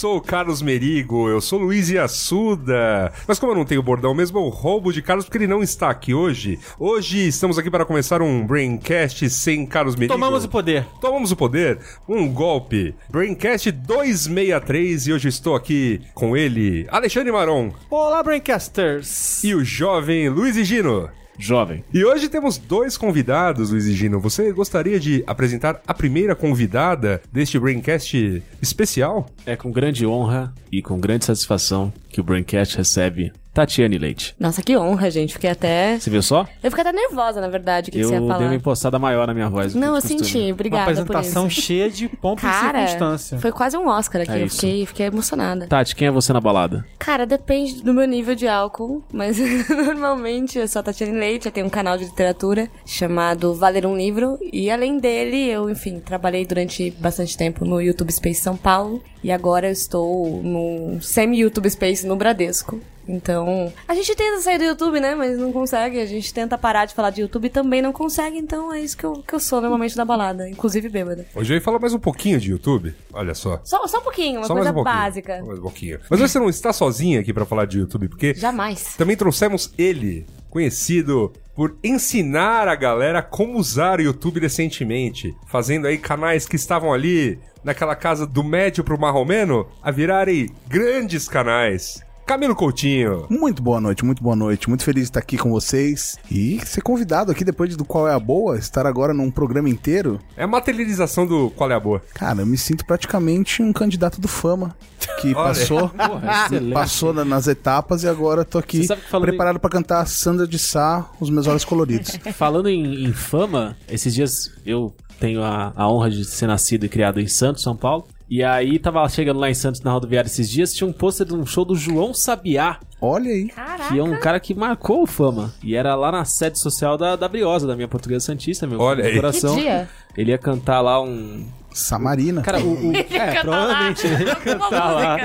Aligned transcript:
sou 0.00 0.16
o 0.16 0.20
Carlos 0.22 0.62
Merigo, 0.62 1.28
eu 1.28 1.42
sou 1.42 1.58
Luiz 1.58 1.90
Iassuda. 1.90 3.12
Mas 3.28 3.38
como 3.38 3.52
eu 3.52 3.56
não 3.56 3.66
tenho 3.66 3.82
bordão 3.82 4.14
mesmo, 4.14 4.38
eu 4.38 4.48
roubo 4.48 4.94
de 4.94 5.02
Carlos 5.02 5.26
porque 5.26 5.36
ele 5.36 5.46
não 5.46 5.62
está 5.62 5.90
aqui 5.90 6.14
hoje. 6.14 6.58
Hoje 6.78 7.28
estamos 7.28 7.58
aqui 7.58 7.70
para 7.70 7.84
começar 7.84 8.22
um 8.22 8.46
Braincast 8.46 9.28
sem 9.28 9.66
Carlos 9.66 9.96
Merigo. 9.96 10.14
Tomamos 10.14 10.42
o 10.42 10.48
poder. 10.48 10.86
Tomamos 11.02 11.32
o 11.32 11.36
poder, 11.36 11.80
um 12.08 12.32
golpe. 12.32 12.94
Braincast 13.10 13.70
263 13.72 15.08
e 15.08 15.12
hoje 15.12 15.28
estou 15.28 15.54
aqui 15.54 16.00
com 16.14 16.34
ele, 16.34 16.86
Alexandre 16.90 17.30
Maron 17.30 17.70
Olá, 17.90 18.22
Braincasters. 18.22 19.44
e 19.44 19.54
o 19.54 19.62
jovem 19.62 20.30
Luiz 20.30 20.56
Gino. 20.66 21.10
Jovem. 21.40 21.82
E 21.92 22.04
hoje 22.04 22.28
temos 22.28 22.58
dois 22.58 22.96
convidados, 22.96 23.70
Luiz 23.70 23.86
e 23.86 23.92
Gino. 23.92 24.20
Você 24.20 24.52
gostaria 24.52 25.00
de 25.00 25.24
apresentar 25.26 25.80
a 25.86 25.94
primeira 25.94 26.36
convidada 26.36 27.22
deste 27.32 27.58
Braincast 27.58 28.42
especial? 28.60 29.26
É 29.46 29.56
com 29.56 29.72
grande 29.72 30.06
honra 30.06 30.52
e 30.70 30.82
com 30.82 31.00
grande 31.00 31.24
satisfação 31.24 31.92
que 32.10 32.20
o 32.20 32.24
Braincast 32.24 32.76
recebe 32.76 33.32
Tatiane 33.60 33.98
Leite. 33.98 34.34
Nossa, 34.38 34.62
que 34.62 34.76
honra, 34.76 35.10
gente. 35.10 35.34
Fiquei 35.34 35.50
até. 35.50 35.98
Você 35.98 36.08
viu 36.08 36.22
só? 36.22 36.46
Eu 36.62 36.70
fiquei 36.70 36.80
até 36.82 36.92
nervosa, 36.92 37.40
na 37.40 37.48
verdade, 37.48 37.90
o 37.90 37.92
que, 37.92 37.98
que 37.98 38.04
eu 38.04 38.08
você 38.08 38.14
ia 38.14 38.20
dei 38.20 38.28
falar. 38.28 38.44
uma 38.46 38.54
impostada 38.54 38.98
maior 38.98 39.26
na 39.26 39.34
minha 39.34 39.48
voz. 39.50 39.74
Não, 39.74 39.88
eu 39.88 40.00
costume. 40.00 40.18
senti. 40.24 40.38
Uma 40.38 40.52
Obrigada 40.52 40.84
por 41.04 41.16
apresentação 41.16 41.46
isso. 41.46 41.60
cheia 41.60 41.90
de 41.90 42.08
pompa 42.08 42.40
e 42.40 42.50
Cara, 42.50 42.86
circunstância. 42.86 43.38
foi 43.38 43.52
quase 43.52 43.76
um 43.76 43.86
Oscar 43.86 44.22
aqui. 44.22 44.32
É 44.32 44.42
eu 44.44 44.48
fiquei, 44.48 44.86
fiquei 44.86 45.06
emocionada. 45.06 45.66
Tati, 45.66 45.94
quem 45.94 46.08
é 46.08 46.10
você 46.10 46.32
na 46.32 46.40
balada? 46.40 46.86
Cara, 46.98 47.26
depende 47.26 47.82
do 47.82 47.92
meu 47.92 48.06
nível 48.06 48.34
de 48.34 48.48
álcool, 48.48 49.02
mas 49.12 49.36
normalmente 49.68 50.58
eu 50.58 50.66
sou 50.66 50.80
a 50.80 50.82
Tatiane 50.82 51.18
Leite, 51.18 51.46
eu 51.46 51.52
tenho 51.52 51.66
um 51.66 51.70
canal 51.70 51.98
de 51.98 52.04
literatura 52.04 52.68
chamado 52.86 53.54
Valer 53.54 53.84
um 53.86 53.96
Livro, 53.96 54.38
e 54.52 54.70
além 54.70 54.98
dele, 54.98 55.48
eu, 55.48 55.68
enfim, 55.68 56.00
trabalhei 56.00 56.46
durante 56.46 56.90
bastante 56.92 57.36
tempo 57.36 57.64
no 57.64 57.80
YouTube 57.80 58.10
Space 58.12 58.40
São 58.40 58.56
Paulo, 58.56 59.02
e 59.22 59.30
agora 59.30 59.68
eu 59.68 59.72
estou 59.72 60.40
no 60.42 60.98
semi-YouTube 61.02 61.68
Space 61.70 62.06
no 62.06 62.16
Bradesco. 62.16 62.80
Então, 63.10 63.72
a 63.88 63.94
gente 63.94 64.14
tenta 64.14 64.40
sair 64.40 64.58
do 64.58 64.64
YouTube, 64.64 65.00
né? 65.00 65.14
Mas 65.14 65.38
não 65.38 65.52
consegue. 65.52 66.00
A 66.00 66.06
gente 66.06 66.32
tenta 66.32 66.56
parar 66.56 66.84
de 66.84 66.94
falar 66.94 67.10
de 67.10 67.22
YouTube 67.22 67.46
e 67.46 67.50
também 67.50 67.82
não 67.82 67.92
consegue. 67.92 68.38
Então 68.38 68.72
é 68.72 68.80
isso 68.80 68.96
que 68.96 69.04
eu, 69.04 69.14
que 69.26 69.34
eu 69.34 69.40
sou 69.40 69.60
normalmente 69.60 69.96
na 69.96 70.04
balada, 70.04 70.48
inclusive 70.48 70.88
bêbada. 70.88 71.26
Hoje 71.34 71.52
eu 71.52 71.56
ia 71.56 71.60
falar 71.62 71.78
mais 71.78 71.92
um 71.92 71.98
pouquinho 71.98 72.38
de 72.38 72.50
YouTube. 72.50 72.94
Olha 73.12 73.34
só. 73.34 73.60
Só, 73.64 73.86
só 73.86 73.98
um 73.98 74.02
pouquinho, 74.02 74.40
uma 74.40 74.46
Só 74.46 74.54
coisa 74.54 74.72
mais 74.72 74.80
um 74.80 74.84
pouquinho. 74.84 75.04
básica. 75.04 75.42
Mais 75.44 75.58
um 75.58 75.62
pouquinho. 75.62 75.98
Mas 76.08 76.20
você 76.20 76.38
não 76.38 76.48
está 76.48 76.72
sozinha 76.72 77.20
aqui 77.20 77.32
para 77.32 77.44
falar 77.44 77.66
de 77.66 77.78
YouTube, 77.78 78.08
porque 78.08 78.34
Jamais. 78.34 78.94
também 78.96 79.16
trouxemos 79.16 79.72
ele, 79.76 80.26
conhecido 80.48 81.32
por 81.54 81.76
ensinar 81.82 82.68
a 82.68 82.74
galera 82.74 83.22
como 83.22 83.58
usar 83.58 83.98
o 83.98 84.02
YouTube 84.02 84.40
decentemente, 84.40 85.34
fazendo 85.46 85.86
aí 85.86 85.98
canais 85.98 86.46
que 86.46 86.56
estavam 86.56 86.92
ali 86.92 87.38
naquela 87.62 87.94
casa 87.94 88.26
do 88.26 88.42
médio 88.42 88.82
pro 88.82 88.98
marromeno 88.98 89.66
a 89.82 89.90
virarem 89.90 90.48
grandes 90.68 91.28
canais. 91.28 92.00
Camilo 92.30 92.54
Coutinho. 92.54 93.26
Muito 93.28 93.60
boa 93.60 93.80
noite, 93.80 94.04
muito 94.04 94.22
boa 94.22 94.36
noite. 94.36 94.68
Muito 94.68 94.84
feliz 94.84 95.02
de 95.02 95.08
estar 95.10 95.18
aqui 95.18 95.36
com 95.36 95.50
vocês 95.50 96.16
e 96.30 96.60
ser 96.64 96.80
convidado 96.80 97.32
aqui 97.32 97.42
depois 97.44 97.74
do 97.76 97.84
Qual 97.84 98.06
é 98.06 98.14
a 98.14 98.20
Boa, 98.20 98.56
estar 98.56 98.86
agora 98.86 99.12
num 99.12 99.32
programa 99.32 99.68
inteiro. 99.68 100.20
É 100.36 100.44
a 100.44 100.46
materialização 100.46 101.26
do 101.26 101.50
Qual 101.50 101.68
é 101.72 101.74
a 101.74 101.80
Boa. 101.80 102.00
Cara, 102.14 102.42
eu 102.42 102.46
me 102.46 102.56
sinto 102.56 102.86
praticamente 102.86 103.60
um 103.64 103.72
candidato 103.72 104.20
do 104.20 104.28
Fama 104.28 104.76
que 105.20 105.34
Olha. 105.34 105.48
passou, 105.48 105.90
excelente. 106.46 106.72
passou 106.72 107.12
na- 107.12 107.24
nas 107.24 107.48
etapas 107.48 108.04
e 108.04 108.08
agora 108.08 108.44
tô 108.44 108.58
aqui 108.58 108.86
preparado 109.20 109.58
pra 109.58 109.68
cantar 109.68 110.06
Sandra 110.06 110.46
de 110.46 110.56
Sá, 110.56 111.10
os 111.18 111.30
meus 111.30 111.48
olhos 111.48 111.64
coloridos. 111.64 112.16
Falando 112.34 112.68
em, 112.68 113.06
em 113.06 113.12
fama, 113.12 113.76
esses 113.88 114.14
dias 114.14 114.52
eu 114.64 114.94
tenho 115.18 115.42
a, 115.42 115.72
a 115.74 115.90
honra 115.90 116.08
de 116.08 116.24
ser 116.24 116.46
nascido 116.46 116.86
e 116.86 116.88
criado 116.88 117.18
em 117.20 117.26
Santos, 117.26 117.60
São 117.64 117.76
Paulo. 117.76 118.06
E 118.30 118.44
aí 118.44 118.78
tava 118.78 119.06
chegando 119.08 119.40
lá 119.40 119.50
em 119.50 119.54
Santos 119.54 119.80
na 119.80 119.90
rodoviária 119.90 120.28
esses 120.28 120.48
dias, 120.48 120.72
tinha 120.72 120.86
um 120.88 120.92
pôster 120.92 121.26
de 121.26 121.34
um 121.34 121.44
show 121.44 121.64
do 121.64 121.74
João 121.74 122.14
Sabiá, 122.14 122.78
Olha 123.00 123.28
aí. 123.30 123.48
Caraca. 123.48 123.88
que 123.92 123.98
é 123.98 124.02
um 124.04 124.16
cara 124.20 124.38
que 124.38 124.54
marcou 124.54 125.02
o 125.02 125.06
fama. 125.06 125.52
E 125.64 125.74
era 125.74 125.96
lá 125.96 126.12
na 126.12 126.24
sede 126.24 126.58
social 126.60 126.96
da, 126.96 127.16
da 127.16 127.26
Briosa, 127.26 127.66
da 127.66 127.74
minha 127.74 127.88
portuguesa 127.88 128.26
santista, 128.26 128.68
meu 128.68 128.78
Olha 128.78 129.02
meu 129.02 129.06
aí. 129.10 129.16
coração. 129.16 129.56
Que 129.56 129.62
dia? 129.62 129.88
Ele 130.16 130.30
ia 130.30 130.38
cantar 130.38 130.80
lá 130.80 131.02
um, 131.02 131.44
Samarina. 131.72 132.42
Cara, 132.42 132.60
o. 132.60 132.90
o- 132.90 132.96
é, 132.96 133.40
provavelmente 133.42 134.06
ele 134.06 134.24
ia 134.24 134.36
cantar 134.36 134.92
lá. 134.92 135.16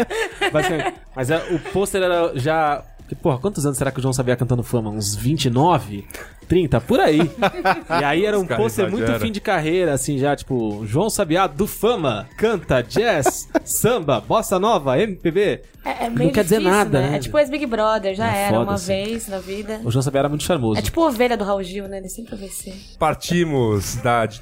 Basicamente. 0.51 0.93
Mas 1.15 1.29
é, 1.29 1.37
o 1.53 1.59
pôster 1.71 2.01
era 2.01 2.31
já. 2.35 2.83
Porra, 3.21 3.37
quantos 3.37 3.63
anos 3.67 3.77
será 3.77 3.91
que 3.91 3.99
o 3.99 4.01
João 4.01 4.13
Sabia 4.13 4.35
cantando 4.35 4.63
fama? 4.63 4.89
Uns 4.89 5.13
29? 5.13 6.07
30? 6.45 6.79
Por 6.81 6.99
aí. 6.99 7.19
E 7.99 8.03
aí 8.03 8.25
era 8.25 8.39
um 8.39 8.45
pôster 8.45 8.89
muito 8.89 9.11
fim 9.19 9.31
de 9.31 9.41
carreira, 9.41 9.93
assim, 9.93 10.17
já, 10.17 10.35
tipo, 10.35 10.85
João 10.85 11.09
Sabiá 11.09 11.47
do 11.47 11.67
Fama, 11.67 12.27
canta 12.37 12.81
jazz, 12.81 13.49
samba, 13.65 14.19
bossa 14.21 14.57
nova, 14.59 14.99
MPB. 14.99 15.61
É, 15.83 16.05
é 16.05 16.09
meio 16.09 16.27
Não 16.29 16.33
quer 16.33 16.43
dizer 16.43 16.57
difícil, 16.57 16.77
nada, 16.77 16.99
né? 17.01 17.09
né? 17.11 17.17
É 17.17 17.19
tipo 17.19 17.37
esse 17.37 17.51
Big 17.51 17.63
Brother, 17.67 18.15
já 18.15 18.35
É 18.35 18.47
era 18.47 18.59
uma 18.59 18.73
assim. 18.73 18.87
vez 18.87 19.27
na 19.27 19.37
vida. 19.37 19.79
O 19.83 19.91
João 19.91 20.01
Sabiá 20.01 20.19
era 20.21 20.29
muito 20.29 20.43
charmoso. 20.43 20.79
É 20.79 20.81
tipo 20.81 20.99
a 21.03 21.07
ovelha 21.09 21.37
do 21.37 21.43
Raul 21.43 21.61
Gil, 21.61 21.87
né? 21.87 21.97
Ele 21.99 22.09
sempre 22.09 22.35
vai 22.35 22.47
ser. 22.49 22.73
Partimos 22.97 23.95
da 23.97 24.25
di- 24.25 24.41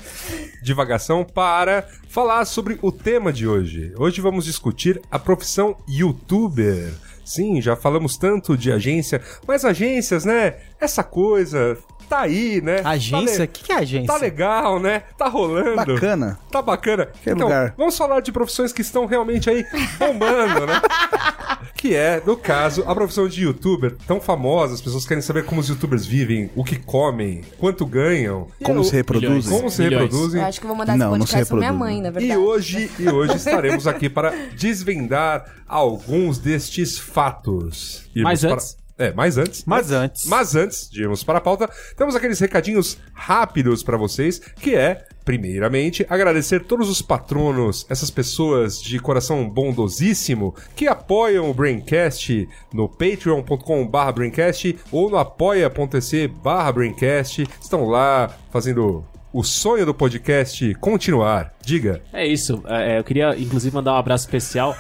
divagação 0.61 1.25
para 1.25 1.85
falar 2.07 2.45
sobre 2.45 2.79
o 2.81 2.93
tema 2.93 3.33
de 3.33 3.45
hoje. 3.45 3.93
Hoje 3.97 4.21
vamos 4.21 4.45
discutir 4.45 5.01
a 5.11 5.19
profissão 5.19 5.75
youtuber. 5.89 6.93
Sim, 7.25 7.61
já 7.61 7.75
falamos 7.75 8.17
tanto 8.17 8.57
de 8.57 8.71
agência, 8.71 9.21
mas 9.47 9.63
agências, 9.63 10.25
né? 10.25 10.55
Essa 10.79 11.03
coisa 11.03 11.77
tá 12.13 12.21
aí, 12.21 12.61
né? 12.61 12.81
Agência? 12.83 13.37
Tá, 13.39 13.43
O 13.45 13.47
que, 13.47 13.63
que 13.63 13.71
é 13.71 13.75
agência? 13.77 14.07
tá 14.07 14.17
legal, 14.17 14.79
né? 14.79 15.03
Tá 15.17 15.27
rolando. 15.27 15.75
Bacana. 15.75 16.39
Tá 16.51 16.61
bacana. 16.61 17.07
Que 17.23 17.31
então, 17.31 17.47
lugar. 17.47 17.73
vamos 17.77 17.97
falar 17.97 18.19
de 18.21 18.31
profissões 18.31 18.71
que 18.71 18.81
estão 18.81 19.05
realmente 19.05 19.49
aí 19.49 19.65
bombando, 19.97 20.65
né? 20.67 20.81
que 21.75 21.95
é, 21.95 22.21
no 22.25 22.37
caso, 22.37 22.83
a 22.87 22.93
profissão 22.95 23.27
de 23.27 23.43
youtuber, 23.43 23.95
tão 24.07 24.21
famosa, 24.21 24.73
as 24.73 24.81
pessoas 24.81 25.05
querem 25.05 25.21
saber 25.21 25.43
como 25.45 25.59
os 25.59 25.67
youtubers 25.67 26.05
vivem, 26.05 26.49
o 26.55 26.63
que 26.63 26.77
comem, 26.77 27.41
quanto 27.57 27.85
ganham, 27.85 28.47
Como 28.63 28.81
e 28.81 28.85
se 28.85 28.91
o- 28.91 28.93
reproduzem. 28.93 29.51
como 29.57 29.69
se 29.69 29.81
Milhões. 29.81 30.03
reproduzem. 30.03 30.41
Eu 30.41 30.47
acho 30.47 30.59
que 30.59 30.65
eu 30.65 30.69
vou 30.69 30.77
mandar 30.77 30.95
Não, 30.97 31.09
esse 31.11 31.19
podcast 31.19 31.47
pra 31.49 31.57
minha 31.57 31.73
mãe, 31.73 32.01
na 32.01 32.09
E 32.09 32.11
verdade. 32.11 32.37
hoje, 32.37 32.91
e 32.99 33.09
hoje 33.09 33.35
estaremos 33.35 33.85
aqui 33.87 34.07
para 34.09 34.31
desvendar 34.55 35.45
alguns 35.67 36.37
destes 36.37 36.97
fatos. 36.97 38.03
Irmos 38.15 38.23
Mas 38.31 38.41
para- 38.41 38.53
antes- 38.53 38.77
É, 38.97 39.11
mais 39.11 39.37
antes. 39.37 39.63
Mas 39.65 39.91
antes. 39.91 40.25
Mas 40.25 40.55
antes 40.55 40.89
de 40.89 41.01
irmos 41.01 41.23
para 41.23 41.39
a 41.39 41.41
pauta, 41.41 41.69
temos 41.97 42.15
aqueles 42.15 42.39
recadinhos 42.39 42.97
rápidos 43.13 43.81
para 43.81 43.97
vocês, 43.97 44.39
que 44.39 44.75
é, 44.75 45.05
primeiramente, 45.25 46.05
agradecer 46.09 46.63
todos 46.63 46.89
os 46.89 47.01
patronos, 47.01 47.85
essas 47.89 48.11
pessoas 48.11 48.81
de 48.81 48.99
coração 48.99 49.49
bondosíssimo, 49.49 50.55
que 50.75 50.87
apoiam 50.87 51.49
o 51.49 51.53
Braincast 51.53 52.47
no 52.73 52.87
patreon.com.br 52.87 54.11
Braincast 54.13 54.77
ou 54.91 55.09
no 55.09 55.17
apoia.se 55.17 56.27
barra 56.27 56.71
Braincast. 56.71 57.47
Estão 57.61 57.85
lá 57.85 58.29
fazendo 58.51 59.03
o 59.33 59.43
sonho 59.43 59.85
do 59.85 59.93
podcast 59.93 60.75
continuar. 60.75 61.51
Diga. 61.65 62.03
É 62.13 62.25
isso. 62.27 62.61
É, 62.67 62.99
eu 62.99 63.03
queria, 63.03 63.35
inclusive, 63.35 63.73
mandar 63.73 63.93
um 63.93 63.97
abraço 63.97 64.25
especial 64.25 64.75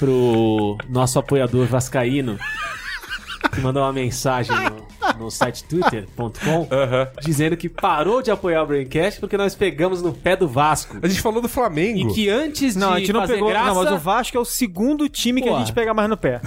pro 0.00 0.76
nosso 0.88 1.18
apoiador 1.20 1.66
vascaíno, 1.66 2.36
que 3.54 3.60
mandou 3.60 3.82
uma 3.82 3.92
mensagem 3.92 4.54
no, 4.70 4.83
no 5.18 5.30
site 5.30 5.64
twitter.com 5.64 6.68
dizendo 7.22 7.56
que 7.56 7.68
parou 7.68 8.22
de 8.22 8.30
apoiar 8.30 8.62
o 8.62 8.66
Braincast 8.66 9.20
porque 9.20 9.36
nós 9.36 9.54
pegamos 9.54 10.02
no 10.02 10.12
pé 10.12 10.36
do 10.36 10.48
Vasco. 10.48 10.96
A 11.02 11.06
gente 11.08 11.20
falou 11.20 11.40
do 11.40 11.48
Flamengo. 11.48 12.10
E 12.10 12.14
que 12.14 12.28
antes 12.28 12.74
Não, 12.76 12.88
de 12.90 12.94
a 12.94 12.98
gente 13.00 13.12
não 13.12 13.20
fazer 13.20 13.34
pegou. 13.34 13.48
graça... 13.50 13.66
Não, 13.66 13.74
mas 13.84 13.92
o 13.92 13.98
Vasco 13.98 14.36
é 14.36 14.40
o 14.40 14.44
segundo 14.44 15.08
time 15.08 15.40
que 15.42 15.48
Pô. 15.48 15.56
a 15.56 15.58
gente 15.60 15.72
pega 15.72 15.92
mais 15.94 16.08
no 16.08 16.16
pé. 16.16 16.40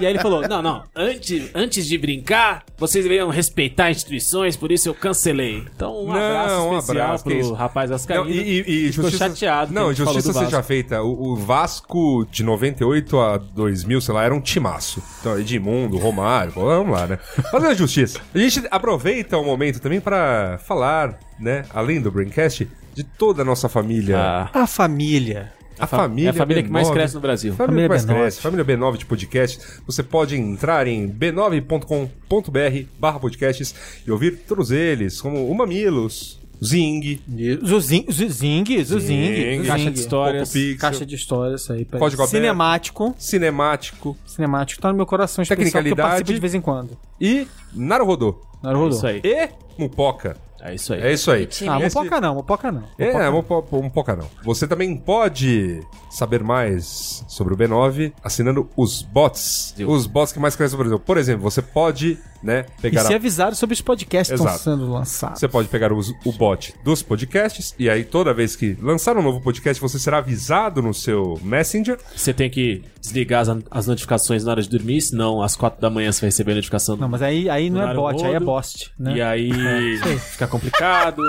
E 0.00 0.06
aí 0.06 0.12
ele 0.12 0.18
falou, 0.18 0.46
não, 0.48 0.62
não, 0.62 0.82
antes, 0.94 1.50
antes 1.54 1.86
de 1.86 1.98
brincar, 1.98 2.64
vocês 2.78 3.04
deveriam 3.04 3.28
respeitar 3.28 3.90
instituições, 3.90 4.56
por 4.56 4.72
isso 4.72 4.88
eu 4.88 4.94
cancelei. 4.94 5.64
Então 5.74 6.04
um 6.04 6.06
Não, 6.06 6.14
abraço 6.16 6.62
um 6.64 6.78
especial 6.78 7.04
abraço, 7.06 7.24
que 7.24 7.38
pro 7.38 7.52
rapaz 7.52 7.90
vascaíno. 7.90 8.24
Não, 8.24 8.30
e, 8.30 8.38
e- 8.38 8.60
e 8.88 8.92
Ficou 8.92 9.10
justiça, 9.10 9.28
chateado. 9.28 9.72
Não, 9.72 9.88
que 9.90 9.94
justiça 9.96 10.28
do 10.28 10.34
Vasco. 10.34 10.50
seja 10.50 10.62
feita. 10.62 11.02
O, 11.02 11.32
o 11.32 11.36
Vasco 11.36 12.26
de 12.30 12.42
98 12.42 13.18
a 13.20 13.36
2000, 13.38 14.00
sei 14.00 14.14
lá, 14.14 14.24
era 14.24 14.34
um 14.34 14.40
timaço. 14.40 15.02
Então, 15.20 15.38
Edmundo, 15.38 15.96
Romário, 15.98 16.52
vamos 16.52 16.98
lá, 16.98 17.06
né? 17.06 17.18
Fazer 17.50 17.66
a 17.68 17.74
justiça. 17.74 18.20
A 18.34 18.38
gente 18.38 18.62
aproveita 18.70 19.36
o 19.38 19.44
momento 19.44 19.80
também 19.80 20.00
pra 20.00 20.58
falar, 20.64 21.18
né, 21.38 21.64
além 21.70 22.00
do 22.00 22.10
Braincast, 22.10 22.68
de 22.94 23.04
toda 23.04 23.42
a 23.42 23.44
nossa 23.44 23.68
família. 23.68 24.18
Ah, 24.18 24.50
A 24.62 24.66
família. 24.66 25.52
A 25.78 25.86
fa- 25.86 25.96
família 25.98 26.28
é 26.28 26.30
a 26.30 26.34
família 26.34 26.62
que 26.62 26.68
mais 26.70 26.88
B9. 26.88 26.92
cresce 26.92 27.14
no 27.14 27.20
Brasil. 27.20 27.54
Família, 27.54 27.84
que 27.84 27.88
mais 27.88 28.02
Família 28.02 28.20
B9. 28.20 28.24
cresce, 28.24 28.40
família 28.42 28.64
B9 28.64 28.96
de 28.98 29.06
podcast. 29.06 29.58
Você 29.86 30.02
pode 30.02 30.36
entrar 30.36 30.86
em 30.86 31.08
b9.com.br 31.08 32.86
barra 32.98 33.18
podcasts 33.20 33.74
e 34.06 34.10
ouvir 34.10 34.38
todos 34.46 34.70
eles, 34.70 35.20
como 35.20 35.48
o 35.48 35.54
Mamilos, 35.54 36.39
Zing, 36.62 37.20
Zuzing, 37.64 38.06
Zuzing, 38.10 38.64
Zuzing, 38.84 39.34
Zing, 39.60 39.62
Caixa 39.66 39.90
de 39.90 40.00
histórias. 40.00 40.52
Caixa 40.78 41.06
de 41.06 41.14
histórias, 41.14 41.62
isso 41.62 41.72
aí. 41.72 41.84
Código 41.84 42.22
aberto. 42.22 42.30
Cinemático. 42.30 43.14
Cinemático 43.18 44.16
Cinemático 44.26 44.82
tá 44.82 44.88
no 44.90 44.96
meu 44.96 45.06
coração 45.06 45.42
especial, 45.42 45.66
eu 45.66 45.72
Tecnicalidade. 45.72 46.08
participo 46.08 46.32
de 46.34 46.40
vez 46.40 46.54
em 46.54 46.60
quando. 46.60 46.96
e 47.20 47.46
Naruhodô. 47.74 48.40
Naruhodô. 48.62 48.96
Isso 48.96 49.06
aí. 49.06 49.20
E 49.24 49.48
Mupoca. 49.78 50.36
É 50.62 50.74
isso 50.74 50.92
aí. 50.92 51.00
É 51.00 51.12
isso 51.14 51.30
aí. 51.30 51.48
Ah, 51.66 51.80
Esse- 51.80 51.96
Mopoca 51.96 52.20
não, 52.20 52.34
Mopoca 52.34 52.70
não. 52.70 52.82
É, 52.98 53.30
Mopoca 53.30 53.54
um, 53.54 53.62
po- 53.62 53.86
um 53.86 53.88
pouca 53.90 54.14
não. 54.14 54.26
Você 54.44 54.68
também 54.68 54.94
pode 54.94 55.80
saber 56.10 56.42
mais 56.44 57.24
sobre 57.26 57.54
o 57.54 57.56
B9 57.56 58.12
assinando 58.22 58.68
os 58.76 59.00
bots. 59.00 59.74
Os 59.86 60.06
bots 60.06 60.32
que 60.34 60.38
mais 60.38 60.54
crescem 60.54 60.76
no 60.76 60.84
Brasil. 60.84 60.98
Por 61.00 61.16
exemplo, 61.16 61.42
você 61.42 61.62
pode, 61.62 62.18
né, 62.42 62.64
E 62.78 62.82
pegar 62.82 63.02
ser 63.04 63.12
a- 63.14 63.16
avisado 63.16 63.54
sobre 63.56 63.74
os 63.74 63.80
podcasts 63.80 64.28
que 64.30 64.34
estão 64.34 64.46
Exato. 64.54 64.64
sendo 64.64 64.90
lançados. 64.92 65.38
Você 65.40 65.48
pode 65.48 65.68
pegar 65.68 65.92
os- 65.92 66.12
o 66.24 66.32
bot 66.32 66.74
dos 66.84 67.02
podcasts 67.02 67.74
e 67.78 67.88
aí 67.90 68.04
toda 68.04 68.32
vez 68.32 68.56
que 68.56 68.76
lançar 68.80 69.16
um 69.16 69.22
novo 69.22 69.40
podcast, 69.40 69.80
você 69.80 69.98
será 69.98 70.18
avisado 70.18 70.80
no 70.82 70.92
seu 70.94 71.38
Messenger. 71.42 71.98
Você 72.14 72.32
tem 72.32 72.48
que 72.50 72.82
desligar 73.00 73.42
as, 73.42 73.48
as 73.70 73.86
notificações 73.86 74.44
na 74.44 74.52
hora 74.52 74.62
de 74.62 74.68
dormir, 74.68 75.00
senão 75.00 75.42
às 75.42 75.56
quatro 75.56 75.80
da 75.80 75.90
manhã 75.90 76.10
você 76.12 76.20
vai 76.22 76.28
receber 76.28 76.52
a 76.52 76.54
notificação 76.56 76.96
Não, 76.96 77.08
mas 77.08 77.22
aí, 77.22 77.48
aí 77.48 77.70
não 77.70 77.82
é 77.88 77.94
bot, 77.94 78.24
aí 78.24 78.34
é 78.34 78.40
bost, 78.40 78.90
né? 78.98 79.14
E 79.16 79.22
aí 79.22 79.98
fica 80.32 80.46
complicado. 80.46 81.22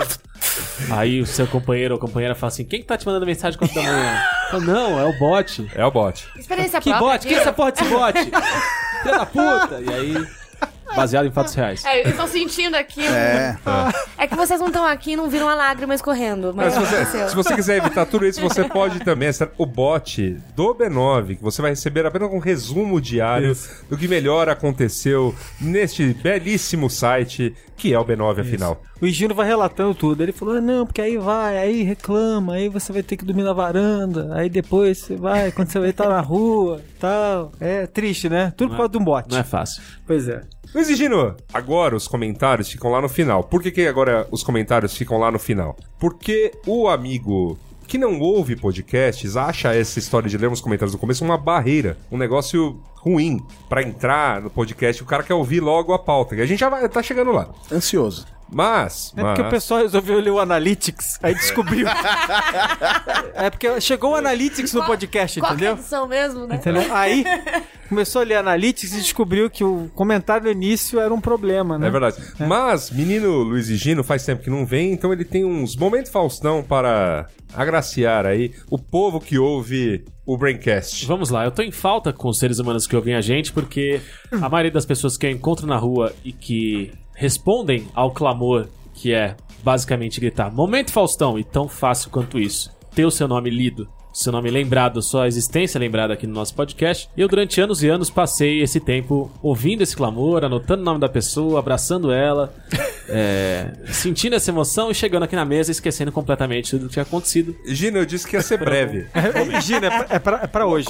Aí 0.90 1.22
o 1.22 1.26
seu 1.26 1.48
companheiro 1.48 1.94
ou 1.94 2.00
companheira 2.00 2.36
fala 2.36 2.52
assim: 2.52 2.66
quem 2.66 2.82
que 2.82 2.86
tá 2.88 2.98
te 2.98 3.06
mandando 3.06 3.26
mensagem 3.26 3.58
4 3.58 3.76
da 3.76 3.82
manhã? 3.84 4.22
Fala, 4.50 4.64
não, 4.64 5.00
é 5.00 5.06
o 5.06 5.18
bot. 5.20 5.68
É 5.76 5.86
o 5.86 5.92
bot. 5.92 6.28
Experiência 6.38 6.82
Que 6.82 6.90
própria. 6.90 7.12
bot? 7.18 7.28
Que 7.28 7.34
é 7.34 7.38
essa 7.38 7.54
porra 7.54 7.72
desse 7.72 7.86
bot? 7.86 8.14
Filha 9.02 9.18
da 9.18 9.26
puta! 9.26 9.82
E 9.82 9.94
aí, 9.94 10.28
baseado 10.96 11.26
em 11.26 11.32
fatos 11.32 11.54
reais. 11.54 11.84
É, 11.86 12.08
eu 12.08 12.16
tô 12.16 12.28
sentindo 12.28 12.76
aqui. 12.76 13.06
É. 13.06 13.58
É 14.18 14.28
que 14.28 14.36
vocês 14.36 14.60
não 14.60 14.68
estão 14.68 14.86
aqui 14.86 15.12
e 15.12 15.16
não 15.16 15.30
viram 15.30 15.50
a 15.50 15.56
lágrima 15.56 15.94
escorrendo. 15.94 16.54
Mas 16.54 16.74
Mas 16.74 16.74
se 16.74 16.80
você, 16.80 16.96
aconteceu. 16.96 17.30
se 17.30 17.36
você 17.36 17.56
quiser 17.56 17.78
evitar 17.78 18.06
tudo 18.06 18.26
isso, 18.26 18.42
você 18.42 18.64
pode 18.64 19.00
também 19.00 19.30
assinar 19.30 19.52
o 19.58 19.66
bot 19.66 20.38
do 20.56 20.76
B9, 20.76 21.38
que 21.38 21.44
você 21.44 21.62
vai 21.62 21.72
receber 21.72 22.06
apenas 22.06 22.32
um 22.32 22.40
resumo 22.40 23.02
diário 23.02 23.56
do 23.90 23.98
que 23.98 24.08
melhor 24.08 24.50
aconteceu 24.50 25.36
neste 25.60 26.14
belíssimo 26.14 26.90
site 26.90 27.56
que 27.76 27.94
é 27.94 28.00
o 28.00 28.06
B9, 28.06 28.42
afinal. 28.42 28.82
O 29.02 29.06
Higino 29.06 29.34
vai 29.34 29.48
relatando 29.48 29.96
tudo. 29.96 30.22
Ele 30.22 30.32
falou: 30.32 30.56
"Ah, 30.56 30.62
não, 30.62 30.86
porque 30.86 31.02
aí 31.02 31.18
vai, 31.18 31.58
aí 31.58 31.84
reclama, 31.84 32.54
aí 32.54 32.70
você 32.70 32.94
vai 32.94 33.02
ter 33.02 33.18
que 33.18 33.26
dormir 33.26 33.44
na 33.44 33.54
varanda, 33.54 34.30
aí 34.36 34.50
depois 34.50 35.00
você 35.00 35.16
vai, 35.16 35.52
quando 35.52 35.70
você 35.70 35.80
vai 35.80 35.90
estar 35.90 36.08
na 36.08 36.22
rua 36.22 36.82
tal. 37.00 37.52
É 37.60 37.88
triste, 37.88 38.30
né? 38.30 38.54
Tudo 38.56 38.70
por 38.70 38.78
causa 38.78 38.92
de 38.92 38.98
um 38.98 39.04
bot. 39.04 39.30
Não 39.30 39.40
é 39.40 39.44
fácil. 39.44 39.82
Pois 40.06 40.28
é. 40.28 40.44
Luiz 40.74 40.88
e 40.90 40.96
Gino, 40.96 41.36
agora 41.54 41.96
os 41.96 42.08
comentários 42.08 42.70
ficam 42.70 42.92
lá 42.92 43.02
no 43.02 43.10
final. 43.10 43.44
Por 43.44 43.62
que, 43.62 43.72
que 43.72 43.88
agora 43.88 44.28
os 44.32 44.44
comentários 44.44 44.96
ficam 44.96 45.18
lá 45.18 45.30
no 45.30 45.40
final? 45.40 45.76
Porque 46.00 46.52
o 46.66 46.88
amigo 46.88 47.58
que 47.88 47.98
não 47.98 48.22
ouve 48.22 48.56
podcasts 48.56 49.36
acha 49.36 49.76
essa 49.76 50.00
história 50.00 50.30
de 50.30 50.38
ler 50.38 50.50
os 50.50 50.62
comentários 50.62 50.94
no 50.94 51.00
começo 51.00 51.26
uma 51.26 51.38
barreira, 51.38 51.98
um 52.10 52.18
negócio 52.18 52.80
ruim 52.96 53.46
pra 53.68 53.84
entrar 53.84 54.42
no 54.42 54.50
podcast. 54.50 55.04
O 55.04 55.06
cara 55.06 55.24
quer 55.24 55.34
ouvir 55.34 55.60
logo 55.60 55.92
a 55.92 56.00
pauta. 56.00 56.34
E 56.36 56.42
a 56.42 56.46
gente 56.46 56.60
já 56.60 56.70
vai, 56.70 56.88
tá 56.88 57.04
chegando 57.04 57.34
lá. 57.34 57.50
Ansioso. 57.70 58.26
Mas, 58.52 59.14
É 59.16 59.22
mas 59.24 59.32
porque 59.36 59.48
o 59.48 59.50
pessoal 59.50 59.82
resolveu 59.82 60.20
ler 60.20 60.30
o 60.32 60.40
Analytics, 60.40 61.20
aí 61.24 61.34
descobriu. 61.34 61.88
é 63.36 63.50
porque 63.50 63.80
chegou 63.80 64.12
o 64.12 64.16
Analytics 64.16 64.74
no 64.74 64.86
podcast, 64.86 65.40
Qual 65.40 65.50
é 65.50 65.54
a 65.54 65.56
entendeu? 65.56 65.74
edição 65.74 66.08
mesmo, 66.08 66.46
né? 66.46 66.56
Entendeu? 66.56 66.94
Aí 66.94 67.24
começou 67.88 68.22
a 68.22 68.26
ler 68.26 68.36
Analytics 68.36 68.94
e 68.94 68.98
descobriu 68.98 69.50
que 69.50 69.64
o 69.64 69.90
comentário 69.96 70.44
do 70.44 70.52
início 70.52 71.00
era 71.00 71.14
um 71.14 71.22
problema, 71.22 71.78
né? 71.78 71.88
É 71.88 71.90
verdade. 71.90 72.18
Mas, 72.40 72.92
menino 72.92 73.38
Luiz 73.38 73.70
e 73.70 73.76
Gino 73.78 74.04
faz 74.04 74.26
tempo 74.26 74.44
que 74.44 74.50
não 74.50 74.66
vem, 74.66 74.92
então 74.92 75.14
ele 75.14 75.24
tem 75.26 75.46
uns 75.46 75.76
momentos 75.76 76.12
Faustão 76.12 76.62
para 76.62 77.28
agraciar 77.54 78.26
aí 78.26 78.54
o 78.70 78.78
povo 78.78 79.20
que 79.20 79.38
ouve 79.38 80.04
o 80.26 80.38
Braincast. 80.38 81.06
Vamos 81.06 81.30
lá, 81.30 81.46
eu 81.46 81.52
tô 81.52 81.62
em 81.62 81.72
falta 81.72 82.14
com 82.14 82.30
os 82.30 82.38
seres 82.40 82.60
humanos 82.60 82.86
que 82.88 82.96
ouvem 82.96 83.16
a 83.16 83.22
gente, 83.22 83.52
porque 83.52 84.00
a 84.32 84.48
maioria 84.50 84.72
das 84.72 84.86
pessoas 84.86 85.18
que 85.18 85.26
eu 85.26 85.32
encontro 85.32 85.66
na 85.68 85.78
rua 85.78 86.14
e 86.24 86.32
que 86.32 86.92
respondem 87.22 87.88
ao 87.94 88.10
clamor, 88.10 88.68
que 88.96 89.14
é 89.14 89.38
basicamente 89.64 90.20
gritar 90.20 90.52
Momento 90.52 90.92
Faustão, 90.92 91.38
e 91.38 91.44
tão 91.44 91.68
fácil 91.68 92.10
quanto 92.10 92.40
isso, 92.40 92.76
ter 92.96 93.06
o 93.06 93.12
seu 93.12 93.28
nome 93.28 93.48
lido, 93.52 93.88
seu 94.14 94.32
nome 94.32 94.50
lembrado, 94.50 95.02
sua 95.02 95.28
existência 95.28 95.80
lembrada 95.80 96.14
aqui 96.14 96.28
no 96.28 96.34
nosso 96.34 96.54
podcast. 96.54 97.10
Eu, 97.16 97.28
durante 97.28 97.62
anos 97.62 97.82
e 97.82 97.90
anos, 97.90 98.10
passei 98.10 98.62
esse 98.62 98.80
tempo 98.80 99.32
ouvindo 99.42 99.82
esse 99.82 99.96
clamor, 99.96 100.44
anotando 100.44 100.82
o 100.82 100.86
nome 100.86 101.00
da 101.00 101.08
pessoa, 101.08 101.60
abraçando 101.60 102.12
ela, 102.12 102.54
é, 103.08 103.72
sentindo 103.88 104.36
essa 104.36 104.52
emoção 104.52 104.92
e 104.92 104.96
chegando 104.96 105.24
aqui 105.24 105.36
na 105.36 105.46
mesa 105.46 105.72
esquecendo 105.72 106.12
completamente 106.12 106.72
tudo 106.72 106.88
que 106.88 106.94
tinha 106.94 107.04
acontecido. 107.04 107.56
Gino, 107.66 108.00
eu 108.00 108.06
disse 108.06 108.28
que 108.28 108.36
ia 108.36 108.42
ser 108.42 108.58
breve. 108.58 109.08
Gina, 109.62 109.88
é 109.88 109.90
pra, 109.90 110.16
é 110.16 110.20
pra, 110.20 110.40
é 110.44 110.48
pra 110.48 110.66
hoje. 110.66 110.88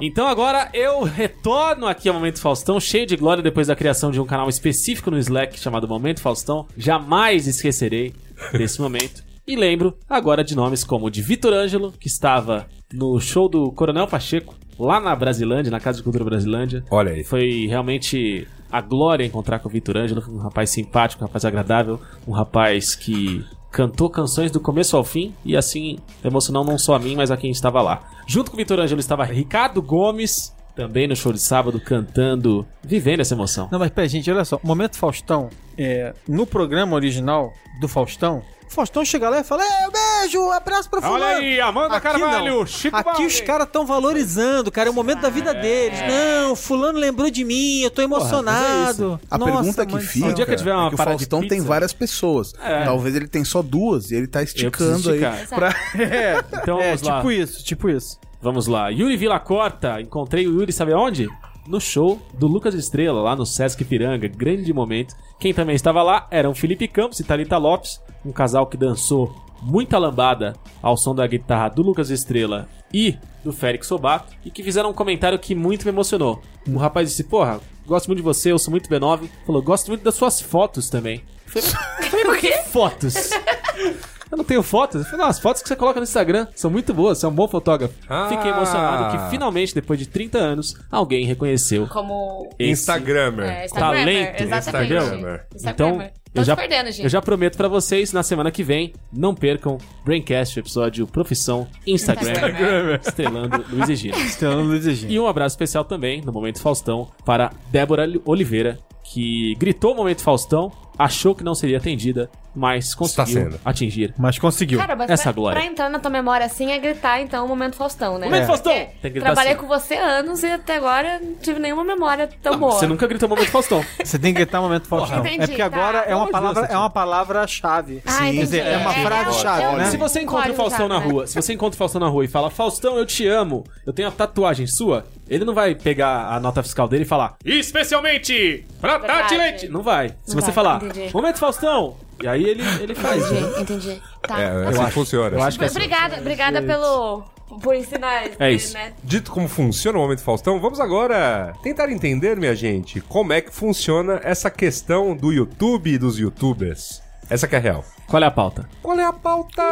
Então 0.00 0.26
agora 0.26 0.68
eu 0.72 1.02
retorno 1.02 1.86
aqui 1.86 2.08
ao 2.08 2.14
Momento 2.14 2.40
Faustão, 2.40 2.78
cheio 2.78 3.06
de 3.06 3.16
glória 3.16 3.42
depois 3.42 3.66
da 3.66 3.76
criação 3.76 4.10
de 4.10 4.20
um 4.20 4.26
canal 4.26 4.48
específico 4.48 5.10
no 5.10 5.18
Slack 5.18 5.58
chamado 5.58 5.88
Momento 5.88 6.20
Faustão. 6.20 6.66
Jamais 6.76 7.46
esquecerei 7.46 8.14
desse 8.52 8.80
momento. 8.80 9.29
E 9.50 9.56
lembro 9.56 9.96
agora 10.08 10.44
de 10.44 10.54
nomes 10.54 10.84
como 10.84 11.06
o 11.06 11.10
de 11.10 11.20
Vitor 11.20 11.52
Ângelo, 11.52 11.90
que 11.98 12.06
estava 12.06 12.68
no 12.92 13.18
show 13.18 13.48
do 13.48 13.72
Coronel 13.72 14.06
Pacheco, 14.06 14.54
lá 14.78 15.00
na 15.00 15.12
Brasilândia, 15.16 15.72
na 15.72 15.80
Casa 15.80 15.98
de 15.98 16.04
Cultura 16.04 16.24
Brasilândia. 16.24 16.84
Olha 16.88 17.10
aí. 17.10 17.24
Foi 17.24 17.66
realmente 17.66 18.46
a 18.70 18.80
glória 18.80 19.24
encontrar 19.24 19.58
com 19.58 19.68
o 19.68 19.72
Vitor 19.72 19.96
Ângelo, 19.96 20.22
um 20.28 20.38
rapaz 20.38 20.70
simpático, 20.70 21.24
um 21.24 21.26
rapaz 21.26 21.44
agradável, 21.44 22.00
um 22.28 22.30
rapaz 22.30 22.94
que 22.94 23.44
cantou 23.72 24.08
canções 24.08 24.52
do 24.52 24.60
começo 24.60 24.96
ao 24.96 25.02
fim 25.02 25.34
e 25.44 25.56
assim 25.56 25.98
emocionou 26.22 26.64
não 26.64 26.78
só 26.78 26.94
a 26.94 27.00
mim, 27.00 27.16
mas 27.16 27.32
a 27.32 27.36
quem 27.36 27.50
estava 27.50 27.82
lá. 27.82 28.08
Junto 28.28 28.52
com 28.52 28.56
o 28.56 28.58
Vitor 28.58 28.78
Ângelo 28.78 29.00
estava 29.00 29.24
Ricardo 29.24 29.82
Gomes, 29.82 30.54
também 30.76 31.08
no 31.08 31.16
show 31.16 31.32
de 31.32 31.40
sábado, 31.40 31.80
cantando, 31.80 32.66
vivendo 32.82 33.20
essa 33.20 33.34
emoção. 33.34 33.68
Não, 33.70 33.78
mas 33.78 33.90
peraí, 33.90 34.08
gente, 34.08 34.30
olha 34.30 34.44
só. 34.44 34.60
O 34.62 34.66
Momento 34.66 34.96
Faustão, 34.96 35.50
é, 35.82 36.14
no 36.28 36.46
programa 36.46 36.94
original 36.94 37.52
do 37.80 37.88
Faustão, 37.88 38.42
o 38.70 38.72
Faustão 38.72 39.04
chega 39.04 39.28
lá 39.28 39.40
e 39.40 39.44
fala: 39.44 39.64
É, 39.64 39.88
beijo, 40.20 40.48
abraço 40.52 40.88
pra 40.88 41.02
fulano. 41.02 41.60
Amanda 41.64 41.96
Aqui 41.96 42.18
não. 42.20 42.62
Aqui 42.92 43.26
os 43.26 43.40
caras 43.40 43.66
estão 43.66 43.84
valorizando, 43.84 44.70
cara. 44.70 44.88
É 44.88 44.92
o 44.92 44.94
momento 44.94 45.22
da 45.22 45.28
vida 45.28 45.52
deles. 45.52 45.98
Não, 46.06 46.54
fulano 46.54 46.96
lembrou 46.96 47.28
de 47.30 47.42
mim, 47.42 47.80
eu 47.80 47.90
tô 47.90 48.00
emocionado. 48.00 49.18
A 49.28 49.36
Nossa, 49.36 49.52
pergunta 49.52 49.86
que 49.86 49.98
fica 49.98 50.26
céu. 50.26 50.34
dia 50.36 50.46
que 50.46 50.54
tiver 50.54 50.72
uma 50.72 50.86
é 50.86 50.88
que 50.90 50.94
o 50.94 50.98
Faustão 50.98 51.46
tem 51.48 51.60
várias 51.60 51.92
pessoas. 51.92 52.52
É. 52.62 52.84
Talvez 52.84 53.16
ele 53.16 53.26
tem 53.26 53.44
só 53.44 53.60
duas 53.60 54.12
e 54.12 54.14
ele 54.14 54.28
tá 54.28 54.40
esticando 54.40 55.10
aí. 55.10 55.20
Pra... 55.48 55.74
É, 55.98 56.44
Então 56.62 56.80
é 56.80 56.84
vamos 56.90 57.02
lá. 57.02 57.16
tipo 57.16 57.32
isso, 57.32 57.64
tipo 57.64 57.88
isso. 57.90 58.20
Vamos 58.40 58.68
lá. 58.68 58.88
Yuri 58.88 59.16
Villacorta. 59.16 60.00
Encontrei 60.00 60.46
o 60.46 60.52
Yuri, 60.60 60.72
sabe 60.72 60.92
aonde? 60.92 61.28
No 61.66 61.80
show 61.80 62.20
do 62.34 62.46
Lucas 62.46 62.74
Estrela, 62.74 63.20
lá 63.22 63.36
no 63.36 63.46
Sesc 63.46 63.84
Piranga. 63.84 64.26
Grande 64.28 64.72
momento. 64.72 65.14
Quem 65.38 65.54
também 65.54 65.76
estava 65.76 66.02
lá 66.02 66.26
eram 66.30 66.54
Felipe 66.54 66.88
Campos 66.88 67.20
e 67.20 67.24
Thalita 67.24 67.56
Lopes, 67.58 68.00
um 68.24 68.32
casal 68.32 68.66
que 68.66 68.76
dançou 68.76 69.34
muita 69.62 69.98
lambada 69.98 70.54
ao 70.82 70.96
som 70.96 71.14
da 71.14 71.26
guitarra 71.26 71.68
do 71.68 71.82
Lucas 71.82 72.10
Estrela 72.10 72.68
e 72.92 73.16
do 73.44 73.52
Félix 73.52 73.86
Sobato, 73.86 74.32
e 74.44 74.50
que 74.50 74.62
fizeram 74.62 74.90
um 74.90 74.94
comentário 74.94 75.38
que 75.38 75.54
muito 75.54 75.84
me 75.84 75.90
emocionou. 75.90 76.42
Um 76.66 76.76
rapaz 76.76 77.08
disse: 77.08 77.24
Porra, 77.24 77.60
gosto 77.86 78.06
muito 78.08 78.18
de 78.18 78.24
você, 78.24 78.52
eu 78.52 78.58
sou 78.58 78.70
muito 78.70 78.88
B9. 78.90 79.28
Falou: 79.46 79.62
Gosto 79.62 79.88
muito 79.88 80.02
das 80.02 80.14
suas 80.14 80.40
fotos 80.40 80.88
também. 80.90 81.22
Eu 81.54 81.62
falei, 81.62 82.24
Por 82.24 82.38
quê? 82.38 82.52
fotos. 82.70 83.30
Eu 84.30 84.38
não 84.38 84.44
tenho 84.44 84.62
fotos. 84.62 85.00
Eu 85.00 85.04
falei, 85.04 85.20
não, 85.20 85.26
as 85.26 85.38
fotos 85.40 85.62
que 85.62 85.68
você 85.68 85.76
coloca 85.76 85.98
no 85.98 86.04
Instagram 86.04 86.46
são 86.54 86.70
muito 86.70 86.94
boas, 86.94 87.18
você 87.18 87.26
é 87.26 87.28
um 87.28 87.32
bom 87.32 87.48
fotógrafo. 87.48 87.94
Ah. 88.08 88.28
Fiquei 88.28 88.50
emocionado 88.50 89.16
que 89.16 89.30
finalmente, 89.30 89.74
depois 89.74 89.98
de 89.98 90.06
30 90.06 90.38
anos, 90.38 90.76
alguém 90.90 91.24
reconheceu 91.26 91.86
Como. 91.88 92.48
esse 92.58 92.72
Instagrammer. 92.72 93.46
É, 93.48 93.64
Instagrammer, 93.66 94.04
talento. 94.04 94.42
exatamente. 94.42 94.92
Instagrammer. 94.94 95.46
Instagrammer. 95.54 96.06
Então, 96.06 96.20
Tô 96.32 96.40
eu 96.42 96.44
já, 96.44 96.54
te 96.54 96.58
perdendo, 96.60 96.86
gente. 96.92 97.02
eu 97.02 97.08
já 97.08 97.20
prometo 97.20 97.56
pra 97.56 97.66
vocês, 97.66 98.12
na 98.12 98.22
semana 98.22 98.52
que 98.52 98.62
vem, 98.62 98.92
não 99.12 99.34
percam 99.34 99.78
Braincast, 100.04 100.56
o 100.56 100.60
episódio 100.60 101.04
Profissão 101.08 101.66
Instagram, 101.84 102.30
Instagrammer. 102.30 103.00
estrelando 103.04 103.64
Luiz 103.68 103.88
e 103.88 103.96
Gino. 103.96 104.16
Estela 104.16 104.54
Luiz 104.62 104.86
e 104.86 104.94
Gino. 104.94 105.12
E 105.12 105.18
um 105.18 105.26
abraço 105.26 105.54
especial 105.54 105.84
também, 105.84 106.20
no 106.22 106.32
Momento 106.32 106.60
Faustão, 106.60 107.08
para 107.24 107.50
Débora 107.72 108.08
Oliveira, 108.24 108.78
que 109.02 109.56
gritou 109.58 109.92
o 109.92 109.96
Momento 109.96 110.22
Faustão 110.22 110.70
achou 111.02 111.34
que 111.34 111.42
não 111.42 111.54
seria 111.54 111.78
atendida, 111.78 112.30
mas 112.54 112.94
conseguiu 112.94 113.26
sendo. 113.44 113.60
atingir. 113.64 114.12
Mas 114.18 114.38
conseguiu. 114.38 114.78
Cara, 114.78 114.94
mas 114.96 115.08
Essa 115.10 115.24
pra, 115.24 115.32
glória. 115.32 115.60
pra 115.60 115.70
entrar 115.70 115.88
na 115.88 115.98
tua 115.98 116.10
memória 116.10 116.44
assim 116.44 116.72
é 116.72 116.78
gritar, 116.78 117.20
então, 117.20 117.44
o 117.44 117.48
Momento 117.48 117.76
Faustão, 117.76 118.18
né? 118.18 118.26
Momento 118.26 118.46
Faustão! 118.46 118.72
Porque 118.72 118.86
Tem 118.86 118.96
que 119.02 119.10
gritar 119.10 119.26
Trabalhei 119.26 119.52
assim. 119.52 119.60
com 119.62 119.66
você 119.68 119.94
anos 119.94 120.42
e 120.42 120.46
até 120.46 120.76
agora 120.76 121.18
não 121.22 121.34
tive 121.36 121.58
nenhuma 121.60 121.84
memória 121.84 122.28
tão 122.42 122.58
boa. 122.58 122.72
Você 122.72 122.86
nunca 122.86 123.06
gritou 123.06 123.28
momento 123.28 123.50
Faustão. 123.50 123.84
Você 124.04 124.18
tem 124.18 124.32
que 124.34 124.40
gritar 124.40 124.60
momento 124.60 124.86
Faustão. 124.88 125.20
Entendi, 125.20 125.36
é 125.42 125.46
porque 125.46 125.56
tá. 125.56 125.66
agora 125.66 125.98
é 126.00 126.14
uma 126.14 126.28
palavra, 126.28 126.66
de 126.66 126.72
é 126.74 126.76
uma 126.76 126.90
palavra-chave. 126.90 128.02
Ah, 128.04 128.10
Quer 128.18 128.24
entendi. 128.24 128.38
dizer, 128.40 128.66
é 128.66 128.76
uma 128.76 128.94
É, 128.94 129.02
frase-chave, 129.02 129.62
eu- 129.64 129.72
né? 129.78 129.84
Se 129.90 129.96
você 129.96 130.20
encontra 130.20 130.52
o 130.52 130.54
Faustão 130.54 130.88
na 130.88 131.00
né? 131.00 131.06
rua, 131.06 131.26
se 131.26 131.34
você 131.34 131.52
encontra 131.52 131.74
o 131.76 131.78
Faustão 131.78 132.00
na 132.00 132.08
rua 132.08 132.24
e 132.24 132.28
fala, 132.28 132.50
Faustão, 132.50 132.96
eu 132.98 133.06
te 133.06 133.26
amo, 133.26 133.64
eu 133.86 133.92
tenho 133.92 134.08
uma 134.08 134.14
tatuagem 134.14 134.66
sua, 134.66 135.06
ele 135.28 135.44
não 135.44 135.54
vai 135.54 135.74
pegar 135.74 136.26
a 136.34 136.40
nota 136.40 136.62
fiscal 136.62 136.88
dele 136.88 137.04
e 137.04 137.06
falar, 137.06 137.36
especialmente 137.44 138.66
pra. 138.80 138.98
Tati 138.98 139.36
Leite. 139.36 139.68
Não 139.68 139.82
vai. 139.82 140.08
Se 140.24 140.34
Não 140.34 140.40
você 140.42 140.46
vai, 140.46 140.52
falar, 140.54 140.80
entendi. 140.90 141.14
momento 141.14 141.38
Faustão, 141.38 141.96
e 142.22 142.28
aí 142.28 142.44
ele, 142.44 142.62
ele 142.80 142.94
faz. 142.94 143.24
Entendi, 143.30 143.60
entendi. 143.60 144.02
Tá. 144.22 144.40
É, 144.40 144.66
assim 144.68 144.84
que 144.84 144.90
funciona. 144.90 145.36
Eu 145.36 145.42
acho 145.42 145.58
que 145.58 145.64
é 145.64 145.66
assim. 145.66 145.76
Obrigada, 145.76 146.16
obrigada 146.18 146.62
pelo... 146.62 147.24
Por 147.62 147.74
ensinar 147.74 148.26
isso. 148.26 148.36
É 148.38 148.52
isso. 148.52 148.74
Né? 148.74 148.92
Dito 149.02 149.32
como 149.32 149.48
funciona 149.48 149.98
o 149.98 150.00
Momento 150.00 150.22
Faustão, 150.22 150.60
vamos 150.60 150.78
agora 150.78 151.52
tentar 151.64 151.90
entender, 151.90 152.36
minha 152.36 152.54
gente, 152.54 153.00
como 153.00 153.32
é 153.32 153.40
que 153.40 153.52
funciona 153.52 154.20
essa 154.22 154.48
questão 154.48 155.16
do 155.16 155.32
YouTube 155.32 155.90
e 155.90 155.98
dos 155.98 156.16
youtubers. 156.16 157.02
Essa 157.28 157.48
que 157.48 157.56
é 157.56 157.58
a 157.58 157.60
real. 157.60 157.84
Qual 158.06 158.22
é 158.22 158.26
a 158.26 158.30
pauta? 158.30 158.68
Qual 158.82 158.98
é 158.98 159.04
a 159.04 159.12
pauta? 159.12 159.62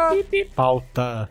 Pauta. 0.55 1.29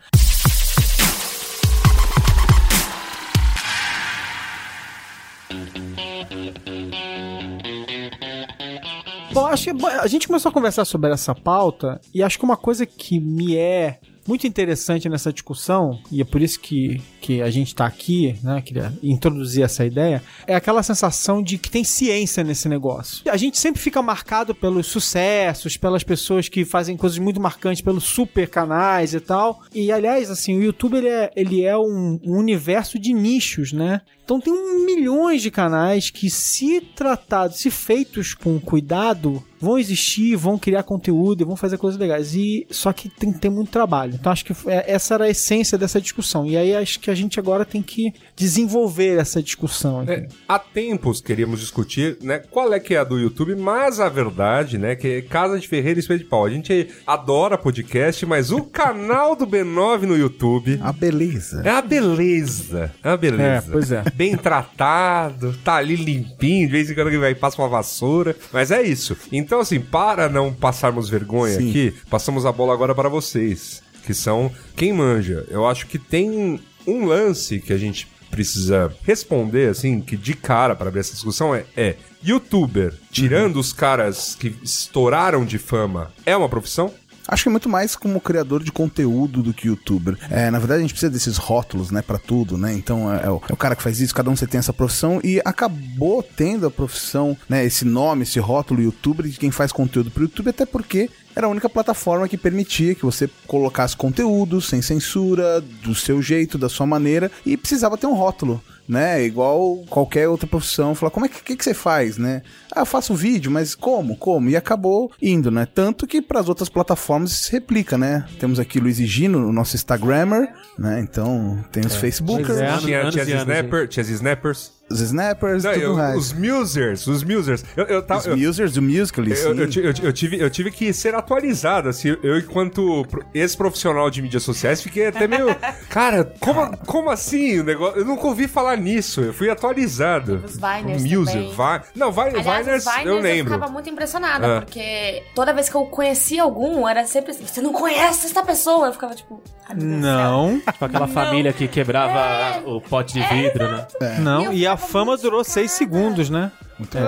Bom, 9.38 9.46
acho 9.46 9.64
que 9.66 9.72
bom, 9.72 9.86
a 9.86 10.06
gente 10.08 10.26
começou 10.26 10.50
a 10.50 10.52
conversar 10.52 10.84
sobre 10.84 11.12
essa 11.12 11.32
pauta 11.32 12.00
e 12.12 12.24
acho 12.24 12.36
que 12.36 12.44
uma 12.44 12.56
coisa 12.56 12.84
que 12.84 13.20
me 13.20 13.56
é 13.56 14.00
muito 14.28 14.46
interessante 14.46 15.08
nessa 15.08 15.32
discussão, 15.32 15.98
e 16.12 16.20
é 16.20 16.24
por 16.24 16.42
isso 16.42 16.60
que, 16.60 17.00
que 17.20 17.40
a 17.40 17.50
gente 17.50 17.74
tá 17.74 17.86
aqui, 17.86 18.36
né? 18.42 18.60
Queria 18.60 18.92
introduzir 19.02 19.64
essa 19.64 19.86
ideia, 19.86 20.22
é 20.46 20.54
aquela 20.54 20.82
sensação 20.82 21.42
de 21.42 21.56
que 21.56 21.70
tem 21.70 21.82
ciência 21.82 22.44
nesse 22.44 22.68
negócio. 22.68 23.22
A 23.30 23.38
gente 23.38 23.58
sempre 23.58 23.80
fica 23.80 24.02
marcado 24.02 24.54
pelos 24.54 24.86
sucessos, 24.86 25.78
pelas 25.78 26.04
pessoas 26.04 26.46
que 26.46 26.64
fazem 26.64 26.96
coisas 26.96 27.18
muito 27.18 27.40
marcantes, 27.40 27.80
pelos 27.80 28.04
super 28.04 28.48
canais 28.48 29.14
e 29.14 29.20
tal. 29.20 29.62
E 29.74 29.90
aliás, 29.90 30.30
assim, 30.30 30.58
o 30.58 30.62
YouTube 30.62 30.98
ele 30.98 31.08
é, 31.08 31.30
ele 31.34 31.64
é 31.64 31.76
um, 31.76 32.20
um 32.22 32.36
universo 32.36 32.98
de 32.98 33.14
nichos, 33.14 33.72
né? 33.72 34.02
Então 34.22 34.38
tem 34.38 34.52
um 34.52 34.84
milhões 34.84 35.40
de 35.40 35.50
canais 35.50 36.10
que, 36.10 36.28
se 36.28 36.82
tratados, 36.82 37.60
se 37.60 37.70
feitos 37.70 38.34
com 38.34 38.60
cuidado, 38.60 39.42
vão 39.60 39.78
existir, 39.78 40.36
vão 40.36 40.58
criar 40.58 40.82
conteúdo 40.82 41.42
e 41.42 41.44
vão 41.44 41.56
fazer 41.56 41.78
coisas 41.78 41.98
legais. 42.00 42.34
E 42.34 42.66
só 42.70 42.92
que 42.92 43.08
tem 43.08 43.32
que 43.32 43.38
ter 43.38 43.50
muito 43.50 43.70
trabalho. 43.70 44.14
Então 44.14 44.30
acho 44.32 44.44
que 44.44 44.52
é- 44.66 44.92
essa 44.92 45.14
era 45.14 45.24
a 45.24 45.28
essência 45.30 45.76
dessa 45.78 46.00
discussão. 46.00 46.46
E 46.46 46.56
aí 46.56 46.74
acho 46.74 47.00
que 47.00 47.10
a 47.10 47.14
gente 47.14 47.38
agora 47.38 47.64
tem 47.64 47.82
que 47.82 48.12
desenvolver 48.36 49.18
essa 49.18 49.42
discussão. 49.42 50.02
É, 50.06 50.26
há 50.48 50.58
tempos 50.58 51.20
queríamos 51.20 51.60
discutir, 51.60 52.16
né, 52.22 52.38
qual 52.38 52.72
é 52.72 52.80
que 52.80 52.94
é 52.94 52.98
a 52.98 53.04
do 53.04 53.18
YouTube, 53.18 53.54
mas 53.56 54.00
a 54.00 54.08
verdade, 54.08 54.78
né, 54.78 54.94
que 54.96 55.08
é 55.08 55.22
Casa 55.22 55.58
de 55.58 55.66
Ferreira 55.68 55.98
e 55.98 56.00
Espelho 56.00 56.20
de 56.20 56.24
Pau. 56.26 56.44
A 56.44 56.50
gente 56.50 56.88
adora 57.06 57.58
podcast, 57.58 58.24
mas 58.26 58.50
o 58.50 58.62
canal 58.62 59.34
do 59.36 59.46
B9 59.46 60.02
no 60.02 60.16
YouTube 60.16 60.78
A 60.82 60.92
beleza. 60.92 61.62
é 61.64 61.70
a 61.70 61.82
beleza. 61.82 62.92
É 63.02 63.10
a 63.10 63.16
beleza. 63.16 63.68
É, 63.68 63.72
pois 63.72 63.92
é. 63.92 64.02
Bem 64.14 64.36
tratado, 64.36 65.54
tá 65.64 65.76
ali 65.76 65.96
limpinho, 65.96 66.66
de 66.66 66.72
vez 66.72 66.90
em 66.90 66.94
quando 66.94 67.08
ele 67.08 67.18
vai 67.18 67.32
e 67.32 67.34
passa 67.34 67.60
uma 67.60 67.68
vassoura. 67.68 68.36
Mas 68.52 68.70
é 68.70 68.82
isso. 68.82 69.16
Então, 69.32 69.47
assim, 69.56 69.80
para 69.80 70.28
não 70.28 70.52
passarmos 70.52 71.08
vergonha 71.08 71.56
Sim. 71.56 71.70
aqui, 71.70 71.94
passamos 72.10 72.44
a 72.44 72.52
bola 72.52 72.74
agora 72.74 72.94
para 72.94 73.08
vocês, 73.08 73.82
que 74.04 74.12
são 74.12 74.52
quem 74.76 74.92
manja. 74.92 75.46
Eu 75.48 75.66
acho 75.66 75.86
que 75.86 75.98
tem 75.98 76.60
um 76.86 77.06
lance 77.06 77.60
que 77.60 77.72
a 77.72 77.78
gente 77.78 78.08
precisa 78.30 78.94
responder, 79.04 79.70
assim, 79.70 80.00
que 80.00 80.16
de 80.16 80.34
cara 80.34 80.76
para 80.76 80.88
abrir 80.88 81.00
essa 81.00 81.14
discussão 81.14 81.54
é, 81.54 81.64
é 81.76 81.96
youtuber, 82.22 82.94
tirando 83.10 83.58
os 83.58 83.72
caras 83.72 84.34
que 84.34 84.54
estouraram 84.62 85.44
de 85.44 85.58
fama, 85.58 86.12
é 86.26 86.36
uma 86.36 86.48
profissão? 86.48 86.92
Acho 87.28 87.42
que 87.42 87.48
é 87.50 87.52
muito 87.52 87.68
mais 87.68 87.94
como 87.94 88.20
criador 88.20 88.64
de 88.64 88.72
conteúdo 88.72 89.42
do 89.42 89.52
que 89.52 89.68
youtuber. 89.68 90.16
É, 90.30 90.50
na 90.50 90.58
verdade, 90.58 90.78
a 90.78 90.82
gente 90.82 90.94
precisa 90.94 91.12
desses 91.12 91.36
rótulos, 91.36 91.90
né, 91.90 92.00
pra 92.00 92.18
tudo, 92.18 92.56
né? 92.56 92.72
Então 92.72 93.12
é, 93.12 93.26
é 93.26 93.30
o, 93.30 93.40
é 93.48 93.52
o 93.52 93.56
cara 93.56 93.76
que 93.76 93.82
faz 93.82 94.00
isso, 94.00 94.14
cada 94.14 94.30
um 94.30 94.36
você 94.36 94.46
tem 94.46 94.58
essa 94.58 94.72
profissão 94.72 95.20
e 95.22 95.40
acabou 95.44 96.22
tendo 96.22 96.66
a 96.66 96.70
profissão, 96.70 97.36
né, 97.48 97.64
esse 97.64 97.84
nome, 97.84 98.22
esse 98.22 98.40
rótulo 98.40 98.80
youtuber 98.80 99.26
de 99.26 99.38
quem 99.38 99.50
faz 99.50 99.70
conteúdo 99.72 100.10
pro 100.10 100.22
YouTube, 100.22 100.48
até 100.48 100.64
porque 100.64 101.10
era 101.38 101.46
a 101.46 101.50
única 101.50 101.68
plataforma 101.68 102.28
que 102.28 102.36
permitia 102.36 102.96
que 102.96 103.04
você 103.04 103.30
colocasse 103.46 103.96
conteúdo 103.96 104.60
sem 104.60 104.82
censura, 104.82 105.60
do 105.60 105.94
seu 105.94 106.20
jeito, 106.20 106.58
da 106.58 106.68
sua 106.68 106.84
maneira, 106.84 107.30
e 107.46 107.56
precisava 107.56 107.96
ter 107.96 108.08
um 108.08 108.14
rótulo 108.14 108.60
né? 108.88 109.22
Igual 109.22 109.84
qualquer 109.90 110.28
outra 110.28 110.46
profissão. 110.46 110.94
Falar, 110.94 111.10
como 111.10 111.26
é 111.26 111.28
que, 111.28 111.42
que, 111.42 111.56
que 111.56 111.62
você 111.62 111.74
faz, 111.74 112.16
né? 112.16 112.42
Ah, 112.74 112.80
eu 112.80 112.86
faço 112.86 113.14
vídeo, 113.14 113.50
mas 113.50 113.74
como? 113.74 114.16
Como? 114.16 114.48
E 114.48 114.56
acabou 114.56 115.12
indo, 115.20 115.50
né? 115.50 115.66
Tanto 115.66 116.06
que 116.06 116.22
para 116.22 116.40
as 116.40 116.48
outras 116.48 116.70
plataformas 116.70 117.32
se 117.32 117.52
replica, 117.52 117.98
né? 117.98 118.24
Temos 118.40 118.58
aqui 118.58 118.80
Luiz 118.80 118.98
e 118.98 119.06
Gino, 119.06 119.46
o 119.46 119.52
nosso 119.52 119.76
Instagrammer, 119.76 120.50
né? 120.78 121.00
Então 121.00 121.62
tem 121.70 121.84
os 121.84 121.96
Facebookers, 121.96 122.58
é. 122.58 122.78
Tinha, 122.78 123.00
anos 123.02 123.14
tinha, 123.14 123.24
anos, 123.24 123.42
snapper, 123.42 123.88
tinha 123.88 124.02
as 124.02 124.08
snappers. 124.08 124.77
Os 124.90 125.00
Snappers 125.00 125.64
Não, 125.64 125.70
e 125.72 125.74
tudo 125.74 125.84
eu- 125.84 125.94
mais. 125.96 126.16
os 126.16 126.32
musers, 126.32 127.06
os 127.06 127.22
musers. 127.22 127.64
Eu, 127.76 127.84
eu, 127.86 128.02
tava- 128.02 128.20
Os 128.20 128.26
eu- 128.26 128.48
users 128.50 128.72
do 128.72 128.82
Musical.ly, 128.82 129.32
Eu, 129.32 129.54
eu 129.54 129.68
ti- 129.68 129.80
eu 129.80 129.92
ti- 129.94 130.04
eu 130.04 130.12
tive, 130.12 130.40
eu 130.40 130.50
tive 130.50 130.70
que 130.70 130.92
ser 130.92 131.14
atualizado, 131.14 131.88
assim, 131.88 132.16
eu 132.22 132.38
enquanto 132.38 133.04
pro- 133.10 133.24
ex-profissional 133.34 134.08
de 134.10 134.22
mídias 134.22 134.42
sociais 134.42 134.82
fiquei 134.82 135.06
até 135.08 135.26
meio, 135.26 135.46
cara, 135.90 136.32
como, 136.40 136.76
como 136.86 137.10
assim 137.10 137.60
o 137.60 137.64
negócio? 137.64 137.98
Eu 138.00 138.04
nunca 138.04 138.26
ouvi 138.26 138.48
falar 138.48 138.76
nisso, 138.76 139.20
eu 139.20 139.32
fui 139.34 139.50
atualizado. 139.50 140.42
Os 140.44 140.56
Viners 140.56 141.02
Muser, 141.04 141.34
também. 141.34 141.50
Vi- 141.50 141.98
não, 141.98 142.12
Vi- 142.12 142.20
Aliás, 142.20 142.66
Viners, 142.66 142.86
os 142.86 142.92
Viners 142.92 143.06
eu 143.06 143.18
lembro. 143.18 143.54
ficava 143.54 143.72
muito 143.72 143.90
impressionada, 143.90 144.58
Ah. 144.58 144.60
porque 144.62 145.22
toda 145.34 145.52
vez 145.52 145.68
que 145.68 145.74
eu 145.76 145.84
conhecia 145.86 146.42
algum, 146.42 146.88
era 146.88 147.04
sempre 147.06 147.32
assim, 147.32 147.44
você 147.46 147.60
não 147.60 147.72
conhece 147.72 148.26
essa 148.26 148.42
pessoa? 148.42 148.86
Eu 148.88 148.92
ficava 148.92 149.14
tipo. 149.14 149.42
Não, 149.74 150.60
Tipo 150.60 150.84
aquela 150.86 151.06
família 151.06 151.52
que 151.52 151.68
quebrava 151.68 152.62
o 152.66 152.80
pote 152.80 153.14
de 153.14 153.20
vidro, 153.20 153.70
né? 153.70 153.86
não. 154.20 154.50
E 154.52 154.58
E 154.58 154.64
eu 154.64 154.72
a 154.72 154.76
fama 154.78 155.12
muito 155.12 155.16
durou 155.16 155.44
seis 155.44 155.72
segundos, 155.72 156.30
né? 156.30 156.50
É. 156.94 157.00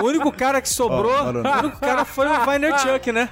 o 0.00 0.04
único 0.04 0.30
cara 0.30 0.60
que 0.60 0.68
sobrou, 0.68 1.10
Ó, 1.10 1.32
o 1.32 1.58
único 1.60 1.80
cara 1.80 2.04
foi 2.04 2.28
o 2.28 2.44
Viner 2.44 2.78
Chuck, 2.78 3.10
né? 3.12 3.30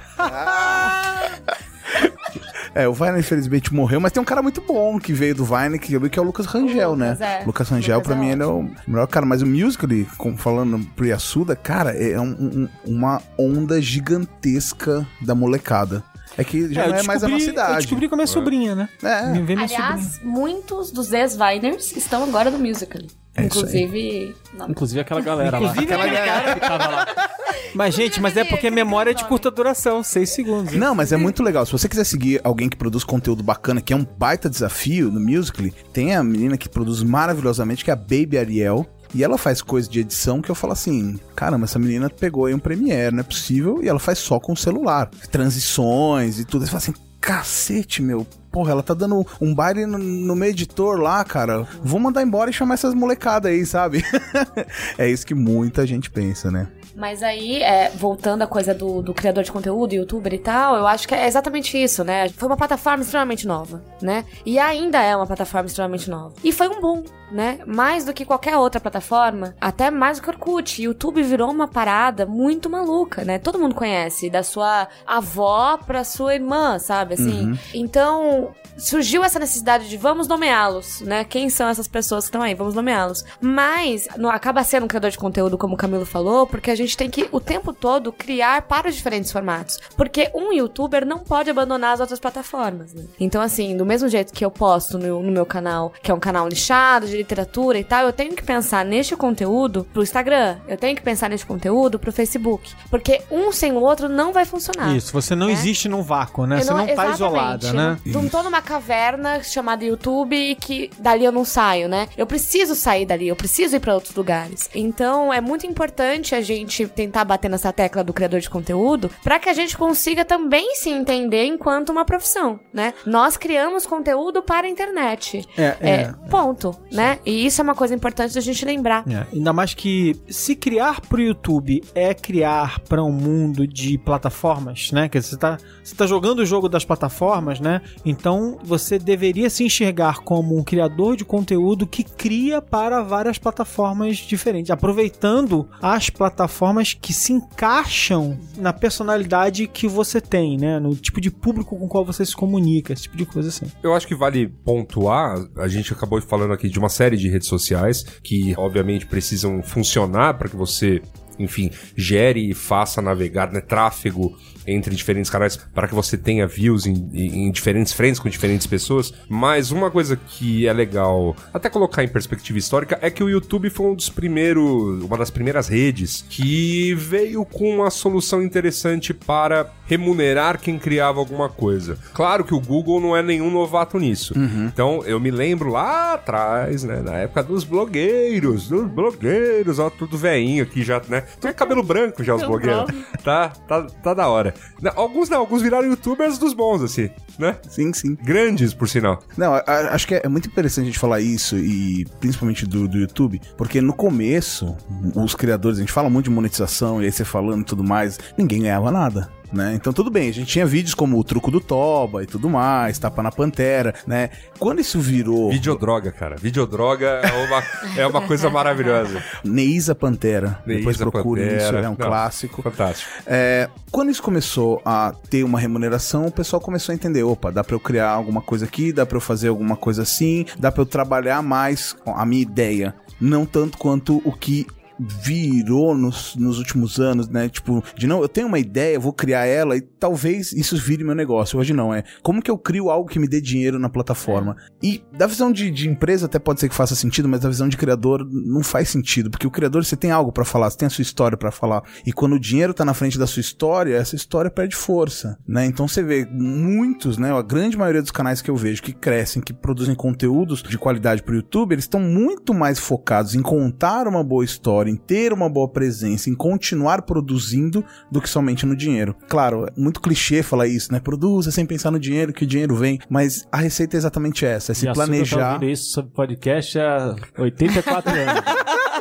É, 2.75 2.87
o 2.87 2.93
Vine 2.93 3.19
infelizmente 3.19 3.71
morreu, 3.71 3.99
mas 4.01 4.11
tem 4.11 4.19
um 4.21 4.25
cara 4.25 4.41
muito 4.41 4.59
bom 4.61 4.97
que 4.97 5.13
veio 5.13 5.35
do 5.35 5.45
Vine, 5.45 5.77
que 5.77 5.93
eu 5.93 5.99
vi 5.99 6.09
que 6.09 6.17
é 6.17 6.21
o 6.21 6.25
Lucas 6.25 6.47
Rangel, 6.47 6.95
né? 6.95 7.09
Lucas, 7.11 7.21
é. 7.21 7.43
Lucas 7.45 7.69
Rangel, 7.69 7.97
Lucas 7.97 8.07
pra 8.07 8.15
é 8.15 8.19
mim, 8.19 8.31
ele 8.31 8.41
é 8.41 8.45
o 8.47 8.67
melhor 8.87 9.05
cara. 9.07 9.25
Mas 9.27 9.43
o 9.43 9.45
Musical.ly, 9.45 10.07
como 10.17 10.35
falando 10.37 10.79
pro 10.95 11.05
Yasuda, 11.05 11.55
cara, 11.55 11.91
é 11.91 12.19
um- 12.19 12.67
um- 12.85 12.89
uma 12.95 13.21
onda 13.37 13.79
gigantesca 13.79 15.05
da 15.21 15.35
molecada. 15.35 16.03
É 16.37 16.43
que 16.43 16.73
já 16.73 16.85
eu 16.85 16.89
não 16.91 16.97
é 16.97 17.03
mais 17.03 17.23
a 17.23 17.27
nossa 17.27 17.45
Eu 17.45 17.49
idade. 17.51 17.77
descobri 17.77 18.07
com 18.09 18.15
a 18.15 18.17
minha 18.17 18.27
sobrinha, 18.27 18.75
né? 18.75 18.89
É. 19.03 19.25
Me 19.27 19.41
vê 19.41 19.55
minha 19.55 19.67
sobrinha. 19.67 19.87
Aliás, 19.89 20.19
muitos 20.23 20.91
dos 20.91 21.11
ex-Viners 21.13 21.95
estão 21.95 22.23
agora 22.23 22.49
no 22.49 22.57
musical. 22.59 23.01
É 23.35 23.43
Inclusive. 23.45 24.35
não. 24.57 24.69
Inclusive 24.69 24.99
aquela 25.01 25.19
galera 25.21 25.57
lá. 25.57 25.69
Inclusive 25.69 25.85
Aquela 25.93 26.03
aquele 26.05 26.25
galera 26.25 26.53
que 26.53 26.59
tava 26.59 26.87
lá. 26.87 27.07
Mas, 27.75 27.95
gente, 27.95 28.21
mas 28.21 28.37
é 28.37 28.43
porque 28.43 28.69
memória 28.69 29.09
é 29.09 29.13
de 29.15 29.23
curta 29.25 29.49
duração, 29.49 30.03
seis 30.03 30.29
segundos. 30.29 30.73
hein? 30.73 30.79
Não, 30.79 30.93
mas 30.93 31.11
é 31.11 31.17
muito 31.17 31.41
legal. 31.41 31.65
Se 31.65 31.71
você 31.71 31.89
quiser 31.89 32.03
seguir 32.03 32.39
alguém 32.43 32.69
que 32.69 32.77
produz 32.77 33.03
conteúdo 33.03 33.41
bacana, 33.41 33.81
que 33.81 33.91
é 33.91 33.95
um 33.95 34.05
baita 34.05 34.47
desafio 34.47 35.09
no 35.11 35.19
Musical.ly, 35.19 35.73
tem 35.91 36.13
a 36.15 36.23
menina 36.23 36.55
que 36.55 36.69
produz 36.69 37.01
maravilhosamente, 37.01 37.83
que 37.83 37.89
é 37.89 37.93
a 37.93 37.95
Baby 37.95 38.37
Ariel. 38.37 38.85
E 39.13 39.23
ela 39.23 39.37
faz 39.37 39.61
coisa 39.61 39.89
de 39.89 39.99
edição 39.99 40.41
que 40.41 40.49
eu 40.49 40.55
falo 40.55 40.73
assim: 40.73 41.19
caramba, 41.35 41.65
essa 41.65 41.77
menina 41.77 42.09
pegou 42.09 42.45
aí 42.45 42.53
um 42.53 42.59
Premiere, 42.59 43.13
não 43.13 43.21
é 43.21 43.23
possível. 43.23 43.81
E 43.83 43.87
ela 43.87 43.99
faz 43.99 44.17
só 44.19 44.39
com 44.39 44.53
o 44.53 44.57
celular. 44.57 45.09
Transições 45.31 46.39
e 46.39 46.45
tudo. 46.45 46.65
Você 46.65 46.71
fala 46.71 46.79
assim: 46.79 46.93
cacete, 47.21 48.01
meu. 48.01 48.25
Porra, 48.51 48.71
ela 48.71 48.83
tá 48.83 48.93
dando 48.93 49.25
um 49.41 49.53
baile 49.53 49.85
no, 49.85 49.97
no 49.97 50.35
meu 50.35 50.49
editor 50.49 50.99
lá, 50.99 51.23
cara. 51.23 51.65
Vou 51.83 51.99
mandar 51.99 52.21
embora 52.21 52.49
e 52.49 52.53
chamar 52.53 52.75
essas 52.75 52.93
molecadas 52.93 53.51
aí, 53.51 53.65
sabe? 53.65 54.03
é 54.97 55.09
isso 55.09 55.25
que 55.25 55.33
muita 55.33 55.87
gente 55.87 56.11
pensa, 56.11 56.51
né? 56.51 56.67
Mas 56.95 57.23
aí, 57.23 57.61
é, 57.61 57.89
voltando 57.89 58.43
à 58.43 58.47
coisa 58.47 58.73
do, 58.73 59.01
do 59.01 59.13
criador 59.13 59.43
de 59.43 59.51
conteúdo, 59.51 59.93
youtuber 59.93 60.33
e 60.33 60.37
tal, 60.37 60.75
eu 60.75 60.85
acho 60.85 61.07
que 61.07 61.15
é 61.15 61.25
exatamente 61.27 61.81
isso, 61.81 62.03
né? 62.03 62.29
Foi 62.29 62.47
uma 62.47 62.57
plataforma 62.57 63.03
extremamente 63.03 63.47
nova, 63.47 63.83
né? 64.01 64.25
E 64.45 64.59
ainda 64.59 65.01
é 65.01 65.15
uma 65.15 65.25
plataforma 65.25 65.67
extremamente 65.67 66.09
nova. 66.09 66.33
E 66.43 66.51
foi 66.51 66.67
um 66.67 66.79
boom, 66.79 67.03
né? 67.31 67.59
Mais 67.65 68.05
do 68.05 68.13
que 68.13 68.25
qualquer 68.25 68.57
outra 68.57 68.79
plataforma, 68.79 69.55
até 69.59 69.89
mais 69.89 70.19
do 70.19 70.23
que 70.23 70.29
Orkut. 70.29 70.81
YouTube 70.81 71.23
virou 71.23 71.49
uma 71.49 71.67
parada 71.67 72.25
muito 72.25 72.69
maluca, 72.69 73.23
né? 73.23 73.39
Todo 73.39 73.59
mundo 73.59 73.75
conhece, 73.75 74.29
da 74.29 74.43
sua 74.43 74.87
avó 75.05 75.77
pra 75.77 76.03
sua 76.03 76.35
irmã, 76.35 76.77
sabe? 76.79 77.15
Assim. 77.15 77.57
Então, 77.73 78.53
surgiu 78.77 79.23
essa 79.23 79.39
necessidade 79.39 79.89
de 79.89 79.97
vamos 79.97 80.27
nomeá-los, 80.27 81.01
né? 81.01 81.23
Quem 81.23 81.49
são 81.49 81.67
essas 81.67 81.87
pessoas 81.87 82.25
que 82.25 82.29
estão 82.29 82.41
aí? 82.41 82.53
Vamos 82.53 82.73
nomeá-los. 82.73 83.23
Mas 83.39 84.07
não, 84.17 84.29
acaba 84.29 84.63
sendo 84.63 84.85
um 84.85 84.87
criador 84.87 85.11
de 85.11 85.17
conteúdo, 85.17 85.57
como 85.57 85.75
o 85.75 85.77
Camilo 85.77 86.05
falou, 86.05 86.45
porque 86.47 86.71
a 86.71 86.75
gente 86.75 86.82
gente 86.85 86.97
tem 86.97 87.09
que 87.09 87.27
o 87.31 87.39
tempo 87.39 87.73
todo 87.73 88.11
criar 88.11 88.63
para 88.63 88.89
os 88.89 88.95
diferentes 88.95 89.31
formatos. 89.31 89.79
Porque 89.95 90.29
um 90.33 90.51
youtuber 90.53 91.05
não 91.05 91.19
pode 91.19 91.49
abandonar 91.49 91.93
as 91.93 91.99
outras 91.99 92.19
plataformas, 92.19 92.93
né? 92.93 93.03
Então, 93.19 93.41
assim, 93.41 93.75
do 93.75 93.85
mesmo 93.85 94.07
jeito 94.09 94.33
que 94.33 94.43
eu 94.45 94.51
posto 94.51 94.97
no, 94.97 95.21
no 95.21 95.31
meu 95.31 95.45
canal, 95.45 95.91
que 96.01 96.11
é 96.11 96.13
um 96.13 96.19
canal 96.19 96.47
nichado 96.47 97.07
de 97.07 97.17
literatura 97.17 97.77
e 97.79 97.83
tal, 97.83 98.05
eu 98.05 98.13
tenho 98.13 98.35
que 98.35 98.43
pensar 98.43 98.83
neste 98.85 99.15
conteúdo 99.15 99.85
pro 99.93 100.01
Instagram, 100.03 100.57
eu 100.67 100.77
tenho 100.77 100.95
que 100.95 101.01
pensar 101.01 101.29
neste 101.29 101.45
conteúdo 101.45 101.99
pro 101.99 102.11
Facebook. 102.11 102.71
Porque 102.89 103.21
um 103.29 103.51
sem 103.51 103.71
o 103.71 103.79
outro 103.81 104.07
não 104.09 104.31
vai 104.33 104.45
funcionar. 104.45 104.95
Isso, 104.95 105.11
você 105.13 105.35
não 105.35 105.49
É. 105.49 105.51
existe 105.51 105.87
num 105.89 106.01
vácuo, 106.01 106.45
né? 106.45 106.57
Eu 106.59 106.63
Você 106.63 106.69
não, 106.71 106.77
tá 106.85 106.91
exatamente, 106.91 107.15
isolada, 107.15 107.67
eu 107.67 107.73
né? 107.73 107.97
Não, 108.05 108.21
não 108.23 108.29
tô 108.29 108.41
numa 108.43 108.61
caverna 108.61 109.43
chamada 109.43 109.83
YouTube 109.83 110.35
e 110.35 110.55
que 110.55 110.89
dali 110.97 111.25
eu 111.25 111.31
não 111.31 111.45
saio, 111.45 111.87
né? 111.87 112.07
Eu 112.17 112.25
preciso 112.25 112.75
sair 112.75 113.05
dali, 113.05 113.27
eu 113.27 113.35
preciso 113.35 113.75
ir 113.75 113.79
pra 113.79 113.93
outros 113.93 114.15
lugares. 114.15 114.69
Então 114.73 115.31
é 115.33 115.41
muito 115.41 115.67
importante 115.67 116.33
a 116.35 116.41
gente 116.41 116.72
tentar 116.87 117.23
bater 117.25 117.49
nessa 117.49 117.71
tecla 117.71 118.03
do 118.03 118.13
criador 118.13 118.39
de 118.39 118.49
conteúdo 118.49 119.09
pra 119.23 119.39
que 119.39 119.49
a 119.49 119.53
gente 119.53 119.77
consiga 119.77 120.25
também 120.25 120.75
se 120.75 120.89
entender 120.89 121.45
enquanto 121.45 121.89
uma 121.89 122.05
profissão, 122.05 122.59
né? 122.73 122.93
Nós 123.05 123.37
criamos 123.37 123.85
conteúdo 123.85 124.41
para 124.41 124.67
a 124.67 124.69
internet. 124.69 125.47
É, 125.57 125.75
é. 125.81 126.13
ponto, 126.29 126.75
né? 126.91 127.19
E 127.25 127.45
isso 127.45 127.61
é 127.61 127.63
uma 127.63 127.75
coisa 127.75 127.93
importante 127.93 128.33
da 128.33 128.41
gente 128.41 128.65
lembrar. 128.65 129.03
É, 129.09 129.25
ainda 129.33 129.53
mais 129.53 129.73
que 129.73 130.15
se 130.29 130.55
criar 130.55 131.01
pro 131.01 131.21
YouTube 131.21 131.83
é 131.93 132.13
criar 132.13 132.79
para 132.81 133.03
um 133.03 133.11
mundo 133.11 133.67
de 133.67 133.97
plataformas, 133.97 134.91
né? 134.91 135.07
Dizer, 135.07 135.29
você 135.29 135.37
tá, 135.37 135.57
você 135.83 135.95
tá 135.95 136.07
jogando 136.07 136.39
o 136.39 136.45
jogo 136.45 136.67
das 136.69 136.85
plataformas, 136.85 137.59
né? 137.59 137.81
Então 138.05 138.57
você 138.63 138.97
deveria 138.97 139.49
se 139.49 139.63
enxergar 139.63 140.19
como 140.19 140.57
um 140.57 140.63
criador 140.63 141.15
de 141.15 141.25
conteúdo 141.25 141.85
que 141.85 142.03
cria 142.03 142.61
para 142.61 143.03
várias 143.03 143.37
plataformas 143.37 144.17
diferentes, 144.17 144.71
aproveitando 144.71 145.67
as 145.81 146.09
plataformas 146.09 146.62
que 146.99 147.13
se 147.13 147.33
encaixam 147.33 148.37
na 148.57 148.71
personalidade 148.71 149.67
que 149.67 149.87
você 149.87 150.21
tem, 150.21 150.57
né? 150.57 150.79
No 150.79 150.95
tipo 150.95 151.19
de 151.19 151.31
público 151.31 151.77
com 151.77 151.85
o 151.85 151.87
qual 151.87 152.05
você 152.05 152.25
se 152.25 152.35
comunica, 152.35 152.93
esse 152.93 153.03
tipo 153.03 153.17
de 153.17 153.25
coisa 153.25 153.49
assim. 153.49 153.65
Eu 153.81 153.93
acho 153.93 154.07
que 154.07 154.15
vale 154.15 154.47
pontuar, 154.47 155.35
a 155.57 155.67
gente 155.67 155.93
acabou 155.93 156.21
falando 156.21 156.53
aqui 156.53 156.69
de 156.69 156.79
uma 156.79 156.89
série 156.89 157.17
de 157.17 157.29
redes 157.29 157.47
sociais 157.47 158.03
que, 158.23 158.53
obviamente, 158.57 159.05
precisam 159.05 159.61
funcionar 159.61 160.35
para 160.35 160.49
que 160.49 160.55
você, 160.55 161.01
enfim, 161.39 161.71
gere 161.95 162.49
e 162.49 162.53
faça 162.53 163.01
navegar, 163.01 163.51
né, 163.51 163.61
tráfego 163.61 164.35
entre 164.67 164.95
diferentes 164.95 165.29
canais 165.29 165.57
para 165.57 165.87
que 165.87 165.93
você 165.95 166.17
tenha 166.17 166.47
views 166.47 166.85
em, 166.85 167.09
em- 167.13 167.51
diferentes 167.51 167.93
frentes 167.93 168.19
com 168.19 168.29
diferentes 168.29 168.65
pessoas. 168.67 169.13
Mas 169.29 169.71
uma 169.71 169.89
coisa 169.91 170.15
que 170.15 170.67
é 170.67 170.73
legal 170.73 171.35
até 171.53 171.69
colocar 171.69 172.03
em 172.03 172.07
perspectiva 172.07 172.57
histórica 172.57 172.97
é 173.01 173.09
que 173.09 173.23
o 173.23 173.29
YouTube 173.29 173.69
foi 173.69 173.87
um 173.87 173.95
dos 173.95 174.09
primeiros, 174.09 175.03
uma 175.03 175.17
das 175.17 175.29
primeiras 175.29 175.67
redes 175.67 176.25
que 176.29 176.93
veio 176.95 177.45
com 177.45 177.69
uma 177.75 177.89
solução 177.89 178.41
interessante 178.41 179.13
para 179.13 179.71
remunerar 179.85 180.59
quem 180.59 180.79
criava 180.79 181.19
alguma 181.19 181.49
coisa. 181.49 181.97
Claro 182.13 182.43
que 182.43 182.53
o 182.53 182.59
Google 182.59 182.99
não 182.99 183.15
é 183.15 183.21
nenhum 183.21 183.51
novato 183.51 183.99
nisso. 183.99 184.33
Então 184.67 185.03
eu 185.05 185.19
me 185.19 185.29
lembro 185.31 185.69
lá 185.69 186.13
atrás, 186.13 186.83
né, 186.83 187.01
na 187.01 187.13
época 187.17 187.43
dos 187.43 187.63
blogueiros, 187.63 188.67
dos 188.67 188.87
blogueiros, 188.87 189.79
ó, 189.79 189.89
tudo 189.89 190.17
veinho 190.17 190.63
aqui 190.63 190.83
já, 190.83 191.01
né? 191.07 191.21
Tudo 191.39 191.53
cabelo 191.53 191.83
branco 191.83 192.23
já 192.23 192.35
os 192.35 192.43
blogueiros. 192.43 192.85
Tá, 193.23 193.49
tá, 193.67 193.83
tá 193.83 194.13
da 194.13 194.27
hora. 194.27 194.52
Alguns 194.95 195.29
não, 195.29 195.39
alguns 195.39 195.61
viraram 195.61 195.87
youtubers 195.87 196.37
dos 196.37 196.53
bons, 196.53 196.81
assim, 196.81 197.09
né? 197.39 197.57
Sim, 197.69 197.93
sim. 197.93 198.15
Grandes, 198.21 198.73
por 198.73 198.87
sinal. 198.89 199.21
Não, 199.37 199.53
a- 199.53 199.63
a- 199.65 199.95
acho 199.95 200.07
que 200.07 200.15
é, 200.15 200.21
é 200.23 200.27
muito 200.29 200.47
interessante 200.47 200.83
a 200.83 200.87
gente 200.87 200.99
falar 200.99 201.21
isso, 201.21 201.57
e 201.57 202.05
principalmente 202.19 202.65
do, 202.65 202.87
do 202.87 202.97
YouTube, 202.97 203.41
porque 203.57 203.81
no 203.81 203.93
começo, 203.93 204.75
os 205.15 205.35
criadores, 205.35 205.77
a 205.77 205.81
gente 205.81 205.91
fala 205.93 206.09
muito 206.09 206.25
de 206.25 206.31
monetização, 206.31 207.01
e 207.01 207.05
aí 207.05 207.11
você 207.11 207.23
falando 207.25 207.61
e 207.61 207.65
tudo 207.65 207.83
mais, 207.83 208.19
ninguém 208.37 208.61
ganhava 208.61 208.91
nada. 208.91 209.29
Né? 209.53 209.73
Então 209.75 209.93
tudo 209.93 210.09
bem, 210.09 210.29
a 210.29 210.33
gente 210.33 210.47
tinha 210.47 210.65
vídeos 210.65 210.95
como 210.95 211.19
o 211.19 211.23
truco 211.23 211.51
do 211.51 211.61
Toba 211.61 212.23
e 212.23 212.25
tudo 212.25 212.49
mais, 212.49 212.97
tapa 212.97 213.21
na 213.21 213.31
pantera, 213.31 213.93
né? 214.07 214.31
Quando 214.57 214.81
isso 214.81 214.99
virou 214.99 215.51
Videodroga, 215.51 216.11
cara. 216.11 216.35
Videodroga 216.35 217.21
é 217.23 217.45
uma, 217.45 217.63
é 218.01 218.07
uma 218.07 218.21
coisa 218.21 218.49
maravilhosa. 218.49 219.23
Neisa 219.43 219.93
Pantera, 219.93 220.59
depois 220.65 220.97
Neisa 220.97 221.11
procurem 221.11 221.55
isso, 221.55 221.75
é 221.75 221.81
um 221.81 221.91
Não, 221.91 221.95
clássico. 221.95 222.63
Fantástico. 222.63 223.11
É, 223.27 223.69
quando 223.91 224.09
isso 224.09 224.23
começou 224.23 224.81
a 224.83 225.13
ter 225.29 225.43
uma 225.43 225.59
remuneração, 225.59 226.25
o 226.25 226.31
pessoal 226.31 226.59
começou 226.59 226.91
a 226.91 226.95
entender, 226.95 227.21
opa, 227.21 227.51
dá 227.51 227.63
pra 227.63 227.75
eu 227.75 227.79
criar 227.79 228.09
alguma 228.09 228.41
coisa 228.41 228.65
aqui, 228.65 228.91
dá 228.91 229.05
pra 229.05 229.17
eu 229.17 229.21
fazer 229.21 229.49
alguma 229.49 229.75
coisa 229.75 230.01
assim, 230.01 230.47
dá 230.57 230.71
pra 230.71 230.81
eu 230.81 230.85
trabalhar 230.87 231.43
mais 231.43 231.93
com 231.93 232.15
a 232.15 232.25
minha 232.25 232.41
ideia, 232.41 232.95
não 233.21 233.45
tanto 233.45 233.77
quanto 233.77 234.19
o 234.25 234.31
que 234.31 234.65
virou 234.99 235.95
nos, 235.95 236.35
nos 236.35 236.57
últimos 236.57 236.99
anos, 236.99 237.27
né? 237.29 237.49
Tipo, 237.49 237.83
de 237.95 238.07
não, 238.07 238.21
eu 238.21 238.27
tenho 238.27 238.47
uma 238.47 238.59
ideia, 238.59 238.99
vou 238.99 239.13
criar 239.13 239.45
ela 239.45 239.75
e 239.75 239.81
talvez 239.81 240.51
isso 240.53 240.77
vire 240.77 241.03
meu 241.03 241.15
negócio. 241.15 241.59
Hoje 241.59 241.73
não, 241.73 241.93
é 241.93 242.03
como 242.21 242.41
que 242.41 242.51
eu 242.51 242.57
crio 242.57 242.89
algo 242.89 243.09
que 243.09 243.19
me 243.19 243.27
dê 243.27 243.41
dinheiro 243.41 243.79
na 243.79 243.89
plataforma. 243.89 244.55
E 244.81 245.03
da 245.17 245.27
visão 245.27 245.51
de, 245.51 245.69
de 245.71 245.89
empresa 245.89 246.25
até 246.25 246.39
pode 246.39 246.59
ser 246.59 246.69
que 246.69 246.75
faça 246.75 246.95
sentido, 246.95 247.27
mas 247.27 247.41
da 247.41 247.49
visão 247.49 247.67
de 247.67 247.77
criador 247.77 248.27
não 248.31 248.63
faz 248.63 248.89
sentido, 248.89 249.29
porque 249.29 249.47
o 249.47 249.51
criador 249.51 249.83
você 249.83 249.95
tem 249.95 250.11
algo 250.11 250.31
pra 250.31 250.45
falar, 250.45 250.69
você 250.69 250.77
tem 250.77 250.87
a 250.87 250.89
sua 250.89 251.01
história 251.01 251.37
pra 251.37 251.51
falar. 251.51 251.83
E 252.05 252.11
quando 252.11 252.33
o 252.33 252.39
dinheiro 252.39 252.73
tá 252.73 252.85
na 252.85 252.93
frente 252.93 253.17
da 253.17 253.27
sua 253.27 253.41
história, 253.41 253.95
essa 253.95 254.15
história 254.15 254.51
perde 254.51 254.75
força, 254.75 255.37
né? 255.47 255.65
Então 255.65 255.87
você 255.87 256.03
vê 256.03 256.25
muitos, 256.29 257.17
né, 257.17 257.31
a 257.31 257.41
grande 257.41 257.77
maioria 257.77 258.01
dos 258.01 258.11
canais 258.11 258.41
que 258.41 258.49
eu 258.49 258.55
vejo 258.55 258.81
que 258.81 258.93
crescem, 258.93 259.41
que 259.41 259.53
produzem 259.53 259.95
conteúdos 259.95 260.61
de 260.61 260.77
qualidade 260.77 261.23
pro 261.23 261.35
YouTube, 261.35 261.73
eles 261.73 261.85
estão 261.85 261.99
muito 261.99 262.53
mais 262.53 262.79
focados 262.79 263.35
em 263.35 263.41
contar 263.41 264.07
uma 264.07 264.23
boa 264.23 264.43
história, 264.43 264.82
em 264.89 264.95
ter 264.95 265.33
uma 265.33 265.49
boa 265.49 265.67
presença, 265.67 266.29
em 266.29 266.35
continuar 266.35 267.01
produzindo 267.03 267.83
do 268.11 268.21
que 268.21 268.29
somente 268.29 268.65
no 268.65 268.75
dinheiro. 268.75 269.15
Claro, 269.27 269.65
é 269.65 269.79
muito 269.79 270.01
clichê 270.01 270.43
falar 270.43 270.67
isso, 270.67 270.91
né? 270.91 270.99
Produza 270.99 271.51
sem 271.51 271.65
pensar 271.65 271.91
no 271.91 271.99
dinheiro, 271.99 272.33
que 272.33 272.43
o 272.43 272.47
dinheiro 272.47 272.75
vem, 272.75 272.99
mas 273.09 273.47
a 273.51 273.57
receita 273.57 273.95
é 273.95 273.99
exatamente 273.99 274.45
essa, 274.45 274.71
é 274.71 274.75
se 274.75 274.85
E 274.85 274.87
tá 274.87 274.93
planejar. 274.93 275.63
isso 275.63 275.91
sobre 275.91 276.11
podcast 276.11 276.79
há 276.79 277.15
84 277.37 278.11
anos. 278.11 278.43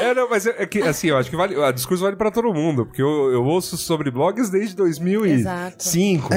É, 0.00 0.14
não, 0.14 0.28
mas 0.28 0.46
é, 0.46 0.54
é 0.58 0.66
que, 0.66 0.80
assim, 0.82 1.08
eu 1.08 1.16
acho 1.16 1.30
que 1.30 1.36
vale, 1.36 1.56
o 1.56 1.72
discurso 1.72 2.02
vale 2.04 2.16
pra 2.16 2.30
todo 2.30 2.52
mundo, 2.52 2.86
porque 2.86 3.02
eu, 3.02 3.32
eu 3.32 3.44
ouço 3.44 3.76
sobre 3.76 4.10
blogs 4.10 4.50
desde 4.50 4.74
2005. 4.76 6.28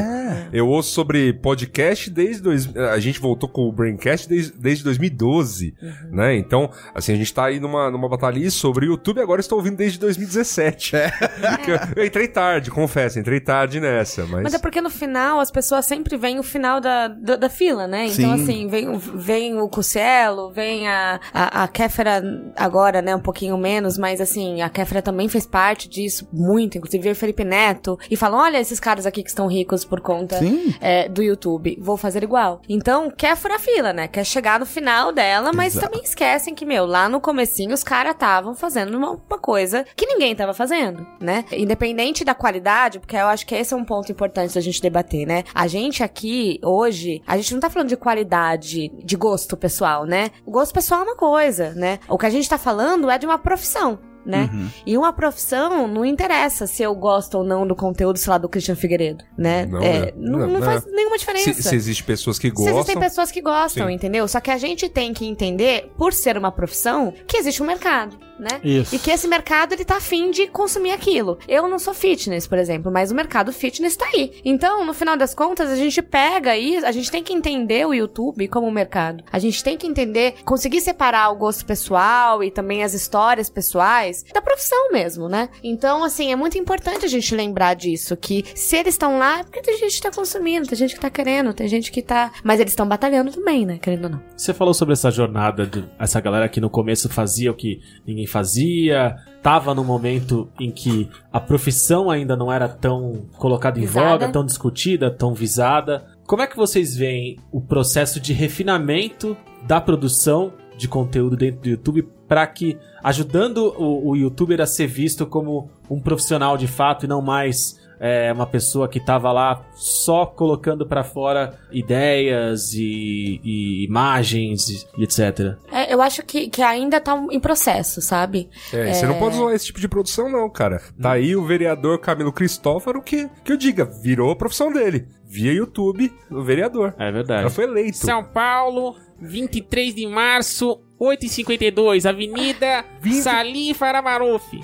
Eu 0.51 0.67
ouço 0.67 0.91
sobre 0.91 1.34
podcast 1.34 2.10
desde... 2.10 2.41
Dois, 2.41 2.75
a 2.75 2.99
gente 2.99 3.19
voltou 3.19 3.49
com 3.49 3.67
o 3.67 3.71
Braincast 3.71 4.28
desde, 4.30 4.51
desde 4.54 4.84
2012, 4.84 5.73
né? 6.12 6.36
Então, 6.36 6.69
assim, 6.93 7.13
a 7.13 7.15
gente 7.15 7.34
tá 7.34 7.45
aí 7.45 7.60
numa, 7.60 7.89
numa 7.89 8.08
batalha 8.10 8.38
aí 8.38 8.51
sobre 8.51 8.86
o 8.86 8.89
YouTube, 8.91 9.21
agora 9.21 9.39
eu 9.39 9.41
estou 9.41 9.58
ouvindo 9.58 9.78
desde 9.78 9.99
2017. 9.99 10.93
Que 11.65 11.71
eu, 11.71 11.78
eu 11.95 12.06
entrei 12.06 12.28
tarde, 12.28 12.69
confesso, 12.69 13.17
entrei 13.19 13.39
tarde 13.39 13.80
nessa, 13.80 14.25
mas... 14.25 14.43
Mas 14.43 14.54
é 14.54 14.60
porque 14.60 14.82
no 14.82 14.89
final 14.89 15.39
as 15.39 15.49
pessoas 15.49 15.86
sempre 15.86 16.17
veem 16.17 16.38
o 16.39 16.43
final 16.43 16.80
da, 16.80 17.08
da, 17.08 17.36
da 17.36 17.49
fila, 17.49 17.88
né? 17.88 18.06
Então, 18.08 18.38
Sim. 18.38 18.43
assim, 18.43 18.67
vem, 18.67 18.89
o- 18.89 18.97
vem 18.99 19.60
o 19.60 19.67
Cucielo, 19.69 20.51
vem 20.51 20.88
a, 20.88 21.19
a, 21.34 21.63
a 21.63 21.67
Kéfera 21.67 22.21
agora, 22.56 23.01
né? 23.05 23.15
Um 23.15 23.21
pouquinho 23.21 23.57
menos, 23.57 23.97
mas 23.97 24.19
assim, 24.19 24.61
a 24.61 24.69
Kéfera 24.69 25.01
também 25.01 25.29
fez 25.29 25.45
parte 25.45 25.87
disso 25.87 26.27
muito, 26.33 26.77
inclusive 26.77 27.03
veio 27.03 27.13
o 27.13 27.17
Felipe 27.17 27.43
Neto 27.43 27.97
e 28.09 28.17
falam: 28.17 28.39
olha 28.39 28.59
esses 28.59 28.79
caras 28.79 29.05
aqui 29.05 29.23
que 29.23 29.29
estão 29.29 29.47
ricos 29.47 29.85
por 29.85 30.01
conta 30.01 30.39
é, 30.81 31.07
do 31.07 31.21
YouTube, 31.21 31.77
vou 31.79 31.95
fazer 31.95 32.23
igual. 32.23 32.61
Então, 32.67 33.09
quer 33.09 33.37
furar 33.37 33.59
fila, 33.59 33.93
né? 33.93 34.07
Quer 34.07 34.25
chegar 34.25 34.59
no 34.59 34.65
final 34.65 35.11
dela, 35.11 35.53
mas 35.53 35.75
Exato. 35.75 35.87
também 35.87 36.03
esquecem 36.03 36.55
que, 36.55 36.65
meu, 36.65 36.85
lá 36.85 37.07
no 37.07 37.21
comecinho 37.21 37.73
os 37.73 37.83
caras 37.83 38.13
estavam 38.13 38.55
fazendo 38.55 38.97
uma, 38.97 39.11
uma 39.11 39.39
coisa 39.39 39.85
que 39.95 40.05
ninguém 40.05 40.35
tava 40.35 40.53
fazendo, 40.53 41.05
né? 41.19 41.45
Independente 41.51 42.25
da 42.25 42.33
qualidade, 42.33 42.99
porque 42.99 43.15
eu 43.15 43.27
acho 43.27 43.45
que 43.45 43.53
esse 43.53 43.73
é 43.73 43.77
um 43.77 43.85
ponto 43.85 44.11
importante 44.11 44.55
da 44.55 44.61
gente 44.61 44.81
debater, 44.81 45.27
né? 45.27 45.43
A 45.53 45.67
gente 45.67 46.03
aqui, 46.03 46.59
hoje, 46.63 47.21
a 47.27 47.37
gente 47.37 47.53
não 47.53 47.61
tá 47.61 47.69
falando 47.69 47.89
de 47.89 47.97
qualidade, 47.97 48.91
de 49.03 49.15
gosto 49.15 49.55
pessoal, 49.55 50.05
né? 50.05 50.31
O 50.45 50.51
gosto 50.51 50.73
pessoal 50.73 51.01
é 51.01 51.03
uma 51.03 51.15
coisa, 51.15 51.73
né? 51.75 51.99
O 52.07 52.17
que 52.17 52.25
a 52.25 52.29
gente 52.29 52.49
tá 52.49 52.57
falando 52.57 52.94
é 53.12 53.17
de 53.17 53.25
uma 53.25 53.38
profissão. 53.38 53.99
Né? 54.25 54.49
E 54.85 54.97
uma 54.97 55.13
profissão 55.13 55.88
não 55.88 56.03
interessa 56.03 56.65
se 56.65 56.81
eu 56.81 56.95
gosto 56.95 57.38
ou 57.38 57.43
não 57.43 57.67
do 57.67 57.75
conteúdo, 57.75 58.17
sei 58.17 58.31
lá, 58.31 58.38
do 58.39 58.49
Christian 58.49 58.75
Figueiredo, 58.75 59.23
né? 59.38 59.65
Não, 59.67 59.81
É, 59.81 59.99
né? 60.07 60.11
não, 60.17 60.39
Não, 60.39 60.47
não 60.47 60.59
né? 60.59 60.65
faz 60.65 60.85
nenhuma 60.88 61.17
diferença. 61.17 61.53
Se, 61.53 61.61
se 61.63 61.75
existe 61.75 62.03
pessoas 62.03 62.39
que 62.39 62.47
Se 62.47 62.53
gostam... 62.53 62.73
existem 62.73 62.99
pessoas 62.99 63.31
que 63.31 63.41
gostam, 63.41 63.88
Sim. 63.88 63.93
entendeu? 63.93 64.27
Só 64.27 64.39
que 64.39 64.49
a 64.49 64.57
gente 64.57 64.89
tem 64.89 65.13
que 65.13 65.25
entender, 65.27 65.91
por 65.97 66.11
ser 66.13 66.38
uma 66.38 66.51
profissão, 66.51 67.13
que 67.27 67.38
existe 67.38 67.61
um 67.61 67.67
mercado, 67.67 68.17
né? 68.39 68.59
Isso. 68.63 68.95
E 68.95 68.99
que 68.99 69.11
esse 69.11 69.27
mercado, 69.27 69.73
ele 69.73 69.85
tá 69.85 69.97
afim 69.97 70.31
de 70.31 70.47
consumir 70.47 70.91
aquilo. 70.91 71.38
Eu 71.47 71.67
não 71.67 71.77
sou 71.77 71.93
fitness, 71.93 72.47
por 72.47 72.57
exemplo, 72.57 72.91
mas 72.91 73.11
o 73.11 73.15
mercado 73.15 73.53
fitness 73.53 73.95
tá 73.95 74.05
aí. 74.13 74.41
Então, 74.43 74.83
no 74.83 74.93
final 74.93 75.15
das 75.15 75.35
contas, 75.35 75.69
a 75.69 75.75
gente 75.75 76.01
pega 76.01 76.51
aí, 76.51 76.77
a 76.77 76.91
gente 76.91 77.11
tem 77.11 77.23
que 77.23 77.31
entender 77.33 77.85
o 77.85 77.93
YouTube 77.93 78.47
como 78.47 78.67
um 78.67 78.71
mercado. 78.71 79.23
A 79.31 79.38
gente 79.39 79.63
tem 79.63 79.77
que 79.77 79.85
entender, 79.88 80.35
conseguir 80.43 80.81
separar 80.81 81.29
o 81.29 81.35
gosto 81.35 81.65
pessoal 81.65 82.43
e 82.43 82.49
também 82.49 82.83
as 82.83 82.93
histórias 82.93 83.49
pessoais 83.49 84.14
da 84.34 84.41
profissão 84.41 84.91
mesmo, 84.91 85.28
né? 85.28 85.49
Então, 85.63 86.04
assim, 86.04 86.32
é 86.32 86.36
muito 86.36 86.58
importante 86.58 87.06
a 87.06 87.10
gente 87.10 87.36
lembrar 87.36 87.73
disso, 87.73 88.15
que 88.15 88.43
se 88.56 88.75
eles 88.78 88.93
estão 88.93 89.17
lá, 89.17 89.39
é 89.39 89.43
porque 89.43 89.62
tem 89.62 89.78
gente 89.78 89.95
que 89.95 90.01
tá 90.01 90.12
consumindo, 90.12 90.67
tem 90.67 90.78
gente 90.78 90.95
que 90.95 90.99
tá 91.01 91.10
querendo, 91.10 91.54
tem 91.54 91.67
gente 91.67 91.91
que 91.91 92.01
tá. 92.01 92.32
Mas 92.43 92.60
eles 92.60 92.71
estão 92.71 92.88
batalhando 92.88 93.32
também, 93.32 93.65
né? 93.65 93.78
Querendo 93.78 94.06
ou 94.06 94.10
não. 94.12 94.21
Você 94.36 94.54
falou 94.54 94.73
sobre 94.73 94.93
essa 94.93 95.12
jornada, 95.12 95.65
de, 95.65 95.84
essa 95.99 96.19
galera 96.19 96.49
que 96.49 96.62
no 96.62 96.69
começo 96.69 97.10
fazia 97.10 97.51
o 97.51 97.56
que 97.56 97.80
ninguém 98.06 98.28
fazia, 98.28 99.15
tava 99.41 99.75
no 99.75 99.84
momento 99.84 100.49
em 100.60 100.71
que 100.71 101.10
a 101.32 101.39
profissão 101.39 102.10
ainda 102.10 102.36
não 102.36 102.51
era 102.51 102.67
tão 102.67 103.28
colocada 103.38 103.78
em 103.80 103.86
Visada. 103.86 104.10
voga, 104.10 104.32
tão 104.32 104.45
discutida, 104.45 105.12
tão 105.12 105.34
visada. 105.34 106.06
Como 106.25 106.41
é 106.41 106.47
que 106.47 106.58
vocês 106.58 106.95
veem 106.95 107.38
o 107.51 107.62
processo 107.62 108.19
de 108.19 108.34
refinamento 108.34 109.38
da 109.67 109.80
produção 109.80 110.54
de 110.77 110.88
conteúdo 110.88 111.35
dentro 111.35 111.61
do 111.61 111.69
YouTube 111.69 112.07
para 112.27 112.45
que 112.47 112.77
ajudando 113.03 113.73
o, 113.77 114.09
o 114.09 114.15
youtuber 114.15 114.59
a 114.61 114.65
ser 114.65 114.88
visto 114.88 115.25
como 115.25 115.69
um 115.89 115.99
profissional 115.99 116.57
de 116.57 116.67
fato 116.67 117.05
e 117.05 117.07
não 117.07 117.21
mais 117.21 117.79
é, 117.99 118.31
uma 118.31 118.45
pessoa 118.45 118.88
que 118.88 118.99
tava 118.99 119.31
lá 119.31 119.65
só 119.73 120.25
colocando 120.25 120.85
pra 120.85 121.03
fora 121.03 121.57
ideias 121.71 122.73
e, 122.73 123.39
e 123.43 123.85
imagens 123.85 124.88
e, 124.97 125.03
etc. 125.03 125.55
É, 125.71 125.93
eu 125.93 126.01
acho 126.01 126.23
que, 126.23 126.49
que 126.49 126.61
ainda 126.61 126.99
tá 126.99 127.15
em 127.31 127.39
processo, 127.39 128.01
sabe? 128.01 128.49
É, 128.73 128.93
você 128.93 129.05
não 129.05 129.19
pode 129.19 129.35
zoar 129.35 129.53
esse 129.53 129.65
tipo 129.65 129.79
de 129.79 129.88
produção, 129.88 130.29
não, 130.29 130.49
cara. 130.49 130.81
Tá 131.01 131.13
aí 131.13 131.35
o 131.35 131.45
vereador 131.45 131.99
Camilo 131.99 132.33
Cristófaro, 132.33 133.01
que, 133.01 133.29
que 133.43 133.51
eu 133.51 133.57
diga, 133.57 133.85
virou 133.85 134.31
a 134.31 134.35
profissão 134.35 134.71
dele. 134.71 135.07
Via 135.27 135.53
YouTube, 135.53 136.13
o 136.31 136.43
vereador. 136.43 136.93
É 136.97 137.11
verdade. 137.11 137.49
foi 137.49 137.65
eleito. 137.65 137.97
São 137.97 138.23
Paulo, 138.23 138.95
23 139.19 139.95
de 139.95 140.08
março, 140.08 140.80
8h52, 140.99 142.06
Avenida 142.08 142.86
Salim 143.21 143.73
Faramaruf. 143.73 144.60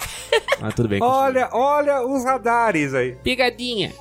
Ah, 0.62 0.72
tudo 0.72 0.90
bem. 0.90 1.02
Olha, 1.02 1.50
olha 1.52 2.06
os 2.06 2.24
radares 2.24 2.94
aí. 2.94 3.16
Pegadinha. 3.24 3.92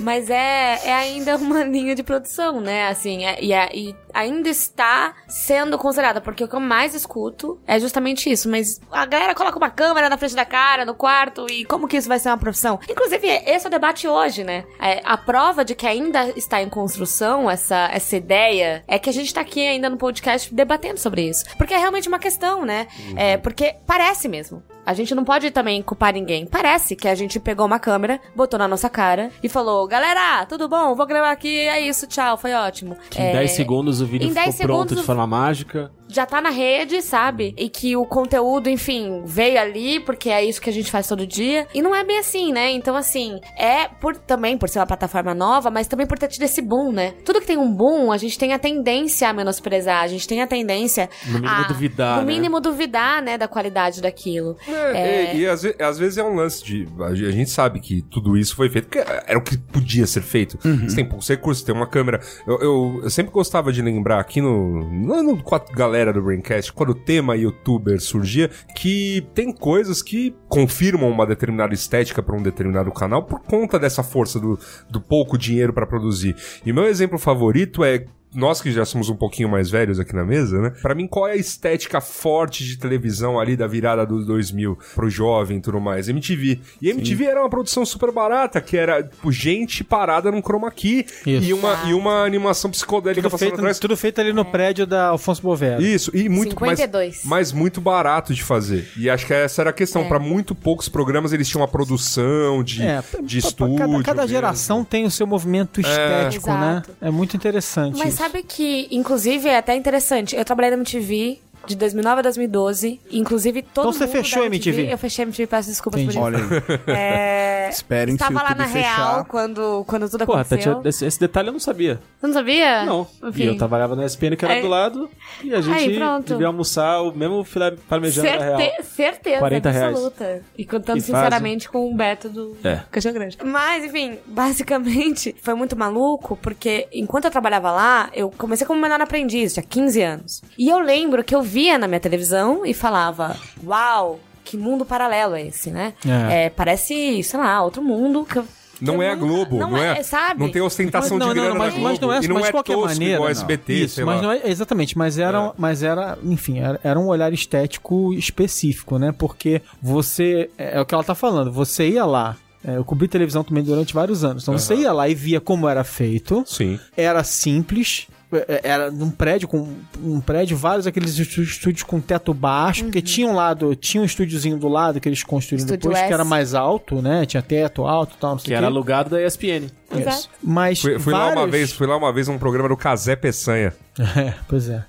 Mas 0.00 0.30
é, 0.30 0.80
é 0.84 0.92
ainda 0.92 1.36
uma 1.38 1.64
linha 1.64 1.94
de 1.94 2.02
produção, 2.02 2.60
né? 2.60 2.88
Assim, 2.88 3.24
é- 3.24 3.42
e, 3.42 3.52
é- 3.52 3.70
e 3.74 3.94
ainda 4.12 4.48
está 4.48 5.14
sendo 5.28 5.78
considerada, 5.78 6.20
porque 6.20 6.44
o 6.44 6.48
que 6.48 6.54
eu 6.54 6.60
mais 6.60 6.94
escuto 6.94 7.60
é 7.66 7.78
justamente 7.80 8.30
isso. 8.30 8.48
Mas 8.48 8.80
a 8.90 9.06
galera 9.06 9.34
coloca 9.34 9.56
uma 9.58 9.70
câmera 9.70 10.08
na 10.08 10.16
frente 10.18 10.34
da 10.34 10.44
cara, 10.44 10.84
no 10.84 10.94
quarto, 10.94 11.46
e 11.50 11.64
como 11.64 11.88
que 11.88 11.96
isso 11.96 12.08
vai 12.08 12.18
ser 12.18 12.28
uma 12.28 12.38
profissão? 12.38 12.78
Inclusive, 12.88 13.26
esse 13.46 13.66
é 13.66 13.68
o 13.68 13.70
debate 13.70 14.06
hoje, 14.06 14.44
né? 14.44 14.64
É, 14.80 15.00
a 15.04 15.16
prova 15.16 15.64
de 15.64 15.74
que 15.74 15.86
ainda 15.86 16.28
está 16.36 16.60
em 16.62 16.68
construção 16.68 17.50
essa, 17.50 17.88
essa 17.92 18.16
ideia 18.16 18.84
é 18.86 18.98
que 18.98 19.08
a 19.08 19.12
gente 19.12 19.32
tá 19.32 19.40
aqui 19.40 19.66
ainda 19.66 19.88
no 19.88 19.96
podcast 19.96 20.54
debatendo 20.54 20.98
sobre 20.98 21.22
isso. 21.28 21.44
Porque 21.56 21.74
é 21.74 21.78
realmente 21.78 22.08
uma 22.08 22.18
questão, 22.18 22.64
né? 22.64 22.86
É, 23.16 23.36
porque 23.36 23.76
parece 23.86 24.28
mesmo. 24.28 24.62
A 24.84 24.94
gente 24.94 25.14
não 25.14 25.24
pode 25.24 25.50
também 25.52 25.80
culpar 25.82 26.12
ninguém. 26.12 26.44
Parece 26.44 26.96
que 26.96 27.06
a 27.06 27.14
gente 27.14 27.38
pegou 27.38 27.64
uma 27.66 27.78
câmera, 27.78 28.20
botou 28.34 28.58
na 28.58 28.66
nossa 28.66 28.90
cara 28.90 29.30
e 29.42 29.48
falou: 29.48 29.86
Galera, 29.86 30.44
tudo 30.46 30.68
bom? 30.68 30.94
Vou 30.94 31.06
gravar 31.06 31.30
aqui, 31.30 31.56
é 31.60 31.80
isso, 31.80 32.06
tchau, 32.06 32.36
foi 32.36 32.52
ótimo. 32.52 32.96
Que 33.08 33.20
em 33.20 33.26
É, 33.26 33.32
10 33.32 33.50
segundos 33.52 34.00
o 34.00 34.06
vídeo 34.06 34.28
em 34.28 34.32
10 34.32 34.56
ficou 34.56 34.66
pronto 34.66 34.82
de 34.82 34.88
segundos- 34.90 35.06
forma 35.06 35.26
mágica. 35.26 35.92
Já 36.12 36.26
tá 36.26 36.40
na 36.40 36.50
rede, 36.50 37.00
sabe? 37.02 37.54
E 37.56 37.68
que 37.68 37.96
o 37.96 38.04
conteúdo, 38.04 38.68
enfim, 38.68 39.22
veio 39.24 39.60
ali 39.60 40.00
porque 40.00 40.28
é 40.30 40.44
isso 40.44 40.60
que 40.60 40.70
a 40.70 40.72
gente 40.72 40.90
faz 40.90 41.06
todo 41.06 41.26
dia. 41.26 41.66
E 41.74 41.80
não 41.82 41.94
é 41.94 42.04
bem 42.04 42.18
assim, 42.18 42.52
né? 42.52 42.70
Então, 42.70 42.94
assim, 42.96 43.40
é 43.56 43.88
por 43.88 44.16
também 44.16 44.56
por 44.58 44.68
ser 44.68 44.78
uma 44.78 44.86
plataforma 44.86 45.34
nova, 45.34 45.70
mas 45.70 45.86
também 45.86 46.06
por 46.06 46.18
ter 46.18 46.28
tido 46.28 46.42
esse 46.42 46.60
boom, 46.60 46.92
né? 46.92 47.14
Tudo 47.24 47.40
que 47.40 47.46
tem 47.46 47.56
um 47.58 47.72
boom, 47.72 48.12
a 48.12 48.18
gente 48.18 48.38
tem 48.38 48.52
a 48.52 48.58
tendência 48.58 49.28
a 49.28 49.32
menosprezar, 49.32 50.02
a 50.02 50.06
gente 50.08 50.26
tem 50.28 50.42
a 50.42 50.46
tendência 50.46 51.08
No 51.26 51.34
mínimo 51.40 51.48
a, 51.48 51.62
duvidar, 51.62 52.16
no 52.20 52.26
né? 52.26 52.32
mínimo 52.32 52.60
duvidar, 52.60 53.22
né, 53.22 53.38
da 53.38 53.48
qualidade 53.48 54.00
daquilo. 54.00 54.56
É, 54.68 55.34
E, 55.34 55.40
e 55.40 55.46
às, 55.46 55.64
às 55.64 55.98
vezes 55.98 56.18
é 56.18 56.24
um 56.24 56.34
lance 56.34 56.62
de. 56.64 56.86
A 57.00 57.14
ge- 57.14 57.26
a 57.26 57.30
gente 57.30 57.50
sabe 57.50 57.80
que 57.80 58.02
tudo 58.02 58.36
isso 58.36 58.54
foi 58.54 58.68
feito, 58.68 58.88
porque 58.88 58.98
era 59.26 59.38
o 59.38 59.42
que 59.42 59.56
podia 59.56 60.06
ser 60.06 60.22
feito. 60.22 60.58
Você 60.62 60.96
tem 60.96 61.04
poucos 61.04 61.28
recursos, 61.28 61.62
tem 61.64 61.74
uma 61.74 61.86
câmera. 61.86 62.20
Eu, 62.46 62.60
eu- 62.60 63.00
eu 63.04 63.10
sempre 63.10 63.32
gostava 63.32 63.72
de 63.72 63.80
lembrar 63.82 64.20
aqui 64.20 64.40
no, 64.40 64.80
no, 64.90 65.22
no 65.22 65.42
com 65.42 65.54
a 65.54 65.60
galera 66.02 66.12
do 66.12 66.22
Braincast, 66.22 66.72
quando 66.72 66.90
o 66.90 66.94
tema 66.94 67.36
youtuber 67.36 68.00
surgia, 68.00 68.50
que 68.76 69.26
tem 69.34 69.52
coisas 69.52 70.02
que 70.02 70.34
confirmam 70.48 71.08
uma 71.08 71.24
determinada 71.24 71.72
estética 71.72 72.22
para 72.22 72.36
um 72.36 72.42
determinado 72.42 72.90
canal 72.90 73.22
por 73.22 73.40
conta 73.40 73.78
dessa 73.78 74.02
força 74.02 74.40
do, 74.40 74.58
do 74.90 75.00
pouco 75.00 75.38
dinheiro 75.38 75.72
para 75.72 75.86
produzir. 75.86 76.34
E 76.66 76.72
meu 76.72 76.84
exemplo 76.86 77.18
favorito 77.18 77.84
é 77.84 78.06
nós 78.34 78.60
que 78.60 78.70
já 78.72 78.84
somos 78.84 79.08
um 79.08 79.16
pouquinho 79.16 79.48
mais 79.48 79.70
velhos 79.70 79.98
aqui 80.00 80.14
na 80.14 80.24
mesa, 80.24 80.60
né? 80.60 80.70
Pra 80.82 80.94
mim, 80.94 81.06
qual 81.06 81.28
é 81.28 81.32
a 81.32 81.36
estética 81.36 82.00
forte 82.00 82.64
de 82.64 82.76
televisão 82.76 83.38
ali 83.38 83.56
da 83.56 83.66
virada 83.66 84.06
dos 84.06 84.24
2000 84.26 84.78
pro 84.94 85.10
jovem 85.10 85.58
e 85.58 85.60
tudo 85.60 85.80
mais? 85.80 86.08
MTV. 86.08 86.60
E 86.80 86.88
MTV 86.90 87.24
era 87.24 87.40
uma 87.40 87.50
produção 87.50 87.84
super 87.84 88.10
barata, 88.12 88.60
que 88.60 88.76
era 88.76 89.02
tipo, 89.02 89.30
gente 89.32 89.84
parada 89.84 90.30
num 90.30 90.40
chroma 90.42 90.70
key 90.70 91.04
Isso. 91.26 91.46
e 91.46 91.52
uma, 91.52 91.78
e 91.86 91.94
uma 91.94 92.24
animação 92.24 92.70
psicodélica 92.70 93.22
Tudo 93.22 93.30
passando 93.32 93.48
feito, 93.48 93.58
atrás. 93.60 93.78
tudo 93.78 93.96
feito 93.96 94.20
ali 94.20 94.32
no 94.32 94.44
prédio 94.44 94.86
da 94.86 95.08
Alfonso 95.08 95.42
Bovero. 95.42 95.82
Isso, 95.82 96.10
e 96.14 96.28
muito 96.28 96.50
52. 96.50 97.22
Mas, 97.24 97.52
muito 97.52 97.80
barato 97.80 98.32
de 98.34 98.42
fazer. 98.42 98.88
E 98.96 99.08
acho 99.10 99.26
que 99.26 99.32
essa 99.34 99.62
era 99.62 99.70
a 99.70 99.72
questão. 99.72 100.08
Pra 100.08 100.18
muito 100.18 100.54
poucos 100.54 100.88
programas 100.88 101.32
eles 101.32 101.48
tinham 101.48 101.60
uma 101.62 101.68
produção 101.68 102.62
de, 102.62 102.82
É, 102.82 103.02
de 103.22 103.40
pa- 103.40 103.48
estúdio. 103.48 103.76
cada, 103.76 104.02
cada 104.02 104.26
geração 104.26 104.84
tem 104.84 105.04
o 105.04 105.10
seu 105.10 105.26
movimento 105.26 105.80
estético, 105.80 106.48
né? 106.50 106.82
Exato. 106.84 106.90
É 107.00 107.10
muito 107.10 107.36
interessante. 107.36 107.98
Mas 107.98 108.14
isso. 108.14 108.21
Sabe 108.22 108.44
que, 108.44 108.86
inclusive, 108.92 109.48
é 109.48 109.56
até 109.56 109.74
interessante. 109.74 110.36
Eu 110.36 110.44
trabalhei 110.44 110.70
na 110.70 110.76
MTV 110.76 111.40
de 111.66 111.76
2009 111.76 112.18
a 112.20 112.22
2012. 112.22 113.00
Inclusive, 113.10 113.62
todo 113.62 113.88
Então 113.88 113.92
você 113.92 114.04
mundo 114.06 114.12
fechou 114.12 114.38
da 114.40 114.44
a 114.44 114.46
MTV? 114.48 114.92
Eu 114.92 114.98
fechei 114.98 115.24
a 115.24 115.26
MTV, 115.26 115.46
peço 115.46 115.68
desculpas 115.68 116.00
Entendi. 116.00 116.18
por 116.18 116.32
isso. 116.34 116.44
Olha 116.48 116.82
aí. 116.86 116.94
É... 116.96 117.68
Esperem 117.72 118.14
Estava 118.14 118.42
lá 118.42 118.54
na 118.54 118.64
real 118.64 118.94
fechar. 119.10 119.24
quando, 119.24 119.84
quando 119.86 120.08
tudo 120.10 120.26
Porra, 120.26 120.42
aconteceu. 120.42 120.72
Tatiana, 120.74 120.88
esse, 120.88 121.06
esse 121.06 121.18
detalhe 121.18 121.48
eu 121.48 121.52
não 121.52 121.60
sabia. 121.60 121.98
Você 122.20 122.26
não 122.26 122.34
sabia? 122.34 122.84
Não. 122.84 123.06
Enfim. 123.24 123.44
E 123.44 123.46
eu 123.46 123.56
trabalhava 123.56 123.96
na 123.96 124.04
SPN 124.04 124.36
que 124.36 124.44
era 124.44 124.54
Aí- 124.54 124.62
do 124.62 124.68
lado 124.68 125.08
e 125.42 125.54
a 125.54 125.60
gente 125.62 125.74
Aí, 125.74 125.96
pronto. 125.96 126.26
devia 126.28 126.48
almoçar 126.48 127.00
o 127.00 127.12
mesmo 127.16 127.42
filé 127.44 127.72
parmejano 127.88 128.28
da 128.28 128.44
real. 128.44 128.58
Certe 128.58 128.84
certeza 128.84 129.38
40 129.38 129.70
reais. 129.70 129.90
absoluta. 129.94 130.42
E 130.58 130.64
contando 130.66 130.98
E 130.98 131.00
faz 131.00 131.04
sinceramente 131.06 131.68
com 131.70 131.90
o 131.90 131.94
Beto 131.96 132.28
do 132.28 132.56
É. 132.62 132.82
Cachorro 132.90 133.14
Grande. 133.14 133.38
Mas, 133.42 133.84
enfim, 133.84 134.18
basicamente, 134.26 135.34
foi 135.42 135.54
muito 135.54 135.76
maluco, 135.76 136.36
porque 136.42 136.88
enquanto 136.92 137.24
eu 137.24 137.30
trabalhava 137.30 137.70
lá, 137.70 138.10
eu 138.14 138.30
comecei 138.36 138.66
como 138.66 138.80
menor 138.80 139.00
aprendiz, 139.00 139.54
tinha 139.54 139.62
15 139.62 140.02
anos. 140.02 140.42
E 140.58 140.68
eu 140.68 140.78
lembro 140.78 141.24
que 141.24 141.34
eu 141.34 141.42
via 141.52 141.76
na 141.78 141.86
minha 141.86 142.00
televisão 142.00 142.64
e 142.64 142.72
falava, 142.72 143.36
uau, 143.62 144.18
que 144.42 144.56
mundo 144.56 144.86
paralelo 144.86 145.34
é 145.34 145.46
esse, 145.46 145.70
né? 145.70 145.92
É. 146.06 146.46
É, 146.46 146.50
parece, 146.50 147.22
sei 147.22 147.38
lá, 147.38 147.62
outro 147.62 147.82
mundo 147.82 148.24
que 148.24 148.38
eu... 148.38 148.44
Não 148.80 149.00
é 149.00 149.10
a 149.10 149.14
Globo, 149.14 149.58
não, 149.58 149.76
é, 149.76 150.02
sabe? 150.02 150.40
Não 150.40 150.50
tem 150.50 150.60
ostentação 150.60 151.16
Mas 151.16 151.28
de 151.28 151.34
grana 151.34 151.54
mas, 151.54 151.74
na 151.74 151.80
mas 151.80 151.98
Globo. 152.00 152.06
não 152.06 152.12
é, 152.20 152.24
e 152.24 152.28
não 152.28 152.34
mas 152.34 152.44
é 152.44 152.46
de 152.46 152.52
qualquer 152.52 152.72
tosco 152.72 152.88
maneira. 152.88 153.14
igual 153.14 153.28
não. 153.28 153.30
SBT, 153.30 153.72
Isso, 153.74 153.94
sei 153.94 154.04
mas 154.04 154.16
lá. 154.16 154.22
não 154.22 154.32
é 154.32 154.40
exatamente, 154.44 154.98
mas 154.98 155.18
era, 155.18 155.38
É. 155.38 155.52
mas 155.56 155.82
era, 155.84 156.18
enfim, 156.24 156.58
era, 156.58 156.80
era 156.82 156.98
um 156.98 157.06
olhar 157.06 157.32
estético 157.32 158.12
específico, 158.14 158.98
né? 158.98 159.14
Porque 159.16 159.62
você 159.80 160.50
é, 160.58 160.78
é 160.78 160.80
o 160.80 160.84
que 160.86 160.94
ela 160.94 161.04
tá 161.04 161.14
falando, 161.14 161.52
você 161.52 161.90
ia 161.90 162.04
lá 162.04 162.36
é, 162.64 162.76
eu 162.76 162.84
cobri 162.84 163.08
televisão 163.08 163.42
também 163.42 163.62
durante 163.62 163.92
vários 163.92 164.24
anos. 164.24 164.44
Então 164.44 164.56
você 164.56 164.74
ia 164.74 164.92
lá 164.92 165.08
e 165.08 165.14
via 165.14 165.40
como 165.40 165.68
era 165.68 165.82
feito. 165.84 166.44
Sim. 166.46 166.78
Era 166.96 167.24
simples. 167.24 168.06
É, 168.36 168.60
Era 168.64 168.90
num 168.90 169.10
prédio 169.10 169.46
com 169.48 169.68
um 170.02 170.20
prédio, 170.20 170.56
vários 170.56 170.86
aqueles 170.86 171.18
estúdios 171.18 171.82
com 171.82 172.00
teto 172.00 172.32
baixo, 172.34 172.84
porque 172.84 173.02
tinha 173.02 173.28
um 173.28 173.34
lado, 173.34 173.74
tinha 173.76 174.02
um 174.02 174.06
estúdiozinho 174.06 174.56
do 174.58 174.68
lado 174.68 175.00
que 175.00 175.08
eles 175.08 175.22
construíram 175.22 175.64
Estúdio 175.64 175.80
depois, 175.90 175.98
S. 175.98 176.08
que 176.08 176.14
era 176.14 176.24
mais 176.24 176.54
alto, 176.54 177.00
né? 177.02 177.24
Tinha 177.26 177.42
teto 177.42 177.86
alto 177.86 178.14
e 178.16 178.18
tal, 178.20 178.30
não 178.32 178.38
sei 178.38 178.46
Que 178.48 178.54
era 178.54 178.62
quê. 178.66 178.72
alugado 178.72 179.10
da 179.10 179.22
ESPN. 179.22 179.68
Exato. 179.94 180.28
Mas 180.42 180.80
Fui, 180.80 180.98
fui 180.98 181.12
lá 181.12 181.26
uma 181.26 181.34
vários- 181.34 181.50
vez, 181.50 181.72
fui 181.72 181.86
lá 181.86 181.96
uma 181.96 182.12
vez 182.12 182.28
num 182.28 182.38
programa 182.38 182.68
do 182.68 182.76
Casé 182.76 183.14
Peçanha. 183.16 183.72
É, 184.16 184.32
pois 184.48 184.68
é. 184.68 184.82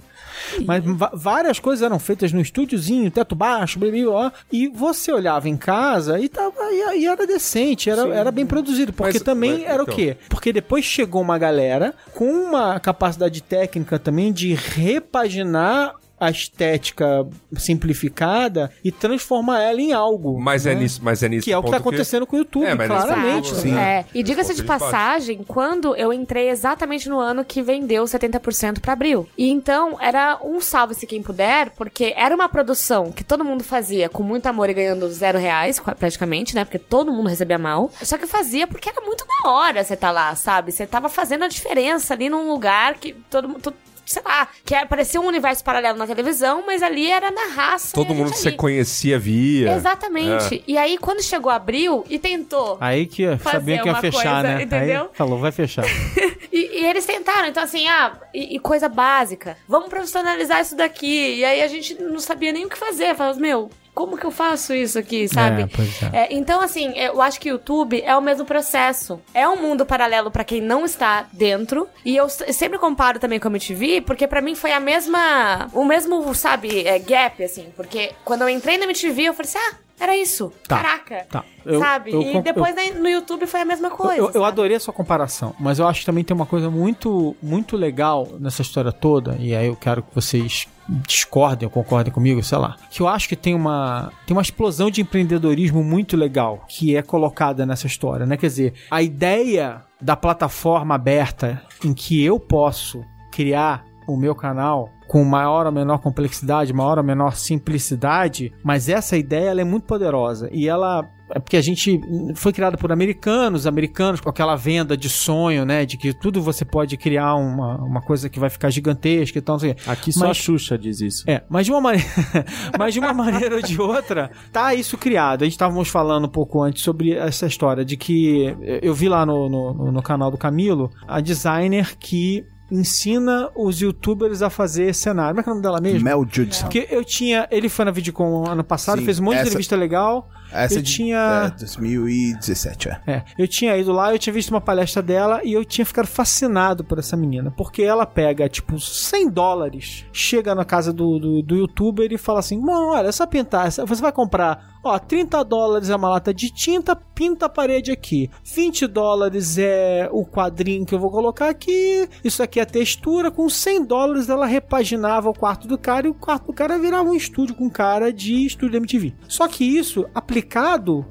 Mas 0.65 0.83
várias 1.13 1.59
coisas 1.59 1.83
eram 1.83 1.99
feitas 1.99 2.31
no 2.31 2.41
estúdiozinho, 2.41 3.09
teto 3.11 3.35
baixo, 3.35 3.79
blá, 3.79 3.89
blá, 3.89 4.03
blá, 4.03 4.33
e 4.51 4.67
você 4.67 5.11
olhava 5.11 5.49
em 5.49 5.57
casa 5.57 6.19
e, 6.19 6.29
tava, 6.29 6.53
e, 6.71 6.99
e 7.01 7.07
era 7.07 7.25
decente, 7.25 7.89
era, 7.89 8.07
era 8.09 8.31
bem 8.31 8.45
produzido. 8.45 8.93
Porque 8.93 9.13
Mas- 9.13 9.21
também 9.21 9.59
mas, 9.59 9.63
era 9.63 9.83
então. 9.83 9.93
o 9.93 9.97
quê? 9.97 10.17
Porque 10.29 10.53
depois 10.53 10.85
chegou 10.85 11.21
uma 11.21 11.37
galera 11.37 11.93
com 12.13 12.25
uma 12.25 12.79
capacidade 12.79 13.41
técnica 13.41 13.97
também 13.99 14.31
de 14.31 14.53
repaginar 14.53 15.95
a 16.23 16.29
estética 16.31 17.27
simplificada 17.55 18.71
e 18.83 18.91
transformar 18.91 19.61
ela 19.61 19.81
em 19.81 19.93
algo. 19.93 20.39
Mas 20.39 20.65
é 20.65 20.73
né? 20.73 20.81
nisso, 20.81 21.01
mas 21.03 21.23
é 21.23 21.29
nisso 21.29 21.45
Que 21.45 21.51
é 21.51 21.57
o 21.57 21.63
que 21.63 21.71
tá 21.71 21.77
acontecendo 21.77 22.25
com 22.25 22.35
o 22.35 22.39
YouTube, 22.39 22.65
É, 22.65 22.75
mas 22.75 22.89
nesse 22.89 23.01
claramente. 23.05 23.49
ponto, 23.49 23.55
né? 23.55 23.61
sim. 23.61 23.77
É. 23.77 24.05
E 24.13 24.23
diga-se 24.23 24.53
de 24.53 24.63
passagem, 24.63 25.43
quando 25.43 25.95
eu 25.95 26.13
entrei 26.13 26.49
exatamente 26.49 27.09
no 27.09 27.19
ano 27.19 27.43
que 27.43 27.61
vendeu 27.61 28.03
70% 28.03 28.79
pra 28.79 28.93
abril. 28.93 29.27
E 29.37 29.49
então 29.49 29.97
era 29.99 30.39
um 30.43 30.59
salve-se 30.61 31.05
quem 31.05 31.21
puder, 31.21 31.71
porque 31.71 32.13
era 32.15 32.33
uma 32.33 32.47
produção 32.47 33.11
que 33.11 33.23
todo 33.23 33.43
mundo 33.43 33.63
fazia 33.63 34.09
com 34.09 34.23
muito 34.23 34.45
amor 34.47 34.69
e 34.69 34.73
ganhando 34.73 35.09
zero 35.11 35.37
reais, 35.37 35.79
praticamente, 35.99 36.55
né? 36.55 36.63
Porque 36.63 36.79
todo 36.79 37.11
mundo 37.11 37.29
recebia 37.29 37.57
mal. 37.57 37.91
Só 38.01 38.17
que 38.17 38.23
eu 38.23 38.27
fazia 38.27 38.67
porque 38.67 38.89
era 38.89 39.01
muito 39.01 39.25
da 39.25 39.49
hora 39.49 39.83
você 39.83 39.95
tá 39.95 40.11
lá, 40.11 40.35
sabe? 40.35 40.71
Você 40.71 40.85
tava 40.85 41.09
fazendo 41.09 41.43
a 41.43 41.47
diferença 41.47 42.13
ali 42.13 42.29
num 42.29 42.49
lugar 42.49 42.95
que 42.95 43.13
todo 43.29 43.47
mundo. 43.49 43.73
Sei 44.05 44.21
lá, 44.25 44.47
que 44.65 44.73
era- 44.75 44.85
parecia 44.85 45.19
um 45.19 45.25
universo 45.25 45.63
paralelo 45.63 45.97
na 45.97 46.05
televisão, 46.07 46.63
mas 46.65 46.81
ali 46.83 47.09
era 47.09 47.31
na 47.31 47.47
raça. 47.47 47.89
e 47.89 47.93
Todo 47.93 48.13
mundo 48.13 48.31
que 48.31 48.37
você 48.37 48.51
conhecia 48.51 49.17
via. 49.19 49.73
Exatamente. 49.73 50.55
É. 50.55 50.63
E 50.67 50.77
aí, 50.77 50.97
quando 50.97 51.21
chegou 51.21 51.51
abril 51.51 52.05
e 52.09 52.17
tentou. 52.19 52.77
Aí 52.79 53.05
que 53.05 53.25
Fazer 53.37 53.57
sabia 53.57 53.81
que 53.81 53.87
ia 53.87 53.95
fechar, 53.95 54.41
coisa, 54.41 54.55
né? 54.57 54.63
entendeu? 54.63 55.03
Aí 55.03 55.09
falou, 55.13 55.39
vai 55.39 55.51
fechar. 55.51 55.85
E, 56.55 56.81
e 56.81 56.85
eles 56.85 57.03
tentaram, 57.03 57.47
então 57.47 57.63
assim, 57.63 57.87
ah, 57.87 58.13
e, 58.31 58.57
e 58.57 58.59
coisa 58.59 58.87
básica. 58.87 59.57
Vamos 59.67 59.89
profissionalizar 59.89 60.61
isso 60.61 60.75
daqui. 60.75 61.37
E 61.37 61.43
aí 61.43 61.63
a 61.63 61.67
gente 61.67 61.95
não 61.95 62.19
sabia 62.19 62.51
nem 62.53 62.63
o 62.65 62.69
que 62.69 62.77
fazer. 62.77 63.15
Falava, 63.15 63.39
meu, 63.39 63.71
como 63.93 64.17
que 64.17 64.25
eu 64.25 64.31
faço 64.31 64.73
isso 64.73 64.97
aqui, 64.97 65.27
sabe? 65.27 65.63
É, 66.11 66.17
é. 66.17 66.23
É, 66.23 66.27
então, 66.31 66.61
assim, 66.61 66.93
eu 66.97 67.21
acho 67.21 67.39
que 67.39 67.49
o 67.49 67.53
YouTube 67.53 68.01
é 68.01 68.15
o 68.15 68.21
mesmo 68.21 68.45
processo. 68.45 69.21
É 69.33 69.47
um 69.47 69.55
mundo 69.55 69.85
paralelo 69.85 70.31
pra 70.31 70.43
quem 70.43 70.61
não 70.61 70.83
está 70.83 71.27
dentro. 71.31 71.87
E 72.03 72.15
eu 72.15 72.27
sempre 72.29 72.79
comparo 72.79 73.19
também 73.19 73.39
com 73.39 73.47
a 73.47 73.51
MTV, 73.51 74.01
porque 74.01 74.27
pra 74.27 74.41
mim 74.41 74.55
foi 74.55 74.71
a 74.71 74.79
mesma. 74.79 75.69
O 75.73 75.85
mesmo, 75.85 76.33
sabe, 76.33 76.87
é, 76.87 76.97
gap, 76.97 77.43
assim. 77.43 77.67
Porque 77.75 78.11
quando 78.25 78.41
eu 78.41 78.49
entrei 78.49 78.77
na 78.77 78.85
MTV, 78.85 79.23
eu 79.23 79.33
falei 79.33 79.49
assim, 79.49 79.59
ah. 79.59 79.82
Era 79.99 80.17
isso. 80.17 80.51
Tá, 80.67 80.77
Caraca. 80.81 81.25
tá. 81.29 81.43
Eu- 81.65 81.79
sabe? 81.79 82.11
eu 82.11 82.21
e 82.21 82.41
depois 82.41 82.75
na- 82.75 82.99
no 82.99 83.07
YouTube 83.07 83.45
foi 83.47 83.61
a 83.61 83.65
mesma 83.65 83.89
coisa. 83.89 84.17
Eu, 84.17 84.31
eu 84.31 84.43
adorei 84.43 84.75
a 84.75 84.79
sua 84.79 84.93
comparação, 84.93 85.55
mas 85.59 85.79
eu 85.79 85.87
acho 85.87 86.01
que 86.01 86.05
também 86.05 86.23
tem 86.23 86.35
uma 86.35 86.45
coisa 86.45 86.69
muito, 86.69 87.35
muito 87.41 87.77
legal 87.77 88.27
nessa 88.39 88.61
história 88.61 88.91
toda, 88.91 89.35
e 89.39 89.55
aí 89.55 89.67
eu 89.67 89.75
quero 89.75 90.03
que 90.03 90.13
vocês 90.13 90.67
discordem 91.07 91.65
ou 91.65 91.71
concordem 91.71 92.11
comigo, 92.13 92.43
sei 92.43 92.57
lá. 92.57 92.75
Que 92.89 93.01
eu 93.01 93.07
acho 93.07 93.29
que 93.29 93.35
tem 93.35 93.55
uma, 93.55 94.11
tem 94.27 94.35
uma 94.35 94.41
explosão 94.41 94.89
de 94.91 95.01
empreendedorismo 95.01 95.81
muito 95.83 96.17
legal 96.17 96.65
que 96.67 96.95
é 96.97 97.01
colocada 97.01 97.65
nessa 97.65 97.87
história, 97.87 98.25
né? 98.25 98.35
Quer 98.35 98.47
dizer, 98.47 98.73
a 98.91 99.01
ideia 99.01 99.81
da 100.01 100.15
plataforma 100.17 100.95
aberta 100.95 101.61
em 101.85 101.93
que 101.93 102.21
eu 102.23 102.37
posso 102.39 103.01
criar 103.31 103.85
o 104.05 104.17
meu 104.17 104.35
canal 104.35 104.89
com 105.13 105.23
maior 105.23 105.67
ou 105.67 105.71
menor 105.71 105.99
complexidade, 105.99 106.73
maior 106.73 106.97
ou 106.97 107.03
menor 107.03 107.35
simplicidade, 107.35 108.51
mas 108.63 108.89
essa 108.89 109.15
ideia 109.15 109.51
ela 109.51 109.61
é 109.61 109.63
muito 109.63 109.85
poderosa 109.85 110.49
e 110.51 110.67
ela 110.67 111.07
é 111.29 111.39
porque 111.39 111.55
a 111.55 111.61
gente 111.61 112.01
foi 112.35 112.51
criada 112.51 112.77
por 112.77 112.91
americanos, 112.91 113.67
americanos 113.67 114.19
com 114.19 114.27
aquela 114.29 114.55
venda 114.55 114.97
de 114.97 115.09
sonho, 115.09 115.65
né, 115.65 115.85
de 115.85 115.97
que 115.97 116.13
tudo 116.13 116.41
você 116.41 116.65
pode 116.65 116.97
criar 116.97 117.35
uma, 117.35 117.77
uma 117.77 118.01
coisa 118.01 118.27
que 118.27 118.39
vai 118.39 118.49
ficar 118.49 118.71
gigantesca 118.71 119.37
e 119.37 119.41
tal, 119.41 119.59
quê. 119.59 119.75
Aqui 119.85 120.11
só 120.11 120.25
a 120.25 120.27
Mas- 120.29 120.37
Xuxa 120.37 120.79
diz 120.79 120.99
isso. 120.99 121.23
É, 121.29 121.43
mas 121.47 121.67
de 121.67 121.71
uma 121.71 121.81
maneira, 121.81 122.07
mas 122.77 122.93
de 122.95 122.99
uma 122.99 123.13
maneira 123.13 123.55
ou 123.55 123.61
de 123.61 123.79
outra, 123.79 124.31
tá 124.51 124.73
isso 124.73 124.97
criado. 124.97 125.43
A 125.43 125.45
gente 125.45 125.53
estávamos 125.53 125.89
falando 125.89 126.25
um 126.25 126.31
pouco 126.31 126.61
antes 126.63 126.81
sobre 126.81 127.13
essa 127.13 127.45
história 127.45 127.85
de 127.85 127.97
que 127.97 128.55
eu 128.81 128.95
vi 128.95 129.07
lá 129.07 129.25
no, 129.27 129.47
no, 129.47 129.91
no 129.91 130.01
canal 130.01 130.31
do 130.31 130.37
Camilo 130.39 130.89
a 131.07 131.21
designer 131.21 131.95
que 131.99 132.43
ensina 132.73 133.49
os 133.55 133.79
youtubers 133.79 134.41
a 134.41 134.49
fazer 134.49 134.93
cenário. 134.95 135.31
Como 135.35 135.39
é 135.41 135.43
que 135.43 135.49
é 135.49 135.51
o 135.51 135.55
nome 135.55 135.63
dela 135.63 135.79
mesmo? 135.81 136.03
Mel 136.03 136.25
Judson. 136.29 136.63
Porque 136.63 136.87
eu 136.89 137.03
tinha. 137.05 137.47
Ele 137.51 137.69
foi 137.69 137.85
na 137.85 137.91
Vidcom 137.91 138.45
ano 138.47 138.63
passado, 138.63 138.99
Sim, 138.99 139.05
fez 139.05 139.19
um 139.19 139.23
monte 139.23 139.35
de 139.35 139.39
essa- 139.41 139.49
entrevista 139.49 139.75
legal. 139.75 140.29
Essa 140.51 140.75
eu 140.75 140.79
é 140.79 140.81
de 140.81 140.91
tinha. 140.93 141.53
é, 141.55 141.59
2017, 141.59 142.89
é. 142.89 143.01
É, 143.07 143.23
eu 143.37 143.47
tinha 143.47 143.75
ido 143.77 143.91
lá, 143.91 144.13
eu 144.13 144.19
tinha 144.19 144.33
visto 144.33 144.49
uma 144.51 144.61
palestra 144.61 145.01
dela 145.01 145.41
e 145.43 145.53
eu 145.53 145.65
tinha 145.65 145.85
ficado 145.85 146.07
fascinado 146.07 146.83
por 146.83 146.99
essa 146.99 147.17
menina. 147.17 147.51
Porque 147.51 147.81
ela 147.81 148.05
pega, 148.05 148.47
tipo, 148.47 148.79
100 148.79 149.29
dólares, 149.29 150.05
chega 150.11 150.53
na 150.53 150.63
casa 150.63 150.93
do, 150.93 151.17
do, 151.19 151.41
do 151.41 151.55
youtuber 151.55 152.11
e 152.11 152.17
fala 152.17 152.39
assim: 152.39 152.59
Mano, 152.59 152.87
olha, 152.93 153.07
é 153.07 153.11
só 153.11 153.25
pintar. 153.25 153.71
Você 153.71 154.01
vai 154.01 154.11
comprar, 154.11 154.79
ó, 154.83 154.97
30 154.99 155.43
dólares 155.43 155.89
é 155.89 155.95
uma 155.95 156.09
lata 156.09 156.33
de 156.33 156.51
tinta, 156.51 156.95
pinta 156.95 157.47
a 157.47 157.49
parede 157.49 157.91
aqui. 157.91 158.29
20 158.43 158.87
dólares 158.87 159.57
é 159.57 160.07
o 160.11 160.25
quadrinho 160.25 160.85
que 160.85 160.93
eu 160.93 160.99
vou 160.99 161.09
colocar 161.09 161.49
aqui. 161.49 162.07
Isso 162.23 162.43
aqui 162.43 162.59
é 162.59 162.63
a 162.63 162.67
textura. 162.67 163.31
Com 163.31 163.49
100 163.49 163.85
dólares 163.85 164.29
ela 164.29 164.45
repaginava 164.45 165.29
o 165.29 165.33
quarto 165.33 165.67
do 165.67 165.77
cara 165.77 166.07
e 166.07 166.09
o 166.09 166.13
quarto 166.13 166.47
do 166.47 166.53
cara 166.53 166.77
virava 166.77 167.09
um 167.09 167.15
estúdio 167.15 167.55
com 167.55 167.69
cara 167.69 168.11
de 168.11 168.45
estúdio 168.45 168.77
MTV. 168.77 169.13
Só 169.27 169.47
que 169.47 169.63
isso 169.63 170.05
aplicado 170.13 170.32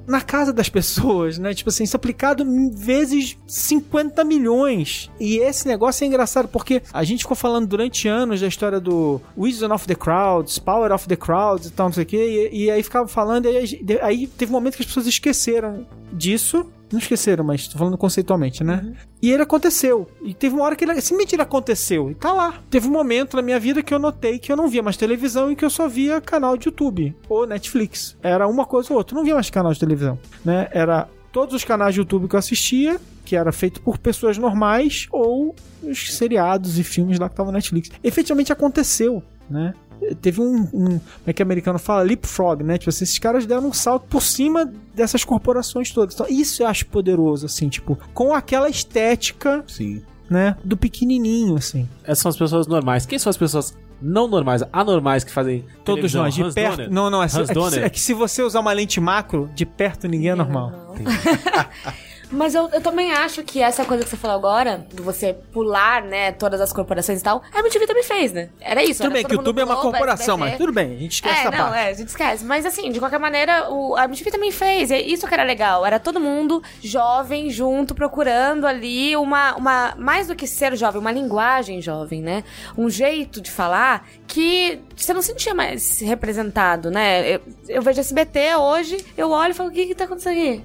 na 0.06 0.20
casa 0.20 0.52
das 0.52 0.68
pessoas, 0.68 1.38
né? 1.38 1.54
Tipo 1.54 1.70
assim, 1.70 1.84
isso 1.84 1.96
aplicado 1.96 2.42
em 2.42 2.70
vezes 2.70 3.36
50 3.46 4.24
milhões. 4.24 5.10
E 5.20 5.38
esse 5.38 5.66
negócio 5.66 6.04
é 6.04 6.06
engraçado 6.06 6.48
porque 6.48 6.82
a 6.92 7.04
gente 7.04 7.20
ficou 7.20 7.36
falando 7.36 7.66
durante 7.66 8.08
anos 8.08 8.40
da 8.40 8.46
história 8.46 8.80
do 8.80 9.20
Wisdom 9.36 9.72
of 9.74 9.86
the 9.86 9.94
Crowds, 9.94 10.58
Power 10.58 10.92
of 10.92 11.06
the 11.06 11.16
Crowds 11.16 11.66
e 11.66 11.70
tal, 11.70 11.86
não 11.86 11.92
sei 11.92 12.04
o 12.04 12.06
quê. 12.06 12.50
E, 12.52 12.64
e 12.64 12.70
aí 12.70 12.82
ficava 12.82 13.08
falando, 13.08 13.46
e 13.46 13.56
aí, 13.56 13.80
aí 14.00 14.26
teve 14.26 14.50
um 14.50 14.54
momento 14.54 14.76
que 14.76 14.82
as 14.82 14.86
pessoas 14.86 15.06
esqueceram 15.06 15.86
disso. 16.12 16.66
Não 16.92 16.98
esqueceram, 16.98 17.42
mas 17.42 17.66
tô 17.66 17.78
falando 17.78 17.96
conceitualmente, 17.96 18.62
né? 18.62 18.92
E 19.20 19.30
ele 19.30 19.42
aconteceu. 19.42 20.06
E 20.22 20.34
teve 20.34 20.54
uma 20.54 20.64
hora 20.64 20.76
que 20.76 20.84
ele 20.84 20.92
simplesmente 21.00 21.34
ele 21.34 21.42
aconteceu. 21.42 22.10
E 22.10 22.14
tá 22.14 22.32
lá. 22.32 22.54
Teve 22.68 22.86
um 22.86 22.90
momento 22.90 23.34
na 23.36 23.42
minha 23.42 23.58
vida 23.58 23.82
que 23.82 23.94
eu 23.94 23.98
notei 23.98 24.38
que 24.38 24.52
eu 24.52 24.56
não 24.56 24.68
via 24.68 24.82
mais 24.82 24.96
televisão 24.96 25.50
e 25.50 25.56
que 25.56 25.64
eu 25.64 25.70
só 25.70 25.88
via 25.88 26.20
canal 26.20 26.56
de 26.56 26.68
YouTube 26.68 27.16
ou 27.28 27.46
Netflix. 27.46 28.16
Era 28.22 28.46
uma 28.46 28.66
coisa 28.66 28.92
ou 28.92 28.98
outra. 28.98 29.16
Não 29.16 29.24
via 29.24 29.34
mais 29.34 29.48
canal 29.48 29.72
de 29.72 29.80
televisão, 29.80 30.18
né? 30.44 30.68
Era 30.72 31.08
todos 31.32 31.54
os 31.54 31.64
canais 31.64 31.94
de 31.94 32.00
YouTube 32.00 32.28
que 32.28 32.34
eu 32.34 32.38
assistia, 32.38 33.00
que 33.24 33.34
era 33.34 33.50
feito 33.52 33.80
por 33.80 33.96
pessoas 33.96 34.36
normais 34.36 35.06
ou 35.10 35.54
os 35.82 36.14
seriados 36.14 36.78
e 36.78 36.84
filmes 36.84 37.18
lá 37.18 37.28
que 37.28 37.32
estavam 37.32 37.50
na 37.50 37.56
Netflix. 37.56 37.90
Efetivamente 38.04 38.52
aconteceu, 38.52 39.22
né? 39.48 39.72
Teve 40.20 40.40
um, 40.40 40.68
um. 40.72 40.98
Como 40.98 41.00
é 41.26 41.32
que 41.32 41.42
o 41.42 41.46
americano 41.46 41.78
fala? 41.78 42.02
Leapfrog, 42.02 42.62
né? 42.62 42.78
Tipo 42.78 42.90
assim, 42.90 43.04
esses 43.04 43.18
caras 43.18 43.46
deram 43.46 43.68
um 43.68 43.72
salto 43.72 44.06
por 44.08 44.22
cima 44.22 44.70
dessas 44.94 45.24
corporações 45.24 45.90
todas. 45.90 46.14
Então, 46.14 46.26
isso 46.28 46.62
eu 46.62 46.66
acho 46.66 46.86
poderoso, 46.86 47.46
assim, 47.46 47.68
tipo, 47.68 47.98
com 48.12 48.34
aquela 48.34 48.68
estética, 48.68 49.64
Sim. 49.66 50.02
né? 50.28 50.56
Do 50.64 50.76
pequenininho, 50.76 51.56
assim. 51.56 51.88
Essas 52.04 52.18
são 52.18 52.28
as 52.30 52.36
pessoas 52.36 52.66
normais. 52.66 53.06
Quem 53.06 53.18
são 53.18 53.30
as 53.30 53.36
pessoas 53.36 53.76
não 54.02 54.26
normais, 54.26 54.62
anormais 54.72 55.22
que 55.22 55.30
fazem 55.30 55.64
Todos 55.84 56.12
nós, 56.12 56.34
de 56.34 56.42
Hans 56.42 56.54
perto. 56.54 56.76
Donner? 56.76 56.92
Não, 56.92 57.08
não, 57.08 57.22
é, 57.22 57.26
Hans 57.26 57.36
é, 57.50 57.54
que, 57.54 57.78
é 57.78 57.90
que 57.90 58.00
se 58.00 58.12
você 58.12 58.42
usar 58.42 58.60
uma 58.60 58.72
lente 58.72 59.00
macro, 59.00 59.48
de 59.54 59.64
perto 59.64 60.08
ninguém 60.08 60.30
é 60.30 60.34
normal. 60.34 60.96
Mas 62.32 62.54
eu, 62.54 62.68
eu 62.72 62.80
também 62.80 63.12
acho 63.12 63.42
que 63.42 63.60
essa 63.62 63.84
coisa 63.84 64.02
que 64.02 64.10
você 64.10 64.16
falou 64.16 64.36
agora, 64.36 64.86
de 64.92 65.02
você 65.02 65.34
pular, 65.52 66.02
né, 66.02 66.32
todas 66.32 66.60
as 66.60 66.72
corporações 66.72 67.20
e 67.20 67.22
tal, 67.22 67.42
a 67.52 67.58
MTV 67.60 67.86
também 67.86 68.02
fez, 68.02 68.32
né? 68.32 68.48
Era 68.60 68.82
isso. 68.82 69.02
Tudo 69.02 69.06
era 69.06 69.14
bem 69.14 69.24
que 69.24 69.32
o 69.32 69.36
YouTube 69.36 69.60
é 69.60 69.64
uma 69.64 69.74
Globo, 69.74 69.90
corporação, 69.90 70.34
SBT. 70.36 70.50
mas 70.50 70.58
tudo 70.58 70.72
bem, 70.72 70.94
a 70.94 70.98
gente 70.98 71.12
esquece 71.12 71.36
É, 71.36 71.40
essa 71.40 71.50
não, 71.50 71.58
parte. 71.64 71.78
é, 71.78 71.88
a 71.88 71.92
gente 71.92 72.08
esquece. 72.08 72.44
Mas 72.44 72.64
assim, 72.66 72.90
de 72.90 72.98
qualquer 72.98 73.18
maneira, 73.18 73.70
o, 73.70 73.94
a 73.96 74.04
MTV 74.06 74.30
também 74.30 74.50
fez. 74.50 74.90
E 74.90 74.96
isso 75.12 75.26
que 75.28 75.34
era 75.34 75.42
legal. 75.44 75.84
Era 75.84 76.00
todo 76.00 76.18
mundo 76.18 76.62
jovem, 76.82 77.50
junto, 77.50 77.94
procurando 77.94 78.66
ali 78.66 79.16
uma, 79.16 79.54
uma. 79.56 79.94
Mais 79.98 80.26
do 80.26 80.34
que 80.34 80.46
ser 80.46 80.74
jovem, 80.76 81.00
uma 81.00 81.12
linguagem 81.12 81.80
jovem, 81.82 82.22
né? 82.22 82.44
Um 82.76 82.88
jeito 82.88 83.40
de 83.40 83.50
falar 83.50 84.06
que 84.26 84.80
você 84.96 85.12
não 85.12 85.20
sentia 85.22 85.54
mais 85.54 86.00
representado, 86.00 86.90
né? 86.90 87.34
Eu, 87.36 87.40
eu 87.68 87.82
vejo 87.82 88.00
SBT 88.00 88.56
hoje, 88.56 89.04
eu 89.16 89.30
olho 89.30 89.50
e 89.50 89.54
falo, 89.54 89.68
o 89.68 89.72
que 89.72 89.86
que 89.86 89.94
tá 89.94 90.04
acontecendo 90.04 90.32
aqui? 90.32 90.64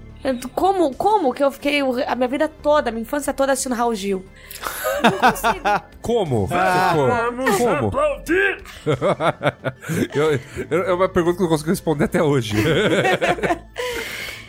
Como, 0.53 0.93
como 0.95 1.33
que 1.33 1.43
eu 1.43 1.51
fiquei 1.51 1.79
a 1.81 2.15
minha 2.15 2.27
vida 2.27 2.47
toda, 2.47 2.89
a 2.89 2.91
minha 2.91 3.01
infância 3.03 3.33
toda 3.33 3.51
assistindo 3.53 3.75
Raul 3.75 3.95
Gil? 3.95 4.25
Não 5.03 5.11
consigo. 5.11 5.63
Como? 6.01 6.47
Ficou? 6.47 7.91
Como? 7.91 8.31
eu, 10.15 10.39
eu- 10.69 10.83
é 10.83 10.93
uma 10.93 11.07
pergunta 11.09 11.37
que 11.37 11.43
eu 11.43 11.45
não 11.45 11.49
consigo 11.51 11.69
responder 11.69 12.05
até 12.05 12.21
hoje. 12.21 12.55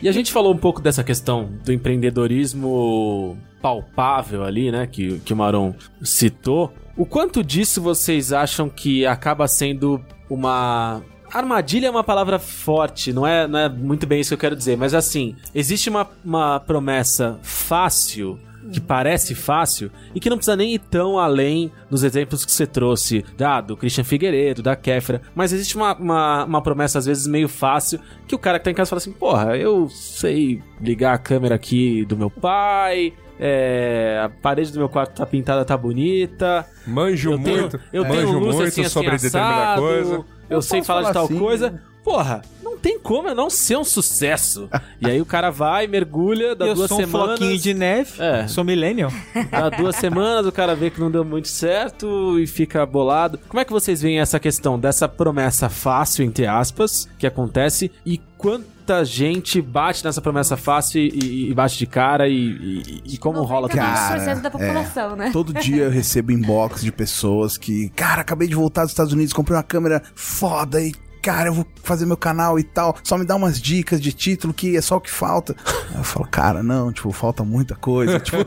E 0.00 0.08
a 0.08 0.12
gente 0.12 0.30
falou 0.32 0.54
um 0.54 0.56
pouco 0.56 0.80
dessa 0.80 1.02
questão 1.02 1.50
do 1.64 1.72
empreendedorismo 1.72 3.36
palpável 3.60 4.44
ali, 4.44 4.70
né? 4.70 4.86
Que, 4.86 5.18
que 5.18 5.32
o 5.32 5.36
Maron 5.36 5.74
citou. 6.04 6.72
O 6.96 7.04
quanto 7.04 7.42
disso 7.42 7.82
vocês 7.82 8.32
acham 8.32 8.68
que 8.68 9.04
acaba 9.04 9.48
sendo 9.48 10.00
uma. 10.30 11.02
Armadilha 11.32 11.86
é 11.86 11.90
uma 11.90 12.04
palavra 12.04 12.38
forte, 12.38 13.12
não 13.12 13.26
é, 13.26 13.46
não 13.46 13.58
é 13.58 13.68
muito 13.68 14.06
bem 14.06 14.20
isso 14.20 14.30
que 14.30 14.34
eu 14.34 14.38
quero 14.38 14.56
dizer, 14.56 14.76
mas 14.76 14.94
assim, 14.94 15.36
existe 15.54 15.88
uma, 15.88 16.08
uma 16.24 16.60
promessa 16.60 17.38
fácil 17.42 18.38
que 18.70 18.80
parece 18.80 19.34
fácil 19.34 19.90
e 20.14 20.20
que 20.20 20.28
não 20.28 20.36
precisa 20.36 20.56
nem 20.56 20.74
ir 20.74 20.78
tão 20.78 21.18
além 21.18 21.72
nos 21.90 22.02
exemplos 22.02 22.44
que 22.44 22.52
você 22.52 22.66
trouxe, 22.66 23.24
ah, 23.40 23.60
do 23.60 23.76
Christian 23.76 24.04
Figueiredo, 24.04 24.62
da 24.62 24.76
Kéfera, 24.76 25.22
mas 25.34 25.52
existe 25.52 25.76
uma, 25.76 25.94
uma, 25.94 26.44
uma 26.44 26.62
promessa 26.62 26.98
às 26.98 27.06
vezes 27.06 27.26
meio 27.26 27.48
fácil 27.48 27.98
que 28.26 28.34
o 28.34 28.38
cara 28.38 28.58
que 28.58 28.64
tá 28.64 28.70
em 28.70 28.74
casa 28.74 28.90
fala 28.90 28.98
assim, 28.98 29.12
porra, 29.12 29.56
eu 29.56 29.88
sei 29.88 30.62
ligar 30.80 31.14
a 31.14 31.18
câmera 31.18 31.54
aqui 31.54 32.04
do 32.04 32.16
meu 32.16 32.30
pai, 32.30 33.14
é, 33.40 34.20
a 34.22 34.28
parede 34.28 34.72
do 34.72 34.78
meu 34.78 34.88
quarto 34.88 35.16
tá 35.16 35.26
pintada, 35.26 35.64
tá 35.64 35.76
bonita, 35.76 36.66
Manjo 36.86 37.32
eu 37.32 37.38
tenho, 37.38 37.60
muito, 37.60 37.80
eu 37.92 38.04
tenho 38.04 38.26
manjo 38.26 38.38
luz 38.38 38.56
muito 38.56 38.68
assim, 38.68 38.80
assim, 38.82 38.90
sobre 38.90 39.10
determinada 39.12 39.62
assado, 39.62 39.82
coisa. 39.82 40.24
Eu, 40.48 40.62
sei 40.62 40.82
falar 40.82 41.08
de 41.08 41.12
tal 41.12 41.24
assim, 41.24 41.38
coisa. 41.38 41.70
né? 41.70 41.80
Porra, 42.08 42.42
não 42.62 42.78
tem 42.78 42.98
como 42.98 43.28
eu 43.28 43.34
não 43.34 43.50
ser 43.50 43.76
um 43.76 43.84
sucesso. 43.84 44.68
e 45.00 45.06
aí 45.08 45.20
o 45.20 45.26
cara 45.26 45.50
vai, 45.50 45.86
mergulha, 45.86 46.54
dá 46.54 46.66
eu 46.66 46.74
duas 46.74 46.88
sou 46.88 46.98
um 46.98 47.00
semanas. 47.02 47.38
floquinho 47.38 47.58
de 47.58 47.74
neve, 47.74 48.12
É. 48.22 48.46
sou 48.48 48.64
millennial. 48.64 49.12
Dá 49.50 49.68
duas 49.68 49.96
semanas, 49.96 50.46
o 50.46 50.52
cara 50.52 50.74
vê 50.74 50.88
que 50.90 50.98
não 51.00 51.10
deu 51.10 51.24
muito 51.24 51.48
certo 51.48 52.38
e 52.38 52.46
fica 52.46 52.86
bolado. 52.86 53.38
Como 53.48 53.60
é 53.60 53.64
que 53.64 53.72
vocês 53.72 54.00
veem 54.00 54.20
essa 54.20 54.40
questão 54.40 54.78
dessa 54.78 55.08
promessa 55.08 55.68
fácil, 55.68 56.24
entre 56.24 56.46
aspas, 56.46 57.08
que 57.18 57.26
acontece 57.26 57.90
e 58.06 58.18
quanta 58.38 59.04
gente 59.04 59.60
bate 59.60 60.02
nessa 60.04 60.22
promessa 60.22 60.56
fácil 60.56 61.00
e, 61.02 61.50
e 61.50 61.54
bate 61.54 61.76
de 61.76 61.86
cara 61.86 62.26
e, 62.28 62.32
e- 62.34 63.02
e 63.14 63.18
como 63.18 63.42
rola 63.42 63.68
tudo 63.68 63.80
isso? 63.82 63.86
Cara, 63.92 64.34
90% 64.36 64.40
da 64.42 64.50
população, 64.50 65.14
né? 65.16 65.30
Todo 65.32 65.52
dia 65.52 65.84
eu 65.84 65.90
recebo 65.90 66.32
inbox 66.32 66.80
de 66.80 66.90
pessoas 66.92 67.58
que, 67.58 67.90
cara, 67.90 68.22
acabei 68.22 68.48
de 68.48 68.54
voltar 68.54 68.82
dos 68.82 68.92
Estados 68.92 69.12
Unidos, 69.12 69.32
comprei 69.34 69.56
uma 69.56 69.62
câmera 69.62 70.02
foda 70.14 70.80
e. 70.80 70.94
Cara, 71.28 71.50
eu 71.50 71.52
vou 71.52 71.66
fazer 71.82 72.06
meu 72.06 72.16
canal 72.16 72.58
e 72.58 72.62
tal. 72.62 72.96
Só 73.04 73.18
me 73.18 73.24
dá 73.26 73.36
umas 73.36 73.60
dicas 73.60 74.00
de 74.00 74.14
título 74.14 74.54
que 74.54 74.78
é 74.78 74.80
só 74.80 74.96
o 74.96 75.00
que 75.00 75.10
falta. 75.10 75.54
Aí 75.90 75.98
eu 75.98 76.02
falo, 76.02 76.26
cara, 76.26 76.62
não, 76.62 76.90
tipo, 76.90 77.12
falta 77.12 77.44
muita 77.44 77.74
coisa. 77.74 78.16
tipo... 78.18 78.38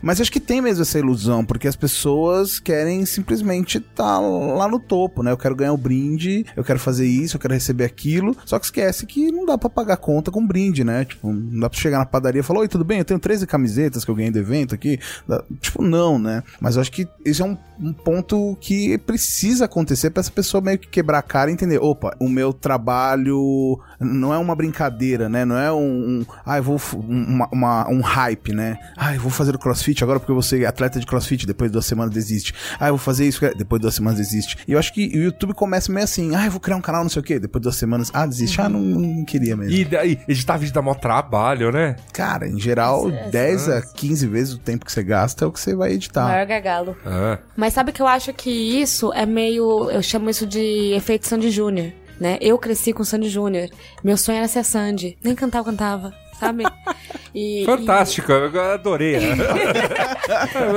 Mas 0.00 0.18
acho 0.18 0.32
que 0.32 0.40
tem 0.40 0.62
mesmo 0.62 0.80
essa 0.80 0.98
ilusão, 0.98 1.44
porque 1.44 1.68
as 1.68 1.76
pessoas 1.76 2.58
querem 2.58 3.04
simplesmente 3.04 3.76
estar 3.76 4.18
lá 4.18 4.66
no 4.66 4.80
topo, 4.80 5.22
né? 5.22 5.30
Eu 5.30 5.36
quero 5.36 5.54
ganhar 5.54 5.74
o 5.74 5.76
brinde, 5.76 6.46
eu 6.56 6.64
quero 6.64 6.78
fazer 6.78 7.06
isso, 7.06 7.36
eu 7.36 7.40
quero 7.40 7.52
receber 7.52 7.84
aquilo. 7.84 8.34
Só 8.46 8.58
que 8.58 8.64
esquece 8.64 9.04
que 9.04 9.30
não 9.30 9.44
dá 9.44 9.58
pra 9.58 9.68
pagar 9.68 9.98
conta 9.98 10.30
com 10.30 10.46
brinde, 10.46 10.84
né? 10.84 11.04
Tipo, 11.04 11.34
não 11.34 11.60
dá 11.60 11.68
pra 11.68 11.78
chegar 11.78 11.98
na 11.98 12.06
padaria 12.06 12.40
e 12.40 12.42
falar, 12.42 12.60
oi, 12.60 12.68
tudo 12.68 12.82
bem? 12.82 13.00
Eu 13.00 13.04
tenho 13.04 13.20
13 13.20 13.46
camisetas 13.46 14.06
que 14.06 14.10
eu 14.10 14.14
ganhei 14.14 14.30
do 14.30 14.38
evento 14.38 14.74
aqui. 14.74 14.98
Tipo, 15.60 15.82
não, 15.82 16.18
né? 16.18 16.42
Mas 16.58 16.78
acho 16.78 16.90
que 16.90 17.06
esse 17.26 17.42
é 17.42 17.44
um, 17.44 17.58
um 17.78 17.92
ponto 17.92 18.56
que 18.58 18.96
precisa 18.96 19.66
acontecer 19.66 20.08
pra 20.08 20.20
essa 20.20 20.32
pessoa 20.32 20.62
meio 20.62 20.78
que 20.78 20.88
quebrar 20.88 21.18
a 21.18 21.22
cara 21.22 21.50
e 21.50 21.52
entender, 21.52 21.73
opa, 21.78 22.14
o 22.20 22.28
meu 22.28 22.52
trabalho 22.52 23.78
não 24.00 24.32
é 24.32 24.38
uma 24.38 24.54
brincadeira, 24.54 25.28
né? 25.28 25.44
Não 25.44 25.56
é 25.56 25.72
um, 25.72 25.78
um 26.20 26.26
ah, 26.44 26.58
eu 26.58 26.62
vou 26.62 26.80
um- 26.96 27.24
uma, 27.34 27.48
uma- 27.52 27.88
um 27.90 28.00
hype, 28.00 28.52
né? 28.52 28.78
Ah, 28.96 29.14
eu 29.14 29.20
vou 29.20 29.30
fazer 29.30 29.54
o 29.54 29.58
crossfit 29.58 30.02
agora 30.02 30.18
porque 30.20 30.30
eu 30.30 30.34
vou 30.34 30.42
ser 30.42 30.64
atleta 30.66 30.98
de 31.00 31.06
crossfit, 31.06 31.46
depois 31.46 31.70
de 31.70 31.72
duas 31.72 31.86
semanas 31.86 32.12
desiste. 32.14 32.54
Ah, 32.78 32.88
eu 32.88 32.96
vou 32.96 32.98
fazer 33.04 33.26
isso, 33.26 33.40
depois 33.56 33.80
de 33.80 33.82
duas 33.82 33.94
semanas 33.94 34.18
desiste. 34.18 34.58
E 34.66 34.72
eu 34.72 34.78
acho 34.78 34.92
que 34.92 35.06
o 35.16 35.22
YouTube 35.22 35.54
começa 35.54 35.90
meio 35.92 36.04
assim, 36.04 36.34
ah, 36.34 36.44
eu 36.46 36.50
vou 36.50 36.60
criar 36.60 36.76
um 36.76 36.80
canal, 36.80 37.02
não 37.02 37.10
sei 37.10 37.20
o 37.20 37.24
quê, 37.24 37.38
depois 37.38 37.60
de 37.60 37.64
duas 37.64 37.76
semanas, 37.76 38.10
ah, 38.14 38.26
desiste. 38.26 38.60
Ah, 38.60 38.68
não, 38.68 38.80
não 38.80 39.24
queria 39.24 39.56
mesmo. 39.56 39.72
E 39.72 39.84
daí, 39.84 40.18
editar 40.28 40.56
vídeo 40.56 40.72
dá 40.74 40.82
mó 40.82 40.94
trabalho, 40.94 41.70
né? 41.72 41.96
Cara, 42.12 42.46
em 42.48 42.58
geral, 42.58 43.10
10 43.30 43.68
a 43.68 43.82
15 43.82 44.26
vezes 44.26 44.54
o 44.54 44.58
tempo 44.58 44.84
que 44.84 44.92
você 44.92 45.02
gasta 45.02 45.44
é 45.44 45.48
o 45.48 45.52
que 45.52 45.60
você 45.60 45.74
vai 45.74 45.92
editar. 45.92 46.24
Maior 46.24 46.46
gargalo. 46.46 46.96
Ah. 47.04 47.38
Mas 47.56 47.72
sabe 47.74 47.92
que 47.92 48.00
eu 48.02 48.06
acho 48.06 48.32
que 48.32 48.50
isso 48.50 49.12
é 49.12 49.26
meio. 49.26 49.90
Eu 49.90 50.02
chamo 50.02 50.28
isso 50.30 50.46
de 50.46 50.92
efeito 50.94 51.26
Sandy 51.26 51.50
Júnior. 51.54 51.92
Né? 52.20 52.38
Eu 52.40 52.56
cresci 52.58 52.92
com 52.92 53.02
Sandy 53.04 53.28
Júnior. 53.28 53.68
Meu 54.02 54.16
sonho 54.16 54.38
era 54.38 54.46
ser 54.48 54.64
Sandy. 54.64 55.18
Nem 55.22 55.34
cantar 55.34 55.58
eu 55.58 55.64
cantava, 55.64 56.12
sabe? 56.38 56.64
E, 57.36 57.64
Fantástico, 57.66 58.30
eu 58.30 58.60
adorei. 58.74 59.16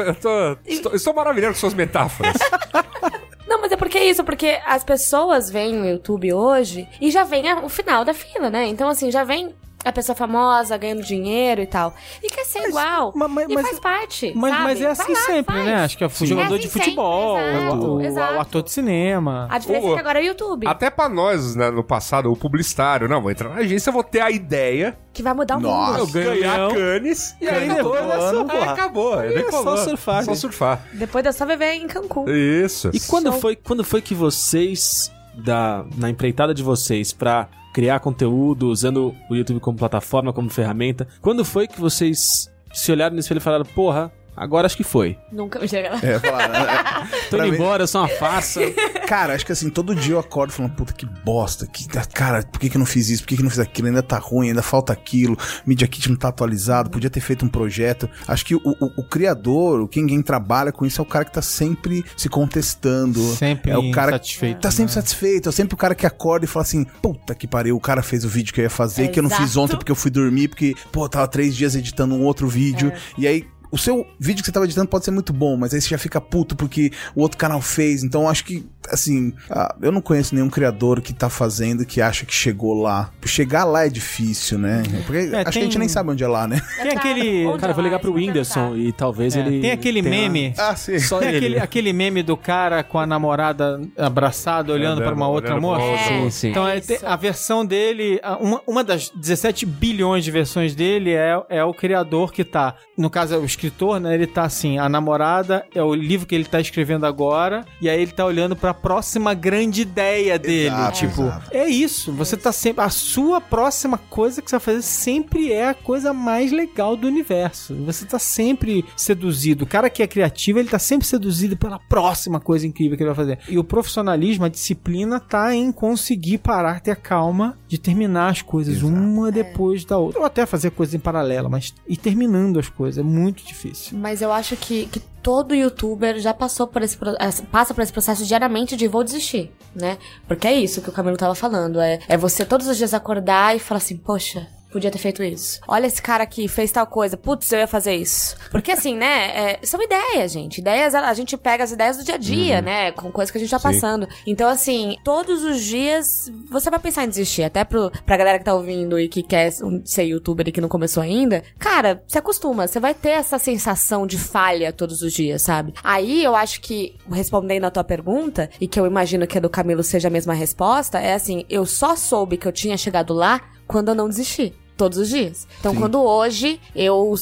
eu 0.07 0.15
tô, 0.15 0.57
estou, 0.65 0.95
estou 0.95 1.13
maravilhado 1.13 1.53
com 1.53 1.59
suas 1.59 1.75
metáforas. 1.75 2.33
e- 2.35 3.47
Não, 3.47 3.61
mas 3.61 3.71
é 3.71 3.77
porque 3.77 3.97
é 3.99 4.05
isso, 4.09 4.23
porque 4.23 4.59
as 4.65 4.83
pessoas 4.83 5.51
veem 5.51 5.79
o 5.79 5.85
YouTube 5.85 6.33
hoje 6.33 6.87
e 6.99 7.11
já 7.11 7.23
vem 7.23 7.43
o 7.63 7.69
final 7.69 8.03
da 8.03 8.11
fila, 8.13 8.49
né? 8.49 8.65
Então, 8.65 8.89
assim, 8.89 9.11
já 9.11 9.23
vem 9.23 9.53
a 9.89 9.91
pessoa 9.93 10.15
famosa 10.15 10.75
ganhando 10.77 11.01
dinheiro 11.03 11.61
e 11.61 11.65
tal. 11.67 11.93
E 12.21 12.27
quer 12.27 12.45
ser 12.45 12.67
igual. 12.67 13.11
ma- 13.15 13.27
ma- 13.27 13.43
e 13.43 13.53
mas- 13.53 13.67
faz 13.67 13.79
parte. 13.79 14.31
Mas, 14.35 14.51
sabe? 14.51 14.63
mas 14.63 14.81
é 14.81 14.87
assim 14.87 15.13
lá, 15.13 15.19
sempre, 15.21 15.53
faz. 15.55 15.65
né? 15.65 15.75
Acho 15.83 15.97
que 15.97 16.03
é 16.03 16.07
o 16.07 16.25
jogador 16.25 16.55
É 16.55 16.57
de 16.57 16.67
assim 16.67 16.79
futebol, 16.79 17.37
sempre, 17.37 17.55
exato, 17.57 17.75
o, 17.85 17.95
o- 17.95 18.01
exato. 18.01 18.33
o 18.35 18.39
ator 18.39 18.63
de 18.63 18.71
cinema. 18.71 19.47
A 19.49 19.57
diferença 19.57 19.85
Pô, 19.85 19.91
é 19.91 19.93
que 19.95 19.99
agora 19.99 20.19
é 20.19 20.23
o 20.23 20.25
YouTube. 20.25 20.67
Até 20.67 20.89
pra 20.89 21.07
nós, 21.09 21.55
né, 21.55 21.69
no 21.71 21.83
passado, 21.83 22.31
o 22.31 22.35
publicitário, 22.35 23.07
não, 23.07 23.21
vou 23.21 23.31
entrar 23.31 23.49
na 23.49 23.55
agência, 23.61 23.91
vou 23.91 24.03
ter 24.03 24.21
a 24.21 24.29
ideia, 24.31 24.97
Que 25.13 25.23
vai 25.23 25.33
mudar 25.33 25.57
o 25.57 25.59
Nossa. 25.59 25.99
mundo. 25.99 26.11
ganho 26.11 26.29
ganhar 26.39 26.69
canes, 26.73 27.35
e 27.41 27.47
aí 27.47 27.67
depois 27.69 28.01
é 28.05 28.19
só, 28.19 28.45
aí 28.49 28.63
acabou. 28.63 29.13
Aí 29.19 29.33
é 29.35 29.51
só 29.51 29.77
surfar, 29.77 30.23
Só 30.23 30.31
né? 30.31 30.37
surfar. 30.37 30.81
Depois 30.93 31.23
de 31.23 31.29
eu 31.29 31.33
só 31.33 31.45
viver 31.45 31.73
em 31.73 31.87
Cancún. 31.87 32.25
Isso. 32.29 32.91
E 32.93 32.99
quando 32.99 33.31
foi, 33.33 33.55
quando 33.55 33.83
foi 33.83 34.01
que 34.01 34.13
vocês, 34.13 35.11
da, 35.43 35.85
na 35.97 36.09
empreitada 36.09 36.53
de 36.53 36.63
vocês, 36.63 37.13
pra 37.13 37.49
criar 37.73 37.99
conteúdo, 37.99 38.69
usando 38.69 39.13
o 39.29 39.35
YouTube 39.35 39.59
como 39.59 39.77
plataforma, 39.77 40.33
como 40.33 40.49
ferramenta, 40.49 41.07
quando 41.21 41.45
foi 41.45 41.67
que 41.67 41.79
vocês 41.79 42.51
se 42.73 42.91
olharam 42.91 43.13
no 43.13 43.19
espelho 43.19 43.37
e 43.37 43.41
falaram, 43.41 43.65
porra, 43.65 44.11
agora 44.37 44.67
acho 44.67 44.77
que 44.77 44.83
foi. 44.83 45.17
Nunca 45.31 45.59
me 45.59 45.67
chega 45.67 45.89
lá. 45.89 45.99
É, 46.01 46.19
falar, 46.19 46.47
né? 46.47 47.09
Tô 47.29 47.37
indo 47.37 47.47
mim- 47.47 47.55
embora, 47.55 47.83
eu 47.83 47.87
sou 47.87 48.01
uma 48.01 48.07
farsa. 48.07 48.61
Cara, 49.07 49.33
acho 49.33 49.45
que 49.45 49.51
assim, 49.51 49.69
todo 49.69 49.95
dia 49.95 50.13
eu 50.13 50.19
acordo 50.19 50.53
falando, 50.53 50.73
puta, 50.73 50.93
que 50.93 51.05
bosta. 51.05 51.65
Que, 51.67 51.87
cara, 52.13 52.43
por 52.43 52.59
que, 52.59 52.69
que 52.69 52.77
eu 52.77 52.79
não 52.79 52.85
fiz 52.85 53.09
isso? 53.09 53.23
Por 53.23 53.29
que, 53.29 53.35
que 53.35 53.41
eu 53.41 53.43
não 53.43 53.49
fiz 53.49 53.59
aquilo? 53.59 53.87
Ainda 53.87 54.03
tá 54.03 54.17
ruim, 54.17 54.49
ainda 54.49 54.61
falta 54.61 54.93
aquilo. 54.93 55.37
Media 55.65 55.87
Kit 55.87 56.09
não 56.09 56.15
tá 56.15 56.27
atualizado, 56.29 56.89
podia 56.89 57.09
ter 57.09 57.19
feito 57.19 57.43
um 57.45 57.49
projeto. 57.49 58.09
Acho 58.27 58.45
que 58.45 58.55
o, 58.55 58.61
o, 58.63 59.01
o 59.01 59.03
criador, 59.03 59.81
o 59.81 59.87
quem, 59.87 60.05
quem 60.05 60.21
trabalha 60.21 60.71
com 60.71 60.85
isso, 60.85 61.01
é 61.01 61.03
o 61.03 61.05
cara 61.05 61.25
que 61.25 61.31
tá 61.33 61.41
sempre 61.41 62.05
se 62.15 62.29
contestando. 62.29 63.19
Sempre 63.35 63.71
é 63.71 63.77
o 63.77 63.91
cara 63.91 64.11
insatisfeito, 64.11 64.61
Tá 64.61 64.69
sempre 64.71 64.91
né? 64.91 65.01
satisfeito. 65.01 65.49
É 65.49 65.51
sempre 65.51 65.73
o 65.73 65.77
cara 65.77 65.95
que 65.95 66.05
acorda 66.05 66.45
e 66.45 66.47
fala 66.47 66.63
assim, 66.63 66.83
puta 67.01 67.33
que 67.33 67.47
pariu, 67.47 67.75
o 67.75 67.79
cara 67.81 68.01
fez 68.03 68.23
o 68.25 68.29
vídeo 68.29 68.53
que 68.53 68.59
eu 68.61 68.63
ia 68.63 68.69
fazer, 68.69 69.07
que 69.09 69.19
eu 69.19 69.23
não 69.23 69.29
fiz 69.29 69.55
ontem 69.57 69.75
porque 69.77 69.91
eu 69.91 69.95
fui 69.95 70.11
dormir, 70.11 70.47
porque, 70.49 70.75
pô, 70.91 71.07
tava 71.07 71.27
três 71.27 71.55
dias 71.55 71.75
editando 71.75 72.13
um 72.15 72.23
outro 72.23 72.47
vídeo. 72.47 72.91
E 73.17 73.27
aí. 73.27 73.45
O 73.71 73.77
seu 73.77 74.05
vídeo 74.19 74.41
que 74.41 74.45
você 74.47 74.51
tava 74.51 74.65
editando 74.65 74.87
pode 74.87 75.05
ser 75.05 75.11
muito 75.11 75.33
bom, 75.33 75.57
mas 75.57 75.73
aí 75.73 75.81
você 75.81 75.89
já 75.89 75.97
fica 75.97 76.19
puto 76.21 76.55
porque 76.55 76.91
o 77.15 77.21
outro 77.21 77.37
canal 77.37 77.61
fez. 77.61 78.03
Então 78.03 78.29
acho 78.29 78.45
que, 78.45 78.65
assim, 78.89 79.33
ah, 79.49 79.75
eu 79.81 79.91
não 79.91 80.01
conheço 80.01 80.33
nenhum 80.33 80.49
criador 80.49 81.01
que 81.01 81.13
tá 81.13 81.29
fazendo 81.29 81.85
que 81.85 82.01
acha 82.01 82.25
que 82.25 82.33
chegou 82.33 82.73
lá. 82.81 83.11
Chegar 83.25 83.65
lá 83.65 83.85
é 83.85 83.89
difícil, 83.89 84.57
né? 84.57 84.83
Porque 85.05 85.19
É, 85.19 85.21
acho 85.23 85.31
que 85.31 85.37
a 85.37 85.43
tem- 85.51 85.63
gente 85.63 85.77
nem 85.79 85.87
sabe 85.87 86.11
onde 86.11 86.23
é 86.23 86.27
lá, 86.27 86.47
né? 86.47 86.61
Tem 86.81 86.91
aquele. 86.91 87.45
Onde 87.45 87.59
Cara, 87.59 87.71
eu 87.71 87.75
vou 87.75 87.83
ligar 87.83 87.99
pro 87.99 88.11
Onde 88.13 88.27
Whindersson 88.27 88.75
e 88.75 88.91
talvez 88.93 89.35
é, 89.35 89.39
ele. 89.39 89.59
tem 89.61 89.71
aquele 89.71 90.01
tenha- 90.01 90.15
meme. 90.29 90.53
Ah, 90.57 90.75
sim. 90.75 90.97
Só 90.99 91.19
Tem 91.19 91.27
ele. 91.29 91.37
aquele, 91.37 91.59
aquele 91.59 91.93
meme 91.93 92.23
do 92.23 92.37
cara 92.37 92.83
com 92.83 92.97
a 92.99 93.05
namorada 93.05 93.81
abraçado, 93.97 94.71
olhando 94.71 95.01
para 95.01 95.13
uma 95.13 95.27
outra 95.27 95.59
moça. 95.59 95.83
outra. 95.83 96.07
Sim, 96.07 96.29
sim. 96.29 96.49
Então, 96.51 96.67
é, 96.67 96.81
a 97.05 97.15
versão 97.15 97.65
dele, 97.65 98.19
uma, 98.39 98.61
uma 98.65 98.83
das 98.83 99.09
17 99.09 99.65
bilhões 99.65 100.23
de 100.23 100.31
versões 100.31 100.73
dele 100.73 101.11
é, 101.11 101.37
é 101.49 101.63
o 101.63 101.73
criador 101.73 102.31
que 102.31 102.43
tá. 102.43 102.75
No 102.97 103.09
caso, 103.09 103.35
é 103.35 103.37
o 103.37 103.45
escritor, 103.57 103.99
né? 103.99 104.13
Ele 104.13 104.27
tá 104.27 104.43
assim: 104.43 104.77
a 104.77 104.87
namorada 104.87 105.65
é 105.73 105.83
o 105.83 105.93
livro 105.93 106.27
que 106.27 106.35
ele 106.35 106.45
tá 106.45 106.61
escrevendo 106.61 107.05
agora, 107.05 107.65
e 107.81 107.89
aí 107.89 108.01
ele 108.01 108.11
tá 108.11 108.25
olhando 108.25 108.55
pra 108.55 108.73
próxima 108.73 109.33
grande 109.33 109.81
ideia 109.81 110.37
dele. 110.37 110.67
Exato, 110.67 110.97
tipo, 110.97 111.21
exato. 111.23 111.49
é 111.51 111.67
isso. 111.67 112.13
Você 112.13 112.37
tá 112.37 112.51
sempre. 112.51 112.83
A 112.83 112.89
sua 112.89 113.41
próxima 113.41 113.97
coisa 113.97 114.41
que 114.41 114.49
você 114.49 114.57
vai 114.57 114.65
fazer 114.65 114.81
sempre 114.83 115.51
é 115.51 115.69
a 115.69 115.73
coisa 115.73 116.13
mais 116.13 116.51
legal 116.51 116.95
do 116.95 117.07
universo. 117.07 117.75
Você 117.85 118.05
tá 118.05 118.19
sempre 118.19 118.85
seduzido. 118.95 119.63
O 119.63 119.67
cara 119.67 119.89
que 119.89 120.03
é 120.03 120.07
criativo, 120.07 120.59
ele 120.59 120.69
tá 120.69 120.79
sempre 120.79 121.07
seduzido 121.07 121.57
pela 121.57 121.79
próxima 121.79 122.39
coisa 122.39 122.67
incrível 122.67 122.95
que 122.95 123.03
ele 123.03 123.13
vai 123.13 123.15
fazer. 123.15 123.39
E 123.49 123.57
o 123.57 123.63
profissionalismo, 123.63 124.45
a 124.45 124.49
disciplina, 124.49 125.19
tá 125.19 125.55
em 125.55 125.71
conseguir 125.71 126.37
parar, 126.37 126.81
ter 126.81 126.91
a 126.91 126.95
calma 126.95 127.57
de 127.67 127.77
terminar 127.77 128.29
as 128.29 128.41
coisas 128.41 128.83
uma 128.83 129.31
depois 129.31 129.83
da 129.83 129.97
outra. 129.97 130.19
Ou 130.19 130.25
até 130.25 130.45
fazer 130.45 130.71
coisas 130.71 130.93
em 130.93 130.99
paralelo, 130.99 131.49
mas 131.49 131.73
ir 131.87 131.97
terminando 131.97 132.59
as 132.59 132.69
coisas. 132.69 132.99
É 132.99 133.07
muito 133.07 133.46
difícil. 133.47 133.97
Mas 133.97 134.21
eu 134.21 134.31
acho 134.31 134.55
que, 134.55 134.85
que 134.87 134.99
todo 135.21 135.55
youtuber 135.55 136.19
já 136.19 136.33
passou 136.33 136.67
por 136.67 136.81
esse 136.81 136.97
eh, 136.97 137.45
passa 137.51 137.73
por 137.73 137.81
esse 137.81 137.91
processo 137.91 138.25
diariamente 138.25 138.75
de 138.75 138.87
vou 138.87 139.03
desistir, 139.03 139.51
né? 139.75 139.97
Porque 140.27 140.47
é 140.47 140.53
isso 140.53 140.81
que 140.81 140.89
o 140.89 140.93
Camilo 140.93 141.17
tava 141.17 141.35
falando. 141.35 141.79
É, 141.79 141.99
é 142.07 142.17
você 142.17 142.45
todos 142.45 142.67
os 142.67 142.77
dias 142.77 142.93
acordar 142.93 143.55
e 143.55 143.59
falar 143.59 143.77
assim, 143.77 143.97
poxa. 143.97 144.47
Podia 144.71 144.91
ter 144.91 144.97
feito 144.97 145.23
isso. 145.23 145.59
Olha 145.67 145.87
esse 145.87 146.01
cara 146.01 146.23
aqui, 146.23 146.47
fez 146.47 146.71
tal 146.71 146.85
coisa. 146.87 147.15
Putz, 147.15 147.51
eu 147.51 147.59
ia 147.59 147.67
fazer 147.67 147.95
isso. 147.95 148.35
Porque 148.51 148.71
assim, 148.71 148.95
né? 148.95 149.27
é, 149.37 149.59
são 149.63 149.81
ideias, 149.81 150.31
gente. 150.31 150.59
Ideias, 150.59 150.95
a 150.95 151.13
gente 151.13 151.37
pega 151.37 151.63
as 151.63 151.71
ideias 151.71 151.97
do 151.97 152.03
dia 152.03 152.15
a 152.15 152.17
dia, 152.17 152.61
né? 152.61 152.91
Com 152.91 153.11
coisas 153.11 153.31
que 153.31 153.37
a 153.37 153.41
gente 153.41 153.49
tá 153.49 153.59
passando. 153.59 154.07
Então, 154.25 154.49
assim, 154.49 154.97
todos 155.03 155.43
os 155.43 155.61
dias 155.61 156.31
você 156.49 156.69
vai 156.69 156.79
pensar 156.79 157.05
em 157.05 157.09
desistir. 157.09 157.43
Até 157.43 157.63
pro, 157.63 157.91
pra 158.05 158.17
galera 158.17 158.39
que 158.39 158.45
tá 158.45 158.53
ouvindo 158.53 158.99
e 158.99 159.07
que 159.07 159.21
quer 159.21 159.51
ser 159.85 160.03
youtuber 160.03 160.47
e 160.47 160.51
que 160.51 160.61
não 160.61 160.69
começou 160.69 161.03
ainda. 161.03 161.43
Cara, 161.59 162.03
se 162.07 162.17
acostuma. 162.17 162.67
Você 162.67 162.79
vai 162.79 162.93
ter 162.93 163.09
essa 163.09 163.37
sensação 163.37 164.07
de 164.07 164.17
falha 164.17 164.73
todos 164.73 165.01
os 165.01 165.13
dias, 165.13 165.41
sabe? 165.41 165.73
Aí 165.83 166.23
eu 166.23 166.35
acho 166.35 166.61
que, 166.61 166.95
respondendo 167.11 167.65
a 167.65 167.71
tua 167.71 167.83
pergunta, 167.83 168.49
e 168.59 168.67
que 168.67 168.79
eu 168.79 168.85
imagino 168.85 169.27
que 169.27 169.37
a 169.37 169.41
do 169.41 169.49
Camilo 169.49 169.83
seja 169.83 170.07
a 170.07 170.11
mesma 170.11 170.33
resposta, 170.33 170.99
é 170.99 171.13
assim: 171.13 171.45
eu 171.49 171.65
só 171.65 171.95
soube 171.95 172.37
que 172.37 172.47
eu 172.47 172.51
tinha 172.51 172.77
chegado 172.77 173.13
lá 173.13 173.41
quando 173.67 173.89
eu 173.89 173.95
não 173.95 174.09
desisti. 174.09 174.53
Todos 174.75 174.99
os 174.99 175.09
dias. 175.09 175.47
Então, 175.59 175.73
quando 175.75 175.99
hoje 175.99 176.61
eu 176.75 177.15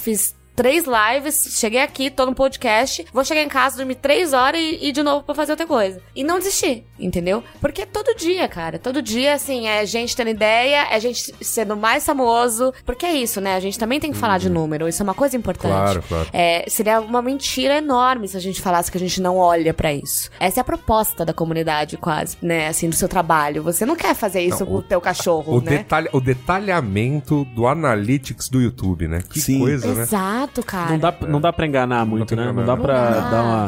fiz 0.00 0.36
três 0.60 0.84
lives, 0.84 1.56
cheguei 1.58 1.80
aqui, 1.80 2.10
tô 2.10 2.26
no 2.26 2.34
podcast, 2.34 3.06
vou 3.14 3.24
chegar 3.24 3.40
em 3.40 3.48
casa, 3.48 3.78
dormir 3.78 3.94
três 3.94 4.34
horas 4.34 4.60
e 4.60 4.88
ir 4.88 4.92
de 4.92 5.02
novo 5.02 5.24
pra 5.24 5.34
fazer 5.34 5.52
outra 5.52 5.66
coisa. 5.66 6.02
E 6.14 6.22
não 6.22 6.36
desistir, 6.38 6.84
entendeu? 6.98 7.42
Porque 7.62 7.86
todo 7.86 8.14
dia, 8.14 8.46
cara, 8.46 8.78
todo 8.78 9.00
dia, 9.00 9.32
assim, 9.32 9.66
é 9.68 9.86
gente 9.86 10.14
tendo 10.14 10.28
ideia, 10.28 10.86
é 10.90 11.00
gente 11.00 11.34
sendo 11.40 11.74
mais 11.78 12.04
famoso. 12.04 12.74
Porque 12.84 13.06
é 13.06 13.14
isso, 13.14 13.40
né? 13.40 13.54
A 13.54 13.60
gente 13.60 13.78
também 13.78 13.98
tem 13.98 14.12
que 14.12 14.18
falar 14.18 14.36
de 14.36 14.50
número, 14.50 14.86
isso 14.86 15.00
é 15.00 15.04
uma 15.04 15.14
coisa 15.14 15.34
importante. 15.34 15.70
Claro, 15.72 16.04
claro. 16.06 16.28
É, 16.30 16.66
seria 16.68 17.00
uma 17.00 17.22
mentira 17.22 17.78
enorme 17.78 18.28
se 18.28 18.36
a 18.36 18.40
gente 18.40 18.60
falasse 18.60 18.92
que 18.92 18.98
a 18.98 19.00
gente 19.00 19.18
não 19.18 19.38
olha 19.38 19.72
pra 19.72 19.94
isso. 19.94 20.28
Essa 20.38 20.60
é 20.60 20.62
a 20.62 20.64
proposta 20.64 21.24
da 21.24 21.32
comunidade, 21.32 21.96
quase, 21.96 22.36
né? 22.42 22.68
Assim, 22.68 22.90
do 22.90 22.94
seu 22.96 23.08
trabalho. 23.08 23.62
Você 23.62 23.86
não 23.86 23.96
quer 23.96 24.14
fazer 24.14 24.42
isso 24.42 24.60
Não, 24.60 24.66
com 24.66 24.74
o 24.74 24.82
teu 24.82 25.00
cachorro, 25.00 25.56
O, 25.56 25.60
né? 25.62 25.78
detalhe, 25.78 26.10
o 26.12 26.20
detalhamento 26.20 27.46
do 27.46 27.66
analytics 27.66 28.50
do 28.50 28.60
YouTube, 28.60 29.08
né? 29.08 29.22
Que 29.26 29.40
Sim. 29.40 29.58
coisa, 29.60 29.94
né? 29.94 30.02
Exato, 30.02 30.49
cara. 30.62 30.90
Não 30.90 30.98
dá, 30.98 31.14
não 31.28 31.40
dá 31.40 31.52
pra 31.52 31.66
enganar 31.66 32.04
muito, 32.04 32.34
né? 32.36 32.52
Não 32.52 32.64
dá 32.64 32.76
pra 32.76 33.10
Não 33.10 33.20
dá. 33.22 33.30
dar 33.30 33.42
uma. 33.42 33.66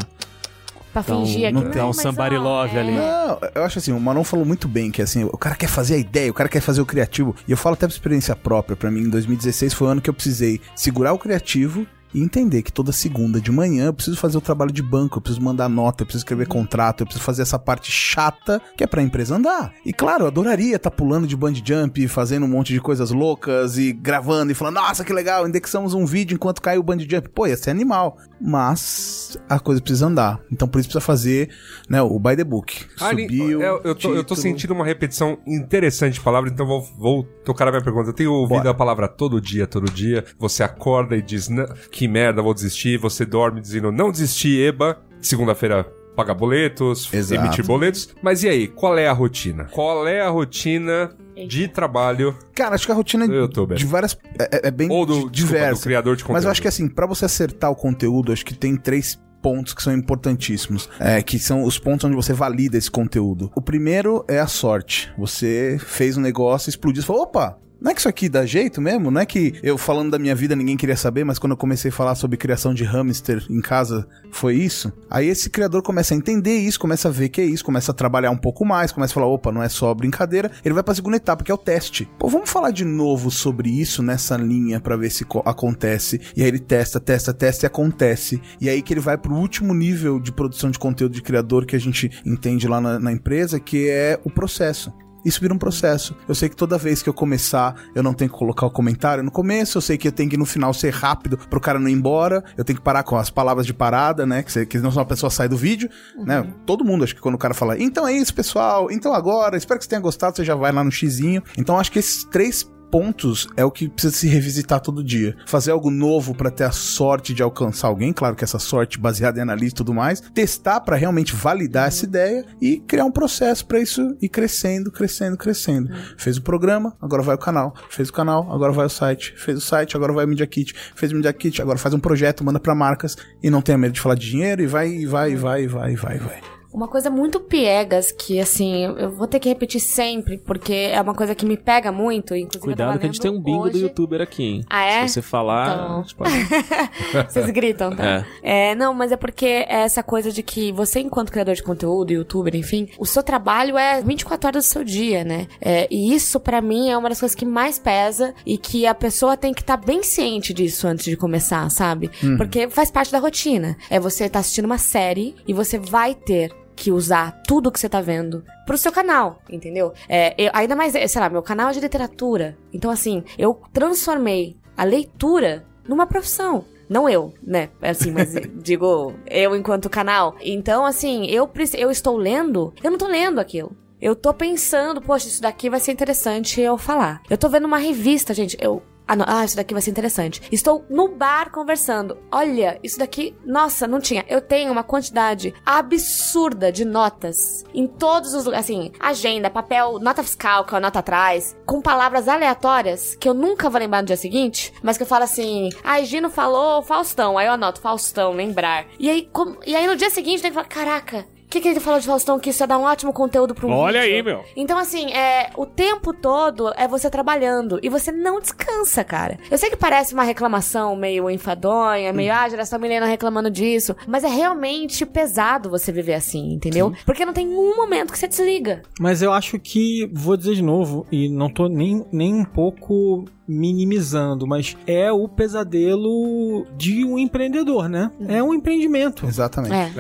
Pra 0.93 1.01
Então, 1.01 1.25
fingir 1.25 1.47
aqui. 1.47 1.55
não 1.55 1.71
tem 1.71 1.83
um 1.83 1.93
somebody 1.93 2.37
ó, 2.37 2.41
love 2.43 2.77
é. 2.77 2.81
ali. 2.81 2.93
Não, 2.93 3.39
eu 3.55 3.65
acho 3.65 3.79
assim, 3.79 3.93
o 3.93 3.99
Manon 4.01 4.23
falou 4.25 4.45
muito 4.45 4.69
bem 4.69 4.91
que 4.91 5.01
assim, 5.01 5.25
o 5.25 5.39
cara 5.39 5.55
quer 5.57 5.69
fazer 5.69 5.95
a 5.95 5.99
ideia, 5.99 6.31
o 6.31 6.35
cara 6.35 6.51
quer 6.51 6.61
fazer 6.61 6.83
o 6.83 6.87
criativo. 6.87 7.35
E 7.49 7.51
eu 7.51 7.57
falo 7.57 7.73
até 7.73 7.87
por 7.87 7.93
experiência 7.93 8.37
própria, 8.37 8.77
pra 8.77 8.91
mim 8.91 9.01
em 9.01 9.09
2016 9.09 9.73
foi 9.73 9.89
o 9.89 9.91
ano 9.91 10.01
que 10.03 10.11
eu 10.11 10.15
precisei 10.15 10.61
segurar 10.77 11.15
o 11.15 11.19
criativo 11.19 11.87
e 12.15 12.23
entender 12.23 12.63
que 12.63 12.73
toda 12.73 12.93
segunda 12.93 13.41
de 13.41 13.51
manhã 13.51 13.87
eu 13.87 13.95
preciso 13.95 14.17
fazer 14.17 14.39
o 14.39 14.41
trabalho 14.41 14.73
de 14.73 14.83
banco, 14.83 15.19
eu 15.19 15.23
preciso 15.23 15.43
mandar 15.45 15.69
nota, 15.69 16.03
eu 16.03 16.07
preciso 16.07 16.25
escrever 16.25 16.47
contrato, 16.47 17.01
eu 17.03 17.07
preciso 17.07 17.25
fazer 17.25 17.43
essa 17.43 17.59
parte 17.59 17.91
chata 17.91 18.61
que 18.77 18.85
é 18.85 18.87
pra 18.87 19.03
empresa 19.03 19.37
andar. 19.37 19.73
E 19.85 19.93
claro, 19.93 20.25
eu 20.25 20.29
adoraria 20.29 20.77
estar 20.77 20.91
pulando 20.91 21.27
de 21.27 21.37
bungee 21.37 21.63
jump, 21.65 22.07
fazendo 22.09 22.45
um 22.45 22.49
monte 22.49 22.73
de 22.73 22.81
coisas 22.81 23.11
loucas 23.11 23.79
e 23.79 23.93
gravando 23.93 24.53
e 24.53 24.55
falando, 24.55 24.75
nossa, 24.75 25.05
que 25.05 25.13
legal, 25.13 25.47
indexamos 25.49 25.95
um 25.95 26.05
vídeo 26.05 26.35
enquanto 26.35 26.61
cai 26.61 26.79
o 26.79 26.83
bungee 26.83 27.09
jump. 27.11 27.29
Pô, 27.31 27.47
ia 27.47 27.57
ser 27.57 27.71
animal. 27.71 28.19
Mas 28.41 29.39
a 29.49 29.61
coisa 29.61 29.81
precisa 29.81 30.07
andar. 30.07 30.41
Então 30.51 30.67
por 30.67 30.79
isso 30.79 30.89
precisa 30.89 31.01
fazer, 31.01 31.51
né, 31.89 32.03
o 32.03 32.19
by 32.19 32.37
the 32.37 32.45
book. 32.45 32.85
Subiu. 32.97 33.63
é, 33.63 33.69
eu, 33.69 33.81
eu 33.85 33.95
tô, 33.95 34.15
eu 34.15 34.25
tô 34.25 34.35
sentindo 34.35 34.75
uma 34.75 34.85
repetição 34.85 35.39
interessante 35.47 36.15
de 36.15 36.21
palavra, 36.21 36.51
então 36.51 36.67
vou, 36.67 36.83
vou 36.99 37.23
tocar 37.45 37.69
a 37.69 37.71
minha 37.71 37.83
pergunta. 37.83 38.11
Eu 38.11 38.15
tenho 38.15 38.33
ouvido 38.33 38.59
Bora. 38.59 38.71
a 38.71 38.75
palavra 38.75 39.09
todo 39.09 39.41
dia, 39.41 39.67
todo 39.67 39.91
dia. 39.91 40.25
Você 40.39 40.63
acorda 40.63 41.17
e 41.17 41.23
diz, 41.23 41.49
"Não, 41.49 41.67
que 42.03 42.09
merda, 42.09 42.43
vou 42.43 42.53
desistir. 42.53 42.99
Você 42.99 43.25
dorme 43.25 43.61
dizendo, 43.61 43.93
não 43.93 44.11
desisti, 44.11 44.61
eba. 44.61 45.01
Segunda-feira 45.21 45.85
pagar 46.17 46.35
boletos, 46.35 47.09
Exato. 47.15 47.41
emitir 47.41 47.65
boletos. 47.65 48.09
Mas 48.21 48.43
e 48.43 48.49
aí, 48.49 48.67
qual 48.67 48.99
é 48.99 49.07
a 49.07 49.13
rotina? 49.13 49.65
Qual 49.71 50.07
é 50.09 50.21
a 50.21 50.29
rotina 50.29 51.11
de 51.49 51.69
trabalho 51.69 52.37
Cara, 52.55 52.75
acho 52.75 52.85
que 52.85 52.93
a 52.93 52.95
rotina 52.95 53.27
do 53.27 53.33
youtuber? 53.35 53.79
de 53.79 53.87
várias. 53.87 54.19
É, 54.39 54.57
é- 54.67 54.69
é 54.69 54.71
bem 54.73 54.91
Ou 54.91 55.07
do, 55.07 55.13
desculpa, 55.13 55.33
diversa. 55.33 55.81
do 55.81 55.85
criador 55.85 56.17
de 56.17 56.25
conteúdo? 56.25 56.35
Mas 56.35 56.45
eu 56.45 56.51
acho 56.51 56.61
que 56.61 56.69
assim, 56.69 56.89
pra 56.89 57.07
você 57.07 57.25
acertar 57.25 57.71
o 57.71 57.77
conteúdo, 57.77 58.33
acho 58.33 58.45
que 58.45 58.53
tem 58.55 58.77
três 58.77 59.19
pontos 59.41 59.73
que 59.75 59.83
são 59.83 59.93
importantíssimos, 59.95 60.89
é, 61.01 61.23
que 61.23 61.39
são 61.39 61.63
os 61.65 61.79
pontos 61.79 62.05
onde 62.05 62.15
você 62.17 62.33
valida 62.33 62.77
esse 62.77 62.91
conteúdo. 62.91 63.51
O 63.57 63.63
primeiro 63.63 64.25
é 64.29 64.39
a 64.41 64.47
sorte. 64.49 65.11
Você 65.17 65.79
fez 65.81 66.17
um 66.17 66.21
negócio, 66.21 66.69
explodiu, 66.69 67.01
você 67.01 67.07
falou, 67.07 67.23
opa, 67.23 67.59
não 67.83 67.91
é 67.91 67.95
que 67.95 68.01
isso 68.01 68.09
aqui 68.09 68.29
dá 68.29 68.47
jeito 68.47 68.81
mesmo? 68.81 69.11
Não 69.11 69.21
é 69.21 69.27
que 69.27 69.55
eu 69.63 69.77
falando 69.77 70.11
da 70.13 70.19
minha 70.19 70.35
vida 70.35 70.55
ninguém 70.55 70.77
queria 70.77 70.97
saber, 70.97 71.25
mas 71.25 71.39
quando 71.39 71.53
eu 71.53 71.57
comecei 71.57 71.91
a 71.91 71.93
falar 71.93 72.15
sobre 72.15 72.37
criação 72.37 72.73
de 72.73 72.85
hamster 72.85 73.45
em 73.51 73.61
casa, 73.61 74.07
foi 74.31 74.55
isso? 74.57 74.93
Aí 75.11 75.27
esse 75.29 75.51
criador 75.51 75.83
começa 75.83 76.15
a 76.15 76.17
entender 76.17 76.57
isso, 76.59 76.79
começa 76.79 77.09
a 77.09 77.11
ver 77.11 77.29
que 77.29 77.41
é 77.41 77.45
isso, 77.45 77.65
começa 77.65 77.91
a 77.91 77.95
trabalhar 77.95 78.31
um 78.31 78.37
pouco 78.37 78.65
mais, 78.65 78.93
começa 78.93 79.13
a 79.13 79.15
falar, 79.15 79.27
opa, 79.27 79.51
não 79.53 79.63
é 79.63 79.69
só 79.69 79.93
brincadeira. 79.95 80.51
Ele 80.65 80.75
vai 80.75 80.83
pra 80.83 80.95
segunda 80.95 81.17
etapa, 81.17 81.43
que 81.45 81.51
é 81.51 81.55
o 81.55 81.59
teste. 81.59 82.09
Pô, 82.19 82.29
vamos 82.29 82.49
falar 82.51 82.71
de 82.71 82.85
novo 82.85 83.31
sobre 83.31 83.69
isso 83.71 84.03
nessa 84.03 84.37
linha 84.37 84.81
pra 84.81 84.97
ver 84.97 85.11
se 85.11 85.25
co- 85.25 85.43
acontece. 85.45 86.21
E 86.37 86.43
aí 86.43 86.49
ele 86.49 86.59
testa, 86.59 87.01
testa, 87.01 87.35
testa 87.35 87.65
e 87.65 87.69
acontece. 87.69 88.41
E 88.61 88.69
aí 88.69 88.81
que 88.83 88.93
ele 88.93 89.01
vai 89.01 89.19
pro 89.19 89.35
último 89.35 89.75
nível 89.75 90.21
de 90.21 90.33
produção 90.33 90.71
de 90.71 90.79
conteúdo 90.79 91.13
de 91.15 91.23
criador 91.23 91.67
que 91.67 91.77
a 91.77 91.81
gente 91.81 92.11
entende 92.25 92.69
lá 92.69 92.81
na, 92.81 92.99
na 92.99 93.13
empresa, 93.13 93.59
que 93.59 93.89
é 93.89 94.19
o 94.25 94.31
processo. 94.31 94.93
Isso 95.25 95.41
vira 95.41 95.55
um 95.55 95.59
processo. 95.59 96.17
Eu 96.29 96.35
sei 96.35 96.49
que 96.49 96.57
toda 96.57 96.77
vez 96.79 97.03
que 97.03 97.09
eu 97.09 97.15
começar, 97.15 97.75
eu 97.95 98.03
não 98.03 98.13
tenho 98.15 98.31
que 98.31 98.37
colocar 98.37 98.67
o 98.67 98.71
comentário 98.71 99.23
no 99.23 99.31
começo, 99.31 99.79
eu 99.79 99.83
sei 99.83 99.97
que 99.97 100.09
eu 100.09 100.13
tenho 100.13 100.29
que 100.29 100.37
no 100.37 100.45
final 100.45 100.73
ser 100.75 100.91
rápido 100.93 101.37
pro 101.39 101.61
cara 101.61 101.79
não 101.79 101.89
ir 101.89 101.93
embora, 101.93 102.43
eu 102.57 102.65
tenho 102.65 102.79
que 102.79 102.85
parar 102.85 103.03
com 103.03 103.17
as 103.17 103.31
palavras 103.31 103.67
de 103.67 103.73
parada, 103.75 104.27
né? 104.27 104.43
Que, 104.43 104.51
você- 104.53 104.67
que 104.67 104.79
não 104.79 104.91
só 104.91 105.01
a 105.01 105.05
pessoa 105.05 105.31
sai 105.31 105.49
do 105.49 105.57
vídeo, 105.57 105.89
né? 106.19 106.47
Todo 106.67 106.85
mundo, 106.85 107.05
acho 107.05 107.15
que 107.15 107.21
quando 107.21 107.35
o 107.35 107.39
cara 107.39 107.55
fala, 107.55 107.81
então 107.81 108.07
é 108.07 108.13
isso, 108.13 108.35
pessoal, 108.35 108.91
então 108.91 109.13
agora, 109.15 109.57
espero 109.57 109.79
que 109.79 109.85
você 109.85 109.91
tenha 109.91 110.01
gostado, 110.03 110.37
você 110.37 110.45
já 110.45 110.55
vai 110.55 110.73
lá 110.73 110.83
no 110.83 110.91
xizinho. 110.91 111.43
Então 111.57 111.79
acho 111.79 111.93
que 111.93 111.99
esses 111.99 112.25
três 112.25 112.69
pontos 112.93 113.49
é 113.57 113.65
o 113.65 113.71
que 113.71 113.89
precisa 113.89 114.15
se 114.15 114.29
revisitar 114.29 114.79
todo 114.79 115.03
dia. 115.03 115.35
Fazer 115.47 115.71
algo 115.71 115.91
novo 115.91 116.35
pra 116.35 116.51
ter 116.51 116.65
a 116.65 116.71
sorte 116.71 117.33
de 117.33 117.43
alcançar 117.43 117.89
alguém, 117.89 118.13
claro 118.13 118.37
que 118.37 118.45
essa 118.45 118.59
sorte 118.59 118.99
baseada 118.99 119.39
em 119.39 119.43
análise 119.43 119.73
e 119.73 119.75
tudo 119.75 119.95
mais, 119.95 120.21
testar 120.21 120.79
pra 120.81 120.95
realmente 120.95 121.35
validar 121.35 121.89
essa 121.89 122.05
ideia 122.05 122.45
e 122.61 122.77
criar 122.81 123.07
um 123.07 123.11
processo 123.11 123.65
pra 123.65 123.81
isso 123.81 124.15
ir 124.21 124.29
crescendo, 124.29 124.93
crescendo, 124.93 125.39
crescendo. 125.39 125.91
Fez 126.19 126.37
o 126.37 126.43
programa, 126.43 126.95
agora 127.01 127.23
vai 127.23 127.35
o 127.35 127.39
canal. 127.39 127.75
Fez 127.89 128.11
o 128.11 128.13
canal, 128.13 128.53
agora 128.53 128.73
vai 128.73 128.85
o 128.85 128.91
site. 128.91 129.33
Fez 129.39 129.57
o 129.57 129.63
site, 129.63 129.97
agora 129.97 130.13
vai 130.13 130.27
o 130.27 130.29
Media 130.29 130.47
Kit. 130.47 130.75
Fez 130.95 131.13
o 131.13 131.15
Media 131.15 131.33
Kit, 131.33 131.63
agora 131.63 131.79
faz 131.79 131.95
um 131.95 132.01
projeto, 132.01 132.45
manda 132.45 132.61
pra 132.61 132.75
marcas 132.75 133.17
e 133.43 133.49
não 133.49 133.63
tenha 133.63 133.79
medo 133.79 133.93
de 133.93 134.01
falar 134.03 134.17
de 134.17 134.29
dinheiro 134.29 134.63
e 134.63 134.67
vai, 134.67 134.89
e 134.89 135.07
vai, 135.07 135.33
e 135.33 135.37
vai, 135.37 135.63
e 135.63 135.67
vai, 135.67 135.93
e 135.93 135.97
vai, 135.97 136.17
e 136.17 136.19
vai. 136.19 136.52
Uma 136.73 136.89
coisa 136.89 137.11
muito 137.11 137.39
piegas 137.41 138.11
que, 138.11 138.41
assim, 138.41 138.85
eu- 138.85 139.11
vou 139.11 139.27
ter 139.27 139.39
que 139.39 139.49
repetir 139.49 139.81
sempre, 139.81 140.39
porque 140.39 140.73
é 140.73 141.01
uma 141.01 141.15
coisa 141.15 141.35
que 141.35 141.45
me 141.45 141.57
pega 141.57 141.93
muito. 141.93 142.35
Inclusive, 142.35 142.65
Cuidado 142.65 142.99
que 142.99 143.05
a 143.05 143.09
gente 143.09 143.21
tem 143.21 143.31
um 143.31 143.41
bingo 143.41 143.65
do 143.69 143.77
hoje. 143.77 143.83
youtuber 143.85 144.21
aqui, 144.21 144.43
hein? 144.43 144.65
Ah, 144.71 144.85
é? 144.85 145.07
Se 145.07 145.15
você 145.15 145.23
falar. 145.23 146.03
Então. 146.05 146.05
Vocês 147.29 147.51
gritam, 147.51 147.95
tá? 147.95 148.25
É. 148.43 148.75
não, 148.75 148.95
mas 148.95 149.13
é 149.13 149.17
porque 149.17 149.47
é 149.47 149.83
essa 149.83 150.03
coisa 150.03 150.31
de 150.33 150.43
que 150.43 150.73
você, 150.73 151.01
enquanto 151.01 151.31
criador 151.31 151.55
de 151.55 151.63
conteúdo, 151.63 152.13
youtuber, 152.13 152.55
enfim, 152.57 152.89
o 152.99 153.05
seu 153.07 153.23
trabalho 153.23 153.77
é 153.77 154.01
24 154.01 154.47
horas 154.49 154.65
do 154.65 154.69
seu 154.69 154.85
dia, 154.85 155.25
né? 155.25 155.47
É, 155.61 155.87
e 155.91 156.15
isso, 156.15 156.41
pra 156.41 156.61
mim, 156.61 156.89
é 156.91 156.97
uma 156.97 157.09
das 157.09 157.21
coisas 157.21 157.35
que 157.35 157.45
mais 157.45 157.79
pesa 157.79 158.35
e 158.47 158.57
que 158.57 158.87
a 158.87 158.95
pessoa 158.95 159.37
tem 159.37 159.53
que 159.53 159.61
estar 159.61 159.77
bem 159.77 160.03
ciente 160.03 160.55
disso 160.55 160.87
antes 160.87 161.05
de 161.05 161.17
começar, 161.17 161.69
sabe? 161.71 162.11
Porque 162.37 162.69
faz 162.69 162.91
parte 162.91 163.13
da 163.13 163.19
rotina. 163.19 163.77
É 163.91 164.01
você 164.01 164.29
tá 164.29 164.39
assistindo 164.39 164.65
uma 164.65 164.79
série 164.79 165.35
e 165.47 165.53
você 165.53 165.79
vai 165.79 166.15
ter 166.15 166.53
que 166.83 166.91
usar 166.91 167.43
tudo 167.47 167.71
que 167.71 167.79
você 167.79 167.89
tá 167.89 168.01
vendo 168.01 168.45
pro 168.67 168.77
seu 168.77 168.91
canal, 168.91 169.41
entendeu? 169.49 169.93
É, 170.09 170.35
eu- 170.37 170.51
ainda 170.53 170.75
mais, 170.75 170.93
sei 170.93 171.21
lá, 171.21 171.29
meu 171.31 171.41
canal 171.43 171.69
é 171.71 171.73
de 171.73 171.79
literatura. 171.79 172.59
Então, 172.73 172.91
assim, 172.91 173.23
eu 173.39 173.61
transformei 173.73 174.57
a 174.77 174.83
leitura 174.83 175.65
numa 175.89 176.07
profissão. 176.09 176.65
Não 176.89 177.09
eu, 177.09 177.33
né? 177.41 177.69
Assim, 177.81 178.11
mas 178.11 178.35
digo, 178.61 179.15
eu 179.27 179.55
enquanto 179.55 179.89
canal. 179.89 180.35
Então, 180.41 180.85
assim, 180.85 181.27
eu, 181.27 181.49
eu 181.79 181.91
estou 181.91 182.17
lendo, 182.17 182.75
eu 182.83 182.91
não 182.91 182.99
tô 182.99 183.07
lendo 183.07 183.39
aquilo. 183.41 183.77
Eu 184.01 184.17
tô 184.17 184.35
pensando, 184.35 185.01
poxa, 185.01 185.29
isso 185.29 185.41
daqui 185.41 185.71
vai 185.71 185.79
ser 185.79 185.93
interessante 185.93 186.61
eu 186.61 186.77
falar. 186.77 187.23
Eu 187.31 187.39
tô 187.39 187.49
vendo 187.49 187.67
uma 187.67 187.79
revista, 187.79 188.35
gente, 188.35 188.57
eu. 188.61 188.83
Ah, 189.13 189.17
não, 189.17 189.27
ah, 189.29 189.45
isso 189.45 189.57
daqui 189.57 189.75
vai 189.75 189.83
ser 189.83 189.91
interessante. 189.91 190.41
Estou 190.51 190.87
no 190.89 191.07
bar 191.09 191.51
conversando. 191.51 192.17
Olha, 192.33 192.81
isso 192.83 192.99
daqui. 192.99 193.37
Nossa, 193.45 193.87
não 193.87 194.01
tinha. 194.01 194.25
Eu 194.27 194.41
tenho 194.41 194.73
uma 194.73 194.83
quantidade 194.83 195.53
absurda 195.67 196.73
de 196.73 196.83
notas 196.85 197.63
em 197.75 197.87
todos 197.87 198.33
os 198.33 198.47
lugares. 198.47 198.65
Assim, 198.65 198.91
agenda, 198.99 199.51
papel, 199.51 199.99
nota 199.99 200.23
fiscal, 200.23 200.65
que 200.65 200.75
é 200.75 200.79
a 200.79 200.81
nota 200.81 201.01
atrás, 201.01 201.55
com 201.67 201.83
palavras 201.83 202.27
aleatórias 202.27 203.15
que 203.17 203.29
eu 203.29 203.35
nunca 203.35 203.69
vou 203.69 203.79
lembrar 203.79 204.01
no 204.01 204.07
dia 204.07 204.17
seguinte, 204.17 204.73
mas 204.83 204.97
que 204.97 205.03
eu 205.03 205.07
falo 205.07 205.25
assim: 205.25 205.69
ah, 205.85 206.03
Gino 206.03 206.31
falou 206.31 206.83
Faustão. 206.83 207.37
Aí 207.37 207.47
eu 207.47 207.53
anoto 207.53 207.81
Faustão, 207.83 208.33
lembrar. 208.33 208.87
E 208.99 209.11
aí, 209.11 209.29
como- 209.31 209.59
e 209.67 209.77
aí 209.77 209.87
no 209.87 209.95
dia 209.97 210.09
seguinte 210.09 210.41
tem 210.41 210.51
que 210.51 210.55
falar: 210.55 210.69
caraca. 210.69 211.27
O 211.53 211.55
que, 211.55 211.61
que 211.61 211.69
ele 211.69 211.81
falou 211.81 212.01
de 212.01 212.07
Faustão? 212.07 212.39
Que 212.39 212.49
isso 212.49 212.63
ia 212.63 212.67
dar 212.67 212.79
um 212.79 212.85
ótimo 212.85 213.13
conteúdo 213.13 213.55
pro 213.55 213.69
Olha 213.69 214.01
vídeo. 214.01 214.17
aí, 214.17 214.23
meu. 214.23 214.43
Então, 214.57 214.79
assim, 214.79 215.13
é, 215.13 215.51
o 215.55 215.67
tempo 215.67 216.15
todo 216.15 216.73
é 216.79 216.89
você 216.89 217.11
trabalhando 217.11 217.79
e 217.83 217.91
você 217.91 218.11
não 218.11 218.41
descansa, 218.41 219.05
cara. 219.05 219.37
Eu 219.51 219.59
sei 219.59 219.69
que 219.69 219.77
parece 219.77 220.15
uma 220.15 220.23
reclamação 220.23 220.97
meio 220.97 221.29
enfadonha, 221.29 222.11
meio, 222.11 222.33
ah, 222.33 222.49
geração 222.49 222.79
milênio 222.79 223.07
reclamando 223.07 223.51
disso, 223.51 223.95
mas 224.07 224.25
é 224.25 224.29
realmente 224.29 225.05
pesado 225.05 225.69
você 225.69 225.93
viver 225.93 226.15
assim, 226.15 226.55
entendeu? 226.55 226.91
Porque 227.05 227.27
não 227.27 227.35
tem 227.35 227.47
um 227.47 227.77
momento 227.77 228.15
que 228.15 228.19
você 228.19 228.29
desliga. 228.29 228.81
Mas 228.99 229.21
eu 229.21 229.31
acho 229.31 229.59
que, 229.59 230.11
vou 230.11 230.39
dizer 230.39 230.55
de 230.55 230.63
novo, 230.63 231.07
e 231.13 231.29
não 231.29 231.53
tô 231.53 231.69
nem, 231.69 232.03
nem 232.11 232.33
um 232.33 232.47
pouco 232.47 233.27
minimizando, 233.47 234.47
mas 234.47 234.77
é 234.87 235.11
o 235.13 235.27
pesadelo 235.29 236.67
de 236.77 237.05
um 237.05 237.19
empreendedor, 237.19 237.89
né? 237.89 238.11
É 238.29 238.43
um 238.43 238.55
empreendimento. 238.55 239.27
Exatamente. 239.27 239.75
É, 239.75 239.93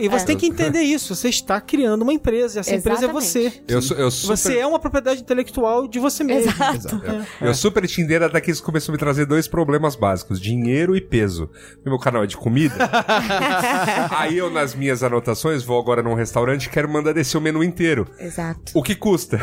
E, 0.00 0.04
e 0.04 0.08
você 0.08 0.24
É. 0.24 0.26
tem 0.26 0.36
que 0.36 0.46
entender 0.46 0.80
isso. 0.80 1.14
você 1.14 1.28
está 1.28 1.60
criando 1.60 2.02
uma 2.02 2.12
empresa, 2.12 2.58
e 2.58 2.60
essa 2.60 2.74
empresa 2.74 3.06
é 3.06 3.08
você. 3.08 3.38
Exatamente. 3.46 3.62
Eu, 3.68 3.98
eu 3.98 4.10
super, 4.10 4.36
Você 4.36 4.58
é 4.58 4.66
uma 4.66 4.78
propriedade 4.78 5.20
intelectual 5.20 5.86
de 5.88 5.98
você 5.98 6.24
mesmo. 6.24 6.50
Exato. 6.50 7.00
eu 7.40 7.54
super 7.54 7.86
Tinder 7.86 8.22
até 8.22 8.40
que 8.40 8.50
isso 8.50 8.62
começou 8.62 8.92
a 8.92 8.94
me 8.94 8.98
trazer 8.98 9.26
dois 9.26 9.46
problemas 9.48 9.94
básicos: 9.96 10.40
dinheiro 10.40 10.96
e 10.96 11.00
peso. 11.00 11.48
Meu 11.84 11.98
canal 11.98 12.24
é 12.24 12.26
de 12.26 12.36
comida. 12.36 12.74
Aí 14.10 14.36
eu, 14.38 14.50
nas 14.50 14.74
minhas 14.74 15.02
anotações, 15.02 15.62
vou 15.62 15.78
agora 15.80 16.02
num 16.02 16.14
restaurante 16.14 16.64
e 16.64 16.68
quero 16.70 16.88
mandar 16.88 17.12
descer 17.12 17.38
o 17.38 17.40
menu 17.40 17.62
inteiro. 17.62 18.06
Exato. 18.18 18.72
O 18.74 18.82
que 18.82 18.94
custa? 18.94 19.40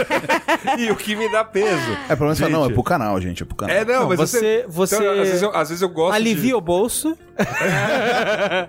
e 0.78 0.90
o 0.90 0.96
que 0.96 1.14
me 1.14 1.30
dá 1.30 1.44
peso. 1.44 1.92
É, 2.08 2.16
pelo 2.16 2.26
menos 2.34 2.40
não, 2.40 2.69
é 2.70 2.74
pro 2.74 2.82
canal, 2.82 3.20
gente, 3.20 3.42
é 3.42 3.46
pro 3.46 3.56
canal. 3.56 3.76
É, 3.76 3.84
não, 3.84 4.00
Não, 4.02 4.08
mas 4.08 4.18
você- 4.18 4.64
você 4.68 4.96
Então, 4.96 5.10
às, 5.12 5.18
vezes 5.28 5.42
eu, 5.42 5.56
às 5.56 5.68
vezes 5.68 5.82
eu 5.82 5.88
gosto. 5.88 6.14
Alivia 6.14 6.56
o 6.56 6.60
bolso. 6.60 7.14
De, 7.14 7.20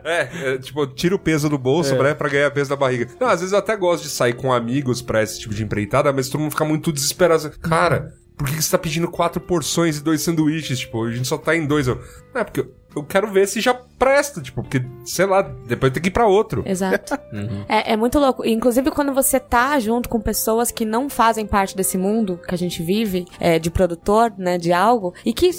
é, 0.03 0.29
é, 0.53 0.57
tipo, 0.57 0.85
tira 0.87 1.15
o 1.15 1.19
peso 1.19 1.49
do 1.49 1.57
bolso 1.57 1.95
né, 1.95 2.13
pra 2.13 2.29
ganhar 2.29 2.51
peso 2.51 2.69
da 2.69 2.75
barriga. 2.75 3.07
Não, 3.19 3.27
às 3.27 3.39
vezes 3.39 3.53
eu 3.53 3.59
até 3.59 3.75
gosto 3.75 4.03
de 4.03 4.09
sair 4.09 4.33
com 4.33 4.51
amigos 4.53 5.01
pra 5.01 5.21
esse 5.21 5.39
tipo 5.39 5.53
de 5.53 5.63
empreitada, 5.63 6.11
mas 6.13 6.29
todo 6.29 6.41
mundo 6.41 6.51
fica 6.51 6.65
muito 6.65 6.91
desesperado. 6.91 7.51
Cara, 7.61 8.13
por 8.37 8.47
que 8.47 8.55
que 8.55 8.61
você 8.63 8.71
tá 8.71 8.77
pedindo 8.77 9.07
quatro 9.09 9.39
porções 9.41 9.97
e 9.97 10.03
dois 10.03 10.21
sanduíches? 10.21 10.79
Tipo, 10.79 11.05
a 11.05 11.11
gente 11.11 11.27
só 11.27 11.37
tá 11.37 11.55
em 11.55 11.65
dois. 11.65 11.87
Eu, 11.87 12.01
não, 12.33 12.41
é 12.41 12.43
porque 12.43 12.61
eu, 12.61 12.71
eu 12.95 13.03
quero 13.03 13.27
ver 13.31 13.47
se 13.47 13.61
já 13.61 13.79
presta, 14.01 14.41
tipo, 14.41 14.63
porque, 14.63 14.83
sei 15.05 15.27
lá, 15.27 15.43
depois 15.43 15.93
tem 15.93 16.01
que 16.01 16.09
ir 16.09 16.11
pra 16.11 16.25
outro. 16.25 16.63
Exato. 16.65 17.19
É, 17.67 17.93
é 17.93 17.97
muito 17.97 18.19
louco. 18.19 18.45
Inclusive, 18.45 18.91
quando 18.91 19.13
você 19.13 19.39
tá 19.39 19.79
junto 19.79 20.09
com 20.09 20.19
pessoas 20.19 20.71
que 20.71 20.83
não 20.83 21.09
fazem 21.09 21.45
parte 21.45 21.75
desse 21.75 21.97
mundo 21.97 22.39
que 22.47 22.53
a 22.53 22.57
gente 22.57 22.81
vive, 22.81 23.25
é, 23.39 23.59
de 23.59 23.69
produtor, 23.69 24.33
né, 24.37 24.57
de 24.57 24.73
algo, 24.73 25.13
e 25.25 25.33
que, 25.33 25.49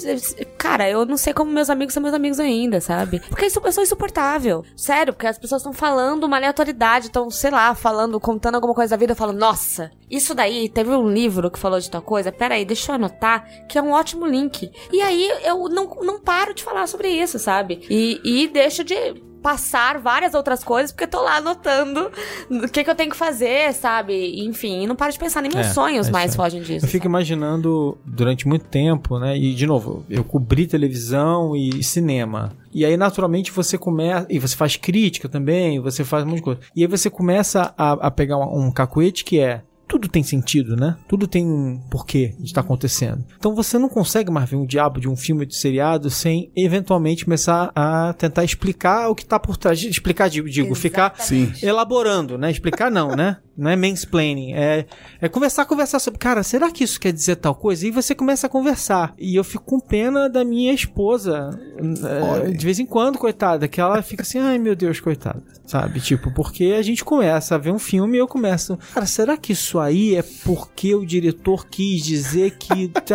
cara, 0.57 0.89
eu 0.89 1.05
não 1.05 1.17
sei 1.17 1.33
como 1.33 1.51
meus 1.51 1.69
amigos 1.69 1.93
são 1.93 2.03
meus 2.03 2.13
amigos 2.13 2.39
ainda, 2.39 2.79
sabe? 2.81 3.19
Porque 3.29 3.45
isso, 3.45 3.61
eu 3.63 3.71
sou 3.71 3.83
insuportável. 3.83 4.63
Sério, 4.75 5.13
porque 5.13 5.27
as 5.27 5.37
pessoas 5.37 5.61
estão 5.61 5.73
falando 5.73 6.25
uma 6.25 6.37
aleatoriedade, 6.37 7.07
estão, 7.07 7.29
sei 7.29 7.51
lá, 7.51 7.73
falando, 7.73 8.19
contando 8.19 8.55
alguma 8.55 8.73
coisa 8.73 8.91
da 8.91 8.99
vida, 8.99 9.13
eu 9.13 9.17
falo, 9.17 9.33
nossa, 9.33 9.91
isso 10.09 10.35
daí, 10.35 10.69
teve 10.69 10.91
um 10.91 11.09
livro 11.09 11.49
que 11.49 11.59
falou 11.59 11.79
de 11.79 11.89
tal 11.89 12.01
coisa, 12.01 12.31
peraí, 12.31 12.65
deixa 12.65 12.91
eu 12.91 12.95
anotar, 12.95 13.47
que 13.67 13.77
é 13.77 13.81
um 13.81 13.91
ótimo 13.91 14.27
link. 14.27 14.71
E 14.91 15.01
aí, 15.01 15.29
eu 15.43 15.69
não, 15.69 15.85
não 16.01 16.19
paro 16.19 16.53
de 16.53 16.63
falar 16.63 16.87
sobre 16.87 17.09
isso, 17.09 17.39
sabe? 17.39 17.85
E, 17.89 18.21
e 18.23 18.32
deixo 18.47 18.83
de 18.83 18.95
passar 19.43 19.99
várias 19.99 20.33
outras 20.33 20.63
coisas, 20.63 20.89
porque 20.93 21.03
eu 21.03 21.07
tô 21.09 21.21
lá 21.21 21.35
anotando 21.35 22.09
o 22.49 22.69
que, 22.69 22.81
que 22.81 22.89
eu 22.89 22.95
tenho 22.95 23.09
que 23.11 23.17
fazer, 23.17 23.73
sabe? 23.73 24.41
Enfim, 24.45 24.83
e 24.83 24.87
não 24.87 24.95
paro 24.95 25.11
de 25.11 25.19
pensar, 25.19 25.41
nem 25.41 25.51
meus 25.53 25.67
É, 25.67 25.73
sonhos 25.73 26.07
é 26.07 26.11
mais 26.11 26.31
aí. 26.31 26.37
fogem 26.37 26.61
disso. 26.61 26.85
Eu 26.85 26.89
fico 26.89 27.03
sabe? 27.03 27.07
imaginando 27.07 27.97
durante 28.05 28.47
muito 28.47 28.63
tempo, 28.65 29.19
né? 29.19 29.37
E 29.37 29.53
de 29.53 29.67
novo, 29.67 30.05
eu 30.09 30.23
cobri 30.23 30.65
televisão 30.65 31.53
e 31.57 31.83
cinema. 31.83 32.53
E 32.73 32.85
aí, 32.85 32.95
naturalmente, 32.95 33.51
você 33.51 33.77
começa. 33.77 34.25
E 34.29 34.39
você 34.39 34.55
faz 34.55 34.77
crítica 34.77 35.27
também, 35.27 35.77
você 35.81 36.05
faz 36.05 36.23
um 36.23 36.27
monte 36.27 36.37
de 36.37 36.43
coisa. 36.43 36.61
E 36.73 36.81
aí 36.81 36.87
você 36.87 37.09
começa 37.09 37.73
a, 37.77 37.91
a 38.07 38.09
pegar 38.09 38.37
um, 38.37 38.67
um 38.67 38.71
cacuete 38.71 39.25
que 39.25 39.39
é. 39.41 39.61
Tudo 39.93 40.07
tem 40.07 40.23
sentido, 40.23 40.75
né? 40.75 40.97
Tudo 41.07 41.27
tem 41.27 41.45
um 41.45 41.79
porquê 41.91 42.33
de 42.39 42.45
estar 42.45 42.61
acontecendo. 42.61 43.23
Então 43.37 43.53
você 43.53 43.77
não 43.77 43.87
consegue 43.87 44.31
mais 44.31 44.49
ver 44.49 44.55
um 44.55 44.65
diabo 44.65 44.99
de 44.99 45.07
um 45.07 45.15
filme 45.15 45.45
de 45.45 45.55
seriado 45.55 46.09
sem 46.09 46.51
eventualmente 46.55 47.25
começar 47.25 47.71
a 47.75 48.11
tentar 48.13 48.43
explicar 48.43 49.09
o 49.09 49.13
que 49.13 49.23
tá 49.23 49.39
por 49.39 49.55
trás. 49.55 49.83
Explicar, 49.83 50.31
digo, 50.31 50.49
digo 50.49 50.73
ficar 50.73 51.13
Sim. 51.19 51.53
elaborando, 51.61 52.39
né? 52.39 52.49
Explicar 52.49 52.89
não, 52.89 53.09
né? 53.09 53.37
Não 53.55 53.69
é 53.69 53.75
mansplaining. 53.75 54.53
É, 54.53 54.87
é 55.21 55.29
conversar, 55.29 55.65
conversar 55.65 55.99
sobre, 55.99 56.19
cara, 56.19 56.41
será 56.41 56.71
que 56.71 56.83
isso 56.83 56.99
quer 56.99 57.13
dizer 57.13 57.35
tal 57.35 57.53
coisa? 57.53 57.85
E 57.85 57.91
você 57.91 58.15
começa 58.15 58.47
a 58.47 58.49
conversar. 58.49 59.13
E 59.15 59.35
eu 59.35 59.43
fico 59.43 59.63
com 59.63 59.79
pena 59.79 60.27
da 60.27 60.43
minha 60.43 60.73
esposa, 60.73 61.51
é, 61.77 62.49
de 62.49 62.65
vez 62.65 62.79
em 62.79 62.85
quando, 62.85 63.19
coitada, 63.19 63.67
que 63.67 63.79
ela 63.79 64.01
fica 64.01 64.23
assim, 64.23 64.39
ai 64.39 64.57
meu 64.57 64.75
Deus, 64.75 64.99
coitada, 64.99 65.43
sabe? 65.67 65.99
Tipo, 65.99 66.33
porque 66.33 66.75
a 66.77 66.81
gente 66.81 67.05
começa 67.05 67.53
a 67.53 67.59
ver 67.59 67.71
um 67.71 67.77
filme 67.77 68.17
e 68.17 68.21
eu 68.21 68.27
começo, 68.27 68.77
cara, 68.91 69.05
será 69.05 69.37
que 69.37 69.53
isso 69.53 69.77
aí 69.83 70.15
é 70.15 70.23
porque 70.43 70.95
o 70.95 71.05
diretor 71.05 71.67
quis 71.67 72.03
dizer 72.03 72.51
que. 72.57 72.87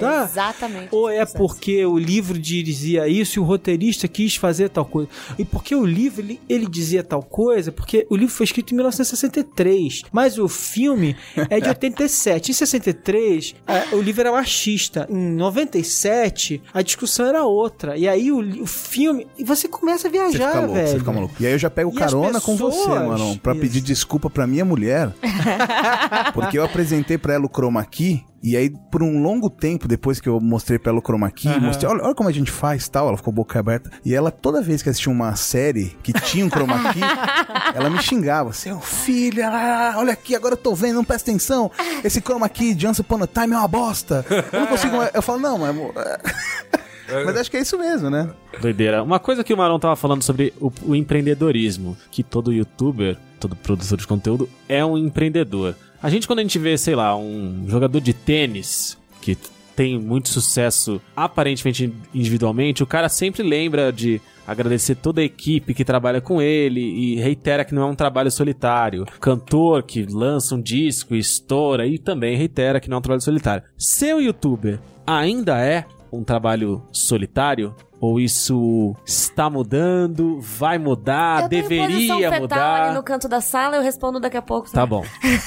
tá- 0.00 0.24
Exatamente. 0.24 0.88
ou 0.92 1.08
é 1.10 1.24
porque 1.26 1.84
o 1.84 1.98
livro 1.98 2.38
dizia 2.38 3.08
isso 3.08 3.38
e 3.38 3.40
o 3.40 3.44
roteirista 3.44 4.06
quis 4.06 4.36
fazer 4.36 4.68
tal 4.68 4.84
coisa? 4.84 5.08
E 5.38 5.44
porque 5.44 5.74
o 5.74 5.84
livro 5.84 6.20
ele, 6.22 6.40
ele 6.48 6.66
dizia 6.66 7.02
tal 7.02 7.22
coisa? 7.22 7.72
Porque 7.72 8.06
o 8.10 8.16
livro 8.16 8.34
foi 8.34 8.44
escrito 8.44 8.72
em 8.72 8.76
1963, 8.76 10.02
mas 10.12 10.38
o 10.38 10.48
filme 10.48 11.16
é 11.50 11.60
de 11.60 11.68
87. 11.76 12.50
Em 12.50 12.54
63, 12.54 13.54
é, 13.66 13.94
o 13.94 14.00
livro 14.00 14.20
era 14.22 14.32
machista. 14.32 15.06
Em 15.10 15.32
97, 15.32 16.62
a 16.72 16.82
discussão 16.82 17.26
era 17.26 17.44
outra. 17.44 17.96
E 17.96 18.08
aí 18.08 18.30
o, 18.30 18.62
o 18.62 18.66
filme. 18.66 19.26
E 19.38 19.44
você 19.44 19.68
começa 19.68 20.08
a 20.08 20.10
Você 20.10 20.16
viajar, 20.18 20.48
fica 20.48 20.60
louco, 20.60 20.74
velho. 20.74 20.88
você 20.88 20.98
fica 20.98 21.12
maluco. 21.12 21.34
E 21.40 21.46
aí 21.46 21.52
eu 21.52 21.58
já 21.58 21.70
pego 21.70 21.90
E 21.92 21.94
carona 21.94 22.40
com 22.40 22.56
você, 22.56 22.78
pessoas- 22.78 23.06
mano, 23.06 23.38
pra 23.38 23.52
Isso. 23.52 23.60
pedir 23.60 23.80
desculpa 23.80 24.30
pra 24.30 24.46
minha 24.46 24.64
mulher. 24.64 24.95
porque 26.32 26.58
eu 26.58 26.64
apresentei 26.64 27.18
pra 27.18 27.34
ela 27.34 27.46
o 27.46 27.48
chroma 27.48 27.84
key, 27.84 28.24
e 28.42 28.56
aí 28.56 28.70
por 28.90 29.02
um 29.02 29.22
longo 29.22 29.50
tempo, 29.50 29.88
depois 29.88 30.20
que 30.20 30.28
eu 30.28 30.40
mostrei 30.40 30.78
pra 30.78 30.90
ela 30.90 31.00
o 31.00 31.02
chroma 31.02 31.30
key, 31.30 31.48
mostrei, 31.60 31.90
olha, 31.90 32.04
olha 32.04 32.14
como 32.14 32.28
a 32.28 32.32
gente 32.32 32.50
faz 32.50 32.88
tal, 32.88 33.08
ela 33.08 33.16
ficou 33.16 33.32
boca 33.32 33.58
aberta. 33.58 33.90
E 34.04 34.14
ela, 34.14 34.30
toda 34.30 34.62
vez 34.62 34.82
que 34.82 34.88
assistia 34.88 35.12
uma 35.12 35.34
série 35.34 35.96
que 36.02 36.12
tinha 36.12 36.44
um 36.44 36.50
chroma 36.50 36.92
key, 36.92 37.00
ela 37.74 37.90
me 37.90 38.00
xingava. 38.00 38.52
Seu 38.52 38.80
filho, 38.80 39.42
olha 39.96 40.12
aqui, 40.12 40.34
agora 40.34 40.54
eu 40.54 40.58
tô 40.58 40.74
vendo, 40.74 40.96
não 40.96 41.04
presta 41.04 41.30
atenção. 41.30 41.70
Esse 42.04 42.20
chroma 42.20 42.48
key 42.48 42.74
de 42.74 42.86
Once 42.86 43.00
Upon 43.00 43.22
a 43.22 43.26
Time 43.26 43.54
é 43.54 43.58
uma 43.58 43.68
bosta. 43.68 44.24
Eu 44.52 44.60
não 44.60 44.66
consigo. 44.66 44.96
Eu 45.12 45.22
falo, 45.22 45.40
não, 45.40 45.58
mas... 45.58 45.70
amor, 45.70 45.92
Mas 47.24 47.36
acho 47.36 47.50
que 47.50 47.56
é 47.56 47.60
isso 47.60 47.78
mesmo, 47.78 48.10
né? 48.10 48.28
Doideira. 48.60 49.02
Uma 49.02 49.18
coisa 49.18 49.44
que 49.44 49.54
o 49.54 49.56
Marão 49.56 49.78
tava 49.78 49.96
falando 49.96 50.22
sobre 50.22 50.52
o, 50.60 50.72
o 50.82 50.94
empreendedorismo, 50.94 51.96
que 52.10 52.22
todo 52.22 52.52
youtuber, 52.52 53.16
todo 53.46 53.56
produtor 53.56 53.98
de 53.98 54.06
conteúdo 54.06 54.48
é 54.68 54.84
um 54.84 54.98
empreendedor. 54.98 55.74
A 56.02 56.10
gente, 56.10 56.26
quando 56.26 56.40
a 56.40 56.42
gente 56.42 56.58
vê, 56.58 56.76
sei 56.76 56.94
lá, 56.94 57.16
um 57.16 57.64
jogador 57.68 58.00
de 58.00 58.12
tênis 58.12 58.98
que 59.20 59.36
tem 59.74 59.98
muito 59.98 60.28
sucesso 60.28 61.00
aparentemente 61.14 61.92
individualmente, 62.14 62.82
o 62.82 62.86
cara 62.86 63.08
sempre 63.08 63.42
lembra 63.42 63.92
de 63.92 64.20
agradecer 64.46 64.94
toda 64.94 65.20
a 65.20 65.24
equipe 65.24 65.74
que 65.74 65.84
trabalha 65.84 66.20
com 66.20 66.40
ele 66.40 66.80
e 66.80 67.16
reitera 67.16 67.64
que 67.64 67.74
não 67.74 67.82
é 67.82 67.86
um 67.86 67.94
trabalho 67.94 68.30
solitário. 68.30 69.04
Cantor 69.20 69.82
que 69.82 70.04
lança 70.04 70.54
um 70.54 70.60
disco 70.60 71.14
e 71.14 71.18
estoura 71.18 71.86
e 71.86 71.98
também 71.98 72.36
reitera 72.36 72.80
que 72.80 72.88
não 72.88 72.96
é 72.96 72.98
um 72.98 73.02
trabalho 73.02 73.22
solitário. 73.22 73.64
Ser 73.76 74.14
um 74.14 74.20
youtuber 74.20 74.78
ainda 75.06 75.58
é 75.60 75.84
um 76.12 76.22
trabalho 76.24 76.82
solitário? 76.92 77.74
Ou 78.00 78.20
isso 78.20 78.94
está 79.06 79.48
mudando? 79.48 80.38
Vai 80.40 80.76
mudar? 80.78 81.44
Eu 81.44 81.48
deveria 81.48 82.14
fetal 82.30 82.40
mudar? 82.40 82.82
ali 82.82 82.94
no 82.94 83.02
canto 83.02 83.26
da 83.26 83.40
sala, 83.40 83.76
eu 83.76 83.82
respondo 83.82 84.20
daqui 84.20 84.36
a 84.36 84.42
pouco. 84.42 84.66
Tá 84.66 84.80
sabe? 84.80 84.90
bom. 84.90 85.04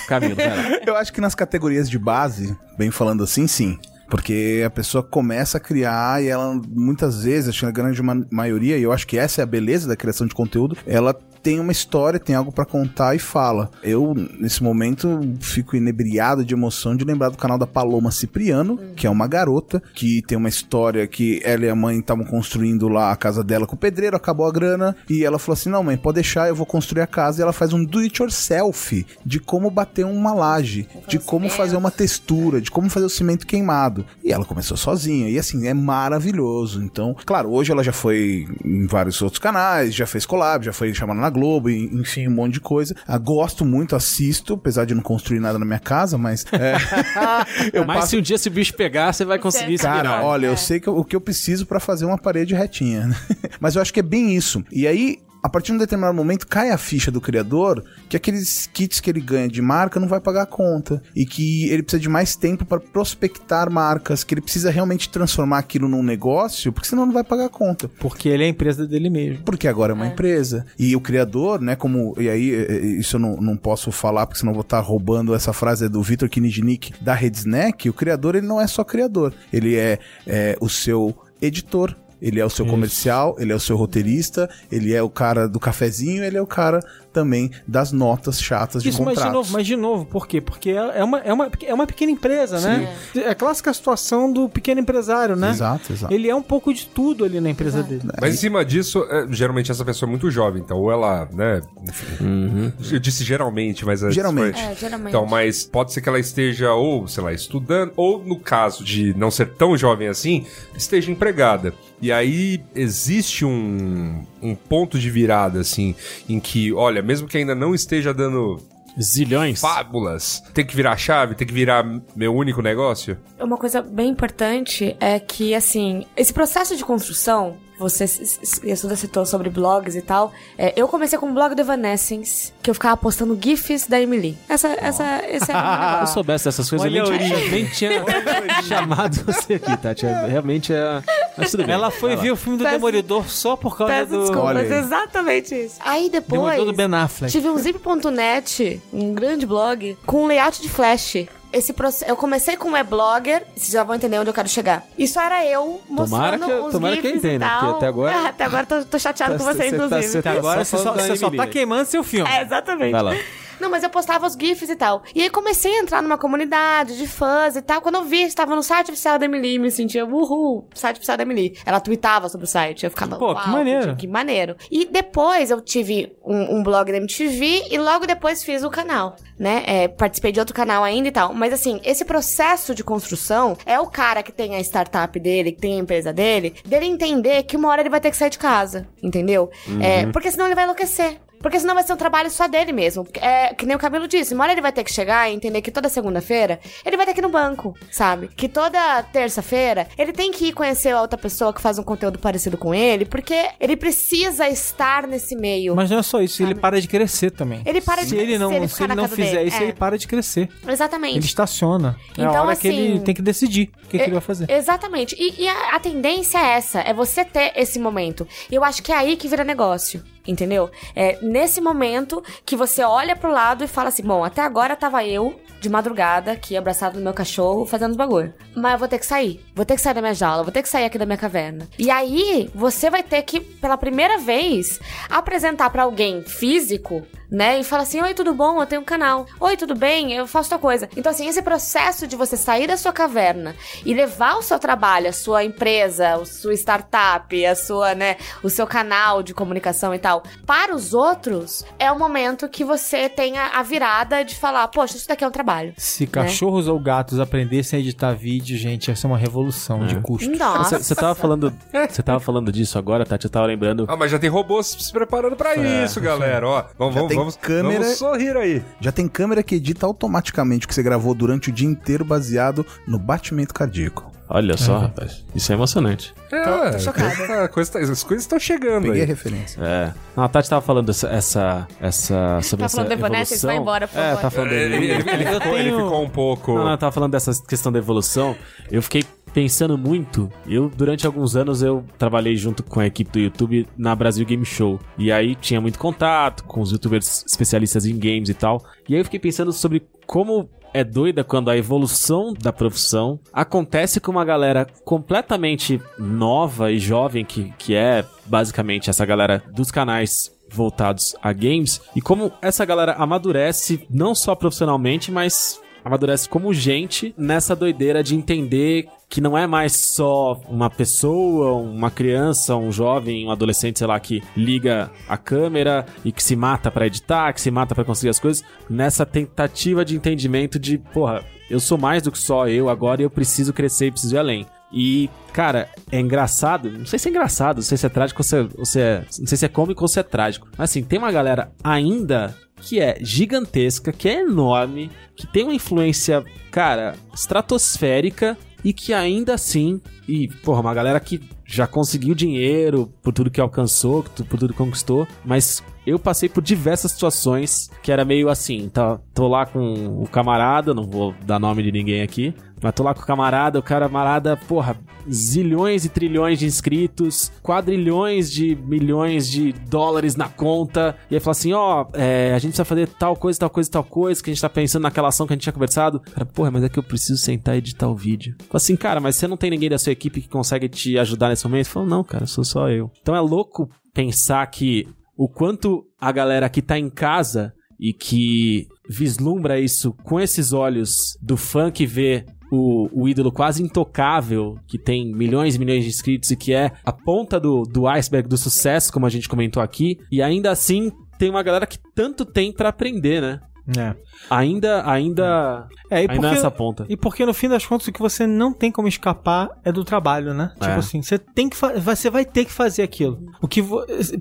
Camilo, 0.08 0.36
vai 0.36 0.50
lá. 0.50 0.80
Eu 0.86 0.96
acho 0.96 1.14
que 1.14 1.22
nas 1.22 1.36
categorias 1.36 1.88
de 1.88 2.00
base, 2.00 2.58
bem 2.78 2.90
falando 2.90 3.24
assim, 3.24 3.46
sim. 3.46 3.78
Porque 4.10 4.64
a 4.66 4.70
pessoa 4.72 5.04
começa 5.04 5.60
a 5.60 5.62
criar 5.62 6.24
e 6.24 6.28
ela, 6.30 6.60
muitas 6.68 7.24
vezes, 7.24 7.50
acho 7.50 7.60
que 7.60 7.66
na 7.68 7.72
grande 7.72 8.02
ma- 8.02 8.26
maioria, 8.32 8.76
e 8.76 8.82
eu 8.82 8.92
acho 8.92 9.06
que 9.06 9.16
essa 9.20 9.42
é 9.42 9.44
a 9.44 9.46
beleza 9.46 9.88
da 9.88 9.96
criação 9.96 10.26
de 10.26 10.34
conteúdo, 10.34 10.76
ela 10.88 11.14
tem 11.42 11.60
uma 11.60 11.72
história, 11.72 12.20
tem 12.20 12.36
algo 12.36 12.52
pra 12.52 12.66
contar 12.66 13.16
e 13.16 13.20
fala. 13.20 13.70
Eu, 13.84 14.14
nesse 14.40 14.64
momento, 14.64 15.20
fico 15.40 15.76
inebriado 15.76 16.44
de 16.44 16.54
emoção 16.54 16.96
de 16.96 17.06
lembrar 17.06 17.30
do 17.30 17.38
canal 17.38 17.58
da 17.58 17.68
Paloma 17.68 18.12
Cipriano, 18.12 18.78
que 18.96 19.08
é 19.08 19.10
uma 19.10 19.28
garota 19.28 19.82
que 19.94 20.22
tem 20.22 20.38
uma 20.38 20.50
história 20.50 21.08
que 21.08 21.42
ela 21.44 21.66
e 21.66 21.70
a 21.70 21.76
mãe 21.76 22.00
estavam 22.00 22.26
construindo 22.26 22.88
lá 22.88 23.12
a 23.12 23.16
casa 23.16 23.44
dela 23.44 23.66
com 23.66 23.76
o 23.76 23.80
pedreiro, 23.80 24.16
acabou 24.16 24.46
a 24.46 24.52
grana, 24.52 24.96
e 25.10 25.24
ela 25.24 25.40
falou 25.40 25.54
assim: 25.54 25.70
Não, 25.70 25.84
mãe, 25.84 25.98
pode 25.98 26.16
deixar, 26.16 26.48
eu 26.48 26.56
vou 26.56 26.66
construir 26.66 27.02
a 27.02 27.08
casa. 27.08 27.42
E 27.42 27.44
ela 27.44 27.54
faz 27.54 27.74
um 27.74 27.84
do 27.84 28.00
it 28.00 28.22
yourself 28.22 29.06
de 29.26 29.40
como 29.40 29.70
bater 29.70 30.06
uma 30.06 30.34
laje, 30.34 30.88
de 31.08 31.20
como 31.20 31.50
fazer 31.50 31.78
uma 31.78 31.92
textura, 31.92 32.62
de 32.62 32.72
como 32.72 32.90
fazer 32.90 33.06
o 33.06 33.10
cimento 33.10 33.48
queimado. 33.48 34.06
E 34.24 34.32
ela 34.32 34.46
começou 34.46 34.78
sozinha, 34.78 35.30
e 35.30 35.40
assim, 35.40 35.68
é 35.68 35.74
maravilhoso. 35.74 36.84
Então, 36.84 37.16
claro, 37.26 37.52
hoje 37.52 37.72
ela 37.72 37.84
já 37.84 37.94
foi 37.94 38.48
em 38.64 38.86
vários 38.86 39.22
outros 39.22 39.40
canais, 39.40 39.94
já 39.94 40.06
fez 40.06 40.26
collab, 40.26 40.66
já 40.66 40.74
foi 40.74 40.94
chamada 40.94 41.20
na 41.20 41.29
Globo, 41.30 41.70
e, 41.70 41.86
enfim, 41.94 42.28
um 42.28 42.32
monte 42.32 42.54
de 42.54 42.60
coisa. 42.60 42.96
Ah, 43.08 43.18
gosto 43.18 43.64
muito, 43.66 43.96
assisto, 43.96 44.54
apesar 44.56 44.86
de 44.86 44.94
não 44.96 45.02
construir 45.02 45.40
nada 45.40 45.58
na 45.60 45.66
minha 45.66 45.80
casa, 45.80 46.18
mas. 46.18 46.46
é, 46.52 46.76
eu 47.74 47.86
Mas 47.86 47.98
passo 48.00 48.10
se 48.12 48.18
um 48.18 48.22
dia 48.22 48.36
esse 48.36 48.50
bicho 48.50 48.74
pegar, 48.76 49.14
você 49.14 49.26
vai 49.26 49.40
conseguir 49.40 49.78
se 49.78 49.84
Cara, 49.84 50.24
olha, 50.24 50.48
eu 50.48 50.58
sei 50.58 50.80
que 50.80 50.88
eu- 50.88 50.98
o 50.98 51.04
que 51.04 51.16
eu 51.16 51.22
preciso 51.22 51.66
pra 51.66 51.80
fazer 51.80 52.06
uma 52.06 52.18
parede 52.18 52.54
retinha. 52.54 53.08
né? 53.08 53.16
Mas 53.60 53.76
eu 53.76 53.82
acho 53.82 53.94
que 53.94 54.00
é 54.00 54.04
bem 54.04 54.36
isso. 54.36 54.64
E 54.72 54.88
aí, 54.88 55.20
a 55.42 55.50
partir 55.50 55.68
de 55.68 55.76
um 55.76 55.78
determinado 55.78 56.14
momento, 56.14 56.48
cai 56.48 56.70
a 56.70 56.78
ficha 56.78 57.10
do 57.10 57.22
criador 57.22 57.84
que 58.10 58.18
aqueles 58.18 58.68
kits 58.68 59.00
que 59.00 59.10
ele 59.10 59.22
ganha 59.22 59.48
de 59.48 59.62
marca 59.62 60.00
não 60.00 60.08
vai 60.08 60.20
pagar 60.20 60.44
a 60.44 60.46
conta. 60.46 61.02
E 61.16 61.26
que 61.26 61.70
ele 61.70 61.84
precisa 61.84 62.02
de 62.02 62.10
mais 62.10 62.36
tempo 62.36 62.66
para 62.66 62.80
prospectar 62.80 63.72
marcas, 63.72 64.24
que 64.24 64.34
ele 64.34 64.42
precisa 64.42 64.70
realmente 64.70 65.10
transformar 65.10 65.60
aquilo 65.60 65.88
num 65.88 66.04
negócio, 66.04 66.72
porque 66.74 66.90
senão 66.90 67.06
não 67.06 67.14
vai 67.14 67.24
pagar 67.24 67.46
a 67.46 67.50
conta. 67.50 67.90
Porque 68.00 68.28
ele 68.28 68.44
é 68.44 68.48
a 68.48 68.50
empresa 68.50 68.86
dele 68.86 69.10
mesmo. 69.10 69.44
Porque 69.44 69.68
agora 69.68 69.94
é 69.94 69.96
uma 69.96 70.08
empresa. 70.08 70.66
E 70.78 70.96
o 70.96 71.02
criador, 71.02 71.62
né, 71.62 71.76
como. 71.76 72.16
E 72.20 72.30
aí, 72.30 72.54
eh, 72.54 72.68
eh, 72.70 72.86
isso 73.00 73.16
eu 73.16 73.20
não, 73.20 73.38
não 73.38 73.56
posso 73.56 73.92
falar, 73.92 74.26
porque 74.26 74.40
senão 74.40 74.52
eu 74.52 74.56
vou 74.56 74.62
estar 74.62 74.80
roubando 74.80 75.34
essa 75.34 75.54
frase 75.54 75.86
é 75.86 75.90
do 75.90 76.02
Vitor 76.02 76.28
Kinijnik 76.28 76.94
da 77.02 77.14
Rede 77.14 77.38
Snack. 77.38 77.90
O 77.90 77.94
criador, 77.94 78.36
ele 78.36 78.48
não 78.48 78.60
é 78.60 78.68
só 78.68 78.84
criador. 78.84 79.34
Ele 79.54 79.76
é, 79.76 80.00
é 80.28 80.58
o 80.60 80.68
seu 80.68 81.16
editor. 81.42 81.96
Ele 82.22 82.40
é 82.40 82.46
o 82.46 82.50
seu 82.50 82.66
comercial, 82.66 83.36
ele 83.40 83.52
é 83.52 83.56
o 83.56 83.60
seu 83.60 83.76
roteirista, 83.76 84.50
ele 84.72 84.94
é 84.94 85.02
o 85.02 85.10
cara 85.10 85.48
do 85.48 85.60
cafezinho, 85.60 86.24
ele 86.24 86.38
é 86.38 86.42
o 86.42 86.48
cara 86.48 86.80
também 87.12 87.52
das 87.68 87.92
notas 87.92 88.42
chatas 88.42 88.84
de 88.84 88.90
Isso, 88.90 89.04
mas 89.04 89.16
contratos. 89.16 89.32
de 89.32 89.38
novo, 89.38 89.54
mas 89.54 89.68
de 89.68 89.76
novo, 89.76 90.06
por 90.06 90.28
quê? 90.28 90.40
Porque 90.42 90.72
é 90.72 91.04
uma, 91.04 91.20
é 91.20 91.34
uma, 91.34 91.52
é 91.64 91.74
uma 91.74 91.88
pequena 91.88 92.12
empresa, 92.12 92.60
né? 92.60 92.96
É 93.16 93.30
a 93.30 93.36
clássica 93.36 93.74
situação 93.74 94.32
do 94.32 94.48
pequeno 94.48 94.82
empresário, 94.82 95.36
né? 95.36 95.50
Exato, 95.50 95.94
exato. 95.94 96.14
Ele 96.14 96.30
é 96.30 96.36
um 96.36 96.42
pouco 96.42 96.74
de 96.74 96.86
tudo 96.88 97.26
ali 97.26 97.40
na 97.40 97.50
empresa 97.50 97.84
dele. 97.84 98.04
Mas 98.22 98.36
em 98.36 98.38
cima 98.38 98.64
disso, 98.64 99.06
é, 99.10 99.28
geralmente 99.30 99.72
essa 99.72 99.84
pessoa 99.84 100.08
é 100.08 100.12
muito 100.12 100.30
jovem, 100.30 100.62
então, 100.62 100.78
ou 100.78 100.92
ela, 100.92 101.28
né, 101.34 101.62
enfim. 101.88 102.74
Eu 102.92 103.00
disse 103.00 103.24
geralmente, 103.24 103.86
mas... 103.86 104.02
Geralmente. 104.14 104.60
É, 104.60 104.76
geralmente. 104.76 105.10
Então, 105.10 105.26
mas 105.26 105.64
pode 105.64 105.94
ser 105.94 106.02
que 106.02 106.10
ela 106.10 106.20
esteja, 106.20 106.74
ou, 106.74 107.08
sei 107.08 107.24
lá, 107.24 107.34
estudando, 107.34 107.92
ou 107.96 108.24
no 108.24 108.40
caso 108.40 108.84
de 108.84 109.14
não 109.16 109.32
ser 109.32 109.50
tão 109.54 109.78
jovem 109.78 110.08
assim, 110.08 110.46
esteja 110.76 111.12
empregada. 111.12 111.74
E 112.02 112.12
aí 112.12 112.64
existe 112.74 113.44
um, 113.44 114.24
um 114.42 114.56
ponto 114.56 114.98
de 114.98 115.10
virada, 115.10 115.60
assim, 115.60 115.96
em 116.30 116.40
que, 116.40 116.72
olha, 116.72 117.02
mesmo 117.10 117.28
que 117.28 117.40
ainda 117.40 117.56
não 117.56 117.74
esteja 117.74 118.14
dando 118.14 118.62
Zilhões. 119.02 119.60
fábulas, 119.60 120.44
tem 120.54 120.64
que 120.64 120.76
virar 120.76 120.96
chave, 120.96 121.34
tem 121.34 121.48
que 121.48 121.54
virar 121.54 121.84
meu 122.16 122.36
único 122.36 122.62
negócio? 122.62 123.18
Uma 123.40 123.58
coisa 123.58 123.82
bem 123.82 124.10
importante 124.10 124.96
é 125.00 125.20
que, 125.20 125.56
assim, 125.56 126.06
esse 126.16 126.32
processo 126.32 126.78
de 126.78 126.86
construção, 126.86 127.58
você 127.80 128.04
estuda 128.04 128.96
citou 128.96 129.26
sobre 129.26 129.50
blogs 129.50 129.96
e 129.96 130.02
tal. 130.02 130.32
é, 130.58 130.74
eu 130.76 130.88
comecei 130.88 131.18
com 131.18 131.30
o 131.30 131.34
blog 131.34 131.56
do 131.56 131.62
Evanescence, 131.62 132.52
que 132.62 132.70
eu 132.70 132.74
ficava 132.74 132.98
postando 132.98 133.38
GIFs 133.42 133.88
da 133.88 134.00
Emily. 134.00 134.38
Essa, 134.48 134.68
essa, 134.80 135.22
esse 135.28 135.50
era 135.50 135.98
Se 136.06 136.12
eu 136.12 136.14
soubesse 136.14 136.46
dessas 136.46 136.70
coisas, 136.70 136.86
Olha 136.88 137.00
eu 137.00 137.10
nem 137.10 137.28
tinha, 137.30 137.50
nem 137.52 137.66
tinha 137.70 138.62
chamado 138.68 139.24
você 139.24 139.56
aqui, 139.56 139.76
Tati. 139.78 140.06
É- 140.06 140.28
Realmente 140.28 140.74
é. 140.74 141.02
Mas 141.38 141.52
tudo 141.52 141.64
bem. 141.66 141.74
Ela 141.76 141.90
foi 141.90 142.16
ver 142.16 142.32
o 142.32 142.36
filme 142.36 142.58
do 142.58 142.64
Peço- 142.64 142.76
Demolidor 142.76 143.30
só 143.30 143.56
por 143.56 143.78
causa 143.78 143.94
Peço 143.94 144.12
do... 144.12 144.20
desculpas, 144.20 144.70
exatamente 144.72 145.56
isso. 145.56 145.78
Aí 145.80 146.10
depois. 146.10 146.42
Demolidor 146.42 146.66
do 146.66 146.74
Ben 146.74 146.94
Affleck. 146.94 147.32
Tive 147.32 147.50
um 147.50 147.58
zip.net, 147.58 148.82
um 148.92 149.14
grande 149.14 149.46
blog, 149.46 149.98
com 150.06 150.24
um 150.24 150.28
layout 150.28 150.62
de 150.62 150.70
flash. 150.70 151.26
Esse 151.52 151.74
proce- 151.74 152.06
Eu 152.08 152.16
comecei 152.16 152.56
com 152.56 152.70
um 152.70 152.78
e-blogger, 152.78 153.44
vocês 153.56 153.72
já 153.72 153.84
vão 153.84 153.96
entender 153.96 154.20
onde 154.20 154.30
eu 154.30 154.34
quero 154.34 154.48
chegar. 154.48 154.84
Isso 154.98 155.20
era 155.20 155.44
eu 155.46 155.82
Tomara 155.88 156.38
mostrando 156.38 156.46
que- 156.46 156.68
os 156.68 156.72
tomara 156.72 156.94
que 156.98 157.00
eu 157.08 157.12
GIFs 157.12 157.24
e 157.24 157.28
entenda, 157.28 157.46
tal. 157.48 157.60
porque 157.60 157.76
até 157.78 157.88
agora- 157.88 158.12
É, 158.14 158.26
até 158.30 158.44
agora 158.44 158.66
tô, 158.68 158.86
tô 158.86 159.00
chateado 159.00 159.34
com 159.34 159.44
Tá- 159.46 159.54
você, 159.54 159.64
você 159.64 159.70
tá- 159.70 159.76
inclusive. 159.86 160.08
você 160.08 160.22
tá- 160.22 160.30
Até 160.30 160.40
agora 160.40 160.66
Só 160.66 160.78
você 160.78 160.84
só, 160.84 160.94
você 160.94 161.16
só 161.16 161.30
tá 161.32 161.48
queimando 161.48 161.86
seu 161.90 162.04
filme. 162.04 162.30
É, 162.30 162.44
exatamente. 162.44 162.92
Vai 162.92 163.02
lá. 163.02 163.16
Não, 163.60 163.70
mas 163.70 163.84
eu 163.84 163.90
postava 163.90 164.26
os 164.26 164.34
GIFs 164.34 164.70
e 164.70 164.76
tal. 164.76 165.04
E 165.14 165.22
aí 165.22 165.30
comecei 165.30 165.72
a 165.78 165.82
entrar 165.82 166.02
numa 166.02 166.18
comunidade 166.18 166.98
de 166.98 167.08
fãs 167.08 167.56
e 167.56 167.62
tal. 167.62 167.82
Quando 167.82 167.96
eu 167.96 168.04
vi, 168.04 168.24
estava 168.24 168.56
no 168.56 168.64
site 168.64 168.90
oficial 168.90 169.20
da 169.20 169.26
Emily, 169.26 169.60
me 169.60 169.70
sentia, 169.70 170.06
uhul, 170.06 170.68
site 170.74 170.98
oficial 170.98 171.18
da 171.18 171.24
Emily. 171.24 171.58
Ela 171.66 171.80
tweetava 171.80 172.30
sobre 172.30 172.46
o 172.46 172.48
site. 172.48 172.86
Eu 172.86 172.92
ficava, 172.92 173.18
Pô, 173.18 173.36
que 173.36 173.50
maneiro. 173.50 173.96
Que, 173.96 174.08
maneiro. 174.08 174.56
E 174.72 174.86
depois 174.86 175.52
eu 175.52 175.62
tive 175.62 176.16
um, 176.24 176.58
um 176.58 176.64
blog 176.64 176.92
da 176.92 176.98
MTV 176.98 177.68
e 177.70 177.78
logo 177.78 178.06
depois 178.06 178.44
fiz 178.44 178.64
o 178.64 178.70
canal, 178.70 179.16
né? 179.38 179.64
É, 179.66 179.88
participei 179.88 180.32
de 180.32 180.40
outro 180.40 180.56
canal 180.56 180.84
ainda 180.84 181.08
e 181.08 181.12
tal. 181.12 181.34
Mas 181.34 181.54
assim, 181.54 181.80
esse 181.84 182.06
processo 182.06 182.74
de 182.74 182.84
construção 182.84 183.58
é 183.66 183.80
o 183.80 183.88
cara 183.88 184.24
que 184.24 184.32
tem 184.32 184.56
a 184.56 184.60
startup 184.60 185.20
dele, 185.20 185.52
que 185.52 185.62
tem 185.62 185.76
a 185.76 185.84
empresa 185.84 186.14
dele, 186.14 186.56
dele 186.66 186.86
entender 186.86 187.44
que 187.44 187.58
uma 187.58 187.70
hora 187.70 187.82
ele 187.82 187.90
vai 187.90 188.00
ter 188.00 188.12
que 188.12 188.18
sair 188.18 188.30
de 188.30 188.38
casa, 188.40 188.88
entendeu? 189.02 189.50
É, 189.82 190.06
porque 190.08 190.32
senão 190.32 190.46
ele 190.46 190.56
vai 190.56 190.64
enlouquecer. 190.64 191.20
Porque 191.40 191.60
senão 191.60 191.74
vai 191.74 191.84
ser 191.84 191.94
um 191.94 191.98
trabalho 191.98 192.30
só 192.30 192.48
dele 192.48 192.72
mesmo. 192.72 193.08
É, 193.16 193.54
que 193.54 193.66
nem 193.66 193.76
o 193.76 193.80
Camilo 193.80 194.08
disse, 194.08 194.34
uma 194.34 194.44
hora 194.44 194.54
ele 194.54 194.62
vai 194.62 194.72
ter 194.72 194.84
que 194.84 194.92
chegar 194.92 195.30
e 195.30 195.34
entender 195.34 195.62
que 195.62 195.72
toda 195.72 195.90
segunda-feira 195.90 196.60
ele 196.86 196.98
vai 196.98 197.06
ter 197.06 197.14
que 197.14 197.20
ir 197.20 197.24
no 197.24 197.30
banco, 197.30 197.76
sabe? 197.92 198.30
Que 198.36 198.48
toda 198.48 199.04
terça-feira 199.04 199.88
ele 199.98 200.12
tem 200.12 200.32
que 200.32 200.48
ir 200.48 200.54
conhecer 200.54 200.90
a 200.90 201.02
outra 201.02 201.18
pessoa 201.18 201.54
que 201.54 201.62
faz 201.62 201.78
um 201.80 201.84
conteúdo 201.84 202.20
parecido 202.20 202.58
com 202.58 202.74
ele, 202.74 203.06
porque 203.06 203.50
ele 203.60 203.76
precisa 203.76 204.48
estar 204.50 205.08
nesse 205.08 205.36
meio. 205.36 205.76
Mas 205.76 205.90
não 205.90 206.00
é 206.00 206.04
só 206.04 206.22
isso, 206.22 206.44
ele 206.44 206.56
para 206.56 206.80
de 206.82 206.88
crescer 206.88 207.32
também. 207.32 207.62
Ele 207.66 207.82
para 207.82 208.04
de 208.04 208.10
se 208.10 208.16
ele 208.16 208.26
crescer, 208.26 208.40
não, 208.40 208.54
ele 208.54 208.68
se 208.68 208.84
ele 208.84 208.96
não 208.96 209.08
fizer 209.08 209.32
dele, 209.38 209.50
isso, 209.50 209.58
é. 209.58 209.64
ele 209.64 209.74
para 209.74 209.98
de 209.98 210.08
crescer. 210.08 210.50
Exatamente. 210.68 211.18
Ele 211.18 211.26
estaciona. 211.26 211.96
é 212.18 212.24
a 212.24 212.30
Então, 212.30 212.46
hora 212.46 212.56
que 212.56 212.68
assim, 212.68 212.78
ele 212.78 213.00
tem 213.00 213.16
que 213.16 213.22
decidir 213.22 213.72
o 213.86 213.88
que, 213.88 213.98
que 213.98 214.04
É, 214.04 214.06
ele 214.06 214.14
vai 214.14 214.22
fazer. 214.22 214.50
Exatamente. 214.50 215.16
E, 215.18 215.44
e 215.44 215.48
a, 215.48 215.76
a 215.76 215.80
tendência 215.80 216.38
é 216.38 216.52
essa, 216.58 216.80
é 216.82 216.94
você 216.94 217.24
ter 217.24 217.54
esse 217.56 217.80
momento. 217.80 218.28
E 218.52 218.56
eu 218.56 218.64
acho 218.64 218.84
que 218.84 218.92
é 218.92 218.96
aí 218.96 219.16
que 219.16 219.28
vira 219.28 219.44
negócio. 219.44 220.04
Entendeu? 220.30 220.70
É 220.96 221.18
nesse 221.24 221.60
momento 221.60 222.24
que 222.46 222.56
você 222.56 222.84
olha 222.84 223.16
pro 223.16 223.32
lado 223.32 223.64
e 223.64 223.68
fala 223.68 223.90
assim: 223.90 224.04
bom, 224.04 224.24
até 224.24 224.44
agora 224.44 224.76
tava 224.76 225.04
eu 225.04 225.40
de 225.60 225.70
madrugada 225.70 226.34
aqui 226.34 226.56
abraçado 226.56 226.98
no 226.98 227.04
meu 227.04 227.14
cachorro 227.14 227.66
fazendo 227.66 227.96
bagulho. 227.96 228.32
Mas 228.56 228.74
eu 228.74 228.80
vou 228.80 228.88
ter 228.88 229.00
que 229.00 229.06
sair. 229.08 229.44
Vou 229.56 229.66
ter 229.66 229.76
que 229.76 229.82
sair 229.82 229.96
da 229.96 230.02
minha 230.02 230.14
jaula, 230.14 230.44
vou 230.44 230.52
ter 230.52 230.62
que 230.62 230.70
sair 230.70 230.86
aqui 230.86 231.00
da 231.00 231.06
minha 231.06 231.18
caverna. 231.18 231.68
E 231.80 231.90
aí 231.90 232.50
você 232.54 232.92
vai 232.92 233.02
ter 233.02 233.24
que, 233.24 233.40
pela 233.40 233.76
primeira 233.76 234.20
vez, 234.20 234.80
apresentar 235.10 235.72
pra 235.72 235.84
alguém 235.84 236.22
físico, 236.22 237.04
né? 237.30 237.60
E 237.60 237.64
falar 237.64 237.84
assim: 237.84 238.02
Oi, 238.02 238.14
tudo 238.14 238.34
bom? 238.34 238.62
Eu 238.62 238.66
tenho 238.66 238.82
um 238.82 238.86
canal. 238.86 239.26
Oi, 239.40 239.58
tudo 239.58 239.76
bem? 239.76 240.14
Eu 240.14 240.28
faço 240.28 240.50
tal 240.50 240.60
coisa. 240.60 240.90
Então, 240.96 241.12
assim, 241.12 241.28
esse 241.28 241.42
processo 241.42 242.08
de 242.08 242.16
você 242.16 242.36
sair 242.36 242.68
da 242.68 242.78
sua 242.78 242.94
caverna 242.94 243.56
e 243.86 243.94
levar 243.94 244.36
o 244.38 244.42
seu 244.42 244.58
trabalho, 244.58 245.10
a 245.10 245.14
sua 245.14 245.44
empresa, 245.44 246.16
a 246.16 246.26
sua 246.26 246.54
startup, 246.54 247.46
a 247.46 247.56
sua, 247.56 247.94
né, 247.94 248.18
o 248.44 248.50
seu 248.50 248.66
canal 248.66 249.22
de 249.22 249.34
comunicação 249.34 249.94
e 249.94 250.00
tal, 250.00 250.19
para 250.46 250.76
os 250.76 250.94
outros, 250.94 251.64
é 251.78 251.92
o 251.92 251.98
momento 251.98 252.48
que 252.50 252.64
você 252.64 253.08
tenha 253.10 253.48
a 253.56 253.64
virada 253.64 254.24
de 254.24 254.36
falar: 254.36 254.68
Poxa, 254.68 254.98
isso 254.98 255.08
daqui 255.08 255.24
é 255.24 255.28
um 255.28 255.32
trabalho. 255.32 255.74
Se 255.78 256.06
cachorros 256.08 256.68
ou 256.68 256.80
gatos 256.80 257.20
aprendessem 257.20 257.78
a 257.78 257.80
editar 257.82 258.14
vídeo, 258.14 258.58
gente, 258.58 258.88
ia 258.90 258.96
ser 258.96 259.08
uma 259.08 259.18
revolução 259.18 259.86
de 259.86 260.00
custo. 260.02 260.30
Nossa. 260.38 260.80
Você 260.80 260.96
tava 260.96 261.16
falando. 261.16 261.54
Você 261.90 262.02
tava 262.04 262.20
falando 262.20 262.52
disso 262.52 262.78
agora, 262.78 263.06
Tati. 263.06 263.26
Eu 263.26 263.32
tava 263.32 263.46
lembrando. 263.46 263.86
Ah, 263.88 263.96
mas 263.96 264.12
já 264.12 264.20
tem 264.20 264.30
robôs 264.30 264.68
se 264.80 264.92
preparando 264.92 265.36
pra 265.36 265.56
isso, 265.56 266.00
galera. 266.02 266.48
Ó, 266.48 266.64
vamos, 266.78 266.94
Já 266.96 267.00
vamos, 267.02 267.08
tem 267.10 267.18
vamos, 267.18 267.36
câmera- 267.36 267.80
vamos 267.82 267.98
sorrir 267.98 268.36
aí. 268.38 268.64
Já 268.80 268.92
tem 268.92 269.08
câmera 269.08 269.44
que 269.44 269.56
edita 269.56 269.86
automaticamente 269.86 270.66
o 270.66 270.70
que 270.70 270.76
você 270.76 270.84
gravou 270.84 271.14
durante 271.14 271.50
o 271.50 271.52
dia 271.52 271.68
inteiro 271.68 272.04
baseado 272.06 272.66
no 272.88 272.98
batimento 273.00 273.54
cardíaco. 273.54 274.12
Olha 274.30 274.56
só, 274.58 274.78
rapaz. 274.78 275.26
Isso 275.34 275.52
é 275.52 275.56
emocionante. 275.56 276.14
É, 276.32 276.70
tô 276.72 276.80
chocada. 276.80 277.16
coisa- 277.16 277.48
coisa 277.50 277.72
tá- 277.72 277.80
as 277.80 278.04
coisas 278.04 278.24
estão 278.26 278.38
chegando 278.40 278.84
Peguei 278.84 279.02
a 279.02 279.04
aí. 279.04 279.08
referência. 279.08 279.60
É. 279.60 279.92
Não, 280.16 280.24
a 280.24 280.30
Tati 280.30 280.48
tava 280.50 280.62
falando 280.62 280.90
essa. 280.90 281.08
essa, 281.10 281.68
essa 281.82 282.40
sobre 282.44 282.60
Tá 282.62 282.66
essa 282.66 282.76
falando 282.78 282.88
do 282.90 282.94
Evanescence? 282.94 283.34
evolução. 283.34 283.48
Vai 283.50 283.58
embora, 283.58 283.88
por 283.88 283.98
É, 284.00 284.04
favor. 284.10 284.22
tá 284.22 284.30
falando 284.30 284.52
Ele, 284.52 284.70
dele. 284.70 284.86
ele- 284.94 285.10
ele 285.12 285.26
ficou, 285.26 285.58
ele 285.58 285.70
tenho- 285.72 285.84
ficou 285.84 286.04
um 286.04 286.10
pouco... 286.10 286.54
Não, 286.56 286.64
não, 286.66 286.72
eu 286.72 286.78
tava 286.78 286.92
falando 286.92 287.12
dessa 287.12 287.32
questão 287.48 287.72
da 287.72 287.80
evolução. 287.80 288.36
Eu 288.72 288.84
fiquei 288.84 289.04
pensando 289.34 289.78
muito. 289.78 290.32
Eu, 290.48 290.70
durante 290.70 291.06
alguns 291.08 291.36
anos, 291.36 291.62
eu 291.64 291.84
trabalhei 291.98 292.36
junto 292.36 292.62
com 292.64 292.80
a 292.80 292.86
equipe 292.86 293.12
do 293.12 293.20
YouTube 293.20 293.68
na 293.78 293.96
Brasil 293.96 294.26
Game 294.26 294.46
Show. 294.46 294.80
E 294.98 295.12
aí 295.12 295.34
tinha 295.36 295.60
muito 295.60 295.80
contato 295.80 296.44
com 296.44 296.62
os 296.62 296.72
youtubers 296.72 297.24
especialistas 297.28 297.86
em 297.88 297.98
games 297.98 298.30
e 298.30 298.34
tal. 298.36 298.64
E 298.88 298.94
aí 298.94 299.02
eu 299.02 299.06
fiquei 299.06 299.20
pensando 299.20 299.52
sobre 299.52 299.82
como 300.06 300.50
é 300.74 300.84
doida 300.84 301.24
quando 301.24 301.50
a 301.50 301.58
evolução 301.58 302.34
da 302.34 302.52
profissão 302.52 303.20
acontece 303.34 304.00
com 304.00 304.12
uma 304.12 304.26
galera 304.26 304.68
completamente 304.84 305.82
nova 305.98 306.72
e 306.72 306.80
jovem, 306.80 307.26
que, 307.26 307.54
que 307.58 307.76
é 307.76 308.06
basicamente 308.26 308.90
essa 308.90 309.06
galera 309.06 309.44
dos 309.54 309.72
canais 309.72 310.32
voltados 310.52 311.16
a 311.22 311.32
games, 311.32 311.82
e 311.96 312.02
como 312.02 312.32
essa 312.42 312.66
galera 312.66 312.94
amadurece 312.94 313.86
não 313.90 314.16
só 314.16 314.34
profissionalmente, 314.34 315.12
mas 315.12 315.62
amadurece 315.90 316.30
como 316.30 316.54
gente 316.54 317.14
nessa 317.18 317.56
doideira 317.56 318.02
de 318.04 318.16
entender 318.16 318.88
que 319.10 319.20
não 319.20 319.38
é 319.38 319.48
mais 319.48 319.76
só 319.76 320.40
uma 320.48 320.70
pessoa, 320.70 321.54
uma 321.54 321.90
criança, 321.90 322.56
um 322.56 322.72
jovem, 322.72 323.26
um 323.26 323.32
adolescente, 323.32 323.80
sei 323.80 323.88
lá, 323.88 324.00
que 324.00 324.22
liga 324.38 324.92
a 325.08 325.18
câmera 325.18 325.86
e 326.06 326.12
que 326.12 326.24
se 326.24 326.36
mata 326.36 326.70
pra 326.70 326.86
editar, 326.88 327.34
que 327.34 327.42
se 327.42 327.50
mata 327.50 327.74
pra 327.74 327.84
conseguir 327.84 328.10
as 328.10 328.20
coisas, 328.20 328.44
nessa 328.70 329.06
tentativa 329.06 329.84
de 329.84 329.96
entendimento 329.96 330.60
de, 330.60 330.78
porra, 330.78 331.24
eu 331.50 331.60
sou 331.60 331.78
mais 331.78 332.04
do 332.04 332.12
que 332.12 332.20
só 332.20 332.48
eu 332.48 332.70
agora 332.70 333.02
e 333.02 333.06
eu 333.06 333.10
preciso 333.10 333.52
crescer 333.52 333.88
e 333.88 333.92
preciso 333.92 334.16
ir 334.16 334.20
além. 334.20 334.46
E, 334.72 335.10
cara, 335.34 335.68
é 335.92 336.00
engraçado. 336.00 336.70
Não 336.70 336.86
sei 336.86 337.00
se 337.00 337.08
é 337.08 337.12
engraçado, 337.12 337.56
não 337.58 337.64
sei 337.64 337.76
se 337.76 337.88
é 337.88 337.90
trágico 337.90 338.22
ou 338.22 338.66
se 338.66 338.80
é, 338.80 338.84
é- 338.84 339.04
Não 339.20 339.26
sei 339.28 339.38
se 339.38 339.46
é 339.46 339.50
cômico 339.50 339.84
ou 339.84 339.88
se 339.88 340.00
é 340.00 340.04
trágico. 340.04 340.48
Mas 340.56 340.70
assim, 340.70 340.84
tem 340.84 341.00
uma 341.00 341.12
galera 341.12 341.52
ainda 341.64 342.36
que 342.62 342.80
é 342.80 342.98
gigantesca, 343.02 343.92
que 343.92 344.08
é 344.08 344.22
enorme, 344.22 344.92
que 345.16 345.28
tem 345.28 345.44
uma 345.44 345.54
influência, 345.54 346.24
cara, 346.52 346.96
estratosférica 347.14 348.38
e 348.64 348.74
que 348.74 348.94
ainda 348.94 349.34
assim. 349.34 349.82
E, 350.08 350.28
porra, 350.28 350.62
uma 350.62 350.74
galera 350.74 351.00
que 351.00 351.20
já 351.50 351.66
conseguiu 351.66 352.14
dinheiro 352.14 352.94
por 353.02 353.12
tudo 353.12 353.32
que 353.32 353.42
alcançou, 353.42 354.04
por 354.04 354.38
tudo 354.38 354.54
que 354.54 354.58
conquistou, 354.58 355.08
mas 355.26 355.64
eu 355.86 355.98
passei 355.98 356.30
por 356.30 356.44
diversas 356.44 356.92
situações 356.92 357.72
que 357.82 357.92
era 357.92 358.06
meio 358.06 358.30
assim, 358.30 358.70
tá, 358.70 359.00
tô 359.14 359.28
lá 359.28 359.48
com 359.48 360.04
o 360.04 360.08
camarada, 360.08 360.74
não 360.74 360.86
vou 360.86 361.16
dar 361.26 361.40
nome 361.40 361.64
de 361.64 361.72
ninguém 361.72 362.04
aqui, 362.04 362.36
mas 362.62 362.74
tô 362.74 362.84
lá 362.84 362.94
com 362.94 363.02
o 363.02 363.06
camarada, 363.06 363.58
o 363.58 363.64
camarada, 363.64 364.38
porra, 364.38 364.78
zilhões 365.10 365.86
e 365.86 365.90
trilhões 365.90 366.40
de 366.40 366.46
inscritos, 366.46 367.32
quadrilhões 367.42 368.32
de 368.32 368.56
milhões 368.56 369.30
de 369.30 369.52
dólares 369.52 370.16
na 370.16 370.28
conta, 370.28 370.96
e 371.10 371.16
aí 371.16 371.20
fala 371.20 371.32
assim, 371.32 371.54
ó, 371.54 371.88
é, 371.94 372.34
a 372.34 372.40
gente 372.40 372.52
precisa 372.52 372.66
fazer 372.66 372.88
tal 372.88 373.16
coisa, 373.16 373.40
tal 373.40 373.50
coisa, 373.50 373.72
tal 373.72 373.84
coisa, 373.84 374.22
que 374.22 374.30
a 374.30 374.34
gente 374.34 374.42
tá 374.42 374.50
pensando 374.50 374.84
naquela 374.84 375.08
ação 375.08 375.26
que 375.26 375.34
a 375.34 375.36
gente 375.36 375.44
tinha 375.44 375.54
conversado. 375.54 376.00
Cara, 376.00 376.26
porra, 376.26 376.52
mas 376.52 376.64
é 376.64 376.70
que 376.70 376.78
eu 376.78 376.84
preciso 376.84 377.18
sentar 377.18 377.56
e 377.56 377.60
editar 377.60 377.88
o 377.88 377.96
vídeo. 377.96 378.36
Fala 378.40 378.50
assim, 378.56 378.76
cara, 378.76 379.00
mas 379.00 379.16
você 379.16 379.28
não 379.28 379.38
tem 379.38 379.50
ninguém 379.50 379.70
da 379.70 379.78
sua 379.78 379.92
equipe 379.92 380.22
que 380.22 380.28
consegue 380.28 380.68
te 380.68 380.98
ajudar 381.00 381.30
nesse 381.30 381.39
momento? 381.48 381.68
Falou, 381.68 381.90
não, 381.90 382.04
cara, 382.04 382.26
sou 382.26 382.44
só 382.44 382.70
eu. 382.70 382.92
Então 383.02 383.16
é 383.16 383.20
louco 383.20 383.70
pensar 383.94 384.46
que 384.48 384.88
o 385.18 385.28
quanto 385.28 385.86
a 386.00 386.12
galera 386.12 386.50
que 386.50 386.62
tá 386.62 386.78
em 386.78 386.90
casa 386.90 387.54
e 387.80 387.94
que 387.94 388.68
vislumbra 388.90 389.60
isso 389.60 389.94
com 390.04 390.20
esses 390.20 390.52
olhos 390.52 391.18
do 391.22 391.38
fã 391.38 391.72
que 391.72 391.86
vê 391.86 392.26
o, 392.52 393.04
o 393.04 393.08
ídolo 393.08 393.32
quase 393.32 393.62
intocável, 393.62 394.56
que 394.68 394.78
tem 394.78 395.14
milhões 395.14 395.56
e 395.56 395.60
milhões 395.60 395.84
de 395.84 395.90
inscritos 395.90 396.32
e 396.32 396.36
que 396.36 396.54
é 396.54 396.72
a 396.84 396.92
ponta 396.92 397.40
do, 397.40 397.64
do 397.64 397.88
iceberg 397.88 398.28
do 398.28 398.38
sucesso, 398.38 398.92
como 398.92 399.06
a 399.06 399.10
gente 399.10 399.30
comentou 399.30 399.62
aqui, 399.62 399.98
e 400.12 400.22
ainda 400.22 400.52
assim 400.52 400.92
tem 401.18 401.30
uma 401.30 401.44
galera 401.44 401.68
que 401.68 401.78
tanto 401.94 402.26
tem 402.26 402.52
pra 402.52 402.70
aprender, 402.70 403.22
né? 403.22 403.40
É. 403.78 403.96
Ainda, 404.30 404.84
ainda, 404.90 405.68
É, 405.90 405.96
e 405.98 406.00
ainda 406.02 406.14
porque, 406.14 406.28
nessa 406.28 406.52
ponta. 406.52 406.86
e 406.90 406.98
porque 406.98 407.26
no 407.26 407.34
fim 407.34 407.48
das 407.48 407.66
contas 407.66 407.88
o 407.88 407.92
que 407.92 408.00
você 408.00 408.28
não 408.28 408.52
tem 408.54 408.72
como 408.72 408.88
escapar 408.88 409.50
é 409.64 409.72
do 409.72 409.84
trabalho, 409.86 410.34
né? 410.34 410.52
É. 410.60 410.66
Tipo 410.68 410.80
assim, 410.80 411.02
você 411.02 411.18
tem 411.18 411.48
que 411.50 411.56
fa- 411.56 411.74
você 411.80 412.10
vai 412.10 412.26
ter 412.26 412.46
que 412.46 412.52
fazer 412.52 412.84
aquilo. 412.84 413.18
O 413.42 413.48
que 413.48 413.62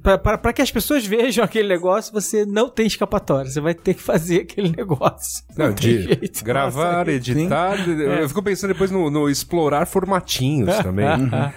pra 0.02 0.52
que 0.52 0.62
as 0.62 0.70
pessoas 0.70 1.04
vejam 1.06 1.44
aquele 1.44 1.68
negócio, 1.68 2.12
você 2.12 2.44
não 2.46 2.68
tem 2.68 2.86
escapatória, 2.86 3.50
você 3.50 3.60
vai 3.60 3.74
ter 3.74 3.94
que 3.94 4.02
fazer 4.02 4.42
aquele 4.42 4.70
negócio. 4.76 5.44
Não, 5.56 5.72
tem 5.72 5.74
de 5.98 6.02
jeito. 6.04 6.44
gravar, 6.44 6.98
Nossa, 7.06 7.10
editar. 7.10 7.88
Eu 7.88 8.12
É. 8.12 8.22
eu 8.22 8.28
fico 8.28 8.42
pensando 8.42 8.72
depois 8.72 8.90
no, 8.90 9.10
no 9.10 9.28
explorar 9.28 9.86
formatinhos 9.86 10.76
também. 10.82 11.08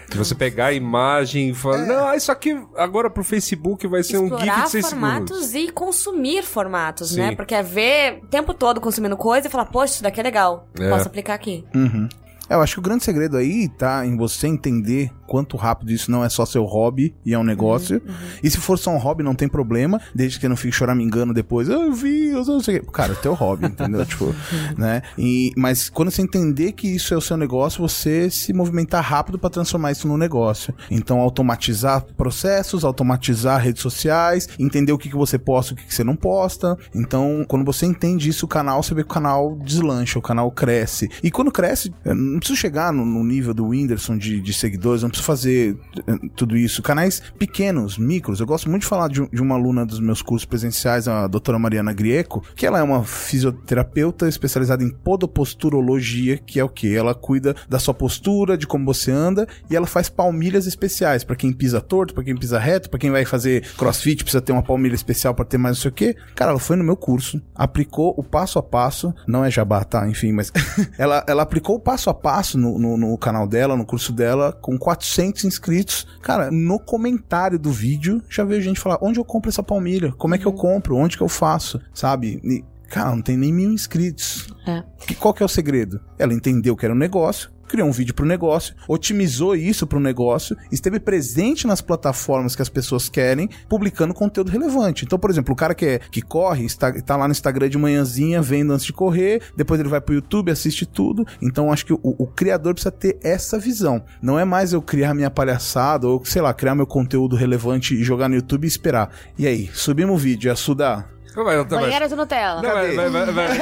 De 0.10 0.18
você 0.18 0.34
pegar 0.36 0.68
a 0.68 0.74
imagem 0.74 1.50
e 1.50 1.54
falar, 1.54 1.86
não, 1.86 2.14
isso 2.14 2.32
aqui 2.32 2.60
agora 2.76 3.10
pro 3.10 3.24
Facebook 3.24 3.88
vai 3.88 4.04
ser 4.04 4.18
um 4.18 4.28
GIF 4.28 4.34
Explorar 4.42 4.64
de 4.66 4.70
6 4.72 4.90
formatos 4.90 5.46
segundos. 5.46 5.70
e 5.70 5.72
consumir 5.72 6.44
formatos, 6.44 7.10
Sim. 7.12 7.18
né? 7.20 7.36
Porque 7.36 7.54
é 7.56 7.64
ver 7.82 8.20
o 8.24 8.28
tempo 8.28 8.54
todo 8.54 8.80
consumindo 8.80 9.18
coisa 9.18 9.48
e 9.48 9.52
falar, 9.52 9.66
poxa, 9.66 9.96
isso 9.96 10.04
daqui 10.04 10.20
é 10.20 10.24
legal. 10.24 10.68
É. 10.80 10.90
Posso 10.90 11.08
aplicar 11.08 11.34
aqui. 11.34 11.66
Uhum. 11.74 12.08
É, 12.52 12.56
Eu 12.56 12.62
acho 12.62 12.74
que 12.74 12.80
o 12.80 12.84
grande 12.84 13.04
segredo 13.04 13.38
aí 13.38 13.70
tá 13.70 14.06
em 14.06 14.18
você 14.18 14.48
entender 14.48 15.10
quanto 15.26 15.56
rápido 15.56 15.92
isso 15.94 16.12
não 16.12 16.26
é 16.26 16.28
só 16.28 16.46
seu 16.46 16.66
hobby 16.66 17.16
e 17.26 17.34
é 17.34 17.40
um 17.40 17.44
negócio. 17.44 18.02
E 18.44 18.50
se 18.50 18.58
for 18.58 18.78
só 18.78 18.92
um 18.92 18.98
hobby, 18.98 19.24
não 19.24 19.34
tem 19.34 19.48
problema, 19.48 20.02
desde 20.14 20.38
que 20.38 20.48
não 20.50 20.58
fique 20.58 20.76
choramingando 20.76 21.34
depois. 21.34 21.70
"Ah, 21.70 21.74
Eu 21.74 21.94
vi, 21.94 22.28
eu 22.28 22.44
não 22.44 22.60
sei 22.60 22.80
o 22.80 22.82
quê. 22.84 22.92
Cara, 22.92 23.14
é 23.14 23.16
teu 23.16 23.34
hobby, 23.34 23.68
entendeu? 23.68 24.04
tipo, 24.06 24.36
né? 24.78 25.02
E, 25.18 25.52
mas 25.56 25.90
quando 25.90 26.12
você 26.12 26.22
entender 26.22 26.74
que 26.74 26.88
isso 26.94 27.14
é 27.14 27.18
o 27.18 27.22
seu 27.22 27.38
negócio, 27.38 27.82
você 27.82 28.30
se 28.30 28.52
movimentar 28.52 29.02
rápido 29.04 29.40
para 29.40 29.50
transformar 29.50 29.94
isso 29.94 30.06
num 30.08 30.18
negócio. 30.18 30.74
Então, 30.90 31.20
automatizar 31.22 32.04
processos, 32.18 32.84
automatizar 32.84 33.62
redes 33.62 33.82
sociais, 33.82 34.50
entender 34.60 34.92
o 34.92 34.98
que, 34.98 35.10
que 35.10 35.16
você 35.16 35.40
posta 35.40 35.72
e 35.72 35.76
o 35.76 35.78
que, 35.78 35.86
que 35.86 35.96
você 35.96 36.04
não 36.04 36.18
posta. 36.18 36.78
Então, 36.94 37.46
quando 37.48 37.64
você 37.64 37.86
entende 37.86 38.28
isso, 38.28 38.46
o 38.46 38.50
canal, 38.50 38.84
você 38.84 38.94
vê 38.94 39.02
que 39.02 39.10
o 39.10 39.14
canal 39.14 39.56
deslancha, 39.64 40.20
o 40.20 40.22
canal 40.22 40.52
cresce. 40.52 41.10
E 41.24 41.32
quando 41.32 41.52
cresce, 41.52 41.94
eu 42.04 42.14
não 42.16 42.41
preciso 42.42 42.60
chegar 42.60 42.92
no, 42.92 43.06
no 43.06 43.24
nível 43.24 43.54
do 43.54 43.68
Whindersson 43.68 44.18
de, 44.18 44.42
de 44.42 44.54
seguidores, 44.54 45.04
não 45.04 45.10
preciso 45.10 45.26
fazer 45.26 45.78
eh, 46.08 46.28
tudo 46.36 46.58
isso. 46.58 46.82
Canais 46.82 47.22
pequenos, 47.40 47.98
micros. 47.98 48.40
Eu 48.40 48.46
gosto 48.46 48.70
muito 48.70 48.82
de 48.82 48.88
falar 48.88 49.08
de, 49.08 49.26
de 49.30 49.42
uma 49.42 49.56
aluna 49.56 49.86
dos 49.86 50.00
meus 50.00 50.22
cursos 50.22 50.46
presenciais, 50.46 51.08
a 51.08 51.28
doutora 51.28 51.58
Mariana 51.58 51.94
Grieco, 51.94 52.44
que 52.56 52.66
ela 52.66 52.80
é 52.80 52.84
uma 52.84 53.04
fisioterapeuta 53.04 54.28
especializada 54.28 54.84
em 54.84 54.90
podoposturologia, 54.90 56.38
que 56.38 56.60
é 56.60 56.64
o 56.64 56.70
que? 56.70 56.96
Ela 56.96 57.14
cuida 57.14 57.56
da 57.70 57.80
sua 57.80 57.94
postura, 57.94 58.58
de 58.58 58.68
como 58.68 58.86
você 58.86 59.12
anda, 59.12 59.48
e 59.70 59.76
ela 59.76 59.88
faz 59.88 60.10
palmilhas 60.10 60.68
especiais 60.68 61.24
para 61.24 61.36
quem 61.36 61.54
pisa 61.54 61.80
torto, 61.80 62.14
para 62.14 62.24
quem 62.24 62.36
pisa 62.36 62.60
reto, 62.60 62.90
para 62.90 63.00
quem 63.00 63.12
vai 63.12 63.24
fazer 63.26 63.64
crossfit, 63.78 64.24
precisa 64.24 64.42
ter 64.42 64.52
uma 64.52 64.64
palmilha 64.64 64.96
especial 64.96 65.34
para 65.34 65.46
ter 65.46 65.58
mais 65.58 65.78
não 65.78 65.82
sei 65.82 65.90
o 65.90 65.94
quê. 65.94 66.16
Cara, 66.36 66.52
ela 66.52 66.60
foi 66.60 66.76
no 66.76 66.84
meu 66.84 66.98
curso, 66.98 67.42
aplicou 67.56 68.14
o 68.18 68.24
passo 68.24 68.58
a 68.60 68.64
passo, 68.64 69.14
não 69.28 69.46
é 69.46 69.52
jabá, 69.52 69.84
tá? 69.84 70.08
Enfim, 70.08 70.32
mas 70.32 70.52
ela, 70.98 71.24
ela 71.28 71.44
aplicou 71.44 71.76
o 71.76 71.80
passo 71.80 72.10
a 72.10 72.14
passo 72.22 72.58
no, 72.58 72.78
no, 72.78 72.98
no 72.98 73.18
canal 73.18 73.48
dela, 73.48 73.76
no 73.76 73.86
curso 73.86 74.14
dela, 74.14 74.52
com 74.52 74.78
400 74.78 75.44
inscritos. 75.46 76.08
Cara, 76.22 76.52
no 76.52 76.80
comentário 76.80 77.58
do 77.58 77.72
vídeo, 77.72 78.22
já 78.30 78.44
veio 78.44 78.62
gente 78.62 78.80
falar, 78.80 79.00
onde 79.02 79.20
eu 79.20 79.26
compro 79.26 79.50
essa 79.50 79.64
palmilha? 79.64 80.12
Como 80.14 80.36
é 80.36 80.38
que 80.38 80.46
eu 80.46 80.54
compro? 80.54 80.96
Onde 80.96 81.18
que 81.18 81.24
eu 81.24 81.30
faço? 81.30 81.82
Sabe? 81.94 82.40
E, 82.44 82.64
cara, 82.92 83.16
não 83.16 83.22
tem 83.22 83.38
nem 83.38 83.54
mil 83.54 83.72
inscritos. 83.72 84.48
É. 84.68 84.84
Que, 85.08 85.16
qual 85.16 85.34
que 85.34 85.42
é 85.42 85.46
o 85.46 85.50
segredo? 85.50 86.00
Ela 86.20 86.34
entendeu 86.34 86.76
que 86.76 86.86
era 86.86 86.94
um 86.94 86.98
negócio, 86.98 87.50
criou 87.72 87.88
um 87.88 87.92
vídeo 87.92 88.14
pro 88.14 88.26
negócio, 88.26 88.76
otimizou 88.86 89.56
isso 89.56 89.88
pro 89.88 89.98
negócio, 89.98 90.58
esteve 90.70 91.00
presente 91.00 91.66
nas 91.66 91.80
plataformas 91.80 92.54
que 92.54 92.62
as 92.62 92.68
pessoas 92.68 93.08
querem, 93.08 93.50
publicando 93.70 94.14
conteúdo 94.14 94.52
relevante. 94.52 95.06
Então, 95.06 95.18
por 95.18 95.30
exemplo, 95.30 95.54
o 95.54 95.56
cara 95.56 95.74
que, 95.74 95.86
é, 95.86 96.00
que 96.00 96.22
corre, 96.22 96.66
está, 96.66 96.92
tá 97.02 97.16
lá 97.16 97.30
no 97.30 97.32
Instagram 97.32 97.70
de 97.70 97.78
manhãzinha, 97.78 98.42
vendo 98.42 98.74
antes 98.74 98.86
de 98.86 98.92
correr, 98.92 99.42
depois 99.56 99.80
ele 99.80 99.88
vai 99.88 100.02
pro 100.02 100.14
YouTube, 100.14 100.52
assiste 100.52 100.86
tudo. 100.86 101.26
Então, 101.42 101.72
acho 101.72 101.86
que 101.86 101.94
o, 101.94 102.00
o 102.04 102.28
criador 102.28 102.74
precisa 102.74 102.92
ter 102.92 103.18
essa 103.24 103.58
visão. 103.58 104.04
Não 104.22 104.38
é 104.38 104.44
mais 104.44 104.74
eu 104.74 104.82
criar 104.82 105.14
minha 105.14 105.32
palhaçada, 105.32 106.10
ou 106.10 106.26
sei 106.26 106.42
lá, 106.42 106.54
criar 106.54 106.76
meu 106.76 106.86
conteúdo 106.86 107.38
relevante 107.38 107.96
e 107.96 108.04
jogar 108.04 108.28
no 108.28 108.36
YouTube 108.36 108.66
e 108.66 108.68
esperar. 108.68 109.12
E 109.38 109.48
aí, 109.48 109.70
subimos 109.74 110.16
o 110.16 110.18
vídeo, 110.18 110.54
sudar? 110.58 111.08
Não, 111.08 111.21
mas- 111.36 111.58
mas- 111.58 111.66
Banheira 111.82 112.08
de 112.08 112.16
Nutella. 112.16 112.62
Não, 112.62 112.74
mas, 112.76 112.96
mas- 112.96 113.12
mas- 113.12 113.36
mas- 113.36 113.58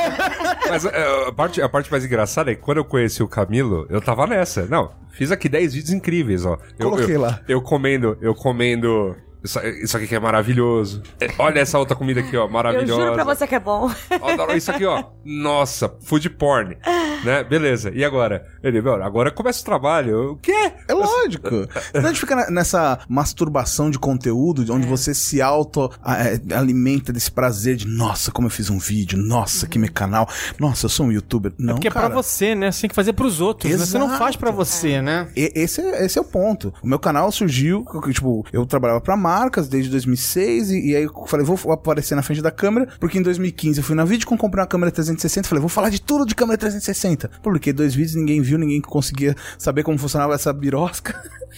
mas, 0.69 0.85
é, 0.85 1.27
a, 1.27 1.31
parte, 1.31 1.61
a 1.61 1.69
parte 1.69 1.91
mais 1.91 2.03
engraçada 2.05 2.51
é 2.51 2.55
que 2.55 2.61
quando 2.61 2.77
eu 2.79 2.85
conheci 2.85 3.21
o 3.23 3.27
Camilo, 3.27 3.85
eu 3.89 4.01
tava 4.01 4.25
nessa. 4.27 4.65
Não, 4.65 4.91
fiz 5.11 5.31
aqui 5.31 5.47
10 5.49 5.73
vídeos 5.73 5.93
incríveis, 5.93 6.45
ó. 6.45 6.57
Eu, 6.77 6.89
Coloquei 6.91 7.15
eu, 7.15 7.21
lá. 7.21 7.39
Eu 7.47 7.61
comendo, 7.61 8.17
eu 8.21 8.33
comendo. 8.35 9.15
Isso, 9.43 9.59
isso 9.83 9.95
aqui 9.97 10.07
que 10.07 10.15
é 10.15 10.19
maravilhoso. 10.19 11.01
É, 11.19 11.29
Olha 11.37 11.59
essa 11.59 11.79
outra 11.79 11.95
comida 11.95 12.19
aqui, 12.19 12.35
ó, 12.35 12.45
Eu 12.45 12.49
maravilhosa. 12.49 13.01
juro 13.01 13.13
pra 13.13 13.23
você 13.23 13.47
que 13.47 13.55
é 13.55 13.59
bom. 13.59 13.89
Ó, 14.21 14.53
isso 14.53 14.71
aqui, 14.71 14.85
ó. 14.85 15.03
Nossa, 15.23 15.93
food 16.03 16.29
porn. 16.31 16.77
Né? 17.23 17.43
Beleza. 17.43 17.91
E 17.93 18.03
agora? 18.03 18.45
Ele, 18.63 18.81
"Meu, 18.81 19.01
agora 19.03 19.31
começa 19.31 19.61
o 19.61 19.65
trabalho. 19.65 20.31
O 20.31 20.37
quê? 20.37 20.71
É 20.87 20.93
lógico. 20.93 21.49
Senão 21.91 22.05
a 22.05 22.13
gente 22.13 22.19
fica 22.19 22.49
nessa 22.49 22.99
masturbação 23.07 23.89
de 23.89 23.99
conteúdo, 23.99 24.65
onde 24.73 24.87
você 24.87 25.13
se 25.13 25.41
auto 25.41 25.89
a- 26.03 26.17
é, 26.23 26.39
alimenta 26.55 27.11
desse 27.13 27.31
prazer 27.31 27.75
de, 27.75 27.87
nossa, 27.87 28.31
como 28.31 28.47
eu 28.47 28.51
fiz 28.51 28.69
um 28.69 28.77
vídeo, 28.79 29.17
nossa, 29.17 29.67
que 29.67 29.77
meu 29.77 29.91
canal, 29.91 30.27
nossa, 30.59 30.85
eu 30.85 30.89
sou 30.89 31.05
um 31.05 31.11
youtuber. 31.11 31.53
Não, 31.57 31.75
Porque 31.75 31.87
é 31.87 31.91
cara. 31.91 32.07
pra 32.07 32.15
você, 32.15 32.55
né? 32.55 32.71
Você 32.71 32.81
tem 32.81 32.89
que 32.89 32.95
fazer 32.95 33.13
pros 33.13 33.39
outros, 33.41 33.71
né? 33.71 33.77
Você 33.77 33.97
não 33.97 34.17
faz 34.17 34.35
pra 34.35 34.51
você, 34.51 35.01
né? 35.01 35.27
E- 35.35 35.51
Esse 35.55 35.81
é, 35.81 36.05
esse 36.05 36.17
é 36.17 36.21
o 36.21 36.25
ponto. 36.25 36.73
O 36.81 36.87
meu 36.87 36.99
canal 36.99 37.31
surgiu, 37.31 37.85
tipo, 38.11 38.45
eu 38.53 38.65
trabalhava 38.65 39.01
pra 39.01 39.15
marcas 39.29 39.67
desde 39.67 39.91
2006 39.91 40.71
e, 40.71 40.89
e 40.89 40.95
aí 40.95 41.03
eu 41.03 41.25
falei, 41.27 41.45
vou 41.45 41.71
aparecer 41.71 42.15
na 42.15 42.23
frente 42.23 42.41
da 42.41 42.49
câmera, 42.49 42.87
porque 42.99 43.19
em 43.19 43.21
2015 43.21 43.79
eu 43.79 43.83
fui 43.83 43.95
na 43.95 44.03
Vidcom, 44.03 44.35
comprei 44.35 44.61
uma 44.61 44.67
câmera 44.67 44.91
360, 44.91 45.47
falei, 45.47 45.61
vou 45.61 45.69
falar 45.69 45.89
de 45.89 46.01
tudo 46.01 46.25
de 46.25 46.33
câmera 46.33 46.57
360. 46.57 47.29
Publiquei 47.43 47.71
dois 47.71 47.93
vídeos, 47.93 48.15
ninguém 48.15 48.41
viu, 48.41 48.57
ninguém 48.57 48.81
conseguia 48.81 49.35
saber 49.57 49.83
como 49.83 49.99
funcionava 49.99 50.33
essa 50.33 50.51
birosca. 50.51 51.13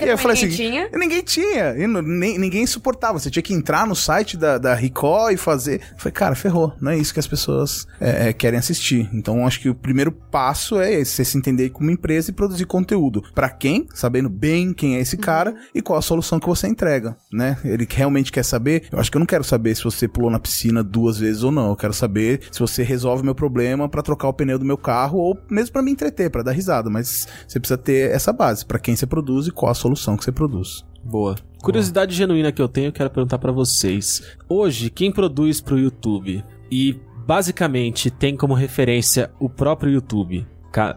e 0.00 0.08
eu 0.08 0.18
falei 0.18 0.36
assim, 0.36 0.46
ninguém 0.48 0.70
tinha. 0.70 0.88
ninguém 0.92 1.22
tinha, 1.22 1.74
e 1.78 1.86
não- 1.86 2.02
nem- 2.02 2.38
ninguém 2.38 2.66
suportava. 2.66 3.18
Você 3.18 3.30
tinha 3.30 3.42
que 3.42 3.54
entrar 3.54 3.86
no 3.86 3.94
site 3.94 4.36
da, 4.36 4.58
da 4.58 4.74
Ricoh 4.74 5.30
e 5.30 5.36
fazer. 5.36 5.80
Eu 5.92 5.98
falei, 5.98 6.12
cara, 6.12 6.34
ferrou. 6.34 6.72
Não 6.80 6.90
é 6.92 6.96
isso 6.98 7.12
que 7.12 7.20
as 7.20 7.26
pessoas 7.26 7.86
é, 8.00 8.28
é, 8.28 8.32
querem 8.32 8.58
assistir. 8.58 9.08
Então, 9.12 9.46
acho 9.46 9.60
que 9.60 9.68
o 9.68 9.74
primeiro 9.74 10.10
passo 10.12 10.78
é 10.80 10.92
esse, 10.92 11.12
você 11.12 11.24
se 11.24 11.38
entender 11.38 11.70
como 11.70 11.90
empresa 11.90 12.30
e 12.30 12.34
produzir 12.34 12.64
conteúdo. 12.66 13.22
Pra 13.34 13.48
quem? 13.50 13.86
Sabendo 13.94 14.28
bem 14.28 14.72
quem 14.72 14.96
é 14.96 15.00
esse 15.00 15.16
cara 15.16 15.54
e 15.74 15.80
qual 15.82 15.98
a 15.98 16.02
solução 16.02 16.38
que 16.40 16.46
você 16.46 16.66
entrega, 16.66 17.16
né? 17.32 17.56
Ele 17.64 17.86
realmente 17.90 18.30
quer 18.32 18.44
saber. 18.44 18.84
Eu 18.90 18.98
acho 18.98 19.10
que 19.10 19.16
eu 19.16 19.20
não 19.20 19.26
quero 19.26 19.44
saber 19.44 19.74
se 19.74 19.84
você 19.84 20.06
pulou 20.08 20.30
na 20.30 20.38
piscina 20.38 20.82
duas 20.82 21.18
vezes 21.18 21.42
ou 21.42 21.50
não. 21.50 21.70
Eu 21.70 21.76
quero 21.76 21.92
saber 21.92 22.40
se 22.50 22.60
você 22.60 22.82
resolve 22.82 23.24
meu 23.24 23.34
problema 23.34 23.88
pra 23.88 24.02
trocar 24.02 24.28
o 24.28 24.32
pneu 24.32 24.58
do 24.58 24.64
meu 24.64 24.78
carro 24.78 25.18
ou 25.18 25.38
mesmo 25.50 25.72
pra 25.72 25.82
me 25.82 25.90
entreter, 25.90 26.30
pra 26.30 26.42
dar 26.42 26.52
risada. 26.52 26.88
Mas 26.90 27.26
você 27.46 27.58
precisa 27.58 27.78
ter 27.78 28.10
essa 28.10 28.32
base. 28.32 28.64
Pra 28.64 28.78
quem 28.78 28.94
você 28.96 29.06
produz 29.06 29.27
e 29.36 29.50
qual 29.50 29.70
a 29.70 29.74
solução 29.74 30.16
que 30.16 30.24
você 30.24 30.32
produz. 30.32 30.84
Boa. 31.04 31.36
Curiosidade 31.62 32.14
genuína 32.14 32.52
que 32.52 32.62
eu 32.62 32.68
tenho, 32.68 32.92
quero 32.92 33.10
perguntar 33.10 33.38
pra 33.38 33.52
vocês. 33.52 34.22
Hoje, 34.48 34.90
quem 34.90 35.10
produz 35.10 35.60
pro 35.60 35.78
YouTube 35.78 36.44
e 36.70 37.00
basicamente 37.26 38.10
tem 38.10 38.36
como 38.36 38.54
referência 38.54 39.30
o 39.38 39.48
próprio 39.48 39.92
YouTube? 39.92 40.46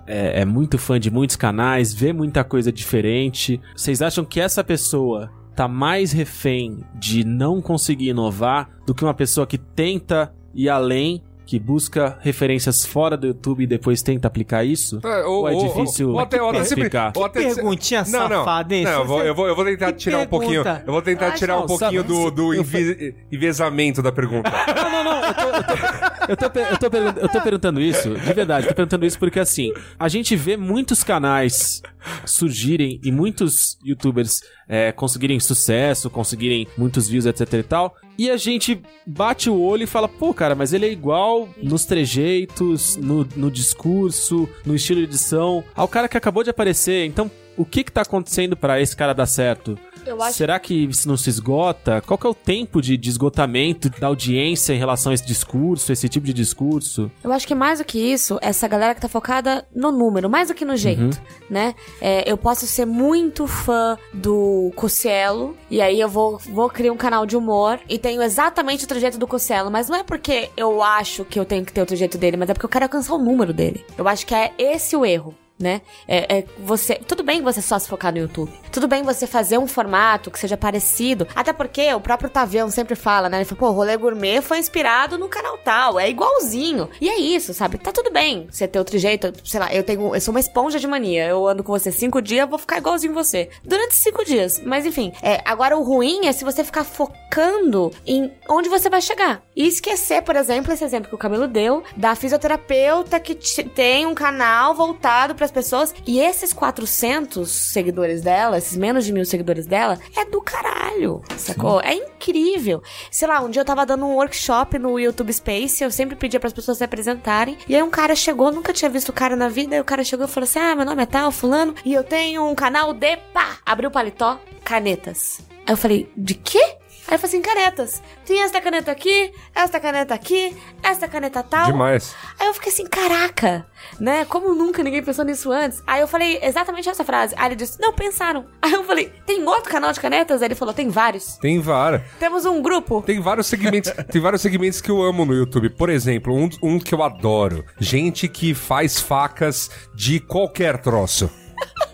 É, 0.05 0.41
é 0.41 0.45
muito 0.45 0.77
fã 0.77 0.99
de 0.99 1.09
muitos 1.09 1.35
canais, 1.35 1.93
vê 1.93 2.13
muita 2.13 2.43
coisa 2.43 2.71
diferente. 2.71 3.59
Vocês 3.75 4.01
acham 4.01 4.23
que 4.23 4.39
essa 4.39 4.63
pessoa 4.63 5.31
tá 5.55 5.67
mais 5.67 6.11
refém 6.11 6.79
de 6.95 7.23
não 7.23 7.61
conseguir 7.61 8.09
inovar 8.09 8.69
do 8.85 8.93
que 8.93 9.03
uma 9.03 9.13
pessoa 9.13 9.47
que 9.47 9.57
tenta 9.57 10.33
ir 10.53 10.69
além, 10.69 11.23
que 11.51 11.59
busca 11.59 12.17
referências 12.21 12.85
fora 12.85 13.17
do 13.17 13.27
YouTube 13.27 13.63
e 13.63 13.67
depois 13.67 14.01
tenta 14.01 14.25
aplicar 14.25 14.63
isso? 14.63 15.01
É, 15.03 15.25
Ou 15.25 15.49
é 15.49 15.53
difícil 15.53 16.11
ou 16.11 16.19
até, 16.21 16.41
ou 16.41 16.49
até 16.49 16.63
sempre- 16.63 16.83
explicar? 16.85 17.11
ou 17.13 17.25
até- 17.25 17.41
perguntinha 17.53 18.05
não, 18.07 18.29
não, 18.29 18.37
safada, 18.37 18.73
hein? 18.73 18.85
Não, 18.85 18.91
eu 19.01 19.05
vou, 19.05 19.21
eu 19.21 19.35
vou, 19.35 19.47
eu 19.49 19.53
vou 19.57 19.65
tentar 19.65 19.91
tirar 19.91 20.19
um 20.19 20.27
pouquinho. 20.27 20.63
pergunta. 20.63 20.83
Eu 20.87 20.93
vou 20.93 21.01
tentar 21.01 21.27
Ah, 21.27 21.31
tirar 21.31 21.57
um 21.57 21.59
não, 21.59 21.67
pouquinho 21.67 22.01
sabe, 22.03 22.13
do, 22.13 22.31
do 22.31 22.53
eu 22.53 22.61
envi- 22.61 23.15
envezamento 23.29 24.01
da 24.01 24.13
pergunta. 24.13 24.49
Não, 24.49 24.89
não, 24.91 25.03
não. 25.03 25.25
Eu 25.25 25.33
tô, 25.33 25.41
eu 25.41 25.63
tô- 25.63 26.10
eu 26.27 26.37
tô 26.37 26.45
eu 26.45 26.77
tô 26.77 27.19
eu 27.21 27.29
tô 27.29 27.41
perguntando 27.41 27.81
isso, 27.81 28.09
de 28.09 28.33
verdade. 28.33 28.67
Tô 28.67 28.73
perguntando 28.73 29.05
isso 29.05 29.19
porque, 29.19 29.39
assim, 29.39 29.71
a 29.99 30.07
gente 30.07 30.35
vê 30.35 30.57
muitos 30.57 31.03
canais 31.03 31.81
surgirem 32.25 32.99
e 33.03 33.11
muitos 33.11 33.77
youtubers 33.83 34.41
é, 34.67 34.91
conseguirem 34.91 35.39
sucesso, 35.39 36.09
conseguirem 36.09 36.67
muitos 36.77 37.07
views, 37.07 37.25
etc 37.25 37.53
e 37.53 37.63
tal. 37.63 37.95
E 38.17 38.29
a 38.29 38.37
gente 38.37 38.81
bate 39.05 39.49
o 39.49 39.59
olho 39.59 39.83
e 39.83 39.87
fala, 39.87 40.07
pô, 40.07 40.33
cara, 40.33 40.55
mas 40.55 40.73
ele 40.73 40.85
é 40.85 40.91
igual 40.91 41.49
nos 41.61 41.85
trejeitos, 41.85 42.97
no, 42.97 43.27
no 43.35 43.51
discurso, 43.51 44.47
no 44.65 44.75
estilo 44.75 44.99
de 44.99 45.05
edição, 45.05 45.63
ao 45.75 45.87
cara 45.87 46.07
que 46.07 46.17
acabou 46.17 46.43
de 46.43 46.49
aparecer. 46.49 47.05
Então, 47.05 47.29
o 47.57 47.65
que 47.65 47.83
que 47.83 47.91
tá 47.91 48.01
acontecendo 48.01 48.55
pra 48.55 48.79
esse 48.79 48.95
cara 48.95 49.13
dar 49.13 49.25
certo? 49.25 49.77
Acho 50.21 50.37
Será 50.37 50.59
que 50.59 50.85
isso 50.85 51.07
não 51.07 51.17
se 51.17 51.29
esgota? 51.29 52.01
Qual 52.01 52.17
que 52.17 52.25
é 52.25 52.29
o 52.29 52.33
tempo 52.33 52.81
de, 52.81 52.97
de 52.97 53.09
esgotamento 53.09 53.89
da 53.89 54.07
audiência 54.07 54.73
em 54.73 54.77
relação 54.77 55.11
a 55.11 55.15
esse 55.15 55.25
discurso, 55.25 55.91
esse 55.91 56.07
tipo 56.09 56.25
de 56.25 56.33
discurso? 56.33 57.11
Eu 57.23 57.31
acho 57.31 57.47
que 57.47 57.55
mais 57.55 57.79
do 57.79 57.85
que 57.85 57.99
isso, 57.99 58.37
essa 58.41 58.67
galera 58.67 58.95
que 58.95 59.01
tá 59.01 59.07
focada 59.07 59.65
no 59.75 59.91
número, 59.91 60.29
mais 60.29 60.47
do 60.47 60.53
que 60.53 60.65
no 60.65 60.75
jeito, 60.75 61.19
né? 61.49 61.75
É, 61.99 62.29
eu 62.29 62.37
posso 62.37 62.65
ser 62.65 62.85
muito 62.85 63.47
fã 63.47 63.97
do 64.13 64.71
Cossielo, 64.75 65.55
e 65.69 65.81
aí 65.81 65.99
eu 65.99 66.09
vou, 66.09 66.37
vou 66.37 66.69
criar 66.69 66.91
um 66.91 66.97
canal 66.97 67.25
de 67.25 67.35
humor, 67.35 67.79
e 67.87 67.97
tenho 67.97 68.21
exatamente 68.21 68.85
o 68.85 68.87
trejeito 68.87 69.17
do 69.17 69.27
Cossielo, 69.27 69.71
mas 69.71 69.89
não 69.89 69.97
é 69.97 70.03
porque 70.03 70.49
eu 70.55 70.81
acho 70.81 71.25
que 71.25 71.39
eu 71.39 71.45
tenho 71.45 71.65
que 71.65 71.73
ter 71.73 71.81
o 71.81 71.85
trejeito 71.85 72.17
dele, 72.17 72.37
mas 72.37 72.49
é 72.49 72.53
porque 72.53 72.65
eu 72.65 72.69
quero 72.69 72.85
alcançar 72.85 73.13
o 73.13 73.19
número 73.19 73.53
dele. 73.53 73.85
Eu 73.97 74.07
acho 74.07 74.25
que 74.25 74.33
é 74.33 74.51
esse 74.57 74.95
o 74.95 75.05
erro. 75.05 75.35
Né? 75.61 75.81
É, 76.07 76.37
é 76.39 76.45
você. 76.59 76.95
Tudo 76.95 77.23
bem 77.23 77.41
você 77.41 77.61
só 77.61 77.77
se 77.77 77.87
focar 77.87 78.11
no 78.11 78.17
YouTube. 78.19 78.51
Tudo 78.71 78.87
bem 78.87 79.03
você 79.03 79.27
fazer 79.27 79.57
um 79.59 79.67
formato 79.67 80.31
que 80.31 80.39
seja 80.39 80.57
parecido. 80.57 81.27
Até 81.35 81.53
porque 81.53 81.93
o 81.93 82.01
próprio 82.01 82.29
Tavião 82.29 82.69
sempre 82.71 82.95
fala, 82.95 83.29
né? 83.29 83.37
Ele 83.37 83.45
fala, 83.45 83.59
pô, 83.59 83.67
o 83.69 83.71
rolê 83.71 83.95
gourmet 83.95 84.41
foi 84.41 84.57
inspirado 84.59 85.17
no 85.17 85.27
canal 85.29 85.57
tal. 85.59 85.99
É 85.99 86.09
igualzinho. 86.09 86.89
E 86.99 87.07
é 87.09 87.17
isso, 87.19 87.53
sabe? 87.53 87.77
Tá 87.77 87.91
tudo 87.91 88.11
bem 88.11 88.47
você 88.49 88.67
ter 88.67 88.79
outro 88.79 88.97
jeito. 88.97 89.31
Sei 89.43 89.59
lá, 89.59 89.71
eu 89.73 89.83
tenho. 89.83 90.15
Eu 90.15 90.21
sou 90.21 90.33
uma 90.33 90.39
esponja 90.39 90.79
de 90.79 90.87
mania. 90.87 91.27
Eu 91.27 91.47
ando 91.47 91.63
com 91.63 91.71
você 91.71 91.91
cinco 91.91 92.21
dias, 92.21 92.49
vou 92.49 92.57
ficar 92.57 92.77
igualzinho 92.79 93.13
você. 93.13 93.49
Durante 93.63 93.93
cinco 93.95 94.25
dias. 94.25 94.59
Mas 94.65 94.85
enfim. 94.85 95.11
É, 95.21 95.41
agora 95.45 95.77
o 95.77 95.83
ruim 95.83 96.25
é 96.25 96.31
se 96.31 96.43
você 96.43 96.63
ficar 96.63 96.83
focando 96.83 97.91
em 98.05 98.31
onde 98.49 98.67
você 98.69 98.89
vai 98.89 99.01
chegar. 99.01 99.41
E 99.55 99.67
esquecer, 99.67 100.21
por 100.23 100.35
exemplo, 100.35 100.73
esse 100.73 100.83
exemplo 100.83 101.09
que 101.09 101.15
o 101.15 101.17
Camilo 101.19 101.47
deu, 101.47 101.83
da 101.95 102.15
fisioterapeuta 102.15 103.19
que 103.19 103.35
te- 103.35 103.63
tem 103.63 104.05
um 104.05 104.13
canal 104.15 104.73
voltado 104.73 105.35
para 105.35 105.45
as 105.51 105.65
pessoas. 105.65 105.93
E 106.07 106.19
esses 106.19 106.53
400 106.53 107.49
seguidores 107.49 108.21
dela, 108.21 108.57
esses 108.57 108.77
menos 108.77 109.05
de 109.05 109.11
mil 109.11 109.25
seguidores 109.25 109.65
dela, 109.65 109.99
é 110.15 110.25
do 110.25 110.41
caralho, 110.41 111.21
sacou? 111.37 111.81
É 111.81 111.93
incrível. 111.93 112.81
Sei 113.11 113.27
lá, 113.27 113.41
um 113.41 113.49
dia 113.49 113.61
eu 113.61 113.65
tava 113.65 113.85
dando 113.85 114.05
um 114.05 114.15
workshop 114.15 114.79
no 114.79 114.99
YouTube 114.99 115.31
Space, 115.33 115.83
eu 115.83 115.91
sempre 115.91 116.15
pedia 116.15 116.39
para 116.39 116.47
as 116.47 116.53
pessoas 116.53 116.77
se 116.77 116.83
apresentarem. 116.83 117.57
E 117.67 117.75
aí 117.75 117.83
um 117.83 117.89
cara 117.89 118.15
chegou, 118.15 118.51
nunca 118.51 118.73
tinha 118.73 118.89
visto 118.89 119.09
o 119.09 119.13
cara 119.13 119.35
na 119.35 119.49
vida, 119.49 119.75
e 119.75 119.81
o 119.81 119.85
cara 119.85 120.03
chegou 120.03 120.25
e 120.25 120.29
falou 120.29 120.45
assim: 120.45 120.59
Ah, 120.59 120.75
meu 120.75 120.85
nome 120.85 121.03
é 121.03 121.05
tal, 121.05 121.31
fulano, 121.31 121.75
e 121.83 121.93
eu 121.93 122.03
tenho 122.03 122.47
um 122.47 122.55
canal 122.55 122.93
de 122.93 123.17
pá. 123.33 123.57
Abriu 123.65 123.89
o 123.89 123.93
paletó, 123.93 124.39
canetas. 124.63 125.41
Aí 125.65 125.73
eu 125.73 125.77
falei, 125.77 126.11
de 126.17 126.33
quê? 126.33 126.80
Aí 127.11 127.15
eu 127.15 127.19
falei 127.19 127.35
assim, 127.35 127.41
canetas. 127.41 128.01
Tem 128.25 128.41
esta 128.41 128.61
caneta 128.61 128.89
aqui, 128.89 129.33
esta 129.53 129.81
caneta 129.81 130.13
aqui, 130.13 130.55
esta 130.81 131.09
caneta 131.09 131.43
tal. 131.43 131.65
Demais. 131.65 132.15
Aí 132.39 132.47
eu 132.47 132.53
fiquei 132.53 132.71
assim, 132.71 132.85
caraca, 132.87 133.67
né? 133.99 134.23
Como 134.23 134.55
nunca 134.55 134.81
ninguém 134.81 135.03
pensou 135.03 135.25
nisso 135.25 135.51
antes? 135.51 135.83
Aí 135.85 135.99
eu 135.99 136.07
falei 136.07 136.39
exatamente 136.41 136.87
essa 136.87 137.03
frase. 137.03 137.35
Aí 137.37 137.49
ele 137.49 137.57
disse, 137.57 137.81
não, 137.81 137.91
pensaram. 137.91 138.45
Aí 138.61 138.71
eu 138.71 138.85
falei, 138.85 139.11
tem 139.25 139.45
outro 139.45 139.69
canal 139.69 139.91
de 139.91 139.99
canetas? 139.99 140.41
Aí 140.41 140.47
ele 140.47 140.55
falou, 140.55 140.73
tem 140.73 140.87
vários. 140.87 141.35
Tem 141.35 141.59
várias. 141.59 142.01
Temos 142.17 142.45
um 142.45 142.61
grupo. 142.61 143.01
Tem 143.01 143.19
vários 143.19 143.47
segmentos, 143.47 143.91
tem 144.09 144.21
vários 144.21 144.41
segmentos 144.41 144.79
que 144.79 144.89
eu 144.89 145.01
amo 145.01 145.25
no 145.25 145.33
YouTube. 145.33 145.69
Por 145.71 145.89
exemplo, 145.89 146.33
um, 146.33 146.49
um 146.63 146.79
que 146.79 146.95
eu 146.95 147.03
adoro. 147.03 147.65
Gente 147.77 148.29
que 148.29 148.53
faz 148.53 149.01
facas 149.01 149.69
de 149.93 150.21
qualquer 150.21 150.77
troço. 150.77 151.29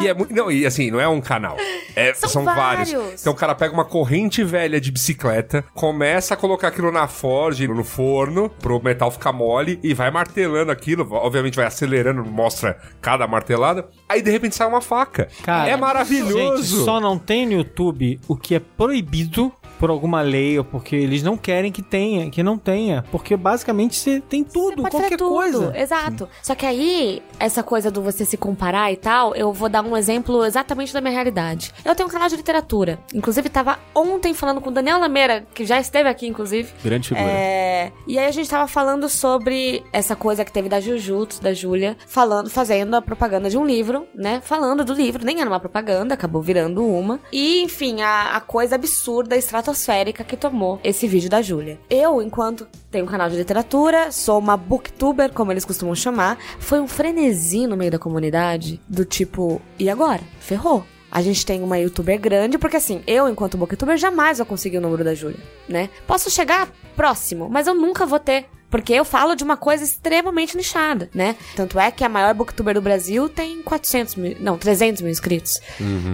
E 0.00 0.08
é 0.08 0.14
muito. 0.14 0.32
Não, 0.32 0.50
e 0.50 0.64
assim, 0.64 0.90
não 0.90 0.98
é 0.98 1.06
um 1.06 1.20
canal. 1.20 1.56
É- 2.00 2.14
São 2.14 2.28
são 2.28 2.44
vários. 2.44 2.92
vários. 2.92 3.20
Então 3.20 3.32
o 3.32 3.36
cara 3.36 3.54
pega 3.54 3.72
uma 3.74 3.84
corrente 3.84 4.42
velha 4.44 4.80
de 4.80 4.90
bicicleta, 4.90 5.64
começa 5.74 6.34
a 6.34 6.36
colocar 6.36 6.68
aquilo 6.68 6.90
na 6.90 7.06
forge, 7.08 7.66
no 7.68 7.84
forno, 7.84 8.48
pro 8.48 8.82
metal 8.82 9.10
ficar 9.10 9.32
mole, 9.32 9.78
e 9.82 9.92
vai 9.94 10.10
martelando 10.10 10.70
aquilo. 10.72 11.06
Obviamente 11.12 11.56
vai 11.56 11.66
acelerando, 11.66 12.24
mostra 12.24 12.78
cada 13.00 13.26
martelada. 13.26 13.88
Aí 14.08 14.22
de 14.22 14.30
repente 14.30 14.56
sai 14.56 14.66
uma 14.66 14.80
faca. 14.80 15.28
Cara, 15.42 15.68
é 15.68 15.76
maravilhoso. 15.76 16.62
Gente, 16.62 16.84
só 16.84 17.00
não 17.00 17.18
tem 17.18 17.46
no 17.46 17.52
YouTube 17.52 18.20
o 18.28 18.36
que 18.36 18.54
é 18.54 18.60
proibido 18.60 19.52
por 19.80 19.88
alguma 19.88 20.20
lei 20.20 20.58
ou 20.58 20.64
porque 20.64 20.94
eles 20.94 21.22
não 21.22 21.38
querem 21.38 21.72
que 21.72 21.80
tenha, 21.80 22.30
que 22.30 22.42
não 22.42 22.58
tenha. 22.58 23.02
Porque 23.10 23.34
basicamente 23.34 23.96
você 23.96 24.20
tem 24.20 24.44
tudo, 24.44 24.82
Pode 24.82 24.90
qualquer 24.90 25.16
tudo. 25.16 25.30
coisa. 25.30 25.72
Exato. 25.74 26.28
Só 26.42 26.54
que 26.54 26.66
aí, 26.66 27.22
essa 27.38 27.62
coisa 27.62 27.90
do 27.90 28.02
você 28.02 28.26
se 28.26 28.36
comparar 28.36 28.92
e 28.92 28.96
tal, 28.96 29.34
eu 29.34 29.52
vou 29.54 29.70
dar 29.70 29.82
um 29.82 29.96
exemplo 29.96 30.44
exatamente 30.44 30.92
da 30.92 31.00
minha 31.00 31.14
realidade. 31.14 31.72
Eu 31.82 31.94
tenho 31.94 32.08
um 32.08 32.12
canal 32.12 32.28
de 32.28 32.36
literatura. 32.36 32.98
Inclusive, 33.14 33.48
tava 33.48 33.78
ontem 33.94 34.34
falando 34.34 34.60
com 34.60 34.68
o 34.68 34.72
Daniel 34.72 35.00
Lameira, 35.00 35.46
que 35.54 35.64
já 35.64 35.80
esteve 35.80 36.10
aqui, 36.10 36.26
inclusive. 36.26 36.70
Grande 36.84 37.08
figura. 37.08 37.26
É, 37.26 37.90
e 38.06 38.18
aí 38.18 38.26
a 38.26 38.30
gente 38.30 38.50
tava 38.50 38.68
falando 38.68 39.08
sobre 39.08 39.82
essa 39.94 40.14
coisa 40.14 40.44
que 40.44 40.52
teve 40.52 40.68
da 40.68 40.78
Jujutsu, 40.78 41.42
da 41.42 41.54
Júlia, 41.54 41.96
falando, 42.06 42.50
fazendo 42.50 42.94
a 42.96 43.00
propaganda 43.00 43.48
de 43.48 43.56
um 43.56 43.64
livro, 43.64 44.06
né? 44.14 44.42
Falando 44.44 44.84
do 44.84 44.92
livro, 44.92 45.24
nem 45.24 45.40
era 45.40 45.48
uma 45.48 45.60
propaganda, 45.60 46.12
acabou 46.12 46.42
virando 46.42 46.84
uma. 46.84 47.18
E, 47.32 47.62
enfim, 47.62 48.02
a, 48.02 48.36
a 48.36 48.40
coisa 48.40 48.74
absurda, 48.74 49.36
estratosférica 49.70 50.24
que 50.24 50.36
tomou 50.36 50.80
esse 50.82 51.06
vídeo 51.06 51.30
da 51.30 51.40
Júlia. 51.40 51.78
Eu, 51.88 52.20
enquanto 52.20 52.66
tenho 52.90 53.04
um 53.04 53.08
canal 53.08 53.30
de 53.30 53.36
literatura, 53.36 54.12
sou 54.12 54.38
uma 54.38 54.56
booktuber, 54.56 55.32
como 55.32 55.52
eles 55.52 55.64
costumam 55.64 55.94
chamar, 55.94 56.38
foi 56.58 56.80
um 56.80 56.88
frenesi 56.88 57.66
no 57.66 57.76
meio 57.76 57.90
da 57.90 57.98
comunidade, 57.98 58.80
do 58.88 59.04
tipo, 59.04 59.60
e 59.78 59.88
agora? 59.88 60.20
Ferrou. 60.40 60.84
A 61.10 61.22
gente 61.22 61.44
tem 61.44 61.60
uma 61.60 61.76
youtuber 61.76 62.20
grande, 62.20 62.56
porque 62.56 62.76
assim, 62.76 63.02
eu, 63.04 63.28
enquanto 63.28 63.58
booktuber, 63.58 63.96
jamais 63.96 64.38
vou 64.38 64.46
conseguir 64.46 64.78
o 64.78 64.80
número 64.80 65.02
da 65.02 65.12
Júlia, 65.12 65.40
né? 65.68 65.90
Posso 66.06 66.30
chegar 66.30 66.68
próximo, 66.94 67.48
mas 67.50 67.66
eu 67.66 67.74
nunca 67.74 68.06
vou 68.06 68.20
ter. 68.20 68.46
Porque 68.70 68.92
eu 68.92 69.04
falo 69.04 69.34
de 69.34 69.42
uma 69.42 69.56
coisa 69.56 69.82
extremamente 69.82 70.56
nichada, 70.56 71.10
né? 71.12 71.34
Tanto 71.56 71.80
é 71.80 71.90
que 71.90 72.04
a 72.04 72.08
maior 72.08 72.32
booktuber 72.32 72.74
do 72.74 72.80
Brasil 72.80 73.28
tem 73.28 73.60
400 73.60 74.14
mil, 74.14 74.36
não, 74.38 74.56
300 74.56 75.02
mil 75.02 75.10
inscritos. 75.10 75.60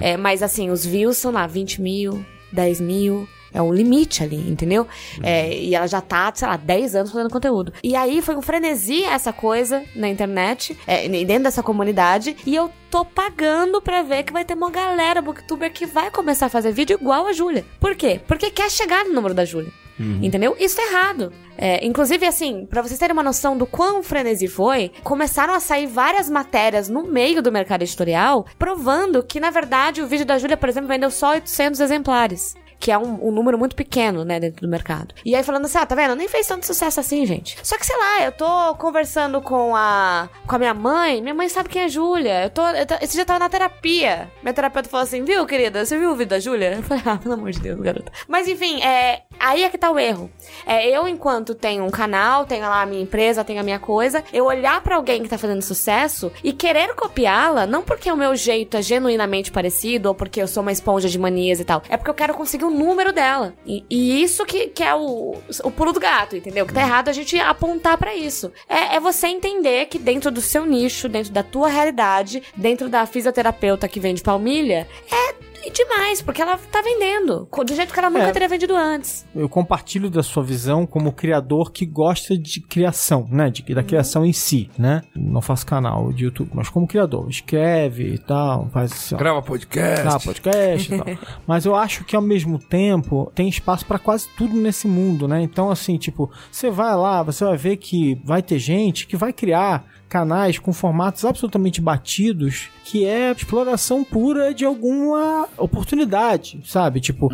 É, 0.01 0.17
mas 0.17 0.43
assim, 0.43 0.71
os 0.71 0.87
views 0.87 1.19
são 1.19 1.31
lá 1.31 1.47
20 1.47 1.83
mil, 1.83 2.25
10 2.51 2.81
mil. 2.81 3.29
É 3.57 3.63
um 3.63 3.73
limite 3.73 4.23
ali, 4.23 4.37
entendeu? 4.37 4.87
É, 5.23 5.57
e 5.57 5.75
ela 5.75 5.87
já 5.87 6.03
tá, 6.03 6.31
sei 6.35 6.47
lá, 6.47 6.59
10 6.59 6.95
anos 6.95 7.11
fazendo 7.11 7.31
conteúdo. 7.31 7.73
E 7.83 7.97
aí 7.97 8.21
foi 8.21 8.37
um 8.37 8.43
frenesi 8.43 9.03
essa 9.03 9.33
coisa 9.33 9.83
na 9.95 10.11
internet, 10.11 10.77
é, 10.87 11.09
dentro 11.09 11.45
dessa 11.45 11.63
comunidade. 11.63 12.37
E 12.45 12.55
eu 12.55 12.71
tô 12.91 13.03
pagando 13.03 13.81
pra 13.81 14.03
ver 14.03 14.25
que 14.25 14.33
vai 14.33 14.45
ter 14.45 14.53
uma 14.53 14.71
galera 14.71 15.23
booktuber 15.23 15.73
que 15.73 15.87
vai 15.87 16.11
começar 16.11 16.47
a 16.47 16.51
fazer 16.51 16.71
vídeo 16.71 16.99
igual 17.01 17.27
a 17.27 17.33
Júlia. 17.33 17.65
Por 17.81 17.97
quê? 17.97 18.21
Porque 18.29 18.51
quer 18.51 18.71
chegar 18.71 19.07
no 19.07 19.15
número 19.15 19.33
da 19.33 19.47
Júlia. 19.47 19.73
Entendeu? 19.99 20.55
Isso 20.61 20.79
é 20.79 20.93
errado. 20.93 21.33
É, 21.57 21.85
inclusive, 21.87 22.27
assim, 22.27 22.67
pra 22.67 22.83
vocês 22.83 22.99
terem 22.99 23.15
uma 23.15 23.23
noção 23.23 23.57
do 23.57 23.65
quão 23.65 24.03
frenesi 24.03 24.47
foi, 24.47 24.93
começaram 25.03 25.55
a 25.55 25.61
sair 25.61 25.87
várias 25.87 26.29
matérias 26.29 26.87
no 26.91 27.05
meio 27.05 27.41
do 27.41 27.51
mercado 27.51 27.81
editorial 27.81 28.45
provando 28.59 29.23
que, 29.23 29.41
na 29.41 29.49
verdade, 29.49 30.03
o 30.03 30.07
vídeo 30.07 30.27
da 30.27 30.37
Júlia, 30.39 30.57
por 30.59 30.69
exemplo, 30.69 30.89
vendeu 30.89 31.11
só 31.11 31.31
800 31.31 31.81
exemplares. 31.81 32.55
Que 32.79 32.93
é 32.93 32.99
um, 32.99 33.29
um 33.29 33.31
número 33.31 33.59
muito 33.59 33.75
pequeno, 33.75 34.25
né, 34.25 34.39
dentro 34.39 34.61
do 34.61 34.69
mercado. 34.71 35.15
E 35.25 35.35
aí 35.35 35.43
falando 35.43 35.65
assim, 35.65 35.79
ah, 35.79 35.87
tá 35.87 35.95
vendo? 35.95 36.15
Nem 36.15 36.29
fez 36.29 36.47
tanto 36.47 36.67
sucesso 36.67 37.01
assim, 37.01 37.25
gente. 37.27 37.57
Só 37.63 37.77
que, 37.79 37.87
sei 37.87 37.97
lá, 37.97 38.23
eu 38.25 38.33
tô 38.33 38.75
conversando 38.77 39.41
com 39.41 39.75
a 39.75 40.29
com 40.47 40.55
a 40.57 40.59
minha 40.59 40.75
mãe, 40.75 41.21
minha 41.23 41.35
mãe 41.35 41.49
sabe 41.49 41.69
quem 41.69 41.83
é 41.83 41.89
Júlia. 41.89 42.45
Eu 42.45 42.51
tô, 42.51 42.67
eu 42.69 42.87
tô- 42.87 42.95
esse 43.01 43.15
dia 43.15 43.23
eu 43.23 43.27
tava 43.27 43.39
na 43.39 43.49
terapia. 43.49 44.31
Minha 44.43 44.53
terapeuta 44.55 44.89
falou 44.89 45.05
assim, 45.05 45.25
viu, 45.25 45.45
querida, 45.47 45.85
você 45.85 45.99
viu 45.99 46.11
o 46.11 46.17
vídeo 46.17 46.31
da 46.31 46.39
Júlia? 46.41 46.75
Eu 46.77 46.83
falei, 46.83 47.03
ah, 47.07 47.17
pelo 47.17 47.35
amor 47.35 47.51
de 47.51 47.61
Deus, 47.61 47.81
garota. 47.81 48.13
Mas 48.29 48.47
enfim, 48.47 48.83
é, 48.83 49.23
aí 49.39 49.65
é 49.65 49.69
que 49.69 49.79
tá 49.79 49.91
o 49.91 49.99
erro. 49.99 50.31
É, 50.67 50.89
eu, 50.89 51.07
enquanto 51.09 51.55
tenho 51.55 51.85
um 51.85 51.91
canal, 51.91 52.45
tenho 52.45 52.63
lá 52.63 52.83
a 52.83 52.87
minha 52.87 53.03
empresa, 53.03 53.45
tenho 53.45 53.61
a 53.61 53.63
minha 53.63 53.79
coisa, 53.79 54.25
eu 54.33 54.47
olhar 54.47 54.81
pra 54.83 54.97
alguém 54.97 55.23
que 55.23 55.29
tá 55.29 55.39
fazendo 55.39 55.63
sucesso 55.63 56.33
e 56.43 56.53
querer 56.53 56.95
copiá-la, 56.95 57.67
não 57.67 57.83
porque 57.83 58.11
o 58.11 58.17
meu 58.17 58.35
jeito 58.35 58.77
é 58.77 58.83
genuinamente 58.83 59.51
parecido 59.51 60.09
ou 60.09 60.15
porque 60.15 60.41
eu 60.41 60.49
sou 60.49 60.63
uma 60.63 60.73
esponja 60.73 61.09
de 61.09 61.19
manias 61.19 61.61
e 61.61 61.65
tal, 61.65 61.83
é 61.89 61.97
porque 61.97 62.11
eu 62.11 62.15
quero 62.15 62.35
conseguir 62.35 62.65
o 62.65 62.71
número 62.71 63.13
dela. 63.13 63.55
E, 63.67 63.85
e 63.89 64.23
isso 64.23 64.45
que, 64.45 64.69
que 64.69 64.83
é 64.83 64.95
o, 64.95 65.37
o 65.63 65.71
pulo 65.71 65.93
do 65.93 66.01
gato, 66.01 66.37
entendeu? 66.37 66.67
Que 66.67 66.75
tá 66.75 66.81
errado 66.81 67.09
a 67.09 67.13
gente 67.13 67.39
apontar 67.39 67.97
pra 67.99 68.15
isso. 68.15 68.53
É, 68.69 68.97
é 68.97 69.01
você 69.01 69.27
entender 69.27 69.87
que 69.87 69.99
dentro 69.99 70.31
do 70.31 70.41
seu 70.41 70.65
nicho, 70.65 71.09
dentro 71.09 71.33
da 71.33 71.43
tua 71.43 71.69
realidade, 71.69 72.43
dentro 72.57 72.89
da 72.89 73.07
fisioterapeuta 73.07 73.89
que 73.89 74.01
vende 74.01 74.23
palmilha, 74.23 74.89
é 75.11 75.35
demais, 75.71 76.23
porque 76.23 76.41
ela 76.43 76.57
tá 76.59 76.81
vendendo. 76.83 77.49
Do 77.67 77.75
jeito 77.75 77.93
que 77.93 77.99
ela 77.99 78.11
nunca 78.11 78.27
É. 78.29 78.33
teria 78.33 78.49
vendido 78.49 78.75
antes. 78.77 79.27
Eu 79.35 79.49
compartilho 79.49 80.09
da 80.11 80.23
sua 80.23 80.43
visão 80.43 80.87
como 80.87 81.13
criador 81.13 81.73
que 81.73 81.85
gosta 81.85 82.37
de 82.39 82.61
criação, 82.61 83.27
né? 83.31 83.51
De, 83.51 83.63
da 83.75 83.83
criação 83.83 84.25
em 84.25 84.33
si, 84.33 84.71
né? 84.79 85.03
Não 85.15 85.41
faço 85.41 85.67
canal 85.67 86.13
de 86.13 86.25
YouTube, 86.25 86.51
mas 86.55 86.69
como 86.69 86.87
criador. 86.87 87.29
Escreve 87.29 88.15
e 88.15 88.19
tal, 88.19 88.69
faz 88.73 88.93
assim, 88.93 89.17
Grava 89.17 89.43
podcast. 89.43 90.05
Tá, 90.05 90.21
podcast 90.21 90.95
e 90.95 90.99
tal. 90.99 91.07
Mas 91.47 91.65
eu 91.65 91.75
acho 91.75 92.05
que 92.05 92.15
ao 92.17 92.23
mesmo 92.23 92.59
tempo 92.59 93.31
tem 93.35 93.49
espaço 93.49 93.85
pra 93.87 93.99
quase 93.99 94.29
tudo 94.37 94.55
nesse 94.57 94.87
mundo, 94.87 95.27
né? 95.29 95.41
Então, 95.43 95.71
assim, 95.71 95.97
tipo, 95.97 96.31
você 96.51 96.71
vai 96.71 96.95
lá, 96.97 97.23
você 97.23 97.45
vai 97.45 97.57
ver 97.57 97.77
que 97.77 98.21
vai 98.25 98.43
ter 98.43 98.59
gente 98.59 99.07
que 99.07 99.17
vai 99.17 99.33
criar 99.33 99.85
canais 100.09 100.59
com 100.59 100.73
formatos 100.73 101.25
absolutamente 101.25 101.81
batidos, 101.81 102.69
que 102.85 103.05
é 103.05 103.33
exploração 103.33 104.05
pura 104.05 104.55
de 104.55 104.65
alguma 104.65 105.49
oportunidade, 105.57 106.61
sabe? 106.65 107.01
Tipo, 107.01 107.31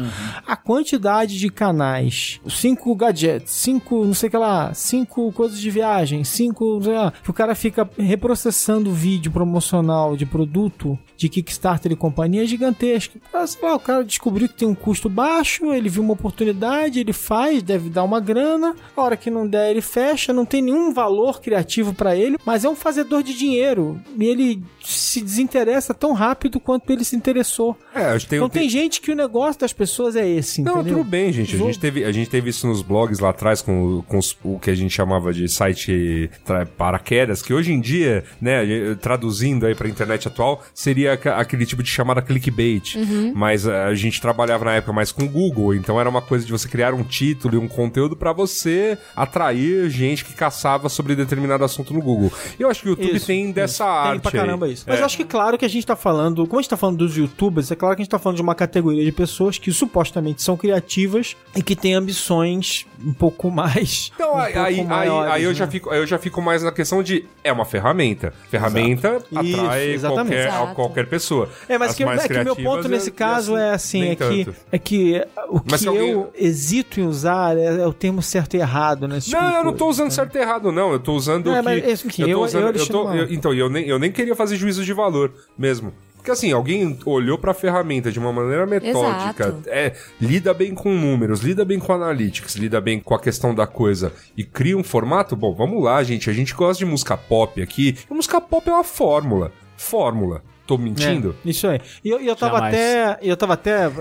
a 0.47 0.57
quantidade 0.57 1.39
de 1.39 1.51
canais, 1.51 2.41
cinco 2.49 2.95
gadgets, 2.95 3.51
cinco, 3.51 4.05
não 4.05 4.15
sei 4.15 4.29
o 4.29 4.31
que 4.31 4.37
lá, 4.37 4.73
cinco 4.75 5.31
coisas 5.33 5.61
de 5.61 5.71
viagem, 5.71 6.25
cinco, 6.25 6.75
não 6.77 6.83
sei 6.83 6.95
lá, 6.95 7.13
que 7.23 7.31
o 7.31 7.35
cara 7.35 7.55
fica 7.55 7.89
reprocessando 7.99 8.93
vídeo 8.93 9.31
promocional 9.31 10.17
de 10.17 10.25
produto 10.25 10.99
de 11.23 11.29
Kickstarter 11.29 11.93
e 11.93 11.97
companhia 11.97 12.43
é 12.43 12.47
gigantesca. 12.47 13.19
Lá, 13.33 13.75
o 13.77 13.79
cara 13.79 14.05
descobriu 14.05 14.49
que 14.49 14.55
tem 14.55 14.67
um 14.69 14.75
custo 14.75 15.09
baixo, 15.09 15.73
ele 15.73 15.89
viu 15.89 16.03
uma 16.03 16.15
oportunidade, 16.15 16.99
ele 17.01 17.13
faz, 17.13 17.63
deve 17.63 17.89
dar 17.89 18.03
uma 18.03 18.19
grana, 18.21 18.75
a 18.97 19.01
hora 19.03 19.17
que 19.17 19.31
não 19.31 19.47
der 19.47 19.71
ele 19.71 19.81
fecha, 19.81 20.33
não 20.33 20.45
tem 20.45 20.61
nenhum 20.63 20.93
valor 20.93 21.41
criativo 21.41 21.93
pra 21.95 22.17
ele, 22.17 22.37
mas 22.45 22.65
é 22.65 22.69
um 22.69 22.75
fazedor 22.77 23.23
de 23.23 23.35
dinheiro 23.35 24.01
e 24.19 24.25
ele 24.27 24.63
se 24.83 25.21
desinteressa 25.21 25.95
tão 25.95 26.13
rápido 26.13 26.59
quanto 26.59 26.91
ele 26.93 27.05
se 27.05 27.15
interessou. 27.15 27.77
É, 27.95 28.17
então 28.17 28.49
tem- 28.49 28.63
tem 28.63 28.69
gente 28.71 29.01
que 29.01 29.11
o 29.13 29.15
negócio 29.17 29.61
das 29.61 29.73
pessoas 29.73 30.17
é 30.17 30.29
esse, 30.29 30.63
Não, 30.63 30.81
entendeu? 30.81 30.99
tudo 30.99 31.09
bem, 31.09 31.33
gente. 31.33 31.55
A 31.55 31.59
Vou- 31.59 31.67
gente, 31.69 31.79
teve, 31.79 32.05
a 32.05 32.11
gente 32.13 32.29
teve 32.31 32.51
isso 32.51 32.67
nos 32.67 32.83
blogs 32.83 33.19
lá 33.21 33.31
atrás 33.31 33.63
com, 33.63 33.99
o- 33.99 34.03
com 34.03 34.19
os- 34.19 34.37
o 34.43 34.59
que 34.59 34.71
a 34.71 34.75
gente 34.75 34.93
chamava 34.93 35.33
de 35.33 35.49
site 35.49 36.31
paraquedas, 36.77 37.43
que 37.43 37.53
hoje 37.55 37.73
em 37.73 37.81
dia, 37.81 38.25
né, 38.41 38.63
traduzindo 39.01 39.67
aí 39.67 39.75
pra 39.75 39.89
internet 39.89 40.29
atual, 40.29 40.63
seria 40.75 41.12
aquele 41.13 41.65
tipo 41.67 41.83
de 41.83 41.91
chamada 41.91 42.21
clickbait. 42.23 42.97
Mas 43.35 43.67
a, 43.67 43.95
gente 43.95 44.21
trabalhava 44.21 44.65
na 44.65 44.75
época 44.75 44.93
mais 44.93 45.13
com 45.13 45.25
o 45.25 45.29
Google, 45.29 45.75
então 45.75 46.01
era 46.01 46.09
uma 46.09 46.23
coisa 46.23 46.45
de 46.45 46.53
você 46.53 46.69
criar 46.69 46.95
um 46.95 47.03
título 47.03 47.55
e 47.55 47.59
um 47.59 47.69
conteúdo 47.69 48.17
pra 48.17 48.33
você 48.33 48.97
atrair 49.15 49.89
gente 49.91 50.25
que 50.25 50.33
caçava 50.35 50.89
sobre 50.89 51.15
determinado 51.15 51.65
assunto 51.65 51.93
no 51.95 52.01
Google. 52.01 52.33
E 52.59 52.63
eu 52.63 52.71
acho 52.71 52.83
que 52.83 52.89
o 52.89 52.91
YouTube 52.91 53.17
Isso, 53.17 53.27
tem 53.27 53.51
dessa 53.53 53.85
Tem 53.85 53.93
arte. 54.13 54.21
pra 54.23 54.31
aí. 54.31 54.37
caramba 54.39 54.69
isso. 54.69 54.85
Mas 54.87 54.99
É. 54.99 55.03
eu 55.03 55.07
acho 55.07 55.17
que 55.17 55.25
claro 55.25 55.57
que 55.59 55.65
a 55.65 55.69
gente 55.69 55.87
tá 55.87 55.97
falando, 55.97 56.47
como 56.47 56.59
a 56.59 56.63
gente 56.63 56.71
tá 56.71 56.77
falando 56.77 56.99
dos 56.99 57.17
youtubers, 57.17 57.71
é 57.71 57.77
claro 57.77 57.95
que 57.97 58.03
a 58.03 58.05
gente 58.05 58.11
tá 58.11 58.19
falando 58.19 58.37
de 58.37 58.43
uma 58.43 58.55
categoria 58.55 59.05
de 59.05 59.13
pessoas 59.13 59.59
que 59.59 59.73
supostamente 59.73 60.43
são 60.43 60.57
criativas 60.57 61.37
e 61.55 61.63
que 61.63 61.77
têm 61.77 61.95
ambições 61.95 62.87
um 63.05 63.13
pouco 63.13 63.51
mais. 63.51 64.11
Então, 64.15 64.35
um 64.35 64.39
aí, 64.39 64.53
pouco 64.53 64.67
aí, 64.69 64.81
aí, 64.81 64.85
maiores, 64.87 65.33
aí 65.33 65.43
eu, 65.45 65.51
né? 65.51 65.55
já 65.55 65.67
fico, 65.67 65.91
aí 65.91 65.99
eu 65.99 66.07
já 66.07 66.19
fico 66.19 66.41
mais 66.41 66.63
na 66.63 66.71
questão 66.73 67.03
de. 67.03 67.25
É 67.43 67.53
uma 67.53 67.65
ferramenta. 67.65 68.33
Ferramenta 68.49 69.19
Isso, 69.43 69.61
atrai 69.61 69.91
exatamente. 69.91 70.49
qualquer, 70.75 71.01
Exato. 71.02 71.02
Qualquer 71.03 71.11
pessoa. 71.11 71.49
É, 71.69 71.79
mas 71.79 71.91
As 71.91 71.97
que, 71.97 72.05
mais 72.05 72.25
é 72.25 72.29
que 72.29 72.39
o 72.39 72.45
meu 72.45 72.57
ponto 72.57 72.89
nesse 72.89 73.09
é- 73.09 73.13
caso 73.13 73.57
é 73.57 73.71
assim, 73.73 74.05
é 74.11 74.15
que, 74.17 74.45
tanto. 74.45 74.55
é 74.71 74.79
que 74.79 75.25
o 75.49 75.61
Mas 75.71 75.81
que 75.83 75.89
alguém- 75.89 76.11
eu 76.11 76.33
hesito 76.35 77.01
em 77.01 77.07
usar 77.07 77.57
é, 77.57 77.83
é 77.83 77.87
o 77.87 77.93
termo 77.93 78.23
certo 78.23 78.55
e 78.57 78.61
errado, 78.61 79.07
né? 79.09 79.21
tipo 79.21 79.37
Não, 79.37 79.49
eu 79.57 79.65
não 79.65 79.73
tô 79.73 79.85
coisa. 79.85 80.03
usando 80.03 80.11
certo 80.11 80.37
e 80.37 80.41
errado, 80.41 80.73
não. 80.73 80.93
Eu 80.93 80.99
tô 80.99 81.13
usando 81.15 81.47
Não, 81.47 81.53
o 81.53 81.57
que. 81.57 81.63
mas 81.63 81.79
eu 81.79 81.83
eu- 81.85 82.29
eu, 82.29 82.41
usando. 82.43 82.61
Eu, 82.63 82.69
Alexandre, 82.69 82.93
tô, 82.93 83.13
eu- 83.13 83.33
então, 83.33 83.55
eu 83.55 83.69
nem, 83.69 83.87
eu 83.87 83.99
nem 83.99 84.11
queria 84.13 84.35
fazer 84.35 84.57
juízo 84.57 84.85
de 84.85 84.93
valor 84.93 85.33
mesmo. 85.59 85.93
Porque 86.17 86.31
assim, 86.31 86.53
alguém 86.53 86.97
olhou 87.05 87.37
pra 87.37 87.53
ferramenta 87.53 88.13
de 88.13 88.17
uma 88.21 88.33
maneira 88.33 88.65
metódica, 88.65 89.57
é, 89.67 89.93
lida 90.21 90.55
bem 90.55 90.73
com 90.73 90.95
números, 90.95 91.41
lida 91.41 91.65
bem 91.65 91.81
com 91.81 91.93
analytics, 91.93 92.55
lida 92.55 92.81
bem 92.81 93.01
com 93.01 93.13
a 93.13 93.19
questão 93.19 93.53
da 93.53 93.67
coisa 93.67 94.13
e 94.37 94.45
cria 94.45 94.79
um 94.79 94.85
formato, 94.85 95.35
bom, 95.35 95.53
vamos 95.53 95.83
lá, 95.83 96.01
gente, 96.05 96.31
a 96.31 96.33
gente 96.33 96.55
gosta 96.55 96.79
de 96.79 96.89
música 96.89 97.17
pop 97.17 97.61
aqui. 97.61 97.97
E 98.09 98.15
música 98.15 98.41
pop 98.41 98.69
é 98.69 98.73
uma 98.73 98.85
fórmula. 98.85 99.51
Fórmula. 99.77 100.43
Tô 100.67 100.79
mentindo? 100.79 101.35
É, 101.45 101.51
isso 101.51 101.67
aí. 101.67 101.81
E 102.05 102.09
eu, 102.09 102.21
eu 102.21 102.37
tava 102.37 102.59
Jamais. 102.59 102.75
até, 102.75 103.19
eu 103.23 103.37
tava 103.37 103.55
até, 103.55 103.87
é, 103.87 103.93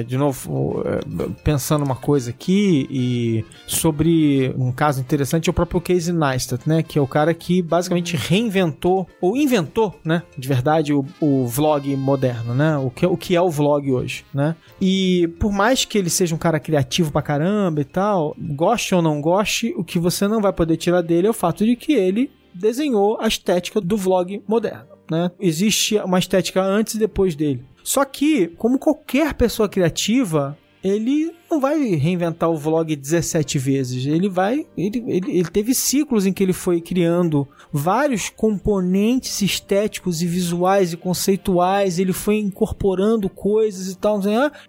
é, 0.00 0.02
de 0.02 0.16
novo, 0.16 0.82
é, 0.84 1.00
pensando 1.42 1.84
uma 1.84 1.96
coisa 1.96 2.30
aqui 2.30 2.86
e 2.90 3.44
sobre 3.66 4.54
um 4.56 4.70
caso 4.70 5.00
interessante, 5.00 5.48
é 5.48 5.50
o 5.50 5.54
próprio 5.54 5.80
Casey 5.80 6.14
Neistat, 6.14 6.68
né? 6.68 6.82
Que 6.82 6.98
é 6.98 7.02
o 7.02 7.06
cara 7.06 7.34
que 7.34 7.60
basicamente 7.60 8.16
reinventou, 8.16 9.08
ou 9.20 9.36
inventou, 9.36 9.98
né? 10.04 10.22
De 10.38 10.46
verdade, 10.46 10.92
o, 10.92 11.04
o 11.20 11.46
vlog 11.46 11.94
moderno, 11.96 12.54
né? 12.54 12.76
O 12.78 12.90
que, 12.90 13.06
o 13.06 13.16
que 13.16 13.34
é 13.34 13.40
o 13.40 13.50
vlog 13.50 13.90
hoje, 13.90 14.24
né? 14.32 14.54
E 14.80 15.28
por 15.40 15.52
mais 15.52 15.84
que 15.84 15.98
ele 15.98 16.10
seja 16.10 16.34
um 16.34 16.38
cara 16.38 16.60
criativo 16.60 17.10
pra 17.10 17.22
caramba 17.22 17.80
e 17.80 17.84
tal, 17.84 18.36
goste 18.38 18.94
ou 18.94 19.02
não 19.02 19.20
goste, 19.20 19.74
o 19.76 19.84
que 19.84 19.98
você 19.98 20.28
não 20.28 20.40
vai 20.40 20.52
poder 20.52 20.76
tirar 20.76 21.00
dele 21.00 21.26
é 21.26 21.30
o 21.30 21.34
fato 21.34 21.64
de 21.64 21.76
que 21.76 21.92
ele 21.92 22.30
desenhou 22.54 23.18
a 23.20 23.26
estética 23.26 23.80
do 23.80 23.96
vlog 23.96 24.42
moderno, 24.46 24.86
né? 25.10 25.30
Existe 25.38 25.96
uma 25.98 26.18
estética 26.18 26.62
antes 26.62 26.94
e 26.94 26.98
depois 26.98 27.34
dele. 27.34 27.64
Só 27.82 28.04
que, 28.04 28.48
como 28.48 28.78
qualquer 28.78 29.34
pessoa 29.34 29.68
criativa, 29.68 30.56
ele 30.82 31.32
não 31.50 31.60
vai 31.60 31.78
reinventar 31.94 32.50
o 32.50 32.56
vlog 32.56 32.94
17 32.94 33.58
vezes. 33.58 34.06
Ele 34.06 34.28
vai. 34.28 34.66
Ele, 34.76 35.02
ele, 35.06 35.38
ele 35.38 35.48
teve 35.50 35.74
ciclos 35.74 36.26
em 36.26 36.32
que 36.32 36.42
ele 36.42 36.52
foi 36.52 36.80
criando 36.80 37.48
vários 37.72 38.28
componentes 38.28 39.40
estéticos 39.40 40.20
e 40.20 40.26
visuais 40.26 40.92
e 40.92 40.96
conceituais. 40.96 41.98
Ele 41.98 42.12
foi 42.12 42.36
incorporando 42.36 43.30
coisas 43.30 43.90
e 43.90 43.96
tal. 43.96 44.20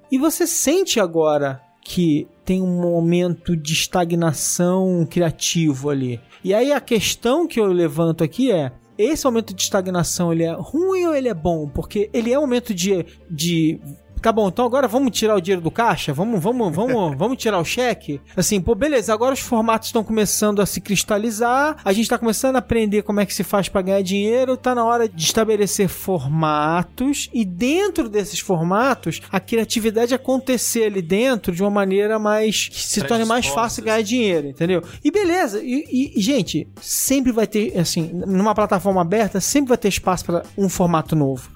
E 0.09 0.17
você 0.17 0.47
sente 0.47 0.99
agora 0.99 1.61
que 1.83 2.27
tem 2.45 2.61
um 2.61 2.81
momento 2.81 3.55
de 3.55 3.73
estagnação 3.73 5.05
criativo 5.09 5.89
ali. 5.89 6.19
E 6.43 6.53
aí 6.53 6.71
a 6.71 6.79
questão 6.79 7.47
que 7.47 7.59
eu 7.59 7.65
levanto 7.65 8.23
aqui 8.23 8.51
é. 8.51 8.71
Esse 8.97 9.25
momento 9.25 9.53
de 9.53 9.61
estagnação, 9.61 10.31
ele 10.31 10.43
é 10.43 10.53
ruim 10.53 11.05
ou 11.05 11.15
ele 11.15 11.27
é 11.27 11.33
bom? 11.33 11.67
Porque 11.67 12.09
ele 12.13 12.31
é 12.31 12.37
um 12.37 12.41
momento 12.41 12.73
de, 12.73 13.05
de 13.29 13.79
Tá 14.25 14.31
bom, 14.31 14.47
então 14.47 14.65
agora 14.65 14.87
vamos 14.87 15.15
tirar 15.15 15.35
o 15.35 15.39
dinheiro 15.39 15.61
do 15.61 15.69
caixa? 15.69 16.11
Vamos, 16.11 16.41
vamos, 16.41 16.75
vamos, 16.75 17.13
vamos 17.15 17.37
tirar 17.37 17.59
o 17.59 17.63
cheque? 17.63 18.19
Assim, 18.35 18.59
pô, 18.59 18.73
beleza, 18.73 19.13
agora 19.13 19.35
os 19.35 19.39
formatos 19.39 19.89
estão 19.89 20.03
começando 20.03 20.63
a 20.63 20.65
se 20.65 20.81
cristalizar, 20.81 21.77
a 21.85 21.93
gente 21.93 22.09
tá 22.09 22.17
começando 22.17 22.55
a 22.55 22.57
aprender 22.57 23.03
como 23.03 23.19
é 23.19 23.25
que 23.27 23.35
se 23.35 23.43
faz 23.43 23.69
para 23.69 23.83
ganhar 23.83 24.01
dinheiro, 24.01 24.57
tá 24.57 24.73
na 24.73 24.83
hora 24.83 25.07
de 25.07 25.23
estabelecer 25.23 25.87
formatos 25.87 27.29
e 27.31 27.45
dentro 27.45 28.09
desses 28.09 28.39
formatos, 28.39 29.21
a 29.31 29.39
criatividade 29.39 30.15
acontecer 30.15 30.85
ali 30.85 31.03
dentro 31.03 31.53
de 31.53 31.61
uma 31.61 31.69
maneira 31.69 32.17
mais 32.17 32.67
que 32.67 32.81
se 32.81 33.03
torne 33.03 33.25
mais 33.25 33.45
fácil 33.45 33.83
ganhar 33.83 34.01
dinheiro, 34.01 34.47
entendeu? 34.47 34.81
E 35.03 35.11
beleza, 35.11 35.61
e, 35.63 36.13
e, 36.15 36.19
gente, 36.19 36.67
sempre 36.81 37.31
vai 37.31 37.45
ter, 37.45 37.77
assim, 37.77 38.09
numa 38.11 38.55
plataforma 38.55 39.01
aberta, 39.01 39.39
sempre 39.39 39.69
vai 39.69 39.77
ter 39.77 39.89
espaço 39.89 40.25
para 40.25 40.41
um 40.57 40.67
formato 40.67 41.15
novo. 41.15 41.53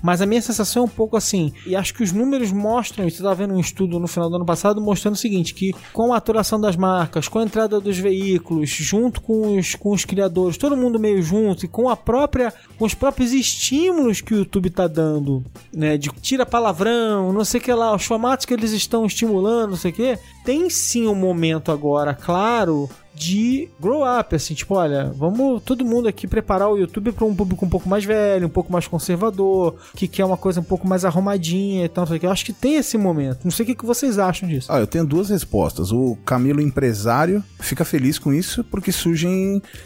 Mas 0.00 0.20
a 0.20 0.26
minha 0.26 0.42
sensação 0.42 0.82
é 0.82 0.86
um 0.86 0.88
pouco 0.88 1.16
assim, 1.16 1.52
e 1.66 1.74
acho 1.74 1.94
que 1.94 2.02
os 2.02 2.11
números 2.12 2.52
mostram, 2.52 3.08
você 3.08 3.16
estava 3.16 3.34
vendo 3.34 3.54
um 3.54 3.60
estudo 3.60 3.98
no 3.98 4.06
final 4.06 4.28
do 4.28 4.36
ano 4.36 4.46
passado 4.46 4.80
mostrando 4.80 5.14
o 5.14 5.18
seguinte, 5.18 5.54
que 5.54 5.74
com 5.92 6.12
a 6.12 6.16
aturação 6.16 6.60
das 6.60 6.76
marcas, 6.76 7.28
com 7.28 7.38
a 7.38 7.44
entrada 7.44 7.80
dos 7.80 7.98
veículos, 7.98 8.70
junto 8.70 9.20
com 9.20 9.56
os, 9.56 9.74
com 9.74 9.90
os 9.90 10.04
criadores, 10.04 10.56
todo 10.56 10.76
mundo 10.76 10.98
meio 10.98 11.22
junto, 11.22 11.64
e 11.64 11.68
com 11.68 11.88
a 11.88 11.96
própria, 11.96 12.52
com 12.78 12.84
os 12.84 12.94
próprios 12.94 13.32
estímulos 13.32 14.20
que 14.20 14.34
o 14.34 14.38
YouTube 14.38 14.68
está 14.68 14.86
dando, 14.86 15.44
né, 15.72 15.96
de 15.96 16.10
tira 16.20 16.46
palavrão, 16.46 17.32
não 17.32 17.44
sei 17.44 17.60
o 17.60 17.62
que 17.62 17.72
lá, 17.72 17.94
os 17.94 18.04
formatos 18.04 18.46
que 18.46 18.54
eles 18.54 18.72
estão 18.72 19.06
estimulando, 19.06 19.70
não 19.70 19.76
sei 19.76 19.90
o 19.90 19.94
que, 19.94 20.18
tem 20.44 20.68
sim 20.70 21.06
um 21.06 21.14
momento 21.14 21.70
agora, 21.70 22.14
claro, 22.14 22.88
de 23.22 23.68
grow 23.80 24.02
up, 24.18 24.34
assim, 24.34 24.54
tipo, 24.54 24.74
olha, 24.74 25.12
vamos 25.16 25.62
todo 25.62 25.84
mundo 25.84 26.08
aqui 26.08 26.26
preparar 26.26 26.68
o 26.70 26.76
YouTube 26.76 27.12
para 27.12 27.24
um 27.24 27.34
público 27.34 27.64
um 27.64 27.68
pouco 27.68 27.88
mais 27.88 28.04
velho, 28.04 28.46
um 28.46 28.50
pouco 28.50 28.72
mais 28.72 28.86
conservador, 28.86 29.76
que 29.94 30.08
quer 30.08 30.24
uma 30.24 30.36
coisa 30.36 30.60
um 30.60 30.64
pouco 30.64 30.86
mais 30.86 31.04
arrumadinha 31.04 31.84
e 31.84 31.88
tal. 31.88 32.06
Eu 32.22 32.30
acho 32.30 32.44
que 32.44 32.52
tem 32.52 32.76
esse 32.76 32.98
momento. 32.98 33.40
Não 33.44 33.50
sei 33.50 33.64
o 33.64 33.66
que 33.66 33.74
que 33.74 33.86
vocês 33.86 34.18
acham 34.18 34.48
disso. 34.48 34.70
Ah, 34.72 34.78
eu 34.80 34.86
tenho 34.86 35.04
duas 35.06 35.30
respostas. 35.30 35.92
O 35.92 36.16
Camilo 36.24 36.60
empresário 36.60 37.42
fica 37.60 37.84
feliz 37.84 38.18
com 38.18 38.32
isso 38.32 38.64
porque 38.64 38.90
surge 38.92 39.22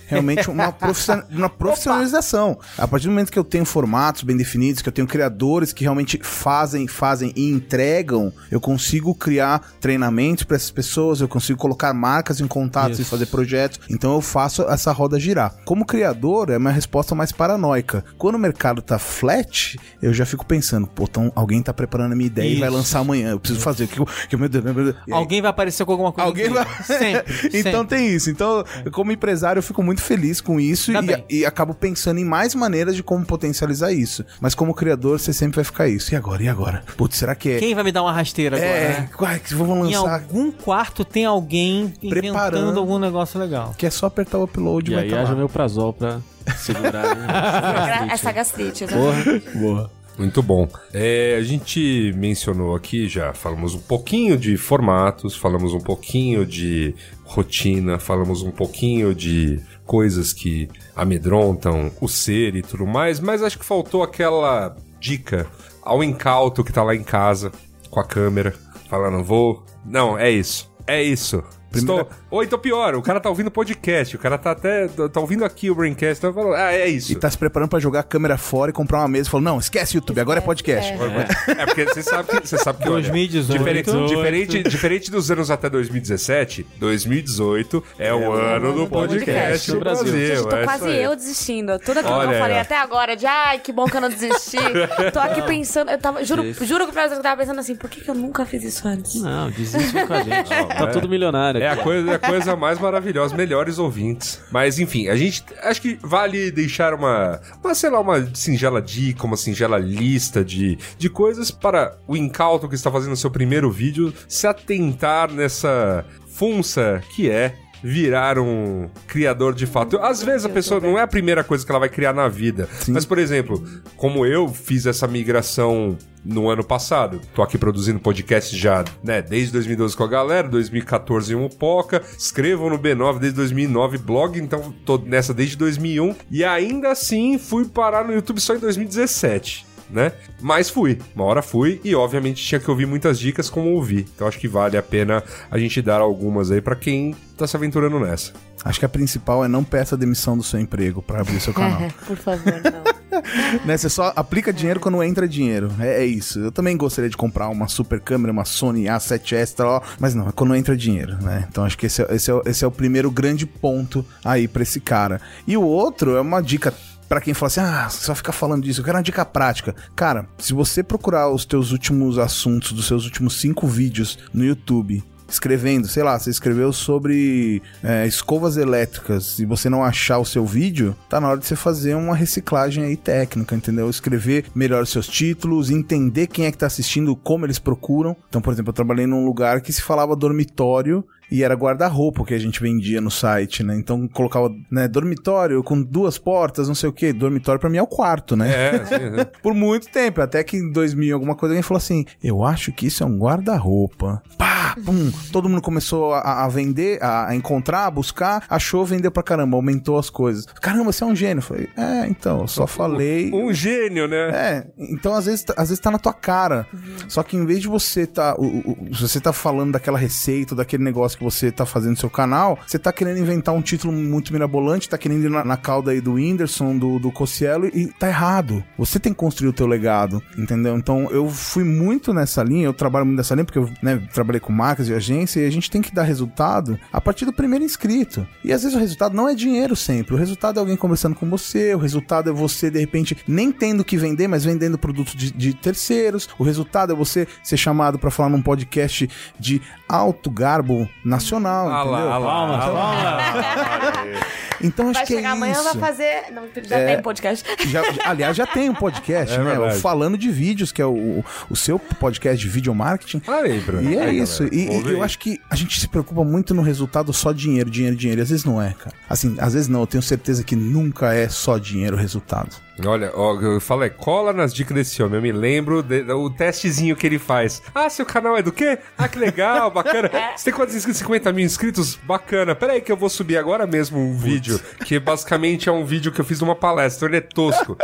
realmente 0.07 0.49
uma, 0.51 0.73
profission- 0.73 1.23
uma 1.31 1.49
profissionalização. 1.49 2.59
A 2.77 2.87
partir 2.89 3.07
do 3.07 3.11
momento 3.11 3.31
que 3.31 3.39
eu 3.39 3.45
tenho 3.45 3.65
formatos 3.65 4.23
bem 4.23 4.37
definidos, 4.37 4.83
que 4.83 4.89
eu 4.89 4.93
tenho 4.93 5.07
criadores 5.07 5.73
que 5.73 5.83
realmente 5.85 6.19
fazem, 6.23 6.87
fazem 6.89 7.33
e 7.37 7.51
entregam, 7.51 8.33
eu 8.51 8.61
consigo 8.61 9.15
criar 9.15 9.61
treinamentos 9.81 10.45
para 10.45 10.57
essas 10.57 10.71
pessoas, 10.71 11.21
eu 11.21 11.29
consigo 11.29 11.59
colocar 11.59 11.93
marcas 11.95 12.41
em 12.41 12.47
contato 12.47 13.01
e 13.01 13.05
fazer 13.05 13.26
projetos. 13.27 13.81
Então 13.91 14.15
eu 14.15 14.21
faço 14.21 14.63
essa 14.63 14.93
roda 14.93 15.19
girar. 15.19 15.55
Como 15.65 15.85
criador, 15.85 16.51
é 16.51 16.57
uma 16.57 16.71
resposta 16.71 17.15
mais 17.15 17.33
paranoica. 17.33 18.05
Quando 18.19 18.37
o 18.37 18.39
mercado 18.39 18.83
tá 18.83 18.99
flat, 18.99 19.79
eu 20.01 20.13
já 20.13 20.25
fico 20.27 20.45
pensando, 20.45 20.87
pô, 20.87 21.05
então 21.05 21.33
alguém 21.35 21.63
tá 21.63 21.73
preparando 21.73 22.13
a 22.13 22.17
minha 22.17 22.27
ideia 22.27 22.49
e 22.49 22.59
vai 22.59 22.69
Isso. 22.69 22.77
lançar 22.77 23.01
amanhã. 23.01 23.31
Eu 23.31 23.41
preciso 23.41 23.61
fazer. 23.61 23.87
Que, 23.87 24.01
que, 24.29 24.37
meu 24.37 24.49
Deus, 24.49 24.65
meu 24.65 24.75
Deus. 24.75 24.97
Alguém 25.11 25.41
vai 25.41 25.51
aparecer 25.51 25.85
com 25.85 25.93
alguma 25.93 26.13
coisa. 26.13 26.29
Alguém 26.29 26.49
vai. 26.51 26.67
Sempre. 26.85 27.49
então 27.59 27.81
sempre. 27.83 27.97
tem 27.97 28.09
isso. 28.09 28.31
Então, 28.31 28.65
como 28.93 29.13
empresário, 29.13 29.59
eu 29.59 29.63
fico 29.63 29.83
muito 29.83 30.03
feliz 30.03 30.41
com 30.41 30.61
isso 30.61 30.93
Tá 30.93 31.01
e, 31.29 31.41
e 31.41 31.47
acabo 31.47 31.75
pensando 31.75 32.19
em 32.19 32.25
mais 32.25 32.55
maneiras 32.55 32.95
de 32.95 33.03
como 33.03 33.25
potencializar 33.25 33.93
isso. 33.93 34.25
Mas 34.41 34.55
como 34.55 34.75
criador, 34.75 35.19
você 35.19 35.33
sempre 35.33 35.57
vai 35.57 35.65
ficar 35.65 35.89
isso. 35.89 36.13
E 36.13 36.17
agora? 36.17 36.43
E 36.43 36.49
agora? 36.49 36.83
Putz, 36.97 37.17
será 37.17 37.35
que 37.35 37.51
é. 37.51 37.59
Quem 37.59 37.75
vai 37.75 37.85
me 37.85 37.93
dar 37.93 38.03
uma 38.03 38.13
rasteira 38.13 38.57
agora? 38.57 38.71
é, 38.71 38.89
né? 39.01 39.09
vamos 39.53 39.89
Em 39.89 39.95
lançar. 39.97 40.15
algum 40.15 40.51
quarto 40.51 41.05
tem 41.05 41.25
alguém 41.25 41.93
Preparando. 42.09 42.79
algum 42.79 42.99
negócio 42.99 43.16
legal. 43.39 43.75
Que 43.79 43.87
é 43.87 43.91
só 43.91 44.07
apertar 44.07 44.39
o 44.39 44.45
upload 44.45 44.91
E 44.91 44.95
vai 44.95 45.05
aí 45.05 45.11
tá 45.11 45.21
haja 45.23 45.33
lá. 45.33 45.37
meu 45.39 45.49
prazol 45.49 45.93
pra 45.93 46.21
segurar. 46.57 47.15
né? 47.17 48.09
Essa 48.13 48.33
gastrite, 48.33 48.85
exatamente. 48.85 49.41
Porra, 49.41 49.61
boa. 49.61 49.91
Muito 50.19 50.43
bom. 50.43 50.67
É, 50.95 51.37
a 51.39 51.43
gente 51.43 52.11
mencionou 52.17 52.75
aqui 52.75 53.07
já, 53.07 53.35
falamos 53.35 53.75
um 53.75 53.81
pouquinho 53.81 54.39
de 54.39 54.57
formatos, 54.57 55.37
falamos 55.37 55.75
um 55.75 55.79
pouquinho 55.81 56.47
de 56.47 56.95
rotina, 57.25 57.99
falamos 57.99 58.43
um 58.43 58.51
pouquinho 58.51 59.15
de 59.15 59.61
coisas 59.85 60.33
que 60.33 60.71
amedrontam 60.95 61.91
o 62.01 62.09
ser 62.09 62.57
e 62.57 62.63
tudo 62.63 62.87
mais, 62.87 63.21
mas 63.21 63.43
acho 63.43 63.59
que 63.59 63.65
faltou 63.65 64.03
aquela 64.03 64.75
dica 64.99 65.47
ao 65.83 66.03
incauto 66.03 66.65
que 66.65 66.73
tá 66.73 66.83
lá 66.83 66.95
em 66.95 67.05
casa 67.05 67.53
com 67.91 68.01
a 68.01 68.05
câmera, 68.05 68.55
falando, 68.89 69.23
vou. 69.23 69.65
Não, 69.85 70.19
é 70.19 70.31
isso. 70.31 70.73
É 70.87 71.03
isso. 71.03 71.43
Primeira- 71.71 72.03
Estou... 72.03 72.19
Ou 72.37 72.45
então 72.45 72.59
pior, 72.59 72.95
o 72.95 73.01
cara 73.01 73.19
tá 73.19 73.31
ouvindo 73.31 73.51
podcast, 73.51 74.15
o 74.15 74.19
cara 74.19 74.37
tá 74.37 74.51
até. 74.51 74.89
tá 74.89 75.21
ouvindo 75.21 75.43
aqui 75.43 75.71
o 75.71 75.75
Braincast, 75.75 76.21
tá 76.21 76.31
falando, 76.31 76.55
ah, 76.55 76.71
é 76.71 76.87
isso. 76.87 77.11
E 77.11 77.17
tá 77.17 77.31
se 77.31 77.39
preparando 77.39 77.71
pra 77.71 77.79
jogar 77.79 78.01
a 78.01 78.03
câmera 78.03 78.37
fora 78.37 78.71
e 78.71 78.75
comprar 78.75 78.99
uma 78.99 79.09
mesa 79.09 79.29
e 79.29 79.31
falou: 79.31 79.43
não, 79.43 79.59
esquece 79.59 79.97
YouTube, 79.97 80.21
agora 80.21 80.41
é 80.41 80.43
podcast. 80.43 80.93
É, 80.93 81.65
porque 81.65 81.87
você 81.87 82.03
sabe 82.03 82.29
que, 82.29 82.47
você 82.47 82.59
sabe 82.59 82.83
que 82.83 82.89
olha, 82.91 83.01
2018. 83.01 83.59
diferente, 83.59 84.07
diferente, 84.07 84.63
diferente 84.69 85.11
dos 85.11 85.31
anos 85.31 85.51
até 85.51 85.71
2017, 85.71 86.67
2018 86.79 87.85
é, 87.99 88.13
o 88.13 88.31
ano 88.31 88.75
do 88.75 88.87
podcast 88.87 89.73
no 89.73 89.81
Brasil. 89.81 90.07
Gente, 90.07 90.43
tô 90.47 90.57
é 90.57 90.65
quase 90.65 90.91
eu 90.91 91.17
desistindo. 91.17 91.79
Tudo 91.79 92.01
aquilo 92.01 92.17
Olha 92.17 92.29
que 92.29 92.35
eu 92.35 92.39
falei 92.39 92.59
até 92.59 92.77
agora, 92.77 93.17
de 93.17 93.25
ai, 93.25 93.61
que 93.61 93.73
bom 93.73 93.87
que 93.87 93.97
eu 93.97 94.01
não 94.03 94.11
desisti. 94.11 94.59
tô 95.11 95.21
aqui 95.21 95.41
pensando, 95.41 95.91
eu 95.91 95.99
tava, 95.99 96.23
juro, 96.23 96.43
juro 96.53 96.85
que 96.87 96.99
eu 96.99 97.23
tava 97.23 97.39
pensando 97.39 97.61
assim, 97.61 97.77
por 97.77 97.89
que, 97.89 98.03
que 98.03 98.11
eu 98.11 98.15
nunca 98.15 98.45
fiz 98.45 98.63
isso 98.63 98.87
antes? 98.87 99.23
Não, 99.23 99.51
desiste 99.51 100.07
com 100.07 100.13
a 100.13 100.23
gente. 100.23 100.49
tá 100.51 100.85
é. 100.85 100.87
tudo 100.89 101.09
milionário. 101.09 101.63
É 101.63 101.69
aqui. 101.69 101.79
é 101.79 101.81
a 101.81 101.85
coisa 101.85 102.26
mais 102.57 102.79
maravilhosa, 102.79 103.37
melhores 103.37 103.79
ouvintes. 103.79 104.41
Mas 104.51 104.79
enfim, 104.79 105.09
a 105.09 105.17
gente 105.17 105.45
acho 105.63 105.81
que 105.81 105.99
vale 106.03 106.51
deixar 106.51 106.95
uma, 106.95 107.41
uma 107.63 107.75
sei 107.75 107.91
lá, 107.91 108.01
uma 108.01 108.29
singela 108.35 108.81
dica, 108.81 109.25
uma 109.25 109.37
singela 109.37 109.79
lista 109.79 110.45
de, 110.45 110.79
de 110.99 111.09
coisas 111.09 111.51
para 111.51 111.97
o 112.07 112.17
incauto 112.17 112.69
que 112.69 112.75
está 112.75 112.91
fazendo 112.91 113.13
o 113.13 113.17
seu 113.17 113.31
primeiro 113.31 113.71
vídeo 113.71 114.13
se 114.29 114.47
atentar 114.47 115.31
nessa 115.31 116.05
funça 116.27 117.03
que 117.15 117.31
é 117.31 117.55
virar 117.83 118.39
um 118.39 118.89
criador 119.07 119.55
de 119.55 119.67
fato. 119.67 119.99
Às 119.99 120.23
vezes 120.23 120.45
a 120.45 120.49
pessoa 120.49 120.81
não 120.81 120.99
é 120.99 121.03
a 121.03 121.07
primeira 121.07 121.45
coisa 121.45 121.65
que 121.65 121.71
ela 121.71 121.79
vai 121.79 121.89
criar 121.89 122.13
na 122.13 122.29
vida. 122.29 122.69
Mas, 122.89 123.05
por 123.05 123.19
exemplo, 123.19 123.63
como 123.97 124.27
eu 124.27 124.49
fiz 124.49 124.87
essa 124.87 125.07
migração 125.07 125.97
no 126.27 126.51
ano 126.51 126.65
passado. 126.65 127.21
Tô 127.35 127.43
aqui 127.43 127.57
produzindo 127.57 128.01
podcast 128.01 128.57
já, 128.57 128.85
né, 129.03 129.23
desde 129.23 129.53
2012 129.53 129.97
com 129.97 130.05
a 130.05 130.09
galera, 130.09 130.49
2014 130.49 131.33
em 131.33 131.37
Mopoca, 131.37 132.03
escrevo 132.19 132.69
no 132.69 132.79
B9 132.79 133.19
desde 133.19 133.37
2009, 133.37 133.99
blog, 133.99 134.39
então 134.39 134.75
tô 134.85 134.99
nessa 134.99 135.33
desde 135.33 135.57
2001 135.57 136.15
e 136.31 136.45
ainda 136.45 136.91
assim 136.91 137.39
fui 137.39 137.67
parar 137.67 138.05
no 138.05 138.13
YouTube 138.13 138.41
só 138.41 138.55
em 138.55 138.59
2017. 138.59 139.66
Né? 139.89 140.11
Mas 140.41 140.69
fui, 140.69 140.99
uma 141.15 141.25
hora 141.25 141.41
fui 141.43 141.81
e 141.85 141.95
obviamente 141.95 142.45
tinha 142.45 142.59
que 142.61 142.69
ouvir 142.69 142.87
muitas 142.87 143.19
dicas 143.21 143.49
como 143.49 143.71
ouvir. 143.71 144.05
Então 144.15 144.27
acho 144.27 144.39
que 144.39 144.49
vale 144.49 144.77
a 144.77 144.83
pena 144.83 145.23
a 145.51 145.59
gente 145.59 145.81
dar 145.81 146.01
algumas 146.01 146.51
aí 146.51 146.61
pra 146.61 146.75
quem 146.75 147.15
tá 147.37 147.47
se 147.47 147.57
aventurando 147.57 148.01
nessa. 148.01 148.33
Acho 148.65 148.81
que 148.81 148.85
a 148.85 148.89
principal 148.89 149.45
é 149.45 149.49
não 149.49 149.63
peça 149.63 149.97
demissão 149.97 150.37
do 150.37 150.43
seu 150.43 150.59
emprego 150.59 151.01
pra 151.01 151.21
abrir 151.21 151.37
o 151.37 151.41
seu 151.41 151.55
canal. 151.55 151.83
Por 152.05 152.17
favor, 152.17 152.53
não. 152.65 153.23
né? 153.65 153.77
Você 153.77 153.89
só 153.89 154.13
aplica 154.17 154.53
dinheiro 154.53 154.81
quando 154.81 155.01
entra 155.05 155.29
dinheiro. 155.29 155.71
É, 155.79 156.03
é 156.03 156.05
isso. 156.05 156.41
Eu 156.41 156.51
também 156.51 156.77
gostaria 156.77 157.09
de 157.09 157.17
comprar 157.17 157.49
uma 157.49 157.69
super 157.69 158.01
câmera, 158.01 158.33
uma 158.33 158.45
Sony 158.45 158.85
A7S, 158.87 159.55
tal, 159.55 159.85
mas 160.01 160.15
não, 160.17 160.29
é 160.29 160.33
quando 160.33 160.53
entra 160.57 160.77
dinheiro, 160.77 161.17
né? 161.23 161.47
Então 161.49 161.65
acho 161.65 161.79
que 161.79 161.87
esse 161.87 162.03
é, 162.03 162.13
esse 162.15 162.29
é, 162.31 162.35
o- 162.35 162.43
esse 162.45 162.65
é 162.65 162.67
o 162.67 162.73
primeiro 162.73 163.09
grande 163.11 163.47
ponto 163.47 164.05
aí 164.25 164.49
pra 164.49 164.63
esse 164.65 164.81
cara. 164.81 165.21
E 165.47 165.57
o 165.57 165.63
outro 165.63 166.17
é 166.17 166.21
uma 166.21 166.41
dica 166.41 166.75
Pra 167.09 167.21
quem 167.21 167.35
fala 167.35 167.47
assim, 167.49 167.61
ah, 167.61 167.89
você 167.89 168.07
vai 168.07 168.17
ficar 168.17 168.33
falando 168.33 168.65
disso, 168.65 168.81
eu 168.81 168.85
quero 168.85 168.97
uma 168.97 169.03
dica 169.03 169.25
prática. 169.25 169.75
Cara, 169.95 170.27
se 170.39 170.53
você 170.53 170.83
procurar 170.83 171.31
os 171.31 171.45
teus 171.45 171.71
últimos 171.71 172.19
assuntos 172.19 172.73
dos 172.73 172.87
seus 172.87 173.05
últimos 173.05 173.41
cinco 173.41 173.67
vídeos 173.67 174.19
no 174.33 174.45
YouTube, 174.45 175.05
escrevendo, 175.29 175.89
sei 175.89 176.03
lá, 176.03 176.19
você 176.19 176.31
escreveu 176.31 176.73
sobre 176.73 177.63
é, 177.83 178.07
escovas 178.07 178.57
elétricas 178.57 179.39
e 179.39 179.45
você 179.45 179.69
não 179.69 179.83
achar 179.83 180.19
o 180.19 180.25
seu 180.25 180.45
vídeo, 180.47 180.97
tá 181.09 181.21
na 181.21 181.29
hora 181.29 181.39
de 181.39 181.47
você 181.47 181.57
fazer 181.57 181.95
uma 181.95 182.15
reciclagem 182.15 182.85
aí 182.85 182.97
técnica, 182.97 183.55
entendeu? 183.55 183.91
Escrever 183.91 184.47
melhor 184.55 184.83
os 184.83 184.91
seus 184.91 185.07
títulos, 185.07 185.71
entender 185.71 186.27
quem 186.27 186.47
é 186.47 186.53
que 186.53 186.59
tá 186.59 186.67
assistindo, 186.67 187.15
como 187.17 187.45
eles 187.45 187.59
procuram. 187.59 188.17
Então, 188.29 188.41
por 188.41 188.53
exemplo, 188.53 188.71
eu 188.71 188.75
trabalhei 188.75 189.07
num 189.07 189.25
lugar 189.25 189.61
que 189.61 189.73
se 189.73 189.83
falava 189.83 190.17
dormitório 190.17 191.05
e 191.31 191.43
era 191.43 191.55
guarda-roupa 191.55 192.25
que 192.25 192.35
a 192.35 192.39
gente 192.39 192.61
vendia 192.61 193.01
no 193.01 193.11
site, 193.11 193.63
né? 193.63 193.77
Então 193.77 194.07
colocava, 194.09 194.51
né, 194.71 194.87
dormitório 194.89 195.63
com 195.63 195.83
duas 195.83 196.19
portas, 196.19 196.69
não 196.69 196.75
sei 196.75 196.89
o 196.89 196.93
que. 196.93 197.13
Dormitório 197.13 197.61
pra 197.61 197.69
mim 197.71 197.79
é 197.79 197.83
o 197.83 197.87
quarto, 197.87 198.37
né? 198.37 198.51
É, 198.77 198.85
sim, 198.85 198.95
sim. 198.95 199.27
Por 199.43 199.55
muito 199.55 199.89
tempo, 199.89 200.21
até 200.21 200.43
que 200.45 200.57
em 200.57 200.71
2000 200.71 201.15
alguma 201.15 201.35
coisa 201.35 201.53
alguém 201.55 201.63
falou 201.63 201.79
assim: 201.79 202.05
"Eu 202.23 202.45
acho 202.45 202.73
que 202.73 202.87
isso 202.87 203.03
é 203.03 203.07
um 203.07 203.19
guarda-roupa". 203.19 204.23
Pá, 204.39 204.77
pum, 204.85 205.11
todo 205.33 205.49
mundo 205.49 205.63
começou 205.63 206.15
a, 206.15 206.45
a 206.45 206.49
vender, 206.49 207.03
a, 207.03 207.29
a 207.29 207.35
encontrar, 207.37 207.87
a 207.87 207.91
buscar, 207.91 208.45
achou, 208.49 208.85
vendeu 208.85 209.11
pra 209.11 209.23
caramba, 209.23 209.57
aumentou 209.57 209.99
as 209.99 210.11
coisas. 210.11 210.47
Caramba, 210.47 210.93
você 210.93 211.03
é 211.05 211.07
um 211.07 211.17
gênio. 211.17 211.39
Eu 211.39 211.43
falei: 211.43 211.69
"É, 211.77 212.07
então, 212.09 212.41
eu 212.43 212.49
só 212.49 212.67
falei". 212.67 213.31
Um 213.33 213.53
gênio, 213.53 214.07
né? 214.09 214.17
É, 214.31 214.67
então 214.79 215.15
às 215.15 215.27
vezes, 215.27 215.45
às 215.57 215.69
vezes 215.69 215.81
tá 215.81 215.91
na 215.91 215.99
tua 215.99 216.13
cara. 216.13 216.67
Só 217.09 217.23
que 217.23 217.37
em 217.37 217.45
vez 217.47 217.61
de 217.61 217.69
você 217.69 218.07
tá. 218.07 218.35
o- 218.39 218.45
o- 218.91 218.95
se 218.95 219.03
você 219.03 219.21
tá 219.21 219.33
falando 219.33 219.73
daquela 219.73 219.99
receita, 219.99 220.55
daquele 220.55 220.83
negócio 220.85 221.16
que 221.17 221.25
você 221.25 221.51
tá 221.51 221.67
fazendo 221.67 221.93
no 221.93 221.97
seu 221.97 222.11
canal, 222.11 222.59
você 222.67 222.79
tá 222.79 222.93
querendo 222.93 223.19
inventar 223.19 223.55
um 223.55 223.63
título 223.63 223.93
muito 223.93 224.33
mirabolante, 224.33 224.89
tá 224.89 224.99
querendo 224.99 225.25
ir 225.25 225.31
na, 225.31 225.45
na 225.45 225.57
cauda 225.57 225.91
aí 225.91 226.01
do 226.01 226.15
Whindersson, 226.15 226.77
do, 226.77 226.99
do 226.99 227.11
Cossielo, 227.11 227.67
e 227.67 227.87
tá 227.87 228.09
errado. 228.09 228.63
Você 228.79 228.99
tem 228.99 229.13
que 229.13 229.19
construir 229.19 229.49
o 229.49 229.53
teu 229.53 229.67
legado, 229.67 230.23
entendeu? 230.37 230.77
Então 230.77 231.11
eu 231.11 231.29
fui 231.29 231.65
muito 231.65 232.13
nessa 232.13 232.43
linha, 232.43 232.67
eu 232.67 232.75
trabalho 232.75 233.07
muito 233.07 233.19
nessa 233.19 233.35
linha, 233.35 233.45
porque 233.45 233.59
eu 233.59 233.71
né, 233.83 234.01
trabalhei 234.13 234.41
com 234.41 234.53
marcas 234.53 234.89
e 234.89 234.95
agência, 234.95 235.41
e 235.41 235.47
a 235.47 235.51
gente 235.51 235.71
tem 235.71 235.83
que 235.83 235.95
dar 235.95 236.03
resultado 236.03 236.79
a 236.93 237.01
partir 237.01 237.25
do 237.25 237.33
primeiro 237.33 237.65
inscrito. 237.65 238.27
E 238.45 238.53
às 238.53 238.63
vezes 238.63 238.77
o 238.77 238.81
resultado 238.81 239.15
não 239.15 239.29
é 239.29 239.35
dinheiro 239.35 239.75
sempre. 239.75 240.15
O 240.15 240.19
resultado 240.19 240.59
é 240.59 240.61
alguém 240.61 240.77
conversando 240.77 241.15
com 241.15 241.29
você, 241.29 241.75
o 241.75 241.79
resultado 241.79 242.31
é 242.31 242.33
você, 242.33 242.71
de 242.71 242.79
repente, 242.79 243.17
nem 243.27 243.51
tendo 243.51 243.85
que 243.85 243.97
vender, 243.97 244.29
mas 244.29 244.45
vendendo 244.45 244.79
produtos 244.79 245.15
de, 245.15 245.31
de 245.33 245.55
terceiros. 245.55 246.29
O 246.39 246.45
resultado 246.45 246.93
é 246.93 246.97
você 246.97 247.27
ser 247.43 247.57
chamado 247.57 247.99
pra 247.99 248.11
falar 248.11 248.29
num 248.29 248.43
podcast 248.43 249.09
de 249.39 249.61
alto 249.89 250.31
garbo 250.31 250.89
nacional. 251.07 251.69
Ah 251.71 251.83
lá, 251.83 251.99
entendeu? 251.99 252.13
ah 252.13 252.19
lá, 252.19 252.63
ah 252.63 252.67
lá. 252.69 254.05
Então 254.59 254.87
acho 254.87 254.95
Vai 254.95 255.07
que 255.07 255.15
chegar 255.15 255.29
é 255.29 255.33
amanhã, 255.33 255.53
isso. 255.53 255.65
vai 255.65 255.75
fazer. 255.75 256.33
Não, 256.33 256.45
já 256.65 256.87
tem 256.87 257.03
podcast. 257.03 257.45
Já- 257.69 257.83
aliás, 258.07 258.35
já 258.35 258.47
tem 258.47 258.71
um 258.71 258.75
podcast, 258.75 259.35
É 259.37 259.39
né? 259.39 259.51
verdade. 259.51 259.81
Falando 259.81 260.17
de 260.17 260.31
Vídeos, 260.31 260.73
que 260.73 260.81
é 260.81 260.87
o, 260.87 261.23
o 261.51 261.55
seu 261.55 261.79
podcast 261.79 262.43
de 262.43 262.49
video 262.49 262.75
marketing. 262.75 263.21
Olha 263.27 263.53
aí, 263.53 263.61
Bruno. 263.61 263.91
E 263.91 263.97
é 263.99 264.05
Aí, 264.05 264.19
isso. 264.19 264.45
galera. 264.49 264.57
E, 264.57 264.89
e 264.89 264.93
eu 264.93 265.03
acho 265.03 265.19
que 265.19 265.39
a 265.51 265.55
gente 265.55 265.79
se 265.79 265.87
preocupa 265.87 266.25
muito 266.25 266.55
no 266.55 266.63
resultado 266.63 267.13
só 267.13 267.33
dinheiro, 267.33 267.69
dinheiro, 267.71 267.95
dinheiro. 267.97 268.21
E 268.21 268.23
às 268.23 268.31
vezes 268.31 268.47
não 268.47 268.61
é, 268.61 268.73
cara. 268.73 268.97
Assim, 269.11 269.37
às 269.39 269.53
vezes 269.53 269.69
não. 269.69 269.81
Eu 269.81 269.87
tenho 269.87 270.03
certeza 270.03 270.43
que 270.43 270.57
nunca 270.57 271.13
é 271.13 271.29
só 271.29 271.59
dinheiro 271.59 271.95
o 271.95 272.01
resultado. 272.01 272.57
Olha, 272.85 273.11
ó, 273.15 273.41
eu 273.41 273.61
falo, 273.61 273.85
é, 273.85 273.89
cola 273.89 274.33
nas 274.33 274.53
dicas 274.53 274.75
desse 274.75 275.03
homem. 275.03 275.17
Eu 275.17 275.23
me 275.23 275.33
lembro 275.33 275.83
de- 275.83 276.03
do 276.03 276.29
testezinho 276.31 276.95
que 276.95 277.07
ele 277.07 277.19
faz. 277.19 277.63
Ah, 277.75 277.89
seu 277.89 278.05
canal 278.05 278.37
é 278.37 278.43
do 278.43 278.53
quê? 278.53 278.79
Ah, 278.99 279.09
que 279.09 279.19
legal, 279.19 279.71
bacana. 279.71 280.11
Você 280.37 280.45
tem 280.45 280.53
quantos 280.55 280.75
inscritos? 280.75 280.99
50 280.99 281.33
mil 281.33 281.45
inscritos? 281.45 281.97
Bacana. 282.05 282.55
Pera 282.55 282.75
aí 282.75 282.81
que 282.83 282.93
eu 282.93 282.97
vou 282.97 283.09
subir 283.09 283.39
agora 283.39 283.67
mesmo 283.67 283.99
um 283.99 284.15
vídeo, 284.17 284.61
que 284.85 284.99
basicamente 284.99 285.69
é 285.69 285.73
um 285.73 285.85
vídeo 285.87 286.13
que 286.13 286.21
eu 286.21 286.25
fiz 286.25 286.41
numa 286.41 286.55
palestra. 286.55 287.09
Ele 287.09 287.17
é 287.17 287.21
tosco. 287.21 287.77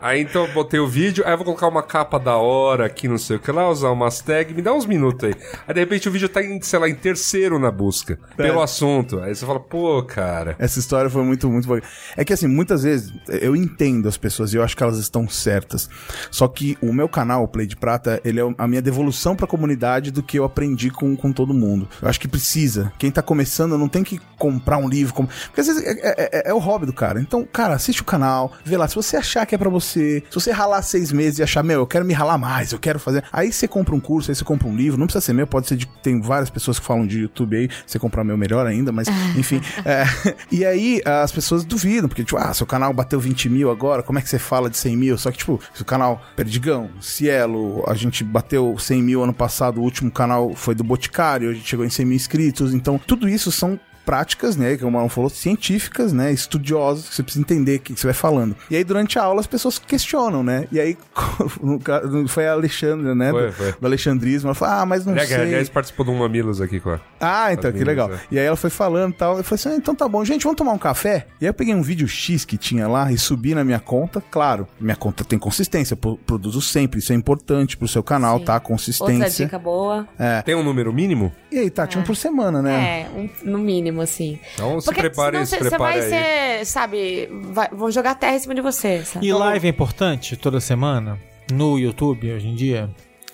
Aí 0.00 0.20
então 0.22 0.46
eu 0.46 0.52
botei 0.52 0.80
o 0.80 0.88
vídeo, 0.88 1.22
aí 1.26 1.32
eu 1.32 1.36
vou 1.36 1.44
colocar 1.44 1.68
uma 1.68 1.82
capa 1.82 2.18
da 2.18 2.36
hora 2.36 2.86
aqui, 2.86 3.06
não 3.06 3.18
sei 3.18 3.36
o 3.36 3.38
que 3.38 3.52
lá, 3.52 3.68
usar 3.68 3.90
umas 3.90 4.20
tags, 4.20 4.56
me 4.56 4.62
dá 4.62 4.72
uns 4.72 4.86
minutos 4.86 5.28
aí. 5.28 5.34
Aí 5.68 5.74
de 5.74 5.80
repente 5.80 6.08
o 6.08 6.12
vídeo 6.12 6.26
tá 6.28 6.42
em, 6.42 6.58
sei 6.62 6.78
lá, 6.78 6.88
em 6.88 6.94
terceiro 6.94 7.58
na 7.58 7.70
busca, 7.70 8.18
pelo 8.34 8.62
assunto. 8.62 9.20
Aí 9.20 9.34
você 9.34 9.44
fala, 9.44 9.60
pô, 9.60 10.02
cara. 10.02 10.56
Essa 10.58 10.78
história 10.78 11.10
foi 11.10 11.22
muito, 11.22 11.48
muito 11.50 11.68
boa. 11.68 11.82
É 12.16 12.24
que 12.24 12.32
assim, 12.32 12.46
muitas 12.46 12.82
vezes 12.82 13.12
eu 13.28 13.54
entendo 13.54 14.08
as 14.08 14.16
pessoas 14.16 14.39
e 14.52 14.56
eu 14.56 14.62
acho 14.62 14.76
que 14.76 14.82
elas 14.82 14.98
estão 14.98 15.28
certas. 15.28 15.88
Só 16.30 16.48
que 16.48 16.76
o 16.80 16.92
meu 16.92 17.08
canal, 17.08 17.44
o 17.44 17.48
Play 17.48 17.66
de 17.66 17.76
Prata, 17.76 18.20
ele 18.24 18.40
é 18.40 18.54
a 18.58 18.66
minha 18.66 18.82
devolução 18.82 19.36
pra 19.36 19.46
comunidade 19.46 20.10
do 20.10 20.22
que 20.22 20.38
eu 20.38 20.44
aprendi 20.44 20.90
com, 20.90 21.14
com 21.16 21.32
todo 21.32 21.52
mundo. 21.54 21.88
Eu 22.00 22.08
acho 22.08 22.18
que 22.20 22.28
precisa. 22.28 22.92
Quem 22.98 23.10
tá 23.10 23.22
começando 23.22 23.76
não 23.76 23.88
tem 23.88 24.02
que 24.02 24.20
comprar 24.38 24.78
um 24.78 24.88
livro. 24.88 25.12
com- 25.14 25.26
Porque 25.26 25.60
às 25.60 25.66
vezes 25.66 25.82
é, 25.84 25.90
é- 25.90 26.28
é- 26.46 26.50
é 26.50 26.54
o 26.54 26.58
hobby 26.58 26.86
do 26.86 26.92
cara. 26.92 27.20
Então, 27.20 27.44
cara, 27.44 27.74
assiste 27.74 28.00
o 28.02 28.04
canal, 28.04 28.52
vê 28.64 28.76
lá. 28.76 28.88
Se 28.88 28.94
você 28.94 29.16
achar 29.16 29.44
que 29.46 29.54
é 29.54 29.58
pra 29.58 29.68
você, 29.68 30.22
se 30.30 30.34
você 30.34 30.50
ralar 30.50 30.82
seis 30.82 31.12
meses 31.12 31.38
e 31.38 31.42
achar, 31.42 31.62
meu, 31.62 31.80
eu 31.80 31.86
quero 31.86 32.04
me 32.04 32.14
ralar 32.14 32.38
mais, 32.38 32.72
eu 32.72 32.78
quero 32.78 32.98
fazer. 32.98 33.22
Aí 33.32 33.52
você 33.52 33.68
compra 33.68 33.94
um 33.94 34.00
curso, 34.00 34.30
aí 34.30 34.34
você 34.34 34.44
compra 34.44 34.66
um 34.68 34.76
livro. 34.76 34.98
Não 34.98 35.06
precisa 35.06 35.24
ser 35.24 35.32
meu, 35.32 35.46
pode 35.46 35.66
ser 35.68 35.76
de. 35.76 35.86
Tem 36.02 36.20
várias 36.20 36.48
pessoas 36.50 36.78
que 36.78 36.86
falam 36.86 37.06
de 37.06 37.20
YouTube 37.20 37.56
aí. 37.56 37.68
Você 37.86 37.98
comprar 37.98 38.24
meu 38.24 38.36
melhor 38.36 38.66
ainda, 38.66 38.90
mas 38.92 39.08
enfim. 39.36 39.60
É, 39.84 40.04
e 40.50 40.64
aí 40.64 41.02
as 41.04 41.30
pessoas 41.32 41.64
duvidam, 41.64 42.08
porque, 42.08 42.24
tipo, 42.24 42.38
ah, 42.38 42.54
seu 42.54 42.66
canal 42.66 42.92
bateu 42.94 43.20
20 43.20 43.48
mil 43.48 43.70
agora, 43.70 44.02
como 44.02 44.18
é 44.18 44.22
que 44.22 44.28
você 44.30 44.38
fala 44.38 44.70
de 44.70 44.76
100 44.76 44.96
mil? 44.96 45.18
Só 45.18 45.30
que, 45.30 45.38
tipo, 45.38 45.60
o 45.78 45.84
canal 45.84 46.22
Perdigão, 46.36 46.90
Cielo, 47.00 47.84
a 47.86 47.94
gente 47.94 48.22
bateu 48.24 48.78
100 48.78 49.02
mil 49.02 49.22
ano 49.22 49.34
passado, 49.34 49.80
o 49.80 49.82
último 49.82 50.10
canal 50.10 50.54
foi 50.54 50.74
do 50.74 50.84
Boticário, 50.84 51.50
a 51.50 51.52
gente 51.52 51.68
chegou 51.68 51.84
em 51.84 51.90
100 51.90 52.06
mil 52.06 52.16
inscritos. 52.16 52.74
Então, 52.74 52.98
tudo 52.98 53.28
isso 53.28 53.50
são 53.50 53.78
práticas, 54.04 54.56
né? 54.56 54.76
Que 54.76 54.84
o 54.84 54.90
Marlon 54.90 55.08
falou, 55.08 55.30
científicas, 55.30 56.12
né? 56.12 56.32
Estudiosas, 56.32 57.08
que 57.08 57.14
você 57.14 57.22
precisa 57.22 57.42
entender 57.42 57.76
o 57.76 57.80
que 57.80 57.94
você 57.94 58.06
vai 58.06 58.14
falando. 58.14 58.56
E 58.70 58.76
aí, 58.76 58.84
durante 58.84 59.18
a 59.18 59.22
aula, 59.22 59.40
as 59.40 59.46
pessoas 59.46 59.78
questionam, 59.78 60.42
né? 60.42 60.66
E 60.72 60.80
aí, 60.80 60.96
foi 62.28 62.46
a 62.46 62.52
Alexandra, 62.52 63.14
né? 63.14 63.30
Foi, 63.30 63.46
do, 63.46 63.52
foi. 63.52 63.72
do 63.72 63.86
Alexandrismo. 63.86 64.48
Ela 64.48 64.54
falou, 64.54 64.74
ah, 64.74 64.86
mas 64.86 65.04
não 65.04 65.12
Aliás, 65.12 65.28
sei. 65.28 65.38
aliás, 65.40 65.68
participou 65.68 66.04
de 66.04 66.12
um 66.12 66.18
Mamilos 66.18 66.60
aqui, 66.60 66.80
claro. 66.80 67.00
Ah, 67.20 67.52
então, 67.52 67.70
As 67.70 67.76
que 67.76 67.84
legal. 67.84 68.12
é. 68.12 68.20
E 68.30 68.38
aí 68.38 68.44
ela 68.46 68.56
foi 68.56 68.70
falando 68.70 69.12
e 69.12 69.16
tal. 69.16 69.38
Eu 69.38 69.44
falei 69.44 69.54
assim, 69.60 69.68
ah, 69.70 69.76
então 69.76 69.94
tá 69.94 70.08
bom. 70.08 70.24
Gente, 70.24 70.42
vamos 70.44 70.56
tomar 70.56 70.72
um 70.72 70.78
café? 70.78 71.26
E 71.40 71.44
aí 71.44 71.48
eu 71.50 71.54
peguei 71.54 71.74
um 71.74 71.82
vídeo 71.82 72.06
X 72.08 72.44
que 72.44 72.56
tinha 72.56 72.86
lá 72.88 73.10
e 73.12 73.18
subi 73.18 73.54
na 73.54 73.64
minha 73.64 73.80
conta. 73.80 74.22
Claro, 74.30 74.66
minha 74.80 74.96
conta 74.96 75.24
tem 75.24 75.38
consistência. 75.38 75.96
pro- 75.96 76.16
produzo 76.18 76.60
sempre. 76.60 76.98
Isso 77.00 77.12
é 77.12 77.16
importante 77.16 77.76
pro 77.76 77.88
seu 77.88 78.02
canal, 78.02 78.38
Sim. 78.38 78.44
tá? 78.44 78.54
Outra 78.54 78.68
Consistência. 78.68 79.46
dica 79.46 79.58
boa. 79.58 80.06
Tem 80.44 80.54
um 80.54 80.62
número 80.62 80.92
mínimo? 80.92 81.32
E 81.50 81.58
aí, 81.58 81.70
Tati, 81.70 81.98
um 81.98 82.02
por 82.02 82.14
semana, 82.14 82.62
né? 82.62 83.00
É, 83.02 83.08
um- 83.18 83.28
no 83.50 83.58
mínimo, 83.58 83.89
assim. 83.98 84.38
Então 84.54 84.78
se 84.78 84.84
Porque 84.84 85.00
prepare, 85.00 85.44
senão 85.46 85.46
se 85.46 85.70
você 85.70 85.78
vai 85.78 86.00
aí. 86.00 86.10
ser, 86.10 86.66
sabe, 86.66 87.28
vai- 87.30 87.70
vão 87.72 87.90
jogar 87.90 88.14
terra 88.14 88.36
em 88.36 88.38
cima 88.40 88.54
de 88.54 88.60
você, 88.60 89.02
sabe? 89.04 89.26
E 89.26 89.32
live 89.32 89.66
é 89.66 89.70
importante 89.70 90.36
toda 90.36 90.60
semana? 90.60 91.18
No 91.50 91.78
YouTube, 91.78 92.30
hoje 92.32 92.46
em 92.46 92.54
dia? 92.54 92.90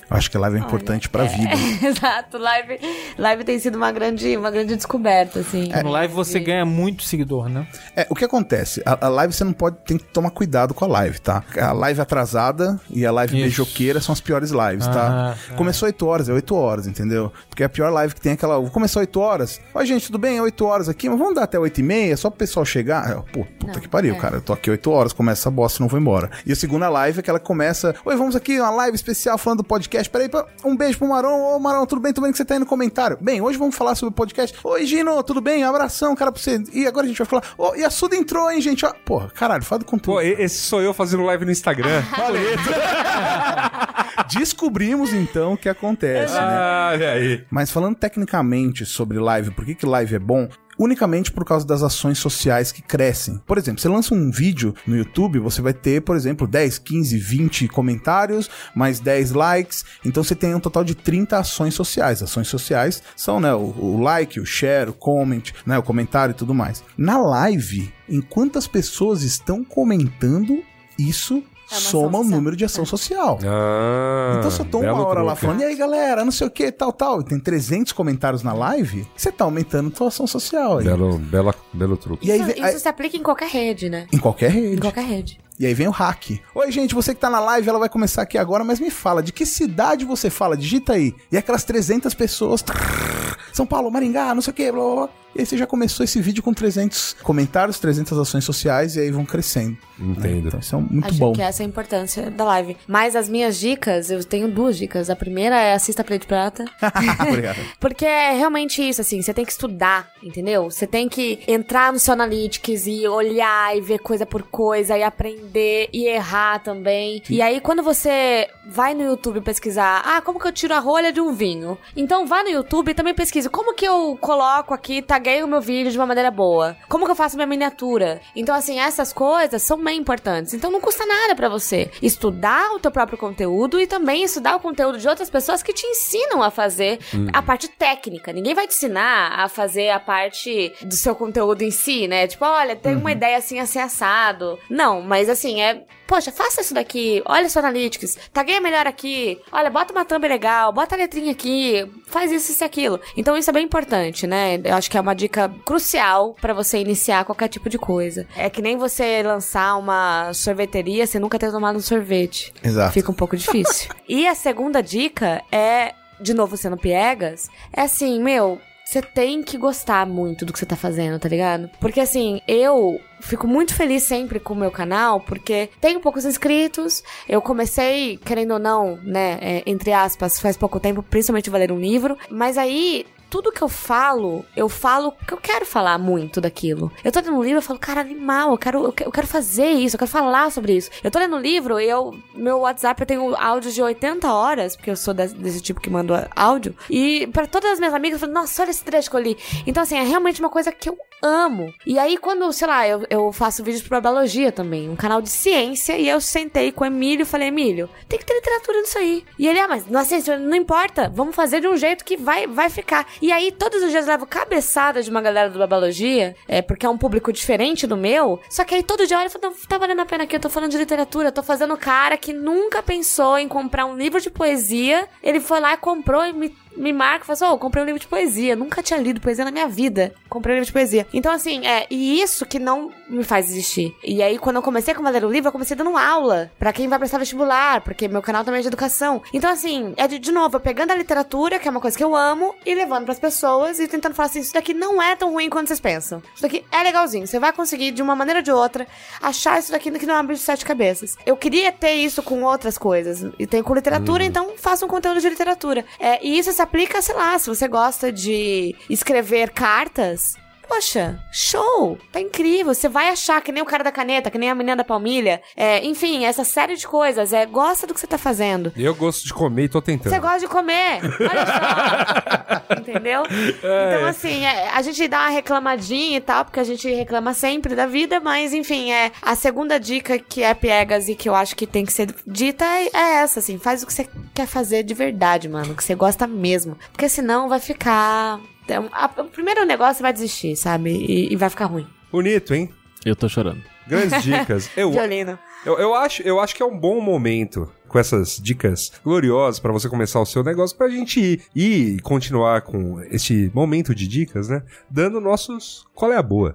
Eu 0.09 0.17
acho 0.17 0.31
que 0.31 0.37
a 0.37 0.41
live 0.41 0.57
é 0.57 0.61
importante 0.61 1.09
pra 1.09 1.25
vida. 1.25 1.51
Exato, 1.85 2.39
live, 2.39 2.79
live 3.19 3.45
tem 3.45 3.59
sido 3.59 3.75
uma 3.77 3.91
grande, 3.91 4.37
uma 4.37 4.51
grande 4.51 4.77
descoberta, 4.77 5.41
assim. 5.41 5.69
No 5.83 5.91
live 5.91 6.15
você 6.15 6.39
ganha 6.39 6.65
muito 6.65 7.03
seguidor, 7.03 7.49
né? 7.49 7.67
É, 7.97 8.07
o 8.09 8.15
que 8.15 8.25
acontece? 8.25 8.81
A, 8.87 9.07
a 9.07 9.09
live 9.09 9.35
você 9.35 9.43
não 9.43 9.53
pode, 9.53 9.79
tem 9.85 9.99
que 9.99 10.05
tomar 10.05 10.31
cuidado 10.31 10.73
com 10.75 10.85
a 10.85 10.89
live, 10.89 11.19
tá? 11.21 11.43
A 11.61 11.73
live 11.73 12.01
atrasada 12.01 12.81
e 12.89 13.05
a 13.05 13.11
live 13.11 13.35
Isso. 13.35 13.43
beijoqueira 13.43 14.01
são 14.01 14.13
as 14.13 14.21
piores 14.21 14.51
lives, 14.51 14.87
tá? 14.87 15.09
Ah, 15.09 15.37
ah. 15.51 15.55
Começou 15.55 15.87
8 15.87 16.07
horas, 16.07 16.29
é 16.29 16.33
8 16.33 16.55
horas, 16.55 16.87
entendeu? 16.87 17.33
Porque 17.49 17.65
a 17.65 17.69
pior 17.69 17.91
live 17.93 18.15
que 18.15 18.21
tem 18.21 18.31
é 18.31 18.35
aquela. 18.35 18.71
Começou 18.71 19.01
8 19.01 19.21
horas. 19.21 19.61
Oi, 19.75 19.87
gente, 19.87 20.07
tudo 20.07 20.19
bem? 20.19 20.39
É 20.39 20.43
8 20.43 20.65
horas 20.65 20.89
aqui, 20.89 21.09
mas 21.09 21.19
vamos 21.19 21.35
dar 21.35 21.43
até 21.43 21.59
8 21.59 21.81
e 21.81 21.83
meia, 21.83 22.17
só 22.17 22.31
pro 22.31 22.39
pessoal 22.39 22.65
chegar. 22.65 23.11
É, 23.11 23.15
Pô, 23.33 23.45
puta 23.59 23.73
Não, 23.73 23.81
que 23.81 23.89
pariu, 23.89 24.15
é. 24.15 24.19
cara. 24.19 24.37
Eu 24.37 24.41
tô 24.41 24.53
aqui 24.53 24.71
8 24.71 24.89
horas, 24.91 25.13
começa 25.13 25.43
essa 25.43 25.51
bosta, 25.51 25.83
não 25.83 25.89
vou 25.89 25.99
embora. 25.99 26.31
E 26.47 26.53
a 26.53 26.57
segunda 26.57 26.89
live 26.89 27.19
é 27.19 27.23
que 27.23 27.31
ela 27.31 27.41
começa. 27.41 27.95
Oi, 28.05 28.15
vamos 28.15 28.37
aqui, 28.37 28.61
uma 28.61 28.71
live 28.71 28.95
especial 28.95 29.37
falando 29.37 29.59
do 29.59 29.65
podcast. 29.65 29.96
Peraí, 30.05 30.29
pra- 30.29 30.47
um 30.65 30.77
beijo 30.77 30.99
pro 30.99 31.09
Marão. 31.09 31.57
Ô, 31.57 31.59
Marão, 31.59 31.87
tudo 31.87 32.01
bem? 32.01 32.13
Tô 32.13 32.21
vendo 32.21 32.33
que 32.33 32.37
você 32.39 32.45
tá 32.45 32.55
aí 32.55 32.61
no 32.61 32.67
comentário. 32.67 33.17
Bem, 33.21 33.41
hoje 33.41 33.59
vamos 33.59 33.75
falar 33.75 33.95
sobre 33.95 34.13
o 34.13 34.17
podcast. 34.17 34.57
Oi, 34.63 34.87
Gino, 34.87 35.23
tudo 35.23 35.41
bem? 35.41 35.65
Um 35.65 35.69
abração, 35.69 36.15
cara, 36.15 36.31
pra 36.31 36.41
você. 36.41 36.63
E 36.73 36.87
agora 36.87 37.07
a 37.07 37.09
gente 37.09 37.19
vai 37.19 37.27
falar. 37.27 37.43
Ô, 37.57 37.75
e 37.75 37.85
a 37.85 37.91
Suda 37.91 38.15
entrou, 38.17 38.51
hein, 38.51 38.61
gente? 38.61 38.85
Ó, 38.85 38.93
Porra, 39.05 39.31
caralho, 39.31 39.65
fala 39.65 39.81
do 39.81 39.85
conteúdo. 39.85 40.17
Pô, 40.17 40.21
e- 40.21 40.43
esse 40.43 40.59
sou 40.59 40.83
eu 40.83 40.93
fazendo 40.93 41.23
live 41.25 41.45
no 41.45 41.51
Instagram. 41.51 42.03
Descobrimos 44.33 45.13
então 45.13 45.55
o 45.55 45.57
que 45.57 45.69
acontece, 45.69 46.35
né? 46.35 46.91
Olha 46.93 47.13
aí. 47.13 47.45
Mas 47.51 47.71
falando 47.71 47.97
tecnicamente 47.97 48.85
sobre 48.85 49.19
live, 49.19 49.51
por 49.53 49.65
que, 49.65 49.75
que 49.75 49.87
live 49.87 50.15
é 50.15 50.19
bom? 50.19 50.49
Unicamente 50.79 51.33
por 51.33 51.45
causa 51.45 51.67
das 51.67 51.83
ações 51.83 52.19
sociais 52.19 52.71
que 52.71 52.83
crescem. 52.83 53.41
Por 53.47 53.57
exemplo, 53.59 53.81
você 53.81 53.89
lança 53.89 54.15
um 54.15 54.31
vídeo 54.31 54.75
no 54.87 54.97
YouTube, 54.97 55.39
você 55.39 55.63
vai 55.63 55.73
ter, 55.73 56.03
por 56.03 56.17
exemplo, 56.17 56.47
10, 56.47 56.79
15, 56.79 57.19
20 57.19 57.69
comentários, 57.69 58.51
mais 58.75 59.01
10 59.01 59.33
likes. 59.33 59.85
Então 60.05 60.23
você 60.23 60.35
tem 60.35 60.55
um 60.55 60.61
total 60.61 60.85
de 60.85 60.95
30 60.95 61.39
ações 61.39 61.75
sociais. 61.75 62.23
Ações 62.23 62.49
sociais 62.49 63.03
são 63.17 63.41
né, 63.41 63.55
o, 63.55 63.75
o 63.79 64.01
like, 64.01 64.39
o 64.39 64.47
share, 64.47 64.91
o 64.91 64.95
comment, 64.95 65.43
né, 65.65 65.79
o 65.79 65.83
comentário 65.83 66.33
e 66.33 66.37
tudo 66.37 66.55
mais. 66.55 66.85
Na 66.97 67.19
live, 67.19 67.93
enquanto 68.09 68.59
as 68.59 68.67
pessoas 68.67 69.23
estão 69.23 69.65
comentando, 69.65 70.63
isso 70.99 71.43
É 71.71 71.75
soma 71.75 72.19
o 72.19 72.23
social. 72.23 72.25
número 72.39 72.57
de 72.57 72.65
ação 72.65 72.85
social. 72.87 73.39
Ah, 73.45 74.37
Então, 74.39 74.51
se 74.51 74.61
eu 74.61 74.65
tô 74.67 74.79
uma 74.79 75.07
hora 75.07 75.23
lá 75.23 75.35
falando, 75.35 75.61
e 75.61 75.65
aí 75.65 75.75
galera, 75.75 76.25
não 76.25 76.31
sei 76.33 76.47
o 76.47 76.51
que, 76.51 76.71
tal, 76.71 76.93
tal, 76.93 77.21
e 77.21 77.25
tem 77.25 77.39
300 77.41 77.93
comentários 77.93 78.43
na 78.43 78.53
live, 78.53 79.07
você 79.17 79.33
tá 79.33 79.45
aumentando 79.45 79.89
a 79.89 79.91
tua 79.91 80.09
ação 80.09 80.27
social 80.27 80.79
aí. 80.79 80.85
Belo, 80.85 81.19
bela, 81.19 81.55
belo 81.73 81.97
truque. 81.97 82.27
E 82.27 82.31
aí 82.31 82.39
Isso, 82.39 82.47
vem, 82.47 82.55
isso 82.57 82.65
aí- 82.65 82.79
se 82.79 82.89
aplica 82.89 83.17
em 83.17 83.23
qualquer 83.23 83.49
rede, 83.49 83.89
né? 83.91 84.07
em 84.13 84.19
qualquer 84.19 84.51
rede. 84.51 84.77
Em 84.77 84.81
qualquer 84.81 85.05
rede. 85.05 85.41
E 85.59 85.65
aí 85.65 85.73
vem 85.73 85.89
o 85.89 85.91
hack. 85.91 86.39
Oi, 86.55 86.71
gente, 86.71 86.95
você 86.95 87.15
que 87.15 87.21
tá 87.21 87.31
na 87.31 87.41
live, 87.41 87.69
ela 87.69 87.79
vai 87.79 87.89
começar 87.89 88.23
aqui 88.23 88.37
agora, 88.37 88.63
mas 88.63 88.79
me 88.79 88.91
fala, 88.91 89.23
de 89.23 89.33
que 89.33 89.47
cidade 89.47 90.05
você 90.05 90.29
fala? 90.29 90.57
Digita 90.57 90.93
aí. 90.93 91.15
E 91.33 91.37
aquelas 91.39 91.65
300 91.65 92.13
pessoas. 92.13 92.61
trrr, 92.61 93.39
São 93.55 93.67
Paulo, 93.67 93.91
Maringá, 93.91 94.35
não 94.35 94.43
sei 94.43 94.51
o 94.51 94.55
que, 94.55 94.71
blá 94.71 94.83
blá 94.85 94.95
blá. 94.95 95.09
E 95.37 95.41
aí 95.41 95.47
você 95.47 95.59
já 95.59 95.67
começou 95.67 96.03
esse 96.03 96.19
vídeo 96.19 96.43
com 96.43 96.55
300 96.55 97.17
comentários, 97.23 97.79
300 97.79 98.19
ações 98.19 98.43
sociais, 98.43 98.97
e 98.97 99.01
aí 99.01 99.11
vão 99.11 99.27
crescendo. 99.27 99.77
Entendo. 100.01 100.49
Então 100.49 100.61
isso 100.61 100.75
é 100.75 100.79
muito 100.79 101.09
Acho 101.09 101.19
bom. 101.19 101.33
que 101.35 101.43
essa 101.43 101.63
é 101.63 101.67
a 101.67 101.69
importância 101.69 102.31
da 102.31 102.43
live. 102.45 102.75
Mas 102.89 103.15
as 103.15 103.29
minhas 103.29 103.59
dicas, 103.59 104.11
eu 104.11 104.25
tenho 104.25 104.49
duas 104.49 104.79
dicas. 104.79 105.11
A 105.11 105.17
primeira 105.17 105.61
é 105.61 105.75
assista 105.75 106.03
Play 106.03 106.19
de 106.19 106.27
Prata. 106.27 106.65
Obrigado. 107.29 107.59
Porque 107.79 108.07
é 108.07 108.33
realmente 108.33 108.81
isso, 108.81 109.03
assim, 109.03 109.21
você 109.21 109.35
tem 109.35 109.45
que 109.45 109.53
estudar, 109.53 110.09
entendeu? 110.23 110.71
Você 110.71 110.87
tem 110.87 111.07
que 111.07 111.41
entrar 111.47 111.93
no 111.93 111.99
seu 111.99 112.15
Analytics 112.15 112.87
e 112.87 113.07
olhar 113.07 113.77
e 113.77 113.83
ver 113.83 113.99
coisa 113.99 114.25
por 114.25 114.43
coisa 114.43 114.97
e 114.97 115.03
aprender 115.03 115.46
e 115.55 116.07
errar 116.07 116.59
também. 116.61 117.23
E 117.29 117.43
aí, 117.43 117.61
quando 117.61 117.83
você 117.83 118.49
vai 118.67 118.95
no 118.95 119.03
YouTube 119.03 119.41
pesquisar, 119.41 120.03
ah, 120.05 120.21
como 120.21 120.41
que 120.41 120.47
eu 120.47 120.53
tiro 120.53 120.75
a 120.75 120.79
rolha 120.79 121.13
de 121.13 121.21
um 121.21 121.33
vinho? 121.33 121.79
Então 121.97 122.27
vá 122.27 122.43
no 122.43 122.49
YouTube 122.49 122.91
e 122.91 122.95
também 122.95 123.15
pesquise 123.15 123.49
como 123.49 123.75
que 123.75 123.85
eu 123.85 124.17
coloco 124.21 124.75
aqui, 124.75 125.01
taguei 125.01 125.43
o 125.43 125.49
meu 125.49 125.61
vídeo 125.61 125.91
de 125.93 125.99
uma 125.99 126.07
maneira 126.07 126.31
boa. 126.31 126.77
Como 126.89 127.05
que 127.05 127.11
eu 127.11 127.17
faço 127.17 127.37
minha 127.37 127.47
miniatura? 127.47 128.21
Então, 128.35 128.55
assim, 128.55 128.79
essas 128.79 129.13
coisas 129.13 129.63
são 129.63 129.83
bem 129.83 129.99
importantes. 129.99 130.55
Então 130.55 130.71
não 130.71 130.81
custa 130.81 131.07
nada 131.07 131.35
pra 131.35 131.49
você 131.49 131.91
estudar 132.03 132.73
o 132.73 132.79
teu 132.79 132.91
próprio 132.91 133.19
conteúdo 133.19 133.81
e 133.81 133.87
também 133.87 134.25
estudar 134.25 134.57
o 134.57 134.61
conteúdo 134.61 134.99
de 134.99 135.09
outras 135.09 135.31
pessoas 135.31 135.63
que 135.63 135.73
te 135.73 135.87
ensinam 135.87 136.43
a 136.43 136.51
fazer 136.51 136.99
a 137.33 137.43
parte 137.43 137.69
técnica. 137.69 138.33
Ninguém 138.33 138.55
vai 138.55 138.67
te 138.67 138.75
ensinar 138.75 139.39
a 139.39 139.49
fazer 139.49 139.91
a 139.91 140.01
parte 140.01 140.73
do 140.83 140.95
seu 140.95 141.15
conteúdo 141.15 141.63
em 141.63 141.71
si, 141.71 142.07
né? 142.09 142.27
Tipo, 142.27 142.45
olha, 142.45 142.77
tem 142.77 142.97
uma 142.97 143.13
ideia 143.13 143.37
assim, 143.39 143.59
assim, 143.59 143.79
assado. 143.79 144.59
Não, 144.69 145.01
mas 145.01 145.29
assim, 145.37 145.61
é. 145.61 145.85
Poxa, 146.07 146.31
faça 146.31 146.61
isso 146.61 146.73
daqui, 146.73 147.21
olha 147.27 147.49
seu 147.49 147.61
analytics, 147.61 148.17
tagueia 148.33 148.61
melhor 148.61 148.87
aqui, 148.87 149.41
olha, 149.51 149.69
bota 149.69 149.93
uma 149.93 150.05
thumb 150.05 150.27
legal, 150.29 150.73
bota 150.73 150.95
a 150.95 150.99
letrinha 150.99 151.33
aqui, 151.33 151.85
faz 152.07 152.31
isso, 152.31 152.53
isso 152.53 152.63
e 152.63 152.65
aquilo. 152.65 153.01
Então 153.17 153.37
isso 153.37 153.51
é 153.51 153.53
bem 153.53 153.65
importante, 153.65 154.27
né? 154.27 154.61
Eu 154.63 154.75
acho 154.75 154.91
que 154.91 154.97
é 154.97 155.01
uma 155.01 155.15
dica 155.15 155.53
crucial 155.65 156.35
pra 156.41 156.55
você 156.55 156.79
iniciar 156.79 157.25
qualquer 157.25 157.49
tipo 157.49 157.69
de 157.69 157.77
coisa. 157.77 158.27
É 158.37 158.49
que 158.49 158.63
nem 158.63 158.77
você 158.77 159.23
lançar 159.23 159.77
uma 159.77 160.33
sorveteria 160.33 161.07
sem 161.07 161.21
nunca 161.21 161.39
ter 161.39 161.51
tomado 161.51 161.77
um 161.77 161.81
sorvete. 161.81 162.53
Exato. 162.63 162.93
Fica 162.93 163.11
um 163.11 163.15
pouco 163.15 163.37
difícil. 163.37 163.91
e 164.09 164.29
a 164.29 164.35
segunda 164.35 164.81
dica 164.81 165.43
é, 165.51 165.93
de 166.21 166.35
novo 166.35 166.57
sendo 166.57 166.77
piegas, 166.77 167.49
é 167.73 167.83
assim, 167.83 168.23
meu, 168.23 168.61
você 168.87 169.03
tem 169.03 169.43
que 169.43 169.59
gostar 169.59 170.07
muito 170.07 170.47
do 170.47 170.53
que 170.53 170.59
você 170.61 170.65
tá 170.65 170.77
fazendo, 170.77 171.19
tá 171.19 171.29
ligado? 171.29 171.69
Porque 171.81 171.99
assim, 171.99 172.41
eu 172.47 173.01
fico 173.21 173.47
muito 173.47 173.75
feliz 173.75 174.05
sempre 174.05 174.39
com 174.39 174.55
o 174.55 174.57
meu 174.57 174.71
canal, 174.71 175.21
porque 175.21 175.69
tenho 175.81 175.99
poucos 175.99 176.25
inscritos. 176.25 177.03
Eu 177.29 177.43
comecei, 177.43 178.17
querendo 178.19 178.53
ou 178.53 178.59
não, 178.61 178.97
né, 179.03 179.39
é, 179.41 179.63
entre 179.67 179.93
aspas, 179.93 180.39
faz 180.39 180.57
pouco 180.57 180.79
tempo, 180.79 181.03
principalmente 181.03 181.51
valer 181.51 181.73
um 181.73 181.81
livro. 181.81 182.17
Mas 182.31 182.57
aí. 182.57 183.05
Tudo 183.29 183.51
que 183.53 183.63
eu 183.63 183.69
falo, 183.69 184.45
eu 184.57 184.69
falo 184.69 185.13
porque 185.13 185.35
eu 185.35 185.39
quero 185.39 185.67
falar 185.67 185.99
muito 185.99 186.41
daquilo. 186.41 186.91
Eu 187.05 187.11
tô 187.11 187.21
lendo 187.21 187.35
um 187.35 187.43
livro, 187.43 187.59
eu 187.59 187.63
falo, 187.63 187.79
cara, 187.79 188.01
animal, 188.01 188.53
eu 188.53 188.59
quero, 188.59 188.85
eu 188.85 188.93
que- 188.93 189.11
quero 189.11 189.27
fazer 189.27 189.71
isso, 189.71 189.97
eu 189.97 189.99
quero 189.99 190.11
falar 190.11 190.51
sobre 190.53 190.75
isso. 190.77 190.91
Eu 191.03 191.11
tô 191.11 191.19
lendo 191.19 191.37
um 191.37 191.41
livro 191.41 191.79
e 191.81 191.89
eu, 191.89 192.15
meu 192.35 192.59
WhatsApp 192.61 193.01
eu 193.03 193.07
tenho 193.07 193.35
áudios 193.37 193.75
de 193.75 193.83
80 193.83 194.33
horas, 194.33 194.77
porque 194.77 194.91
eu 194.91 194.97
sou 194.97 195.13
desse, 195.13 195.35
desse 195.35 195.61
tipo 195.61 195.81
que 195.81 195.91
manda 195.91 196.31
áudio. 196.37 196.75
E 196.89 197.27
pra 197.29 197.47
todas 197.47 197.73
as 197.73 197.79
minhas 197.79 197.95
amigas, 197.95 198.21
eu 198.23 198.29
falo, 198.29 198.33
nossa, 198.41 198.63
olha 198.63 198.71
esse 198.71 198.85
trecho 198.85 199.11
que 199.11 199.17
eu 199.17 199.21
li. 199.21 199.37
Então, 199.67 199.83
assim, 199.83 199.97
é 199.97 200.03
realmente 200.03 200.41
uma 200.41 200.49
coisa 200.51 200.71
que 200.71 200.89
eu 200.89 200.97
amo. 201.23 201.73
E 201.87 201.99
aí, 201.99 202.17
quando, 202.19 202.53
sei 202.53 202.69
lá, 202.69 202.87
eu, 202.87 203.05
eu 203.11 203.33
faço 203.33 203.65
vídeos 203.65 203.83
pro 203.83 204.01
Biologia 204.01 204.53
também, 204.53 204.89
um 204.89 204.95
canal 204.97 205.21
de 205.23 205.31
ciência, 205.31 205.97
e 205.97 206.09
eu 206.09 206.21
sentei 206.21 206.71
com 206.71 206.85
o 206.85 206.87
Emílio 206.87 207.23
e 207.23 207.27
falei, 207.27 207.49
Emílio, 207.49 207.89
tem 208.09 208.19
que 208.19 208.25
ter 208.25 208.35
literatura 208.35 208.81
nisso 208.83 208.99
aí. 208.99 209.25
E 209.39 209.49
ele, 209.49 209.59
ah, 209.59 209.67
mas 209.67 209.87
não, 209.89 210.01
assim, 210.01 210.23
não 210.39 210.57
importa, 210.57 211.11
vamos 211.15 211.35
fazer 211.35 211.61
de 211.61 211.67
um 211.69 211.77
jeito 211.77 212.05
que 212.05 212.17
vai, 212.17 212.47
vai 212.47 212.69
ficar. 212.71 213.07
E 213.21 213.33
aí, 213.33 213.53
todos 213.53 213.83
os 213.83 213.91
dias 213.91 214.07
eu 214.07 214.13
levo 214.13 214.27
cabeçada 214.27 215.03
de 215.03 215.11
uma 215.11 215.21
galera 215.21 215.51
do 215.51 215.59
Babalogia, 215.59 216.35
é, 216.49 216.63
porque 216.63 216.87
é 216.87 216.89
um 216.89 216.99
público 216.99 217.33
diferente 217.33 217.87
do 217.87 217.97
meu, 217.97 218.41
só 218.51 218.65
que 218.65 218.75
aí 218.75 218.83
todo 218.83 219.07
dia 219.07 219.17
eu 219.17 219.21
olho 219.21 219.29
e 219.29 219.31
falo, 219.31 219.55
tá 219.69 219.79
valendo 219.79 220.01
a 220.01 220.07
pena 220.07 220.25
aqui, 220.25 220.37
eu 220.37 220.41
tô 220.41 220.49
falando 220.51 220.71
de 220.71 220.79
literatura, 220.79 221.29
eu 221.29 221.33
tô 221.33 221.43
fazendo 221.43 221.77
cara 221.77 222.17
que 222.17 222.33
nunca 222.33 222.83
pensou 222.83 223.39
em 223.39 223.49
comprar 223.49 223.87
um 223.87 223.97
livro 223.97 224.21
de 224.21 224.31
poesia, 224.31 225.09
ele 225.23 225.41
foi 225.41 225.61
lá 225.61 225.75
e 225.75 225.77
comprou 225.77 226.25
e 226.25 226.33
me 226.33 226.67
me 226.77 226.93
marca 226.93 227.25
e 227.25 227.27
fala 227.27 227.33
assim, 227.35 227.45
ô, 227.55 227.59
comprei 227.59 227.83
um 227.83 227.87
livro 227.87 228.01
de 228.01 228.07
poesia. 228.07 228.55
Nunca 228.55 228.83
tinha 228.83 229.01
lido 229.01 229.21
poesia 229.21 229.45
na 229.45 229.51
minha 229.51 229.67
vida. 229.67 230.15
Comprei 230.29 230.55
um 230.55 230.57
livro 230.57 230.67
de 230.67 230.73
poesia. 230.73 231.07
Então, 231.13 231.33
assim, 231.33 231.67
é, 231.67 231.87
e 231.91 232.21
isso 232.21 232.45
que 232.45 232.59
não 232.59 232.91
me 233.09 233.25
faz 233.25 233.51
existir. 233.51 233.95
E 234.03 234.23
aí, 234.23 234.39
quando 234.39 234.57
eu 234.57 234.63
comecei 234.63 234.95
com 234.95 235.03
Valer 235.03 235.25
o 235.25 235.31
Livro, 235.31 235.49
eu 235.49 235.53
comecei 235.53 235.77
dando 235.77 235.97
aula 235.97 236.51
pra 236.59 236.73
quem 236.73 236.89
vai 236.89 236.99
prestar 236.99 237.19
vestibular, 237.19 237.81
porque 237.81 238.09
meu 238.09 238.23
canal 238.23 238.45
também 238.45 238.59
é 238.59 238.63
de 238.63 238.69
educação. 238.69 239.23
Então, 239.33 239.51
assim, 239.51 239.95
é 239.97 240.07
de, 240.07 240.19
de 240.19 240.33
novo, 240.33 240.59
pegando 240.61 240.93
a 240.93 240.95
literatura, 240.95 241.59
que 241.59 241.69
é 241.69 241.71
uma 241.71 241.81
coisa 241.81 241.97
que 241.97 242.05
eu 242.05 242.15
amo, 242.15 242.55
e 242.65 242.75
levando 242.75 243.05
pras 243.05 243.19
pessoas 243.19 243.79
e 243.79 243.89
tentando 243.89 244.15
falar 244.15 244.27
assim, 244.27 244.41
isso 244.41 244.53
daqui 244.53 244.75
não 244.75 245.01
é 245.01 245.15
tão 245.17 245.33
ruim 245.33 245.49
quanto 245.49 245.69
vocês 245.69 245.81
pensam. 245.81 246.23
Isso 246.35 246.43
daqui 246.43 246.65
é 246.71 246.83
legalzinho. 246.83 247.27
Você 247.27 247.39
vai 247.39 247.53
conseguir, 247.53 247.91
de 247.93 248.03
uma 248.03 248.17
maneira 248.17 248.41
ou 248.41 248.45
de 248.45 248.53
outra, 248.53 248.87
achar 249.21 249.59
isso 249.59 249.73
daqui 249.73 249.91
que 249.97 250.07
não 250.07 250.17
é 250.17 250.21
um 250.21 250.27
bicho 250.27 250.41
de 250.41 250.47
sete 250.47 250.65
cabeças. 250.65 251.17
Eu 251.25 251.37
queria 251.37 251.73
ter 251.73 251.93
isso 251.93 252.23
com 252.23 252.43
outras 252.43 252.77
coisas. 252.77 253.25
E 253.39 253.47
tem 253.47 253.63
com 253.63 253.75
literatura, 253.75 254.25
então 254.25 254.55
faça 254.57 254.85
um 254.85 254.89
conteúdo 254.89 255.21
de 255.21 255.29
literatura. 255.29 255.85
É, 255.99 256.25
e 256.25 256.39
isso 256.39 256.53
se 256.53 256.61
aplica, 256.61 257.01
sei 257.01 257.15
lá, 257.15 257.39
se 257.39 257.49
você 257.49 257.69
gosta 257.69 258.13
de 258.13 258.75
escrever 258.91 259.51
cartas, 259.51 260.37
poxa, 260.69 261.19
show, 261.33 261.99
tá 262.13 262.21
incrível. 262.21 262.75
Você 262.75 262.89
vai 262.89 263.09
achar 263.09 263.41
que 263.41 263.53
nem 263.53 263.63
o 263.63 263.67
cara 263.67 263.85
da 263.85 263.93
caneta, 263.93 264.31
que 264.31 264.39
nem 264.39 264.51
a 264.51 264.55
menina 264.55 264.77
da 264.77 264.85
palmilha. 264.85 265.41
É, 265.57 265.85
enfim, 265.85 266.25
essa 266.25 266.45
série 266.45 266.77
de 266.77 266.87
coisas. 266.87 267.33
É, 267.33 267.47
gosta 267.47 267.87
do 267.87 267.95
que 267.95 268.01
você 268.01 268.07
tá 268.07 268.19
fazendo. 268.19 268.73
Eu 268.77 268.95
gosto 268.95 269.25
de 269.25 269.33
comer 269.33 269.65
e 269.65 269.69
tô 269.69 269.81
tentando. 269.81 270.13
Você 270.13 270.19
gosta 270.19 270.41
de 270.41 270.49
comer. 270.49 271.01
Olha 271.21 271.47
só. 271.47 272.77
Entendeu? 272.81 273.23
Então, 273.27 274.07
assim, 274.07 274.45
é, 274.45 274.71
a 274.71 274.83
gente 274.83 275.07
dá 275.09 275.21
uma 275.21 275.29
reclamadinha 275.31 276.19
e 276.19 276.21
tal, 276.21 276.45
porque 276.45 276.61
a 276.61 276.65
gente 276.65 276.89
reclama 276.89 277.35
sempre 277.35 277.75
da 277.75 277.87
vida, 277.87 278.21
mas, 278.21 278.53
enfim, 278.53 278.93
é 278.93 279.13
a 279.23 279.35
segunda 279.35 279.79
dica 279.79 280.19
que 280.19 280.43
é 280.43 280.55
piegas 280.55 281.09
e 281.09 281.15
que 281.15 281.29
eu 281.29 281.35
acho 281.35 281.57
que 281.57 281.67
tem 281.67 281.85
que 281.85 281.93
ser 281.93 282.15
dita 282.27 282.65
é, 282.65 282.91
é 282.93 283.15
essa, 283.23 283.41
assim. 283.41 283.59
Faz 283.59 283.83
o 283.83 283.87
que 283.87 283.93
você 283.93 284.09
quer 284.35 284.47
fazer 284.47 284.83
de 284.83 284.95
verdade, 284.95 285.49
mano. 285.49 285.73
O 285.73 285.77
que 285.77 285.85
você 285.85 285.95
gosta 285.95 286.27
mesmo. 286.27 286.77
Porque 286.93 287.09
senão 287.09 287.49
vai 287.49 287.61
ficar. 287.61 288.41
É 288.69 288.81
um- 288.81 288.89
a- 288.93 289.11
O 289.19 289.25
primeiro 289.25 289.65
negócio 289.65 290.03
vai 290.03 290.13
desistir, 290.13 290.57
sabe? 290.57 290.91
E, 290.91 291.33
e 291.33 291.37
vai 291.37 291.49
ficar 291.51 291.67
ruim. 291.67 291.87
Bonito, 292.11 292.55
hein? 292.55 292.71
Eu 293.05 293.15
tô 293.15 293.29
chorando. 293.29 293.63
Grandes 293.87 294.21
dicas. 294.25 294.69
Eu, 294.77 294.91
Violino. 294.91 295.39
eu, 295.65 295.79
eu, 295.79 295.95
acho, 295.95 296.23
eu 296.23 296.41
acho 296.41 296.55
que 296.55 296.63
é 296.63 296.67
um 296.67 296.77
bom 296.79 297.01
momento 297.01 297.71
com 297.89 297.99
essas 297.99 298.37
dicas 298.43 298.91
gloriosas 299.05 299.61
pra 299.61 299.71
você 299.73 299.89
começar 299.89 300.21
o 300.21 300.27
seu 300.27 300.43
negócio 300.43 300.77
pra 300.77 300.89
gente 300.89 301.21
ir 301.21 301.43
e 301.55 301.99
continuar 302.03 302.63
com 302.63 303.01
este 303.11 303.51
momento 303.55 303.95
de 303.95 304.09
dicas, 304.09 304.49
né? 304.49 304.63
Dando 304.91 305.21
nossos 305.21 305.85
qual 305.95 306.13
é 306.13 306.17
a 306.17 306.23
boa. 306.23 306.55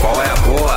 Qual 0.00 0.22
é 0.22 0.30
a 0.30 0.36
boa? 0.36 0.76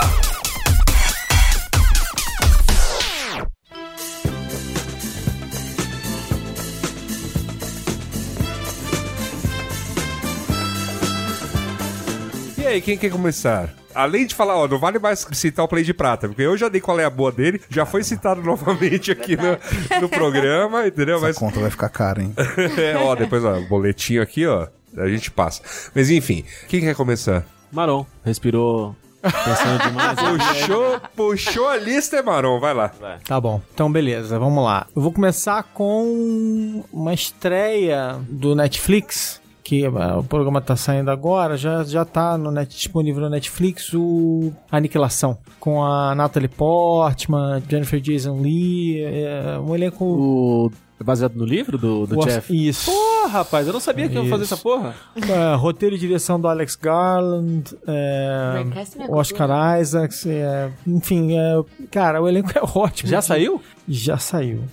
Aí, 12.77 12.81
quem 12.81 12.97
quer 12.97 13.11
começar? 13.11 13.73
Além 13.93 14.25
de 14.25 14.35
falar, 14.35 14.55
ó, 14.55 14.67
não 14.67 14.77
vale 14.77 14.99
mais 14.99 15.25
citar 15.33 15.65
o 15.65 15.67
Play 15.67 15.83
de 15.83 15.93
Prata, 15.93 16.27
porque 16.27 16.43
eu 16.43 16.55
já 16.55 16.69
dei 16.69 16.79
qual 16.79 16.99
é 16.99 17.05
a 17.05 17.09
boa 17.09 17.31
dele, 17.31 17.59
já 17.69 17.85
foi 17.85 18.03
citado 18.03 18.41
novamente 18.41 19.11
aqui 19.11 19.35
no, 19.35 20.01
no 20.01 20.09
programa, 20.09 20.87
entendeu? 20.87 21.17
Essa 21.17 21.27
Mas 21.27 21.37
conta 21.37 21.59
vai 21.59 21.71
ficar 21.71 21.89
cara, 21.89 22.21
hein? 22.21 22.33
é, 22.77 22.95
ó, 22.95 23.15
depois, 23.15 23.43
ó, 23.43 23.59
boletinho 23.61 24.21
aqui, 24.21 24.45
ó, 24.45 24.67
a 24.95 25.07
gente 25.07 25.31
passa. 25.31 25.61
Mas 25.95 26.09
enfim, 26.11 26.45
quem 26.67 26.81
quer 26.81 26.95
começar? 26.95 27.43
Maron, 27.71 28.05
respirou 28.23 28.95
pensando 29.21 29.83
demais. 29.83 30.17
Puxou, 30.67 31.01
puxou 31.15 31.67
a 31.67 31.77
lista, 31.77 32.17
é 32.17 32.21
Maron, 32.21 32.59
vai 32.59 32.73
lá. 32.73 32.91
Tá 33.25 33.41
bom. 33.41 33.61
Então, 33.73 33.91
beleza. 33.91 34.37
Vamos 34.37 34.63
lá. 34.63 34.85
Eu 34.95 35.01
vou 35.01 35.11
começar 35.11 35.63
com 35.63 36.83
uma 36.91 37.13
estreia 37.13 38.19
do 38.29 38.55
Netflix. 38.55 39.41
Que 39.67 39.85
o 39.85 40.23
programa 40.23 40.61
tá 40.61 40.77
saindo 40.77 41.11
agora, 41.11 41.57
já, 41.57 41.83
já 41.83 42.05
tá 42.05 42.37
no 42.37 42.49
net, 42.51 42.73
disponível 42.73 43.23
no 43.23 43.29
Netflix 43.29 43.93
o 43.93 44.53
Aniquilação. 44.71 45.37
Com 45.59 45.83
a 45.83 46.15
Natalie 46.15 46.47
Portman, 46.47 47.61
Jennifer 47.69 47.99
Jason 47.99 48.39
Lee, 48.39 49.01
é, 49.03 49.59
um 49.59 49.75
elenco. 49.75 50.05
O... 50.05 50.71
Baseado 51.03 51.35
no 51.35 51.43
livro 51.43 51.77
do, 51.77 52.07
do 52.07 52.17
o- 52.17 52.23
Jeff? 52.25 52.49
Isso. 52.67 52.89
Pô, 52.89 53.27
rapaz, 53.27 53.67
eu 53.67 53.73
não 53.73 53.81
sabia 53.81 54.07
que 54.07 54.15
iam 54.15 54.27
fazer 54.27 54.45
Isso. 54.45 54.53
essa 54.53 54.63
porra. 54.63 54.95
É, 55.17 55.55
roteiro 55.55 55.95
e 55.95 55.99
direção 55.99 56.39
do 56.39 56.47
Alex 56.47 56.77
Garland, 56.77 57.77
é, 57.85 58.63
né, 58.63 59.05
Oscar 59.09 59.81
Isaacs, 59.81 60.25
é, 60.27 60.71
enfim, 60.87 61.37
é, 61.37 61.61
cara, 61.91 62.21
o 62.21 62.27
elenco 62.29 62.51
é 62.57 62.61
ótimo. 62.73 63.09
Já 63.09 63.21
saiu? 63.21 63.61
Já 63.85 64.17
saiu. 64.17 64.63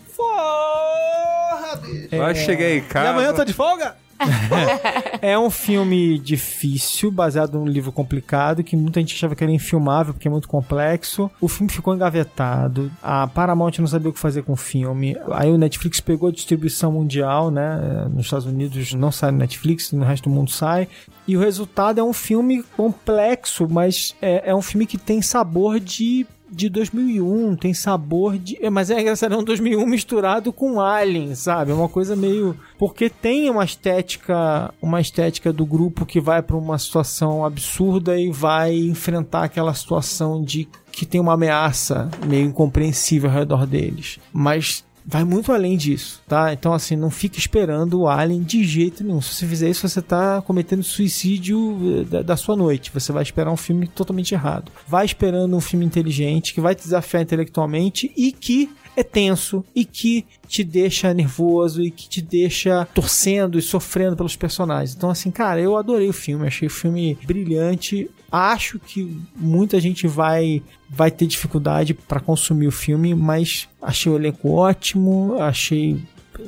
Vai 2.17 2.35
chegar 2.37 2.71
em 2.71 2.77
E 2.77 2.81
casa. 2.83 3.11
amanhã 3.11 3.27
eu 3.31 3.35
tô 3.35 3.45
de 3.45 3.53
folga? 3.53 3.97
é 5.21 5.39
um 5.39 5.51
filme 5.51 6.19
difícil, 6.19 7.11
baseado 7.11 7.59
num 7.59 7.67
livro 7.67 7.93
complicado, 7.93 8.63
que 8.63 8.77
muita 8.77 9.01
gente 9.01 9.15
achava 9.15 9.35
que 9.35 9.43
era 9.43 9.53
infilmável 9.53 10.15
porque 10.15 10.29
é 10.29 10.31
muito 10.31 10.49
complexo. 10.49 11.31
O 11.41 11.49
filme 11.49 11.71
ficou 11.71 11.95
engavetado. 11.95 12.91
A 13.03 13.27
Paramount 13.27 13.73
não 13.79 13.87
sabia 13.87 14.11
o 14.11 14.13
que 14.13 14.19
fazer 14.19 14.43
com 14.43 14.53
o 14.53 14.57
filme. 14.57 15.17
Aí 15.33 15.51
o 15.51 15.59
Netflix 15.59 16.01
pegou 16.01 16.29
a 16.29 16.33
distribuição 16.33 16.93
mundial, 16.93 17.51
né? 17.51 18.09
Nos 18.13 18.27
Estados 18.27 18.47
Unidos 18.47 18.93
não 18.95 19.11
sai 19.11 19.31
no 19.31 19.39
Netflix, 19.39 19.93
no 19.93 20.05
resto 20.05 20.29
do 20.29 20.35
mundo 20.35 20.51
sai. 20.51 20.89
E 21.27 21.37
o 21.37 21.41
resultado 21.41 21.99
é 21.99 22.03
um 22.03 22.13
filme 22.13 22.63
complexo, 22.77 23.67
mas 23.69 24.15
é, 24.21 24.51
é 24.51 24.55
um 24.55 24.63
filme 24.63 24.87
que 24.87 24.99
tem 24.99 25.23
sabor 25.23 25.81
de 25.81 26.27
de 26.55 26.69
2001, 26.69 27.57
tem 27.57 27.75
sabor 27.75 28.39
de. 28.39 28.57
é, 28.65 28.71
Mas 28.71 28.91
é 28.91 29.01
engraçado, 29.01 29.35
é 29.35 29.37
um 29.39 29.45
2001 29.45 29.87
misturado 29.87 30.53
com 30.53 30.81
Alien, 30.81 31.35
sabe? 31.35 31.71
É 31.71 31.75
uma 31.75 31.89
coisa 31.89 32.15
meio. 32.15 32.57
Porque 32.79 33.11
tem 33.11 33.51
uma 33.51 33.65
estética, 33.65 34.73
uma 34.81 35.01
estética 35.01 35.53
do 35.53 35.67
grupo 35.67 36.07
que 36.07 36.21
vai 36.21 36.43
pra 36.43 36.57
uma 36.57 36.79
situação 36.79 37.45
absurda 37.45 38.19
e 38.19 38.31
vai 38.31 38.75
enfrentar 38.75 39.45
aquela 39.45 39.75
situação 39.75 40.43
de 40.43 40.69
que 40.93 41.05
tem 41.05 41.21
uma 41.21 41.35
ameaça 41.35 42.09
meio 42.27 42.47
incompreensível 42.47 43.29
ao 43.31 43.37
redor 43.37 43.67
deles. 43.67 44.19
Mas 44.33 44.85
vai 45.07 45.25
muito 45.25 45.53
além 45.53 45.77
disso, 45.77 46.23
tá? 46.27 46.53
Então, 46.53 46.73
assim, 46.73 46.97
não 46.97 47.11
fica 47.11 47.39
esperando 47.39 48.01
o 48.01 48.09
Alien 48.09 48.43
de 48.43 48.65
jeito 48.65 49.05
nenhum. 49.05 49.21
Se 49.21 49.35
você 49.35 49.47
fizer 49.47 49.69
isso, 49.69 49.87
você 49.87 50.01
tá 50.01 50.41
cometendo 50.43 50.83
suicídio 50.83 52.01
eh, 52.01 52.05
da, 52.05 52.23
da 52.23 52.37
sua 52.37 52.57
noite. 52.57 52.91
Você 52.93 53.13
vai 53.13 53.23
esperar 53.23 53.51
um 53.51 53.57
filme 53.57 53.87
totalmente 53.87 54.33
errado. 54.33 54.73
Vai 54.89 55.05
esperando 55.05 55.55
um 55.55 55.61
filme 55.61 55.85
inteligente, 55.85 56.55
que 56.55 56.61
vai 56.61 56.75
te 56.75 56.85
desafiar 56.85 57.23
intelectualmente 57.23 58.13
e 58.17 58.33
que 58.33 58.71
é 58.97 59.03
tenso 59.03 59.65
e 59.75 59.85
que 59.85 60.25
te 60.47 60.63
deixa 60.63 61.13
nervoso 61.13 61.83
e 61.83 61.91
que 61.91 62.09
te 62.09 62.23
deixa 62.23 62.87
torcendo 62.95 63.59
e 63.59 63.63
sofrendo 63.63 64.17
pelos 64.17 64.37
personagens. 64.37 64.95
Então, 64.95 65.11
assim, 65.11 65.31
cara, 65.31 65.61
eu 65.61 65.77
adorei 65.77 66.09
o 66.09 66.13
filme, 66.13 66.47
achei 66.47 66.69
o 66.69 66.71
filme 66.71 67.19
brilhante. 67.27 68.11
Acho 68.31 68.79
que 68.79 69.17
muita 69.37 69.81
gente 69.81 70.07
vai 70.07 70.63
vai 70.89 71.11
ter 71.11 71.27
dificuldade 71.27 71.93
para 71.93 72.21
consumir 72.21 72.69
o 72.69 72.73
filme, 72.73 73.15
mas 73.15 73.69
achei 73.83 74.11
o 74.13 74.17
elenco 74.17 74.51
ótimo, 74.51 75.37
achei 75.41 76.01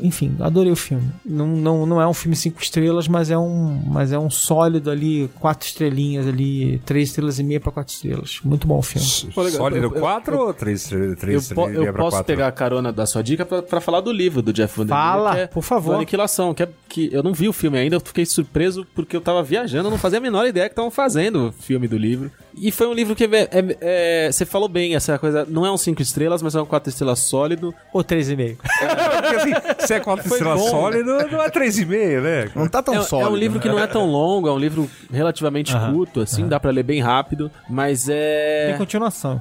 enfim, 0.02 0.36
adorei 0.40 0.72
o 0.72 0.76
filme. 0.76 1.10
Não, 1.24 1.46
não, 1.46 1.86
não 1.86 2.00
é 2.02 2.06
um 2.06 2.14
filme 2.14 2.34
cinco 2.36 2.60
estrelas, 2.62 3.08
mas 3.08 3.30
é 3.30 3.38
um, 3.38 3.82
mas 3.86 4.12
é 4.12 4.18
um 4.18 4.28
sólido 4.30 4.90
ali, 4.90 5.30
quatro 5.40 5.66
estrelinhas 5.66 6.26
ali, 6.26 6.78
três 6.84 7.08
estrelas 7.08 7.38
e 7.38 7.44
meia 7.44 7.60
para 7.60 7.72
quatro 7.72 7.92
estrelas. 7.94 8.40
Muito 8.44 8.66
bom 8.66 8.78
o 8.78 8.82
filme. 8.82 9.06
Pô. 9.34 9.48
Sólido 9.50 9.86
Eu- 9.86 9.94
eu- 9.94 10.00
4 10.00 10.38
ou 10.38 10.54
3 10.54 10.90
Eu, 10.92 11.16
três 11.16 11.52
po- 11.52 11.68
eu 11.68 11.84
pra 11.92 12.02
posso 12.02 12.16
quatro? 12.16 12.24
pegar 12.26 12.46
a 12.48 12.52
carona 12.52 12.92
da 12.92 13.06
sua 13.06 13.22
dica 13.22 13.44
pra, 13.46 13.62
pra 13.62 13.80
falar 13.80 14.00
do 14.00 14.12
livro 14.12 14.42
do 14.42 14.52
Jeff 14.52 14.76
Vandermeer. 14.78 15.04
Fala, 15.06 15.34
que 15.34 15.40
é 15.40 15.46
por 15.46 15.62
favor. 15.62 15.94
Aniquilação, 15.96 16.52
que, 16.54 16.62
é, 16.62 16.68
que 16.88 17.08
eu 17.12 17.22
não 17.22 17.32
vi 17.32 17.48
o 17.48 17.52
filme 17.52 17.78
ainda, 17.78 17.96
eu 17.96 18.00
fiquei 18.00 18.26
surpreso 18.26 18.86
porque 18.94 19.16
eu 19.16 19.20
tava 19.20 19.42
viajando, 19.42 19.86
eu 19.88 19.90
não 19.90 19.98
fazia 19.98 20.18
a 20.18 20.22
menor 20.22 20.46
ideia 20.46 20.68
que 20.68 20.72
estavam 20.72 20.90
fazendo 20.90 21.48
o 21.48 21.52
filme 21.52 21.86
do 21.88 21.96
livro. 21.96 22.30
E 22.58 22.70
foi 22.72 22.86
um 22.86 22.92
livro 22.94 23.14
que 23.14 23.24
é- 23.24 23.28
é- 23.50 23.76
é- 23.80 24.32
você 24.32 24.46
falou 24.46 24.68
bem, 24.68 24.94
essa 24.94 25.18
coisa, 25.18 25.44
não 25.48 25.66
é 25.66 25.70
um 25.70 25.76
cinco 25.76 26.00
estrelas, 26.00 26.40
mas 26.42 26.54
é 26.54 26.60
um 26.62 26.64
quatro 26.66 26.88
estrelas 26.90 27.18
sólido. 27.20 27.74
Ou 27.92 28.02
três 28.02 28.30
e 28.30 28.36
meio. 28.36 28.56
Porque 28.56 29.36
assim, 29.36 29.50
se 29.78 29.94
é 29.94 30.00
4 30.00 30.28
Foi 30.28 30.38
estrelas 30.38 30.60
bom. 30.60 30.68
sólido, 30.70 31.04
não 31.30 31.42
é 31.42 31.50
3,5, 31.50 32.20
né? 32.22 32.50
Não 32.54 32.68
tá 32.68 32.82
tão 32.82 32.94
É, 32.94 33.02
sólido. 33.02 33.28
é 33.28 33.32
um 33.32 33.36
livro 33.36 33.56
né? 33.58 33.62
que 33.62 33.68
não 33.68 33.78
é 33.78 33.86
tão 33.86 34.06
longo, 34.06 34.48
é 34.48 34.52
um 34.52 34.58
livro 34.58 34.90
relativamente 35.12 35.74
Aham, 35.74 35.92
curto, 35.92 36.20
assim, 36.20 36.46
dá 36.48 36.58
pra 36.60 36.70
ler 36.70 36.82
bem 36.82 37.00
rápido, 37.00 37.50
mas 37.68 38.08
é... 38.08 38.68
Tem 38.70 38.78
continuação. 38.78 39.40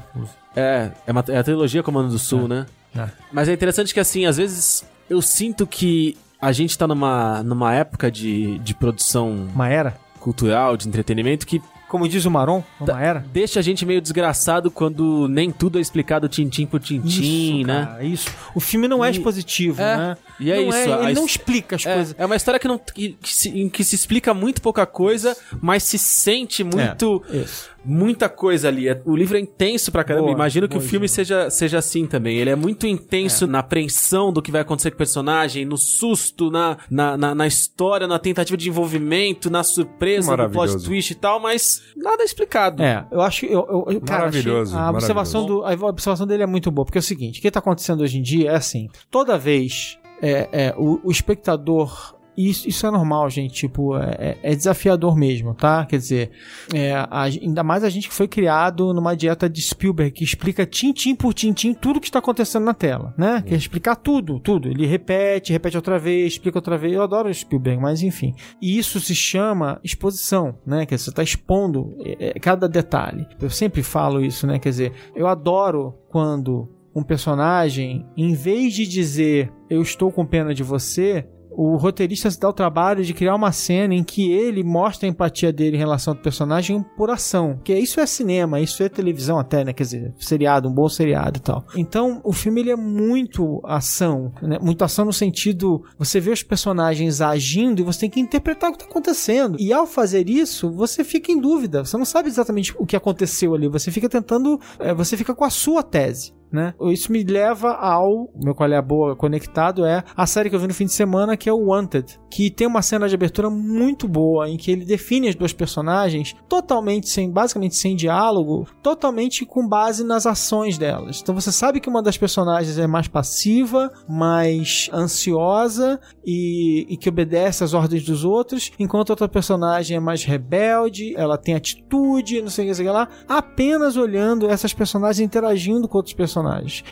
É, 0.55 0.91
é, 1.05 1.11
uma- 1.11 1.23
é 1.29 1.37
a 1.37 1.43
trilogia 1.43 1.83
Comando 1.83 2.09
do 2.09 2.19
Sul, 2.19 2.47
né? 2.47 2.65
É. 2.95 3.07
Mas 3.31 3.49
é 3.49 3.53
interessante 3.53 3.93
que, 3.93 3.99
assim, 3.99 4.25
às 4.25 4.37
vezes 4.37 4.85
eu 5.09 5.21
sinto 5.21 5.67
que 5.67 6.17
a 6.41 6.51
gente 6.51 6.77
tá 6.77 6.87
numa, 6.87 7.43
numa 7.43 7.73
época 7.73 8.09
de, 8.11 8.57
de 8.59 8.73
produção 8.73 9.47
Uma 9.53 9.67
era. 9.69 9.95
cultural, 10.19 10.77
de 10.77 10.87
entretenimento, 10.87 11.45
que 11.45 11.61
Como 11.89 12.07
diz 12.07 12.23
o 12.25 12.31
Maron, 12.31 12.63
uma 12.79 13.01
era. 13.01 13.25
deixa 13.33 13.59
a 13.59 13.63
gente 13.63 13.85
meio 13.85 14.01
desgraçado 14.01 14.71
quando 14.71 15.27
nem 15.27 15.51
tudo 15.51 15.77
é 15.77 15.81
explicado 15.81 16.27
tintim 16.29 16.65
por 16.65 16.79
tintim, 16.79 17.59
isso, 17.59 17.67
né? 17.67 17.85
cara, 17.85 18.03
isso. 18.03 18.29
O 18.55 18.59
filme 18.59 18.87
não 18.87 19.03
é 19.03 19.09
E- 19.09 19.11
expositivo, 19.11 19.81
é, 19.81 19.97
né? 19.97 20.17
E 20.39 20.51
é 20.51 20.55
Não 20.57 20.69
isso, 20.69 20.93
a 20.93 21.03
ele 21.05 21.13
não 21.13 21.25
explica 21.25 21.75
as 21.75 21.85
É, 21.85 21.93
coisas. 21.95 22.15
é 22.17 22.25
uma 22.25 22.35
história 22.35 22.59
que, 22.59 22.67
não, 22.67 22.77
que, 22.77 23.17
que 23.21 23.33
se, 23.33 23.49
em 23.49 23.69
que 23.69 23.83
se 23.83 23.95
explica 23.95 24.33
muito 24.33 24.61
pouca 24.61 24.85
coisa, 24.85 25.35
mas 25.61 25.83
se 25.83 25.97
sente 25.97 26.63
muito, 26.63 27.23
Isso. 27.31 27.69
muita 27.83 28.27
coisa 28.29 28.67
ali. 28.67 28.87
É- 28.87 29.01
O 29.05 29.15
livro 29.15 29.37
é 29.37 29.39
intenso 29.39 29.91
pra 29.91 30.03
caramba. 30.03 30.25
Boa, 30.27 30.35
Imagino 30.35 30.67
que 30.67 30.77
o 30.77 30.81
filme 30.81 31.07
seja, 31.07 31.49
seja 31.49 31.77
assim 31.77 32.05
também. 32.05 32.37
Ele 32.37 32.49
é 32.49 32.55
muito 32.55 32.85
intenso 32.87 33.47
na 33.47 33.59
apreensão 33.59 34.31
do 34.33 34.41
que 34.41 34.51
vai 34.51 34.61
acontecer 34.61 34.91
com 34.91 34.95
o 34.95 34.97
personagem, 34.97 35.63
no 35.65 35.77
susto, 35.77 36.49
na, 36.51 36.77
na, 36.89 37.17
na, 37.17 37.35
na 37.35 37.47
história, 37.47 38.07
na 38.07 38.19
tentativa 38.19 38.57
de 38.57 38.67
envolvimento, 38.69 39.49
na 39.49 39.63
surpresa, 39.63 40.31
no 40.31 40.37
plot 40.37 40.55
Maravilhoso. 40.57 40.85
twist 40.85 41.11
e 41.11 41.15
tal, 41.15 41.39
mas 41.39 41.81
nada 41.95 42.23
é 42.23 42.25
explicado. 42.25 42.81
É, 42.83 43.05
eu 43.11 43.21
acho. 43.21 43.45
Eu, 43.45 43.65
eu, 43.69 43.85
eu- 43.93 44.01
cara, 44.01 44.19
Maravilhoso, 44.25 44.75
a 44.77 44.89
observação, 44.89 45.45
do, 45.45 45.63
a 45.63 45.71
observação 45.73 46.25
dele 46.27 46.43
é 46.43 46.47
muito 46.47 46.69
boa, 46.71 46.85
porque 46.85 46.97
é 46.97 46.99
o 46.99 47.03
seguinte: 47.03 47.39
o 47.39 47.41
que 47.41 47.51
tá 47.51 47.59
acontecendo 47.59 48.01
hoje 48.01 48.17
em 48.17 48.21
dia 48.21 48.51
é 48.51 48.55
assim: 48.55 48.89
toda 49.09 49.37
vez 49.37 49.97
é, 50.21 50.49
é, 50.51 50.75
o, 50.77 50.99
o 51.03 51.11
espectador 51.11 52.15
isso, 52.37 52.67
isso 52.67 52.85
é 52.85 52.91
normal, 52.91 53.29
gente. 53.29 53.53
Tipo, 53.53 53.95
é, 53.97 54.37
é 54.43 54.53
desafiador 54.53 55.15
mesmo, 55.15 55.53
tá? 55.53 55.85
Quer 55.85 55.97
dizer, 55.97 56.31
é, 56.73 56.91
a- 56.93 57.23
ainda 57.23 57.63
mais 57.63 57.81
a 57.81 57.89
gente 57.89 58.09
que 58.09 58.13
foi 58.13 58.27
criado 58.27 58.93
numa 58.93 59.15
dieta 59.15 59.49
de 59.49 59.61
Spielberg 59.61 60.11
que 60.11 60.25
explica 60.25 60.65
tintim 60.65 61.15
por 61.15 61.33
tintim 61.33 61.73
tudo 61.73 61.97
que 62.01 62.07
está 62.07 62.19
acontecendo 62.19 62.65
na 62.65 62.73
tela, 62.73 63.13
né? 63.17 63.41
Quer 63.47 63.55
explicar 63.55 63.95
tudo, 63.95 64.37
tudo. 64.37 64.67
Ele 64.67 64.85
repete, 64.85 65.53
repete 65.53 65.77
outra 65.77 65.97
vez, 65.97 66.33
explica 66.33 66.57
outra 66.57 66.77
vez. 66.77 66.93
Eu 66.93 67.03
adoro 67.03 67.33
Spielberg, 67.33 67.81
mas 67.81 68.01
enfim. 68.01 68.35
E 68.61 68.77
isso 68.77 68.99
se 68.99 69.15
chama 69.15 69.79
exposição, 69.81 70.57
né? 70.65 70.85
Quer 70.85 70.95
dizer, 70.95 71.05
você 71.05 71.09
está 71.11 71.23
expondo 71.23 71.95
é, 72.01 72.31
é, 72.35 72.39
cada 72.39 72.67
detalhe. 72.67 73.25
Eu 73.41 73.49
sempre 73.49 73.81
falo 73.81 74.19
isso, 74.21 74.45
né? 74.45 74.59
Quer 74.59 74.69
dizer, 74.71 74.91
eu 75.15 75.25
adoro 75.25 75.95
quando 76.09 76.69
um 76.95 77.03
personagem, 77.03 78.05
em 78.15 78.33
vez 78.33 78.73
de 78.73 78.87
dizer 78.87 79.51
eu 79.69 79.81
estou 79.81 80.11
com 80.11 80.25
pena 80.25 80.53
de 80.53 80.63
você, 80.63 81.27
o 81.57 81.77
roteirista 81.77 82.29
se 82.29 82.39
dá 82.39 82.49
o 82.49 82.53
trabalho 82.53 83.03
de 83.03 83.13
criar 83.13 83.35
uma 83.35 83.51
cena 83.51 83.93
em 83.93 84.03
que 84.03 84.31
ele 84.31 84.63
mostra 84.63 85.07
a 85.07 85.09
empatia 85.09 85.53
dele 85.53 85.77
em 85.77 85.79
relação 85.79 86.13
ao 86.13 86.19
personagem 86.19 86.83
por 86.97 87.09
ação. 87.09 87.59
Que 87.63 87.73
isso 87.73 87.99
é 87.99 88.05
cinema, 88.05 88.59
isso 88.59 88.83
é 88.83 88.89
televisão 88.89 89.39
até, 89.39 89.63
né? 89.63 89.71
Quer 89.71 89.83
dizer, 89.83 90.13
seriado, 90.19 90.67
um 90.67 90.73
bom 90.73 90.89
seriado 90.89 91.37
e 91.37 91.41
tal. 91.41 91.65
Então, 91.75 92.19
o 92.23 92.33
filme 92.33 92.61
ele 92.61 92.71
é 92.71 92.75
muito 92.75 93.61
ação, 93.63 94.33
né? 94.41 94.59
Muito 94.61 94.83
ação 94.83 95.05
no 95.05 95.13
sentido, 95.13 95.83
você 95.97 96.19
vê 96.19 96.31
os 96.31 96.43
personagens 96.43 97.21
agindo 97.21 97.79
e 97.79 97.85
você 97.85 98.01
tem 98.01 98.09
que 98.09 98.19
interpretar 98.19 98.69
o 98.69 98.73
que 98.73 98.81
está 98.81 98.89
acontecendo. 98.89 99.57
E 99.59 99.71
ao 99.71 99.87
fazer 99.87 100.29
isso, 100.29 100.69
você 100.71 101.03
fica 101.03 101.31
em 101.31 101.39
dúvida. 101.39 101.85
Você 101.85 101.97
não 101.97 102.05
sabe 102.05 102.27
exatamente 102.27 102.73
o 102.77 102.85
que 102.85 102.95
aconteceu 102.95 103.55
ali. 103.55 103.69
Você 103.69 103.91
fica 103.91 104.09
tentando, 104.09 104.59
eh, 104.79 104.93
você 104.93 105.15
fica 105.15 105.33
com 105.33 105.45
a 105.45 105.49
sua 105.49 105.81
tese 105.81 106.33
né? 106.55 106.73
Isso 106.91 107.11
me 107.11 107.23
leva 107.23 107.73
ao 107.73 108.29
meu 108.41 108.55
qual 108.55 108.71
é 108.71 108.77
a 108.77 108.81
boa 108.81 109.15
conectado 109.15 109.85
é 109.85 110.03
a 110.15 110.25
série 110.25 110.49
que 110.49 110.55
eu 110.55 110.59
vi 110.59 110.67
no 110.67 110.73
fim 110.73 110.85
de 110.85 110.93
semana 110.93 111.37
que 111.37 111.49
é 111.49 111.53
o 111.53 111.67
Wanted, 111.67 112.19
que 112.31 112.49
tem 112.49 112.65
uma 112.65 112.81
cena 112.81 113.07
de 113.07 113.15
abertura 113.15 113.49
muito 113.49 114.07
boa 114.07 114.49
em 114.49 114.57
que 114.57 114.71
ele 114.71 114.85
define 114.85 115.27
as 115.27 115.35
duas 115.35 115.53
personagens 115.53 116.35
totalmente 116.47 117.09
sem, 117.09 117.29
basicamente 117.29 117.75
sem 117.75 117.95
diálogo, 117.95 118.67
totalmente 118.81 119.45
com 119.45 119.67
base 119.67 120.03
nas 120.03 120.25
ações 120.25 120.77
delas. 120.77 121.21
Então 121.21 121.35
você 121.35 121.51
sabe 121.51 121.79
que 121.79 121.89
uma 121.89 122.01
das 122.01 122.17
personagens 122.17 122.77
é 122.79 122.87
mais 122.87 123.07
passiva, 123.07 123.91
mais 124.07 124.89
ansiosa 124.93 125.99
e, 126.25 126.85
e 126.89 126.97
que 126.97 127.09
obedece 127.09 127.63
às 127.63 127.73
ordens 127.73 128.05
dos 128.05 128.23
outros, 128.23 128.71
enquanto 128.79 129.09
a 129.09 129.13
outra 129.13 129.27
personagem 129.27 129.97
é 129.97 129.99
mais 129.99 130.23
rebelde, 130.23 131.13
ela 131.17 131.37
tem 131.37 131.55
atitude, 131.55 132.41
não 132.41 132.49
sei 132.49 132.71
o 132.71 132.75
que, 132.75 132.83
lá, 132.83 133.09
apenas 133.27 133.97
olhando 133.97 134.49
essas 134.49 134.73
personagens 134.73 135.19
interagindo 135.19 135.87
com 135.87 135.97
outros 135.97 136.15
personagens. 136.15 136.44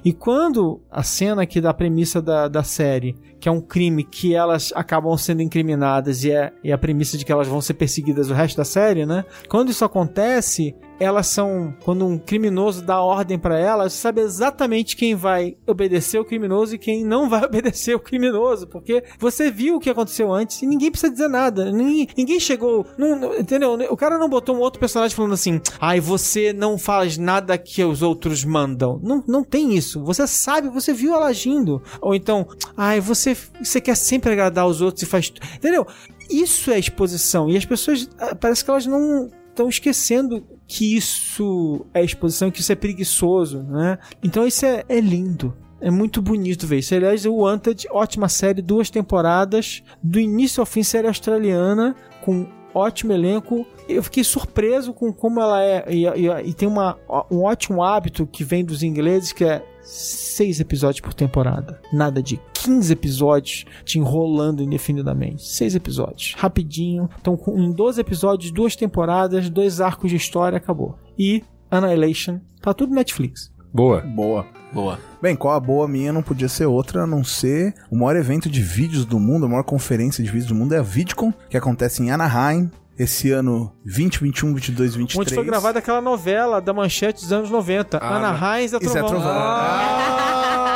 E 0.03 0.13
quando 0.13 0.81
a 0.89 1.03
cena 1.03 1.43
aqui 1.43 1.61
da 1.61 1.73
premissa 1.73 2.21
da, 2.21 2.47
da 2.47 2.63
série, 2.63 3.15
que 3.39 3.49
é 3.49 3.51
um 3.51 3.61
crime 3.61 4.03
que 4.03 4.33
elas 4.33 4.71
acabam 4.75 5.17
sendo 5.17 5.41
incriminadas 5.41 6.23
e 6.23 6.31
é, 6.31 6.51
e 6.63 6.71
a 6.71 6.77
premissa 6.77 7.17
de 7.17 7.25
que 7.25 7.31
elas 7.31 7.47
vão 7.47 7.61
ser 7.61 7.73
perseguidas 7.73 8.29
o 8.29 8.33
resto 8.33 8.57
da 8.57 8.65
série, 8.65 9.05
né? 9.05 9.25
Quando 9.49 9.69
isso 9.69 9.85
acontece, 9.85 10.75
elas 10.99 11.27
são 11.27 11.73
quando 11.83 12.05
um 12.05 12.17
criminoso 12.17 12.81
dá 12.83 13.01
ordem 13.01 13.37
pra 13.37 13.57
elas, 13.57 13.93
sabe 13.93 14.21
exatamente 14.21 14.95
quem 14.95 15.15
vai 15.15 15.55
obedecer 15.67 16.19
o 16.19 16.25
criminoso 16.25 16.75
e 16.75 16.77
quem 16.79 17.03
não 17.03 17.29
vai 17.29 17.43
obedecer 17.45 17.95
o 17.95 17.99
criminoso, 17.99 18.67
porque 18.67 19.03
você 19.19 19.51
viu 19.51 19.75
o 19.75 19.79
que 19.79 19.89
aconteceu 19.89 20.31
antes 20.31 20.61
e 20.61 20.65
ninguém 20.65 20.91
precisa 20.91 21.11
dizer 21.11 21.27
nada. 21.27 21.71
Ninguém, 21.71 22.07
ninguém 22.17 22.39
chegou, 22.39 22.85
não- 22.97 23.37
entendeu? 23.37 23.73
O 23.89 23.97
cara 23.97 24.17
não 24.17 24.29
botou 24.29 24.55
um 24.55 24.59
outro 24.59 24.79
personagem 24.79 25.15
falando 25.15 25.33
assim: 25.33 25.59
"Ai, 25.79 25.99
você 25.99 26.53
não 26.53 26.77
faz 26.77 27.17
nada 27.17 27.57
que 27.57 27.83
os 27.83 28.01
outros 28.01 28.43
mandam". 28.43 28.99
Não, 29.03 29.23
não 29.27 29.43
tem 29.43 29.75
isso. 29.75 30.03
Você 30.03 30.25
sabe, 30.27 30.69
você 30.69 30.93
viu 30.93 31.13
ela 31.13 31.27
agindo. 31.27 31.81
Ou 32.01 32.13
então, 32.15 32.47
ai, 32.77 32.99
você 32.99 33.35
você 33.61 33.79
quer 33.81 33.95
sempre 33.95 34.31
agradar 34.31 34.67
os 34.67 34.81
outros 34.81 35.03
e 35.03 35.05
faz, 35.05 35.31
entendeu? 35.55 35.85
Isso 36.29 36.71
é 36.71 36.79
exposição 36.79 37.49
e 37.49 37.57
as 37.57 37.65
pessoas 37.65 38.09
ah, 38.17 38.33
parece 38.35 38.63
que 38.63 38.71
elas 38.71 38.85
não 38.85 39.29
estão 39.53 39.69
esquecendo 39.69 40.43
que 40.67 40.95
isso 40.95 41.85
é 41.93 42.03
exposição, 42.03 42.51
que 42.51 42.59
isso 42.59 42.71
é 42.71 42.75
preguiçoso, 42.75 43.63
né? 43.63 43.99
Então 44.23 44.45
isso 44.45 44.65
é, 44.65 44.83
é 44.89 44.99
lindo. 44.99 45.55
É 45.79 45.91
muito 45.91 46.21
bonito 46.21 46.65
ver 46.65 46.79
isso. 46.79 46.95
Aliás, 46.95 47.25
o 47.25 47.35
Wanted, 47.35 47.87
ótima 47.91 48.29
série, 48.29 48.61
duas 48.61 48.89
temporadas, 48.89 49.83
do 50.01 50.19
início 50.19 50.61
ao 50.61 50.65
fim, 50.65 50.81
série 50.81 51.07
australiana, 51.07 51.95
com 52.21 52.47
ótimo 52.73 53.11
elenco. 53.11 53.67
Eu 53.87 54.01
fiquei 54.03 54.23
surpreso 54.23 54.93
com 54.93 55.11
como 55.11 55.39
ela 55.41 55.63
é. 55.63 55.85
E, 55.89 56.05
e- 56.07 56.49
e 56.49 56.53
tem 56.53 56.67
uma, 56.67 56.97
um 57.29 57.43
ótimo 57.43 57.83
hábito 57.83 58.25
que 58.25 58.43
vem 58.43 58.63
dos 58.63 58.83
ingleses, 58.83 59.31
que 59.31 59.43
é 59.43 59.63
seis 59.81 60.59
episódios 60.59 61.01
por 61.01 61.13
temporada. 61.13 61.79
Nada 61.91 62.21
de 62.23 62.39
15 62.53 62.93
episódios 62.93 63.65
te 63.83 63.99
enrolando 63.99 64.63
indefinidamente. 64.63 65.43
Seis 65.45 65.75
episódios. 65.75 66.33
Rapidinho. 66.37 67.09
Então, 67.19 67.35
com- 67.35 67.57
em 67.59 67.71
12 67.71 67.99
episódios, 67.99 68.51
duas 68.51 68.75
temporadas, 68.75 69.49
dois 69.49 69.81
arcos 69.81 70.09
de 70.09 70.15
história, 70.15 70.57
acabou. 70.57 70.97
E 71.19 71.43
Annihilation. 71.69 72.39
Tá 72.61 72.73
tudo 72.73 72.93
Netflix. 72.95 73.51
Boa. 73.73 74.01
Boa. 74.01 74.45
Boa. 74.71 74.97
Bem, 75.21 75.35
qual 75.35 75.53
a 75.55 75.59
boa 75.59 75.87
minha 75.87 76.11
não 76.13 76.23
podia 76.23 76.47
ser 76.49 76.65
outra 76.65 77.03
a 77.03 77.07
não 77.07 77.23
ser 77.23 77.73
o 77.91 77.95
maior 77.95 78.15
evento 78.15 78.49
de 78.49 78.61
vídeos 78.61 79.05
do 79.05 79.19
mundo, 79.19 79.45
a 79.45 79.49
maior 79.49 79.63
conferência 79.63 80.23
de 80.23 80.29
vídeos 80.31 80.47
do 80.49 80.55
mundo 80.55 80.73
é 80.73 80.79
a 80.79 80.81
VidCon, 80.81 81.31
que 81.49 81.57
acontece 81.57 82.01
em 82.01 82.09
Anaheim, 82.09 82.71
esse 82.97 83.31
ano 83.31 83.73
20, 83.85 84.21
21, 84.21 84.53
22, 84.53 84.95
23. 84.95 85.27
Onde 85.27 85.35
foi 85.35 85.45
gravada 85.45 85.79
aquela 85.79 86.01
novela 86.01 86.61
da 86.61 86.73
manchete 86.73 87.21
dos 87.21 87.33
anos 87.33 87.49
90. 87.49 87.97
Ah, 87.97 88.17
Ana 88.17 88.31
Reis 88.31 88.71
da 88.71 88.77
E 88.81 88.87
Zé 88.87 88.99
Trovão. 88.99 89.21
Trovão. 89.21 89.33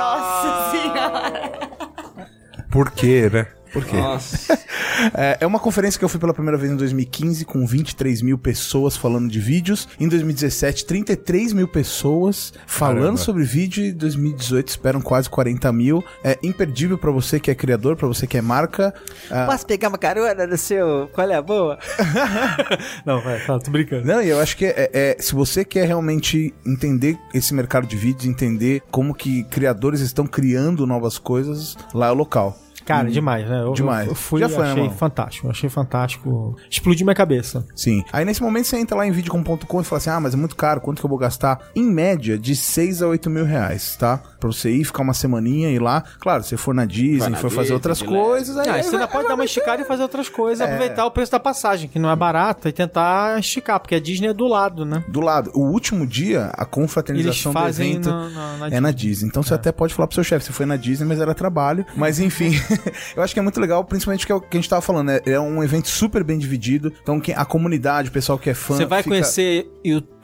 Nossa 0.00 0.70
senhora. 0.70 1.60
Por 2.70 2.90
quê, 2.90 3.28
né? 3.32 3.46
Por 3.72 3.84
quê? 3.84 3.96
É, 5.14 5.38
é 5.40 5.46
uma 5.46 5.58
conferência 5.58 5.98
que 5.98 6.04
eu 6.04 6.08
fui 6.10 6.20
pela 6.20 6.34
primeira 6.34 6.58
vez 6.58 6.70
em 6.70 6.76
2015 6.76 7.46
com 7.46 7.66
23 7.66 8.20
mil 8.20 8.36
pessoas 8.36 8.96
falando 8.98 9.30
de 9.30 9.40
vídeos. 9.40 9.88
Em 9.98 10.06
2017, 10.06 10.84
33 10.84 11.54
mil 11.54 11.66
pessoas 11.66 12.52
falando 12.66 12.98
Caramba. 12.98 13.16
sobre 13.16 13.42
vídeo. 13.44 13.82
E 13.82 13.88
em 13.88 13.94
2018 13.94 14.68
esperam 14.68 15.00
quase 15.00 15.30
40 15.30 15.72
mil. 15.72 16.04
É 16.22 16.38
imperdível 16.42 16.98
pra 16.98 17.10
você 17.10 17.40
que 17.40 17.50
é 17.50 17.54
criador, 17.54 17.96
pra 17.96 18.06
você 18.06 18.26
que 18.26 18.36
é 18.36 18.42
marca. 18.42 18.92
Ah, 19.30 19.46
Posso 19.46 19.64
pegar 19.66 19.88
uma 19.88 19.96
carona 19.96 20.46
no 20.46 20.56
seu. 20.58 21.08
Qual 21.14 21.30
é 21.30 21.34
a 21.34 21.40
boa? 21.42 21.78
Não, 23.06 23.20
vai, 23.22 23.38
fala, 23.40 23.60
tô 23.60 23.70
brincando. 23.70 24.06
Não, 24.06 24.22
e 24.22 24.28
eu 24.28 24.38
acho 24.40 24.56
que 24.56 24.66
é, 24.66 24.90
é- 24.92 25.16
se 25.18 25.34
você 25.34 25.64
quer 25.64 25.86
realmente 25.86 26.52
entender 26.66 27.18
esse 27.32 27.54
mercado 27.54 27.86
de 27.86 27.96
vídeos, 27.96 28.26
entender 28.26 28.82
como 28.90 29.14
que 29.14 29.44
criadores 29.44 30.00
estão 30.00 30.26
criando 30.26 30.86
novas 30.86 31.18
coisas, 31.18 31.76
lá 31.94 32.08
é 32.08 32.10
o 32.10 32.14
local. 32.14 32.58
Cara, 32.84 33.10
demais, 33.10 33.48
né? 33.48 33.62
Eu, 33.62 33.72
Demais. 33.72 34.08
Eu, 34.08 34.14
fui 34.14 34.40
Já 34.40 34.48
foi, 34.48 34.64
né, 34.64 34.70
achei 34.70 34.82
mano? 34.84 34.94
fantástico. 34.94 35.48
Achei 35.50 35.68
fantástico. 35.70 36.56
Explodiu 36.70 37.04
minha 37.06 37.14
cabeça. 37.14 37.64
Sim. 37.74 38.02
Aí 38.12 38.24
nesse 38.24 38.42
momento 38.42 38.66
você 38.66 38.76
entra 38.76 38.96
lá 38.96 39.06
em 39.06 39.10
videocom.com 39.10 39.80
e 39.80 39.84
fala 39.84 39.98
assim: 39.98 40.10
ah, 40.10 40.20
mas 40.20 40.34
é 40.34 40.36
muito 40.36 40.56
caro, 40.56 40.80
quanto 40.80 41.00
que 41.00 41.06
eu 41.06 41.08
vou 41.10 41.18
gastar? 41.18 41.60
Em 41.74 41.84
média, 41.84 42.38
de 42.38 42.54
6 42.56 43.02
a 43.02 43.08
8 43.08 43.28
mil 43.30 43.44
reais, 43.44 43.96
tá? 43.96 44.18
Pra 44.38 44.48
você 44.50 44.70
ir, 44.70 44.84
ficar 44.84 45.02
uma 45.02 45.12
semaninha 45.14 45.68
e 45.70 45.74
ir 45.74 45.78
lá. 45.78 46.02
Claro, 46.18 46.42
se 46.42 46.56
for 46.56 46.74
na 46.74 46.84
Disney, 46.84 47.36
for 47.36 47.50
fazer 47.50 47.72
outras 47.74 48.00
coisas, 48.02 48.56
aí, 48.56 48.68
Ah, 48.68 48.74
aí 48.74 48.82
você 48.82 48.96
ainda 48.96 49.08
pode 49.08 49.28
dar 49.28 49.34
uma 49.34 49.44
esticada 49.44 49.82
e 49.82 49.84
fazer 49.84 50.02
outras 50.02 50.28
coisas, 50.28 50.60
É. 50.60 50.64
aproveitar 50.72 51.04
o 51.06 51.10
preço 51.10 51.32
da 51.32 51.40
passagem, 51.40 51.88
que 51.88 51.98
não 51.98 52.10
é 52.10 52.16
barata, 52.16 52.68
e 52.68 52.72
tentar 52.72 53.38
esticar, 53.38 53.78
porque 53.80 53.94
a 53.94 54.00
Disney 54.00 54.28
é 54.28 54.32
do 54.32 54.46
lado, 54.46 54.84
né? 54.84 55.04
do 55.08 55.20
lado. 55.20 55.50
O 55.54 55.60
último 55.66 56.06
dia, 56.06 56.50
a 56.56 56.64
confraternização 56.64 57.52
do 57.52 57.68
evento. 57.68 58.08
na, 58.08 58.28
na, 58.30 58.56
na 58.58 58.68
É 58.68 58.80
na 58.80 58.90
Disney. 58.90 59.28
Então 59.28 59.42
você 59.42 59.54
até 59.54 59.70
pode 59.72 59.92
falar 59.94 60.06
pro 60.06 60.14
seu 60.14 60.24
chefe, 60.24 60.46
você 60.46 60.52
foi 60.52 60.66
na 60.66 60.76
Disney, 60.76 61.06
mas 61.06 61.20
era 61.20 61.34
trabalho. 61.34 61.84
Mas 61.96 62.18
enfim, 62.18 62.52
eu 63.16 63.22
acho 63.22 63.32
que 63.34 63.40
é 63.40 63.42
muito 63.42 63.60
legal, 63.60 63.84
principalmente 63.84 64.26
que 64.26 64.32
é 64.32 64.34
o 64.34 64.40
que 64.40 64.56
a 64.56 64.60
gente 64.60 64.68
tava 64.68 64.82
falando, 64.82 65.10
é, 65.10 65.20
é 65.26 65.40
um 65.40 65.62
evento 65.62 65.88
super 65.88 66.22
bem 66.24 66.38
dividido. 66.38 66.92
Então 67.02 67.20
a 67.36 67.44
comunidade, 67.44 68.08
o 68.08 68.12
pessoal 68.12 68.38
que 68.38 68.50
é 68.50 68.54
fã. 68.54 68.76
Você 68.76 68.84
vai 68.84 69.02
fica- 69.02 69.14
conhecer 69.16 69.66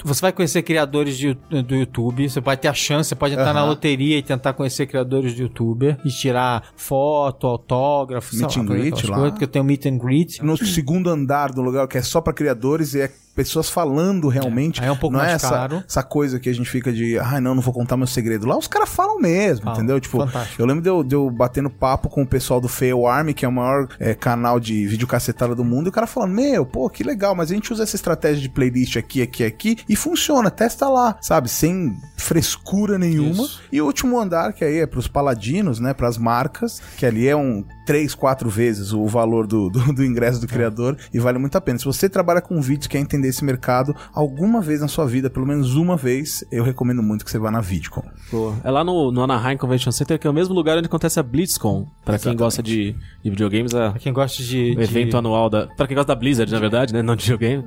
você 0.04 0.20
vai 0.20 0.32
conhecer 0.32 0.62
criadores 0.62 1.16
de 1.16 1.34
do 1.34 1.74
YouTube, 1.74 2.28
você 2.28 2.40
vai 2.40 2.56
ter 2.56 2.68
a 2.68 2.74
chance, 2.74 3.08
você 3.08 3.14
pode 3.14 3.34
entrar 3.34 3.52
na 3.52 3.60
Aham. 3.60 3.70
loteria 3.70 4.18
e 4.18 4.22
tentar 4.22 4.52
conhecer 4.52 4.86
criadores 4.86 5.34
de 5.34 5.42
YouTube 5.42 5.96
e 6.04 6.08
tirar 6.10 6.62
foto, 6.76 7.46
autógrafo, 7.46 8.36
Meet 8.36 8.56
lá, 8.56 8.62
and 8.62 8.66
greet 8.66 8.86
aquelas 8.92 9.08
lá. 9.08 9.16
coisas, 9.16 9.32
porque 9.32 9.46
tem 9.46 9.62
o 9.62 9.64
meet 9.64 9.86
and 9.86 9.98
greet. 9.98 10.42
no 10.42 10.56
segundo 10.56 11.08
andar 11.10 11.50
do 11.52 11.62
lugar 11.62 11.88
que 11.88 11.98
é 11.98 12.02
só 12.02 12.20
pra 12.20 12.32
criadores 12.32 12.94
e 12.94 13.00
é 13.00 13.10
pessoas 13.36 13.68
falando 13.68 14.28
realmente. 14.28 14.80
Aí 14.80 14.88
é 14.88 14.90
um 14.92 14.96
pouco 14.96 15.12
não 15.12 15.20
mais 15.20 15.32
é 15.32 15.34
essa, 15.36 15.50
caro. 15.50 15.84
essa 15.86 16.02
coisa 16.02 16.40
que 16.40 16.48
a 16.48 16.54
gente 16.54 16.68
fica 16.68 16.90
de, 16.90 17.18
ai 17.18 17.38
não, 17.38 17.54
não 17.54 17.62
vou 17.62 17.72
contar 17.72 17.96
meu 17.96 18.06
segredo. 18.06 18.46
Lá 18.46 18.56
os 18.56 18.66
caras 18.66 18.88
falam 18.88 19.20
mesmo, 19.20 19.64
Falam. 19.64 19.78
entendeu? 19.78 20.00
Tipo, 20.00 20.18
Fantástico. 20.20 20.60
eu 20.60 20.66
lembro 20.66 20.82
de 20.82 20.88
eu, 20.88 21.04
de 21.04 21.14
eu 21.14 21.30
batendo 21.30 21.68
papo 21.68 22.08
com 22.08 22.22
o 22.22 22.26
pessoal 22.26 22.60
do 22.60 22.68
Fail 22.68 23.06
Army, 23.06 23.34
que 23.34 23.44
é 23.44 23.48
o 23.48 23.52
maior 23.52 23.88
é, 24.00 24.14
canal 24.14 24.58
de 24.58 24.86
videocacetada 24.86 25.54
do 25.54 25.64
mundo, 25.64 25.86
e 25.86 25.90
o 25.90 25.92
cara 25.92 26.06
falando, 26.06 26.32
meu, 26.32 26.64
pô, 26.64 26.88
que 26.88 27.04
legal, 27.04 27.34
mas 27.34 27.50
a 27.50 27.54
gente 27.54 27.70
usa 27.70 27.82
essa 27.82 27.94
estratégia 27.94 28.40
de 28.40 28.48
playlist 28.48 28.96
aqui, 28.96 29.20
aqui, 29.20 29.44
aqui, 29.44 29.76
e 29.86 29.94
funciona, 29.94 30.50
testa 30.50 30.88
lá, 30.88 31.18
sabe? 31.20 31.50
Sem 31.50 31.94
frescura 32.16 32.98
nenhuma. 32.98 33.44
Isso. 33.44 33.62
E 33.70 33.82
o 33.82 33.86
último 33.86 34.18
andar, 34.18 34.54
que 34.54 34.64
aí 34.64 34.78
é 34.78 34.86
pros 34.86 35.06
paladinos, 35.06 35.78
né? 35.78 35.92
Pras 35.92 36.16
marcas, 36.16 36.80
que 36.96 37.04
ali 37.04 37.28
é 37.28 37.36
um 37.36 37.62
três, 37.86 38.14
quatro 38.14 38.50
vezes 38.50 38.92
o 38.92 39.06
valor 39.06 39.46
do, 39.46 39.70
do, 39.70 39.92
do 39.94 40.04
ingresso 40.04 40.40
do 40.40 40.46
criador 40.46 40.96
e 41.14 41.18
vale 41.18 41.38
muito 41.38 41.56
a 41.56 41.60
pena. 41.60 41.78
Se 41.78 41.84
você 41.84 42.08
trabalha 42.08 42.42
com 42.42 42.60
vídeo, 42.60 42.90
quer 42.90 42.98
entender 42.98 43.28
esse 43.28 43.44
mercado, 43.44 43.94
alguma 44.12 44.60
vez 44.60 44.80
na 44.80 44.88
sua 44.88 45.06
vida, 45.06 45.30
pelo 45.30 45.46
menos 45.46 45.76
uma 45.76 45.96
vez, 45.96 46.44
eu 46.50 46.64
recomendo 46.64 47.02
muito 47.02 47.24
que 47.24 47.30
você 47.30 47.38
vá 47.38 47.50
na 47.50 47.60
VidCon. 47.60 48.02
Pô, 48.30 48.52
é 48.64 48.70
lá 48.70 48.82
no, 48.82 49.12
no 49.12 49.22
Anaheim 49.22 49.56
Convention 49.56 49.92
Center, 49.92 50.18
que 50.18 50.26
é 50.26 50.30
o 50.30 50.34
mesmo 50.34 50.52
lugar 50.54 50.76
onde 50.76 50.86
acontece 50.86 51.20
a 51.20 51.22
BlitzCon. 51.22 51.86
Pra 52.04 52.18
quem 52.18 52.36
gosta 52.36 52.62
de, 52.62 52.94
de 53.22 53.30
videogames, 53.30 53.74
a, 53.74 53.90
Pra 53.92 54.00
quem 54.00 54.12
gosta 54.12 54.42
de. 54.42 54.74
o 54.76 54.82
evento 54.82 55.10
de... 55.10 55.16
anual 55.16 55.48
da. 55.48 55.68
Pra 55.68 55.86
quem 55.86 55.94
gosta 55.94 56.12
da 56.14 56.18
Blizzard, 56.18 56.50
na 56.52 56.58
verdade, 56.58 56.92
né? 56.92 57.02
Não 57.02 57.14
de 57.14 57.22
videogame. 57.24 57.64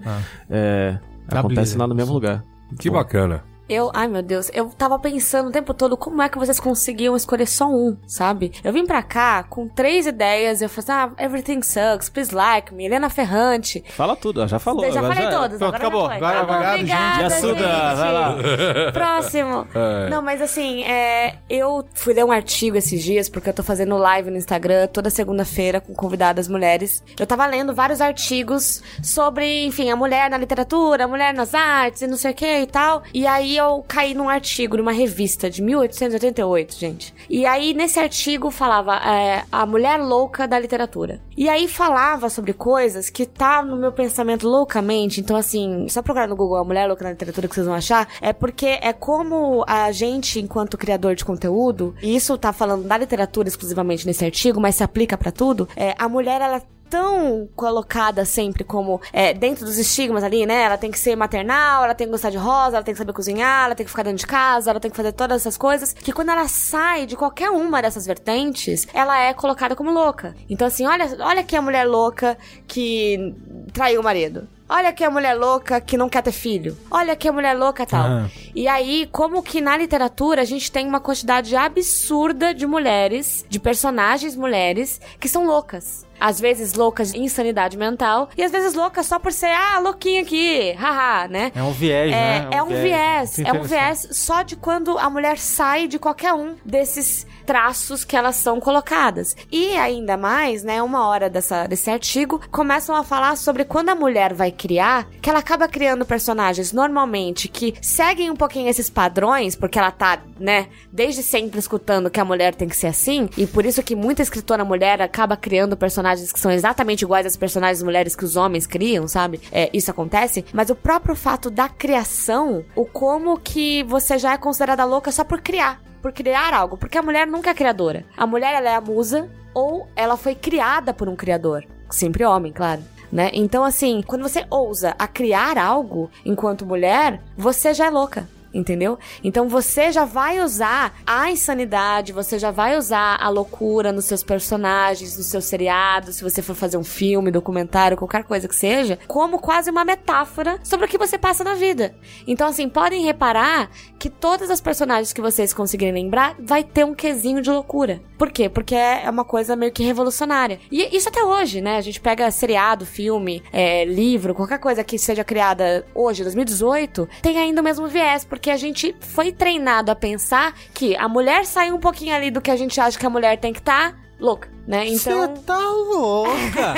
É, 0.50 1.00
Da 1.28 1.40
acontece 1.40 1.56
Blizzard, 1.62 1.80
lá 1.80 1.88
no 1.88 1.96
mesmo 1.96 2.14
lugar. 2.14 2.44
Que 2.78 2.90
bacana. 2.90 3.44
Eu, 3.70 3.92
ai 3.94 4.08
meu 4.08 4.24
Deus, 4.24 4.50
eu 4.54 4.68
tava 4.70 4.98
pensando 4.98 5.50
o 5.50 5.52
tempo 5.52 5.76
todo 5.76 5.96
como 5.96 6.22
é 6.24 6.28
que 6.28 6.40
vocês 6.40 6.60
conseguiam 6.60 7.16
escolher 7.16 7.46
só 7.46 7.70
um, 7.70 7.96
sabe? 8.08 8.52
Eu 8.64 8.74
vim 8.74 8.86
pra 8.86 9.04
cá 9.04 9.44
com 9.44 9.68
três 9.68 10.08
ideias, 10.08 10.62
eu 10.62 10.68
falei, 10.68 10.90
ah, 10.90 11.24
Everything 11.24 11.62
Sucks, 11.62 12.10
Please 12.10 12.34
Like 12.34 12.74
Me, 12.74 12.86
Helena 12.86 13.10
Ferrante. 13.12 13.84
Fala 13.90 14.16
tudo, 14.16 14.46
já 14.48 14.58
falou. 14.58 14.84
Eu 14.84 14.92
já 14.92 15.00
agora 15.00 15.14
falei 15.14 15.30
é. 15.30 15.32
todas, 15.32 15.58
Pronto, 15.60 15.76
agora 15.76 15.88
acabou. 15.88 16.10
já 16.10 16.44
vai. 16.44 16.74
Obrigada, 16.74 17.22
Yasuda, 17.22 17.60
gente. 17.60 17.96
vai 17.96 18.14
lá. 18.14 18.38
Próximo. 18.92 19.68
É. 19.76 20.10
Não, 20.10 20.22
mas 20.24 20.42
assim, 20.42 20.84
é, 20.84 21.36
eu 21.48 21.86
fui 21.94 22.14
ler 22.14 22.26
um 22.26 22.32
artigo 22.32 22.76
esses 22.76 23.04
dias, 23.04 23.30
porque 23.30 23.50
eu 23.50 23.54
tô 23.54 23.62
fazendo 23.62 23.96
live 23.98 24.32
no 24.32 24.38
Instagram 24.38 24.88
toda 24.88 25.12
segunda-feira 25.12 25.80
com 25.80 25.94
convidadas 25.94 26.48
mulheres. 26.48 27.04
Eu 27.20 27.28
tava 27.28 27.46
lendo 27.46 27.74
vários 27.74 28.02
artigos 28.02 28.82
sobre, 29.04 29.66
enfim, 29.66 29.92
a 29.92 29.96
mulher 29.96 30.28
na 30.30 30.38
literatura, 30.38 31.04
a 31.04 31.08
mulher 31.08 31.34
nas 31.36 31.54
artes 31.54 32.02
e 32.02 32.08
não 32.08 32.18
sei 32.18 32.32
o 32.32 32.34
que 32.34 32.62
e 32.62 32.66
tal. 32.66 33.04
E 33.14 33.28
aí 33.28 33.59
eu 33.60 33.84
caí 33.88 34.14
num 34.14 34.30
artigo, 34.30 34.78
numa 34.78 34.92
revista 34.92 35.50
de 35.50 35.62
1888, 35.62 36.76
gente. 36.76 37.14
E 37.30 37.46
aí 37.46 37.74
nesse 37.74 38.00
artigo 38.00 38.50
falava 38.50 38.96
é, 38.96 39.44
a 39.52 39.66
mulher 39.66 39.98
louca 39.98 40.48
da 40.48 40.58
literatura. 40.58 41.22
E 41.38 41.48
aí 41.48 41.68
falava 41.68 42.30
sobre 42.30 42.54
coisas 42.54 43.10
que 43.10 43.26
tá 43.26 43.64
no 43.64 43.78
meu 43.78 43.92
pensamento 43.92 44.48
loucamente. 44.48 45.22
Então, 45.22 45.38
assim, 45.38 45.88
só 45.88 46.02
procurar 46.02 46.28
no 46.28 46.36
Google 46.36 46.58
a 46.58 46.64
mulher 46.64 46.88
louca 46.88 47.04
na 47.04 47.12
literatura 47.12 47.48
que 47.48 47.56
vocês 47.56 47.66
vão 47.66 47.76
achar. 47.76 48.08
É 48.22 48.34
porque 48.34 48.78
é 48.82 48.92
como 48.92 49.64
a 49.68 49.92
gente, 49.92 50.40
enquanto 50.40 50.78
criador 50.78 51.16
de 51.16 51.24
conteúdo, 51.24 51.96
e 52.02 52.16
isso 52.16 52.38
tá 52.38 52.52
falando 52.52 52.88
da 52.88 52.98
literatura 52.98 53.48
exclusivamente 53.48 54.06
nesse 54.06 54.26
artigo, 54.26 54.60
mas 54.60 54.76
se 54.76 54.84
aplica 54.84 55.18
pra 55.18 55.32
tudo, 55.32 55.68
é, 55.76 55.96
a 55.98 56.10
mulher, 56.10 56.42
ela 56.42 56.62
tão 56.90 57.48
colocada 57.56 58.26
sempre 58.26 58.64
como 58.64 59.00
é, 59.14 59.34
dentro 59.34 59.66
dos 59.66 59.78
estigmas 59.78 60.24
ali, 60.24 60.46
né? 60.46 60.64
Ela 60.64 60.78
tem 60.78 60.92
que 60.92 61.00
ser 61.00 61.16
maternal, 61.16 61.84
ela 61.84 61.96
tem 61.96 62.08
que 62.08 62.12
gostar 62.12 62.30
de 62.30 62.38
rosa, 62.38 62.78
ela 62.78 62.84
tem 62.84 62.94
que 62.94 62.98
saber 62.98 63.14
cozinhar, 63.14 63.66
ela 63.66 63.76
tem 63.76 63.86
que 63.86 63.90
ficar 63.90 64.04
dentro 64.04 64.20
de 64.20 64.28
casa, 64.28 64.72
ela 64.72 64.80
tem 64.80 64.90
que 64.90 64.98
fazer 64.98 65.12
todas 65.12 65.42
essas 65.42 65.58
coisas. 65.58 65.94
Que 65.94 66.12
quando 66.12 66.30
ela 66.30 66.48
sai 66.48 67.06
de 67.06 67.16
qualquer 67.16 67.50
uma 67.50 67.82
dessas 67.82 68.06
vertentes, 68.06 68.88
ela 68.94 69.20
é 69.20 69.34
colocada 69.34 69.76
como 69.76 69.92
louca. 69.92 70.36
Então, 70.50 70.68
assim, 70.68 70.86
olha, 70.86 71.06
olha 71.20 71.42
aqui 71.42 71.56
a 71.56 71.62
mulher 71.62 71.86
louca 71.86 72.38
que 72.68 73.36
traiu 73.74 74.02
o 74.02 74.04
marido. 74.04 74.48
Olha 74.72 74.90
aqui 74.90 75.04
a 75.04 75.10
mulher 75.10 75.34
louca 75.34 75.82
que 75.82 75.98
não 75.98 76.08
quer 76.08 76.22
ter 76.22 76.32
filho. 76.32 76.78
Olha 76.92 77.14
aqui 77.14 77.28
a 77.28 77.32
mulher 77.32 77.58
louca 77.58 77.88
tal. 77.88 78.06
Ah. 78.06 78.30
E 78.54 78.68
aí, 78.68 79.10
como 79.12 79.42
que 79.42 79.60
na 79.60 79.76
literatura 79.76 80.44
a 80.44 80.46
gente 80.46 80.72
tem 80.72 80.88
uma 80.88 81.00
quantidade 81.00 81.56
absurda 81.56 82.54
de 82.54 82.68
mulheres, 82.68 83.44
de 83.50 83.60
personagens 83.60 84.36
mulheres, 84.36 85.02
que 85.20 85.28
são 85.28 85.48
loucas. 85.48 86.06
Às 86.20 86.40
vezes 86.40 86.74
loucas 86.74 87.12
de 87.12 87.20
insanidade 87.20 87.78
mental, 87.78 88.30
e 88.38 88.44
às 88.44 88.52
vezes 88.52 88.74
loucas 88.74 89.06
só 89.06 89.20
por 89.20 89.32
ser, 89.32 89.48
ah, 89.48 89.80
louquinha 89.80 90.22
aqui, 90.22 90.72
haha, 90.74 91.28
né? 91.28 91.52
É 91.56 91.64
um 91.64 91.72
viés, 91.72 92.12
É, 92.12 92.16
né? 92.16 92.50
é 92.52 92.64
um 92.64 92.68
viés, 92.68 93.38
Muito 93.38 93.50
é 93.56 93.60
um 93.60 93.64
viés 93.64 94.08
só 94.12 94.42
de 94.42 94.56
quando 94.56 94.98
a 94.98 95.10
mulher 95.10 95.38
sai 95.38 95.88
de 95.88 95.98
qualquer 96.00 96.34
um 96.34 96.56
desses 96.66 97.26
traços 97.46 98.04
que 98.04 98.16
elas 98.16 98.36
são 98.36 98.60
colocadas. 98.60 99.36
E 99.52 99.76
ainda 99.76 100.16
mais, 100.16 100.64
né, 100.64 100.84
uma 100.84 101.08
hora 101.08 101.30
dessa, 101.30 101.66
desse 101.66 101.90
artigo, 101.90 102.40
começam 102.52 102.96
a 102.96 103.04
falar 103.04 103.36
sobre 103.38 103.66
quando 103.66 103.90
a 103.90 103.96
mulher 103.96 104.34
vai 104.34 104.52
criar, 104.52 105.08
que 105.22 105.30
ela 105.30 105.40
acaba 105.40 105.68
criando 105.68 106.06
personagens 106.06 106.72
normalmente 106.72 107.48
que 107.48 107.74
seguem 107.82 108.30
um 108.30 108.36
pouquinho 108.36 108.70
esses 108.70 108.90
padrões, 108.90 109.56
porque 109.56 109.80
ela 109.80 109.90
tá, 109.92 110.20
né, 110.40 110.68
desde 110.92 111.24
sempre 111.24 111.60
escutando 111.60 112.10
que 112.10 112.20
a 112.20 112.26
mulher 112.26 112.54
tem 112.54 112.68
que 112.68 112.76
ser 112.76 112.88
assim, 112.88 113.28
e 113.36 113.48
por 113.48 113.66
isso 113.66 113.82
que 113.82 113.96
muita 113.96 114.22
escritora 114.22 114.64
mulher 114.64 115.02
acaba 115.02 115.36
criando 115.36 115.76
personagens 115.78 116.09
que 116.16 116.40
são 116.40 116.52
exatamente 116.52 117.04
iguais 117.04 117.26
às 117.26 117.38
personagens 117.38 117.84
mulheres 117.84 118.16
que 118.16 118.26
os 118.26 118.36
homens 118.36 118.66
criam, 118.66 119.08
sabe? 119.08 119.42
É, 119.52 119.70
isso 119.74 119.92
acontece, 119.92 120.46
mas 120.54 120.70
o 120.70 120.76
próprio 120.76 121.16
fato 121.16 121.50
da 121.50 121.70
criação, 121.70 122.64
o 122.76 122.86
como 122.86 123.40
que 123.40 123.84
você 123.84 124.18
já 124.18 124.34
é 124.34 124.38
considerada 124.38 124.86
louca 124.86 125.12
só 125.12 125.24
por 125.24 125.42
criar 125.42 125.82
por 126.02 126.14
criar 126.14 126.54
algo, 126.54 126.78
porque 126.78 126.98
a 126.98 127.02
mulher 127.02 127.28
nunca 127.28 127.50
é 127.50 127.54
criadora. 127.54 128.06
A 128.16 128.26
mulher 128.26 128.54
ela 128.54 128.70
é 128.70 128.76
a 128.76 128.82
musa 128.82 129.30
ou 129.54 129.88
ela 129.96 130.16
foi 130.16 130.34
criada 130.34 130.94
por 130.94 131.10
um 131.10 131.16
criador, 131.16 131.66
sempre 131.90 132.24
homem, 132.24 132.52
claro. 132.54 132.82
Né? 133.12 133.32
Então, 133.34 133.64
assim, 133.64 134.04
quando 134.06 134.22
você 134.22 134.46
ousa 134.50 134.96
a 134.98 135.08
criar 135.08 135.58
algo 135.58 136.12
enquanto 136.24 136.66
mulher, 136.66 137.22
você 137.36 137.74
já 137.74 137.88
é 137.88 137.90
louca. 137.90 138.28
Entendeu? 138.54 138.98
Então 139.24 139.48
você 139.48 139.92
já 139.92 140.06
vai 140.06 140.40
usar 140.40 140.96
a 141.06 141.30
insanidade, 141.30 142.12
você 142.12 142.40
já 142.40 142.50
vai 142.50 142.78
usar 142.78 143.18
a 143.22 143.30
loucura 143.30 143.92
nos 143.92 144.06
seus 144.06 144.24
personagens, 144.24 145.18
nos 145.18 145.28
seus 145.28 145.46
seriados, 145.46 146.16
se 146.16 146.24
você 146.24 146.42
for 146.42 146.56
fazer 146.56 146.78
um 146.78 146.84
filme, 146.84 147.32
documentário, 147.32 147.98
qualquer 147.98 148.24
coisa 148.24 148.48
que 148.48 148.56
seja, 148.56 148.98
como 149.08 149.40
quase 149.40 149.70
uma 149.70 149.86
metáfora 149.86 150.60
sobre 150.64 150.86
o 150.86 150.90
que 150.90 150.98
você 150.98 151.18
passa 151.18 151.44
na 151.44 151.54
vida. 151.54 151.96
Então, 152.26 152.48
assim, 152.48 152.68
podem 152.68 153.04
reparar 153.04 153.70
que 154.00 154.10
todas 154.10 154.50
as 154.50 154.62
personagens 154.62 155.14
que 155.14 155.22
vocês 155.22 155.54
conseguirem 155.54 155.94
lembrar 155.94 156.36
vai 156.40 156.64
ter 156.64 156.86
um 156.86 156.96
quesinho 156.96 157.42
de 157.42 157.52
loucura. 157.52 158.02
Por 158.18 158.32
quê? 158.32 158.50
Porque 158.50 158.76
é 158.76 159.10
uma 159.10 159.24
coisa 159.24 159.56
meio 159.56 159.72
que 159.72 159.84
revolucionária. 159.84 160.60
E 160.72 160.96
isso 160.96 161.10
até 161.10 161.24
hoje, 161.24 161.62
né? 161.62 161.78
A 161.78 161.82
gente 161.82 162.02
pega 162.02 162.30
seriado, 162.32 162.86
filme, 162.86 163.44
é, 163.52 163.86
livro, 163.86 164.34
qualquer 164.34 164.60
coisa 164.60 164.84
que 164.84 164.98
seja 164.98 165.24
criada 165.24 165.86
hoje, 165.94 166.24
2018, 166.24 167.08
tem 167.22 167.38
ainda 167.38 167.62
o 167.62 167.64
mesmo 167.64 167.88
viés, 167.88 168.26
porque 168.26 168.39
a 168.48 168.58
gente 168.58 168.96
foi 169.00 169.32
treinado 169.32 169.92
a 169.92 169.96
pensar 169.96 170.54
que 170.72 170.96
a 170.96 171.08
mulher 171.08 171.46
sai 171.46 171.72
um 171.72 171.80
pouquinho 171.80 172.16
ali 172.16 172.30
do 172.30 172.40
que 172.40 172.52
a 172.52 172.56
gente 172.56 172.80
acha 172.80 173.00
que 173.00 173.06
a 173.06 173.10
mulher 173.10 173.40
tem 173.40 173.52
que 173.52 173.60
estar. 173.60 173.98
louca, 174.20 174.50
né? 174.68 174.86
Então. 174.86 175.22
Você 175.22 175.42
tá 175.44 175.58
louca! 175.58 176.76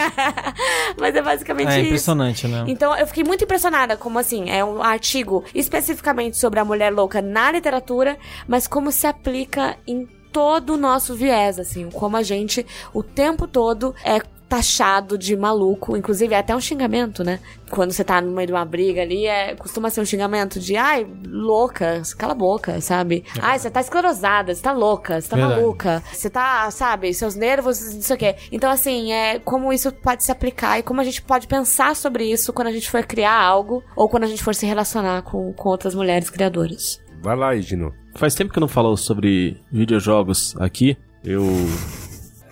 Mas 0.97 1.13
é 1.13 1.21
basicamente 1.21 1.69
é 1.69 1.77
isso. 1.79 1.87
impressionante, 1.87 2.47
né? 2.47 2.63
Então 2.67 2.95
eu 2.95 3.05
fiquei 3.07 3.23
muito 3.23 3.43
impressionada 3.43 3.97
como 3.97 4.17
assim, 4.17 4.49
é 4.49 4.63
um 4.63 4.81
artigo 4.81 5.43
especificamente 5.53 6.37
sobre 6.37 6.59
a 6.59 6.65
mulher 6.65 6.93
louca 6.93 7.21
na 7.21 7.51
literatura, 7.51 8.17
mas 8.47 8.67
como 8.67 8.91
se 8.91 9.07
aplica 9.07 9.75
em 9.85 10.07
todo 10.31 10.75
o 10.75 10.77
nosso 10.77 11.13
viés, 11.13 11.59
assim, 11.59 11.89
como 11.89 12.15
a 12.15 12.23
gente 12.23 12.65
o 12.93 13.03
tempo 13.03 13.47
todo 13.47 13.93
é 14.03 14.21
taxado 14.51 15.17
de 15.17 15.33
maluco, 15.37 15.95
inclusive 15.95 16.35
é 16.35 16.39
até 16.39 16.53
um 16.53 16.59
xingamento, 16.59 17.23
né? 17.23 17.39
Quando 17.69 17.93
você 17.93 18.03
tá 18.03 18.19
no 18.19 18.33
meio 18.33 18.47
de 18.47 18.51
uma 18.51 18.65
briga 18.65 19.01
ali, 19.01 19.25
é, 19.25 19.55
costuma 19.55 19.89
ser 19.89 20.01
um 20.01 20.05
xingamento 20.05 20.59
de, 20.59 20.75
ai, 20.75 21.07
louca, 21.25 22.01
cala 22.17 22.33
a 22.33 22.35
boca, 22.35 22.81
sabe? 22.81 23.23
Ai, 23.39 23.57
você 23.57 23.71
tá 23.71 23.79
esclerosada, 23.79 24.53
você 24.53 24.61
tá 24.61 24.73
louca, 24.73 25.21
você 25.21 25.29
tá 25.29 25.37
Verdade. 25.37 25.61
maluca, 25.61 26.03
você 26.11 26.29
tá, 26.29 26.69
sabe, 26.69 27.13
seus 27.13 27.33
nervos, 27.33 27.93
não 27.95 28.01
sei 28.01 28.13
o 28.13 28.19
quê. 28.19 28.35
Então, 28.51 28.69
assim, 28.69 29.13
é 29.13 29.39
como 29.39 29.71
isso 29.71 29.89
pode 29.89 30.25
se 30.25 30.33
aplicar 30.33 30.77
e 30.79 30.83
como 30.83 30.99
a 30.99 31.05
gente 31.05 31.21
pode 31.21 31.47
pensar 31.47 31.95
sobre 31.95 32.25
isso 32.29 32.51
quando 32.51 32.67
a 32.67 32.73
gente 32.73 32.91
for 32.91 33.05
criar 33.05 33.41
algo 33.41 33.81
ou 33.95 34.09
quando 34.09 34.25
a 34.25 34.27
gente 34.27 34.43
for 34.43 34.53
se 34.53 34.65
relacionar 34.65 35.21
com, 35.21 35.53
com 35.53 35.69
outras 35.69 35.95
mulheres 35.95 36.29
criadoras. 36.29 36.99
Vai 37.21 37.37
lá, 37.37 37.55
Edno. 37.55 37.93
Faz 38.15 38.35
tempo 38.35 38.51
que 38.51 38.59
eu 38.59 38.61
não 38.61 38.67
falo 38.67 38.97
sobre 38.97 39.61
videojogos 39.71 40.53
aqui. 40.59 40.97
Eu. 41.23 41.45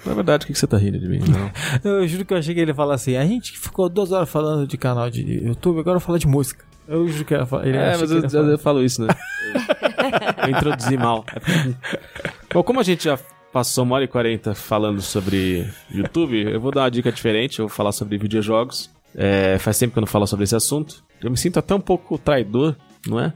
Na 0.06 0.14
verdade, 0.14 0.44
o 0.44 0.48
que 0.48 0.54
que 0.54 0.60
você 0.60 0.68
tá 0.68 0.78
rindo 0.78 0.98
de 1.00 1.08
mim? 1.08 1.20
Não. 1.20 1.52
Eu 2.00 2.08
juro 2.08 2.24
que 2.26 2.34
eu 2.34 2.38
achei 2.38 2.54
que 2.54 2.60
ele 2.62 2.72
ia 2.72 2.76
falar 2.76 2.96
assim: 2.96 3.16
a 3.18 3.26
gente 3.26 3.58
ficou 3.60 3.90
duas 3.90 4.12
horas 4.12 4.30
falando 4.30 4.66
de 4.68 4.78
canal 4.78 5.10
de 5.10 5.22
YouTube, 5.46 5.80
agora 5.80 6.00
fala 6.00 6.18
de 6.18 6.28
música. 6.28 6.64
Eu 6.88 7.08
juro 7.08 7.26
que 7.26 7.34
ele 7.34 7.42
ia 7.42 7.46
falar. 7.46 7.68
Ele 7.68 7.78
É, 7.78 7.98
mas 7.98 8.10
que 8.12 8.36
eu, 8.36 8.42
eu- 8.44 8.52
eu 8.52 8.58
falo 8.60 8.84
isso, 8.84 9.02
né? 9.06 9.10
Eu, 9.54 10.48
eu 10.50 10.50
introduzi 10.58 10.98
mal. 10.98 11.26
Bom, 12.54 12.64
como 12.64 12.80
a 12.80 12.84
gente 12.84 13.04
já 13.04 13.20
passou 13.52 13.84
uma 13.84 13.96
hora 13.96 14.04
e 14.06 14.08
quarenta 14.08 14.56
falando 14.56 15.02
sobre 15.02 15.68
YouTube, 15.92 16.42
eu 16.52 16.60
vou 16.60 16.72
dar 16.72 16.82
uma 16.82 16.92
dica 16.92 17.12
diferente, 17.12 17.60
eu 17.60 17.68
vou 17.68 17.76
falar 17.76 17.92
sobre 17.92 18.18
videojogos. 18.18 18.90
É, 19.16 19.58
faz 19.60 19.78
tempo 19.78 19.94
que 19.94 20.00
eu 20.00 20.02
não 20.02 20.08
falo 20.08 20.26
sobre 20.28 20.44
esse 20.46 20.56
assunto. 20.56 21.04
Eu 21.22 21.32
me 21.32 21.38
sinto 21.38 21.58
até 21.60 21.74
um 21.74 21.80
pouco 21.82 22.18
traidor, 22.18 22.76
não 23.08 23.20
é? 23.20 23.34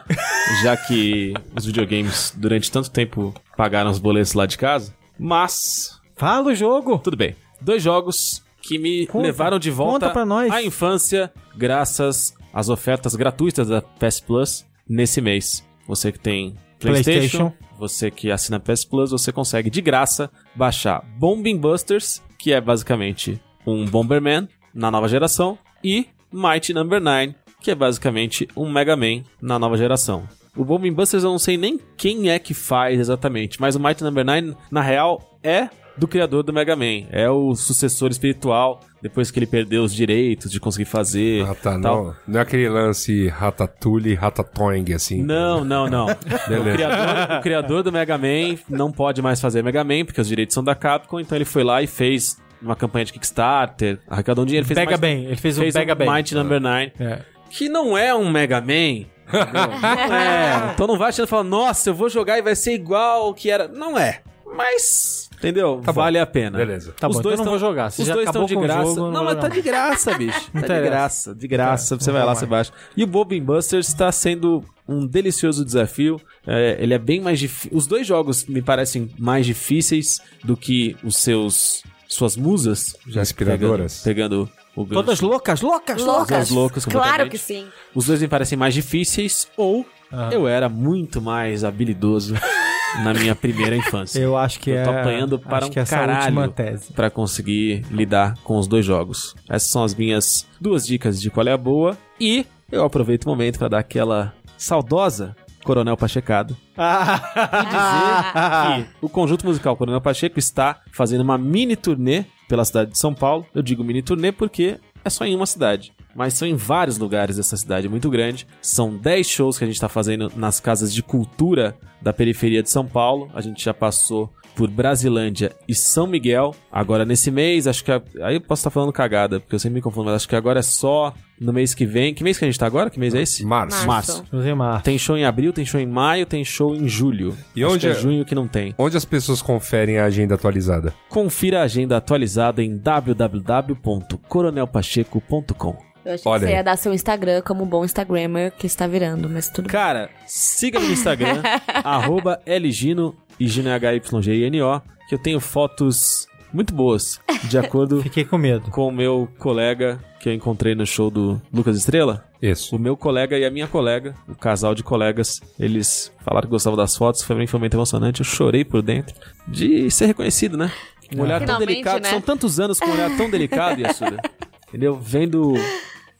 Já 0.64 0.78
que 0.78 1.34
os 1.56 1.66
videogames 1.66 2.32
durante 2.38 2.72
tanto 2.72 2.90
tempo 2.92 3.34
pagaram 3.58 3.90
os 3.90 4.00
boletos 4.00 4.34
lá 4.34 4.46
de 4.46 4.58
casa. 4.58 4.94
Mas, 5.20 5.93
Fala 6.16 6.52
o 6.52 6.56
jogo! 6.56 6.98
tudo 7.00 7.18
bem. 7.18 7.36
Dois 7.62 7.82
jogos 7.82 8.44
que 8.62 8.78
me 8.78 9.08
Conta. 9.08 9.26
levaram 9.28 9.60
de 9.60 9.72
volta 9.72 9.94
Conta 10.08 10.10
pra 10.12 10.26
nós. 10.26 10.52
à 10.52 10.62
infância, 10.62 11.32
graças 11.56 12.34
às 12.54 12.70
ofertas 12.70 13.16
gratuitas 13.16 13.68
da 13.68 13.82
PS 13.82 14.20
Plus 14.20 14.66
nesse 14.88 15.20
mês. 15.22 15.66
Você 15.88 16.12
que 16.12 16.20
tem 16.20 16.56
PlayStation, 16.80 17.50
PlayStation. 17.50 17.54
você 17.78 18.12
que 18.12 18.32
assina 18.32 18.60
PS 18.60 18.86
Plus, 18.86 19.12
você 19.12 19.32
consegue 19.32 19.70
de 19.70 19.82
graça 19.82 20.30
baixar 20.56 21.04
Bombing 21.18 21.58
Busters, 21.58 22.22
que 22.38 22.54
é 22.54 22.62
basicamente 22.62 23.42
um 23.66 23.86
Bomberman 23.86 24.48
na 24.74 24.90
nova 24.92 25.08
geração, 25.08 25.58
e 25.84 26.08
Mighty 26.32 26.74
Number 26.74 27.02
9, 27.02 27.36
que 27.62 27.72
é 27.72 27.76
basicamente 27.76 28.48
um 28.56 28.70
Mega 28.70 28.96
Man 28.96 29.24
na 29.42 29.58
nova 29.60 29.78
geração. 29.78 30.28
O 30.56 30.64
Bombing 30.64 30.94
Busters 30.94 31.24
eu 31.24 31.32
não 31.32 31.40
sei 31.40 31.58
nem 31.58 31.80
quem 31.98 32.30
é 32.30 32.38
que 32.40 32.54
faz 32.54 33.00
exatamente, 33.00 33.60
mas 33.60 33.76
o 33.76 33.80
Mighty 33.80 34.04
Number 34.04 34.24
9, 34.26 34.56
na 34.72 34.82
real, 34.82 35.40
é 35.44 35.70
do 35.98 36.08
criador 36.08 36.44
do 36.44 36.52
Mega 36.52 36.76
Man. 36.76 37.06
É 37.12 37.30
o 37.30 37.56
sucessor 37.56 38.10
espiritual, 38.12 38.80
depois 39.02 39.30
que 39.30 39.40
ele 39.40 39.46
perdeu 39.46 39.84
os 39.84 39.94
direitos 39.94 40.52
de 40.52 40.60
conseguir 40.60 40.86
fazer. 40.86 41.44
Ah, 41.46 41.54
tá, 41.56 41.80
tal. 41.80 41.80
não. 42.06 42.16
Não 42.28 42.40
é 42.40 42.44
aquele 42.44 42.68
lance 42.70 43.28
Ratatouille, 43.28 44.16
Ratatoing, 44.16 44.94
assim. 44.94 45.22
Não, 45.24 45.64
não, 45.64 45.88
não. 45.88 46.06
o, 46.10 46.50
Beleza. 46.50 46.76
criador, 46.78 47.38
o 47.38 47.42
criador 47.42 47.84
do 47.84 47.92
Mega 47.92 48.18
Man 48.18 48.58
não 48.70 48.92
pode 48.92 49.22
mais 49.22 49.40
fazer 49.40 49.64
Mega 49.64 49.84
Man, 49.84 50.06
porque 50.06 50.20
os 50.22 50.28
direitos 50.28 50.54
são 50.54 50.64
da 50.64 50.74
Capcom, 50.76 51.20
então 51.20 51.38
ele 51.38 51.46
foi 51.46 51.64
lá 51.64 51.82
e 51.82 51.88
fez 51.88 52.38
uma 52.62 52.76
campanha 52.76 53.06
de 53.06 53.14
Kickstarter, 53.14 54.00
arrecadou 54.08 54.44
um 54.44 54.48
dinheiro, 54.48 54.66
fez 54.66 54.80
Pega 54.80 54.92
Might- 54.92 55.02
bem, 55.02 55.26
ele 55.26 55.36
fez, 55.36 55.58
fez 55.58 55.76
o 55.76 55.80
o 55.80 55.96
bem. 55.96 56.10
Mighty 56.10 56.34
Number 56.34 56.62
9, 56.62 56.92
É. 57.00 57.20
que 57.50 57.68
não 57.70 57.98
é 57.98 58.16
um 58.16 58.32
Mega 58.32 58.62
Man. 58.62 59.06
é. 59.34 60.72
Então 60.74 60.88
não 60.88 60.98
vai 60.98 61.10
achando 61.10 61.26
e 61.28 61.30
falando, 61.30 61.50
nossa, 61.50 61.90
eu 61.90 61.94
vou 61.94 62.10
jogar 62.10 62.38
e 62.38 62.42
vai 62.42 62.56
ser 62.56 62.74
igual 62.74 63.30
o 63.30 63.34
que 63.34 63.50
era. 63.50 63.68
Não 63.68 63.98
é. 63.98 64.22
Mas, 64.56 65.23
entendeu? 65.48 65.82
Tá 65.84 65.92
bom. 65.92 66.02
vale 66.02 66.20
a 66.20 66.26
pena. 66.26 66.58
Beleza. 66.58 66.94
Tá 67.00 67.08
bom, 67.10 67.20
então 67.20 67.32
eu 67.32 67.38
não 67.38 67.46
vou 67.46 67.60
jogar. 67.60 67.90
Você 67.92 68.02
Os 68.02 68.08
já 68.08 68.14
dois 68.14 68.28
estão 68.28 68.46
de 68.46 68.56
graça. 68.56 68.84
jogo, 68.86 69.00
não 69.02 69.12
não, 69.12 69.24
mas 69.26 69.40
tá 69.40 69.48
de 69.48 69.62
graça, 69.62 70.18
bicho. 70.18 70.52
Tá 70.52 70.60
de 70.62 70.82
graça, 70.84 71.36
de 71.36 71.48
graça. 71.48 71.98
Você 72.00 72.10
não 72.12 72.18
vai 72.18 72.26
lá, 72.26 72.34
vou 72.34 72.40
você 72.40 72.46
mais. 72.46 72.70
baixa. 72.70 72.84
E 72.96 73.04
o 73.04 73.08
Bob 73.08 73.40
Busters 73.42 73.88
está 73.88 74.12
sendo 74.12 74.64
um 74.88 75.06
delicioso 75.06 75.64
desafio. 75.64 76.20
É, 76.46 76.78
ele 76.80 76.94
é 76.94 76.98
bem 77.00 77.22
mais 77.22 77.40
difícil. 77.40 77.78
Os 77.78 77.88
dois 77.88 78.06
jogos 78.08 78.46
me 78.46 78.62
parecem 78.62 79.10
mais 79.18 79.46
difíceis 79.46 80.20
do 80.44 80.56
que 80.58 80.96
os 81.04 81.18
seus 81.18 81.84
suas 82.08 82.38
musas. 82.38 82.96
Já 83.08 83.22
Inspiradoras. 83.22 84.02
Pegando, 84.04 84.46
pegando 84.46 84.64
o 84.76 84.84
gancho. 84.86 84.94
Todas 84.94 85.20
loucas, 85.22 85.62
loucas, 85.62 86.02
Loucas. 86.02 86.50
loucas 86.50 86.86
Claro 86.86 87.30
que 87.30 87.38
sim. 87.38 87.66
Os 87.96 88.06
dois 88.06 88.22
me 88.22 88.28
parecem 88.28 88.58
mais 88.58 88.74
difíceis 88.74 89.48
ou 89.58 89.86
Ah. 90.12 90.30
eu 90.32 90.48
era 90.48 90.70
muito 90.70 91.20
mais 91.22 91.64
habilidoso 91.64 92.36
na 93.04 93.14
minha 93.14 93.36
primeira 93.36 93.76
infância. 93.76 94.20
Eu 94.20 94.38
acho 94.38 94.60
que 94.60 94.70
Eu 94.70 94.78
é. 94.78 94.84
tô 94.84 94.92
apanhando 94.92 95.40
para 95.40 95.66
um 95.66 95.70
que 95.70 95.80
essa 95.80 95.98
caralho. 95.98 96.52
tese. 96.52 96.94
Pra 96.94 97.10
conseguir 97.10 97.86
lidar 97.90 98.38
com 98.44 98.58
os 98.58 98.68
dois 98.68 98.86
jogos. 98.86 99.36
Essas 99.50 99.70
são 99.70 99.84
as 99.84 99.96
minhas 99.96 100.48
duas 100.60 100.86
dicas 100.86 101.20
de 101.20 101.30
qual 101.30 101.48
é 101.48 101.52
a 101.52 101.58
boa. 101.58 101.98
E 102.20 102.46
eu 102.72 102.84
aproveito 102.84 103.26
o 103.26 103.30
momento 103.30 103.60
pra 103.60 103.68
dar 103.68 103.80
aquela 103.80 104.34
saudosa 104.58 105.36
Coronel 105.64 105.98
Pachecado. 105.98 106.56
Ah, 106.76 108.78
que 108.78 109.06
o 109.06 109.10
conjunto 109.10 109.46
musical 109.46 109.76
Coronel 109.76 110.02
Pacheco 110.02 110.40
está 110.40 110.82
fazendo 110.92 111.22
uma 111.22 111.38
mini 111.38 111.76
turnê 111.76 112.26
pela 112.50 112.66
cidade 112.66 112.92
de 112.92 112.98
São 112.98 113.14
Paulo. 113.14 113.46
Eu 113.54 113.62
digo 113.62 113.84
mini 113.84 114.02
turnê 114.02 114.32
porque 114.32 114.80
é 115.04 115.10
só 115.10 115.26
em 115.26 115.36
uma 115.36 115.46
cidade. 115.46 115.94
Mas 116.16 116.36
são 116.36 116.48
em 116.48 116.56
vários 116.56 116.98
lugares 116.98 117.38
dessa 117.38 117.58
cidade 117.58 117.90
muito 117.90 118.10
grande. 118.10 118.48
São 118.62 118.96
10 118.96 119.28
shows 119.28 119.58
que 119.58 119.64
a 119.64 119.68
gente 119.68 119.76
está 119.76 119.90
fazendo 119.90 120.32
nas 120.36 120.60
casas 120.60 120.94
de 120.94 121.02
cultura 121.02 121.76
da 122.02 122.14
periferia 122.14 122.62
de 122.62 122.70
São 122.70 122.86
Paulo. 122.86 123.30
A 123.34 123.42
gente 123.42 123.64
já 123.64 123.74
passou 123.74 124.32
por 124.56 124.70
Brasilândia 124.70 125.52
e 125.68 125.74
São 125.76 126.08
Miguel. 126.08 126.56
Agora 126.72 127.04
nesse 127.06 127.30
mês, 127.32 127.68
acho 127.68 127.84
que. 127.84 127.92
a- 127.92 128.02
Aí 128.22 128.36
eu 128.36 128.42
posso 128.42 128.60
estar 128.62 128.70
falando 128.70 128.92
cagada, 128.94 129.40
porque 129.40 129.56
eu 129.56 129.60
sempre 129.60 129.76
me 129.76 129.82
confundo, 129.82 130.06
mas 130.06 130.16
acho 130.16 130.28
que 130.30 130.36
agora 130.36 130.60
é 130.60 130.64
só 130.64 131.14
no 131.40 131.52
mês 131.54 131.74
que 131.74 131.86
vem. 131.86 132.14
Que 132.14 132.24
mês 132.24 132.38
que 132.38 132.46
a 132.46 132.48
gente 132.48 132.60
tá 132.60 132.66
agora? 132.66 132.90
Que 132.90 133.00
mês 133.00 133.14
é 133.16 133.22
esse? 133.22 133.46
Março. 133.46 133.86
Março. 133.88 134.24
Marcos. 134.56 134.84
Tem 134.84 134.98
show 134.98 135.18
em 135.18 135.26
abril, 135.26 135.52
tem 135.54 135.66
show 135.66 135.80
em 135.80 135.88
maio, 135.88 136.26
tem 136.26 136.44
show 136.46 136.76
em 136.76 136.88
julho. 136.88 137.36
E 137.56 137.64
Acho 137.64 137.74
onde 137.74 137.82
que 137.82 137.88
é 137.88 137.92
é- 137.92 137.96
junho 138.02 138.26
que 138.26 138.36
não 138.36 138.48
tem. 138.48 138.74
Onde 138.78 138.96
as 138.98 139.06
pessoas 139.06 139.42
conferem 139.42 139.98
a 139.98 140.06
agenda 140.06 140.36
atualizada? 140.36 140.94
Confira 141.10 141.62
a 141.62 141.64
agenda 141.64 141.98
atualizada 141.98 142.62
em 142.64 142.78
www.coronelpacheco.com. 142.78 145.78
Eu 146.06 146.16
achei 146.16 146.30
Olha 146.30 146.40
que 146.42 146.48
você 146.48 146.52
ia 146.54 146.62
dar 146.64 146.76
seu 146.78 146.94
Instagram 146.94 147.42
como 147.44 147.64
um 147.64 147.66
bom 147.66 147.86
Instagrammer 147.86 148.52
que 148.52 148.68
está 148.68 148.86
virando, 148.86 149.30
mas 149.30 149.48
tudo 149.48 149.68
bem. 149.68 149.72
Cara, 149.72 150.10
siga-me 150.28 150.88
no 150.88 150.92
Instagram, 150.92 151.42
arroba 151.82 152.42
Lgino, 152.46 153.16
e 153.40 153.48
Gino 153.48 153.70
é 153.70 153.74
H-Y-G-I-N-O, 153.74 154.82
que 155.10 155.16
eu 155.16 155.20
tenho 155.20 155.40
fotos 155.40 156.28
muito 156.54 156.74
boas, 156.74 157.20
de 157.50 157.58
acordo 157.58 158.02
Fiquei 158.04 158.24
com 158.26 158.38
medo. 158.38 158.70
com 158.72 158.88
o 158.88 158.92
meu 158.92 159.28
colega 159.40 160.00
que 160.20 160.30
eu 160.30 160.34
encontrei 160.34 160.74
no 160.76 160.86
show 160.86 161.10
do 161.10 161.42
Lucas 161.52 161.76
Estrela. 161.78 162.24
Isso. 162.42 162.76
O 162.76 162.80
meu 162.80 162.96
colega 162.96 163.38
e 163.38 163.46
a 163.46 163.52
minha 163.52 163.68
colega, 163.68 164.16
um 164.28 164.34
casal 164.34 164.74
de 164.76 164.84
colegas, 164.84 165.42
eles 165.60 166.12
falaram 166.24 166.48
que 166.48 166.52
gostavam 166.52 166.78
das 166.78 166.96
fotos, 166.96 167.24
foi 167.24 167.36
bem, 167.36 167.48
foi 167.48 167.60
muito 167.60 167.74
emocionante, 167.76 168.22
eu 168.22 168.26
chorei 168.26 168.64
por 168.64 168.82
dentro 168.82 169.14
de 169.48 169.90
ser 169.92 170.06
reconhecido, 170.08 170.58
né? 170.58 170.72
Um 171.16 171.22
olhar 171.22 171.40
tão 171.40 171.48
Finalmente, 171.48 171.68
delicado, 171.68 172.04
né? 172.04 172.10
são 172.10 172.22
tantos 172.22 172.60
anos 172.60 172.80
com 172.80 172.86
um 172.88 172.94
olhar 172.94 173.16
tão 173.18 173.30
delicado, 173.30 173.80
Yasuda. 173.82 174.18
Entendeu? 174.70 174.98
Vendo 175.00 175.54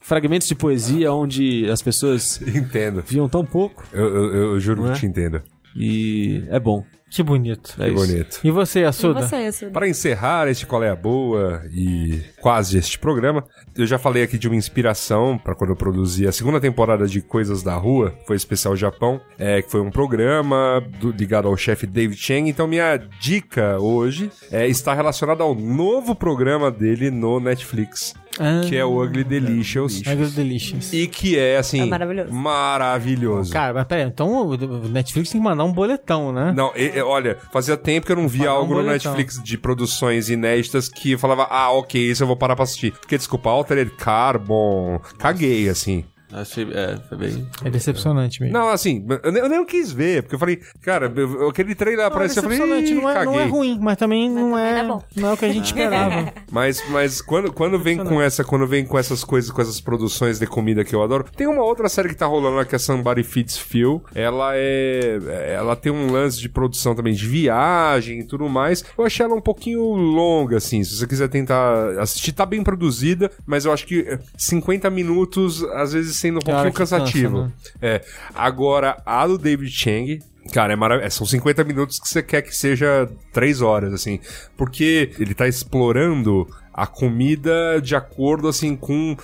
fragmentos 0.00 0.46
de 0.46 0.54
poesia 0.54 1.12
onde 1.12 1.68
as 1.70 1.80
pessoas 1.82 2.40
Entendo. 2.42 3.02
viam 3.06 3.28
tão 3.28 3.44
pouco 3.44 3.82
Eu, 3.92 4.04
eu- 4.14 4.34
eu 4.52 4.60
juro 4.60 4.82
Não 4.82 4.90
que 4.92 4.96
é? 4.96 5.00
te 5.00 5.06
entendo. 5.06 5.42
e 5.76 6.44
é 6.48 6.60
bom. 6.60 6.84
Que 7.14 7.22
bonito. 7.22 7.74
É 7.78 7.84
Que 7.88 7.94
isso. 7.94 8.06
bonito. 8.06 8.40
E 8.42 8.50
você, 8.50 8.80
E 8.80 8.84
Assuda? 8.84 9.22
você, 9.22 9.46
isso? 9.46 9.66
Para 9.70 9.88
encerrar 9.88 10.48
este 10.48 10.66
Qual 10.66 10.82
é 10.82 10.90
a 10.90 10.96
Boa 10.96 11.62
e 11.72 12.20
quase 12.40 12.76
este 12.76 12.98
programa, 12.98 13.44
eu 13.76 13.86
já 13.86 13.98
falei 13.98 14.22
aqui 14.24 14.36
de 14.36 14.48
uma 14.48 14.56
inspiração 14.56 15.38
para 15.38 15.54
quando 15.54 15.70
eu 15.70 15.76
produzi 15.76 16.26
a 16.26 16.32
segunda 16.32 16.60
temporada 16.60 17.06
de 17.06 17.20
Coisas 17.20 17.62
da 17.62 17.76
Rua, 17.76 18.12
foi 18.26 18.34
especial 18.36 18.74
Japão, 18.74 19.20
é, 19.38 19.62
que 19.62 19.70
foi 19.70 19.80
um 19.80 19.90
programa 19.90 20.82
do- 20.98 21.12
ligado 21.12 21.46
ao 21.46 21.56
chefe 21.56 21.86
David 21.86 22.20
Chang. 22.20 22.48
Então, 22.50 22.66
minha 22.66 22.96
dica 23.20 23.78
hoje 23.78 24.30
é, 24.50 24.66
está 24.66 24.92
relacionada 24.92 25.42
ao 25.44 25.54
novo 25.54 26.14
programa 26.16 26.70
dele 26.70 27.10
no 27.12 27.38
Netflix, 27.38 28.12
Ah, 28.38 28.62
que 28.68 28.76
é 28.76 28.84
o 28.84 29.02
Ugly 29.02 29.22
Delicious. 29.24 30.02
Agro 30.06 30.28
Delicious. 30.28 30.92
E 30.92 31.06
que 31.06 31.38
é, 31.38 31.56
assim, 31.56 31.82
É 31.82 31.84
maravilhoso. 31.86 32.32
maravilhoso. 32.32 33.52
Cara, 33.52 33.72
mas 33.74 33.84
peraí, 33.86 34.04
então 34.04 34.48
o 34.48 34.56
Netflix 34.88 35.30
tem 35.30 35.40
que 35.40 35.44
mandar 35.46 35.64
um 35.64 35.72
boletão, 35.72 36.32
né? 36.32 36.52
Não, 36.56 36.72
e- 36.74 36.96
e, 36.96 37.00
olha, 37.02 37.38
fazia 37.52 37.76
tempo 37.76 38.06
que 38.06 38.12
eu 38.12 38.16
não 38.16 38.26
via 38.28 38.50
um 38.52 38.56
algo 38.56 38.74
no 38.74 38.82
boletão. 38.82 39.12
Netflix 39.12 39.42
de 39.42 39.56
produções 39.58 40.28
inéditas 40.30 40.88
que 40.88 41.12
eu 41.12 41.18
falava, 41.18 41.46
ah, 41.50 41.70
ok, 41.72 42.00
isso 42.10 42.22
eu 42.22 42.26
vou 42.26 42.36
parar 42.36 42.54
pra 42.56 42.64
assistir. 42.64 42.92
Porque, 42.92 43.16
desculpa, 43.16 43.50
Altered 43.50 43.90
Carbon, 43.96 45.00
caguei, 45.18 45.68
assim. 45.68 46.04
Achei, 46.34 46.66
é, 46.72 46.98
foi 47.08 47.16
bem. 47.18 47.46
É 47.64 47.70
decepcionante 47.70 48.40
mesmo. 48.42 48.56
Não, 48.58 48.68
assim, 48.68 49.06
eu 49.22 49.32
nem, 49.32 49.42
eu 49.42 49.48
nem 49.48 49.64
quis 49.64 49.92
ver, 49.92 50.22
porque 50.22 50.34
eu 50.34 50.38
falei, 50.38 50.60
cara, 50.82 51.12
eu- 51.14 51.48
aquele 51.48 51.74
trailer 51.74 52.04
é 52.04 52.08
apareceu, 52.08 52.42
eu 52.42 52.48
falei, 52.50 52.58
decepcionante, 52.58 52.92
Ih, 52.92 52.94
não, 53.00 53.08
é, 53.10 53.24
não 53.24 53.32
é 53.34 53.36
caguei. 53.38 53.50
ruim, 53.50 53.78
mas 53.80 53.96
também 53.96 54.28
não 54.28 54.50
também 54.50 54.64
é, 54.64 54.82
não 54.82 54.98
é 54.98 55.02
não 55.16 55.28
é 55.30 55.32
o 55.32 55.36
que 55.36 55.44
a 55.44 55.52
gente 55.52 55.66
esperava. 55.66 56.32
Mas, 56.50 56.82
mas 56.90 57.20
quando, 57.20 57.52
quando 57.52 57.78
vem 57.80 57.96
com 57.96 58.22
essa, 58.22 58.44
quando 58.44 58.64
vem 58.66 58.84
com 58.84 58.96
essas 58.96 59.24
coisas, 59.24 59.50
com 59.50 59.60
essas 59.60 59.80
produções 59.80 60.38
de 60.38 60.46
comida 60.46 60.84
que 60.84 60.94
eu 60.94 61.02
adoro, 61.02 61.24
tem 61.36 61.48
uma 61.48 61.64
outra 61.64 61.88
série 61.88 62.08
que 62.08 62.14
tá 62.14 62.26
rolando 62.26 62.56
lá 62.56 62.64
que 62.64 62.76
é 62.76 62.78
Somebody 62.78 63.24
Fits 63.24 63.58
Phil. 63.58 64.04
Ela 64.14 64.52
é, 64.54 65.18
ela 65.56 65.74
tem 65.74 65.90
um 65.90 66.12
lance 66.12 66.40
de 66.40 66.48
produção 66.48 66.94
também 66.94 67.12
de 67.12 67.26
viagem 67.26 68.20
e 68.20 68.24
tudo 68.24 68.48
mais. 68.48 68.84
Eu 68.96 69.04
achei 69.04 69.24
ela 69.26 69.34
um 69.34 69.40
pouquinho 69.40 69.80
longa, 69.94 70.58
assim. 70.58 70.84
Se 70.84 70.96
você 70.96 71.06
quiser 71.08 71.28
tentar 71.28 71.98
assistir, 72.00 72.30
tá 72.32 72.46
bem 72.46 72.62
produzida, 72.62 73.30
mas 73.44 73.64
eu 73.64 73.72
acho 73.72 73.84
que 73.86 74.00
eh, 74.06 74.18
50 74.36 74.88
minutos 74.90 75.64
às 75.72 75.92
vezes 75.92 76.16
sendo 76.24 76.38
um 76.38 76.40
pouquinho 76.40 76.72
que 76.72 76.78
cansa, 76.78 76.98
cansativo. 76.98 77.42
né? 77.44 77.52
É. 77.82 78.00
Agora, 78.34 79.02
a 79.04 79.26
do 79.26 79.36
David 79.36 79.70
Chang, 79.70 80.20
Cara, 80.52 80.74
é 80.74 80.76
maravilhoso. 80.76 81.16
São 81.16 81.26
50 81.26 81.64
minutos 81.64 81.98
que 81.98 82.06
você 82.06 82.22
quer 82.22 82.42
que 82.42 82.54
seja 82.54 83.08
3 83.32 83.62
horas, 83.62 83.94
assim. 83.94 84.20
Porque 84.58 85.10
ele 85.18 85.34
tá 85.34 85.48
explorando 85.48 86.46
a 86.74 86.86
comida 86.86 87.80
de 87.80 87.94
acordo, 87.94 88.48
assim, 88.48 88.74
com 88.76 89.16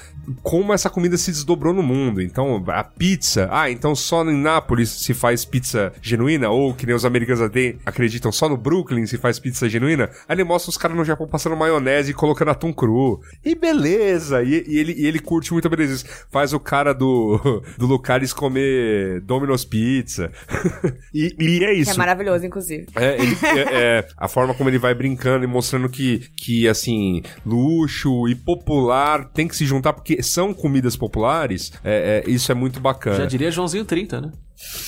como 0.42 0.72
essa 0.72 0.88
comida 0.88 1.16
se 1.16 1.30
desdobrou 1.32 1.74
no 1.74 1.82
mundo. 1.82 2.22
Então, 2.22 2.62
a 2.68 2.84
pizza. 2.84 3.48
Ah, 3.50 3.68
então 3.70 3.94
só 3.96 4.22
em 4.24 4.36
Nápoles 4.40 4.88
se 4.88 5.12
faz 5.12 5.44
pizza 5.44 5.92
genuína? 6.00 6.48
Ou 6.50 6.72
que 6.72 6.86
nem 6.86 6.94
os 6.94 7.04
americanos 7.04 7.40
até 7.42 7.74
acreditam, 7.84 8.30
só 8.30 8.48
no 8.48 8.56
Brooklyn 8.56 9.04
se 9.06 9.18
faz 9.18 9.38
pizza 9.40 9.68
genuína? 9.68 10.04
Aí 10.28 10.36
ele 10.36 10.44
mostra 10.44 10.70
os 10.70 10.76
caras 10.78 10.96
no 10.96 11.04
Japão 11.04 11.26
passando 11.26 11.56
maionese 11.56 12.12
e 12.12 12.14
colocando 12.14 12.50
atum 12.52 12.72
cru. 12.72 13.20
E 13.44 13.54
beleza! 13.56 14.42
E, 14.42 14.64
e 14.68 14.78
ele, 14.78 14.92
e 14.96 15.06
ele 15.06 15.18
curte 15.18 15.52
muito 15.52 15.66
a 15.66 15.70
beleza. 15.70 16.04
Faz 16.30 16.52
o 16.52 16.60
cara 16.60 16.92
do, 16.94 17.62
do 17.76 17.86
Lucaris 17.86 18.32
comer 18.32 19.20
Domino's 19.22 19.64
Pizza. 19.64 20.30
e, 21.12 21.34
e 21.38 21.64
é 21.64 21.74
Que 21.74 21.80
isso. 21.80 21.90
é 21.90 21.96
maravilhoso, 21.96 22.46
inclusive. 22.46 22.86
É, 22.94 23.14
ele- 23.20 23.36
é- 23.42 23.98
é, 23.98 24.08
a 24.16 24.28
forma 24.28 24.54
como 24.54 24.70
ele 24.70 24.78
vai 24.78 24.94
brincando 24.94 25.44
e 25.44 25.48
mostrando 25.48 25.88
que, 25.88 26.28
que, 26.36 26.68
assim, 26.68 27.22
luxo 27.44 28.28
e 28.28 28.34
popular 28.34 29.24
tem 29.32 29.48
que 29.48 29.56
se 29.56 29.64
juntar, 29.64 29.92
porque 29.92 30.22
são 30.22 30.52
comidas 30.52 30.96
populares, 30.96 31.72
é, 31.82 32.24
é, 32.26 32.30
isso 32.30 32.50
é 32.50 32.54
muito 32.54 32.80
bacana. 32.80 33.16
Já 33.16 33.26
diria 33.26 33.50
Joãozinho 33.50 33.84
30, 33.84 34.20
né? 34.20 34.32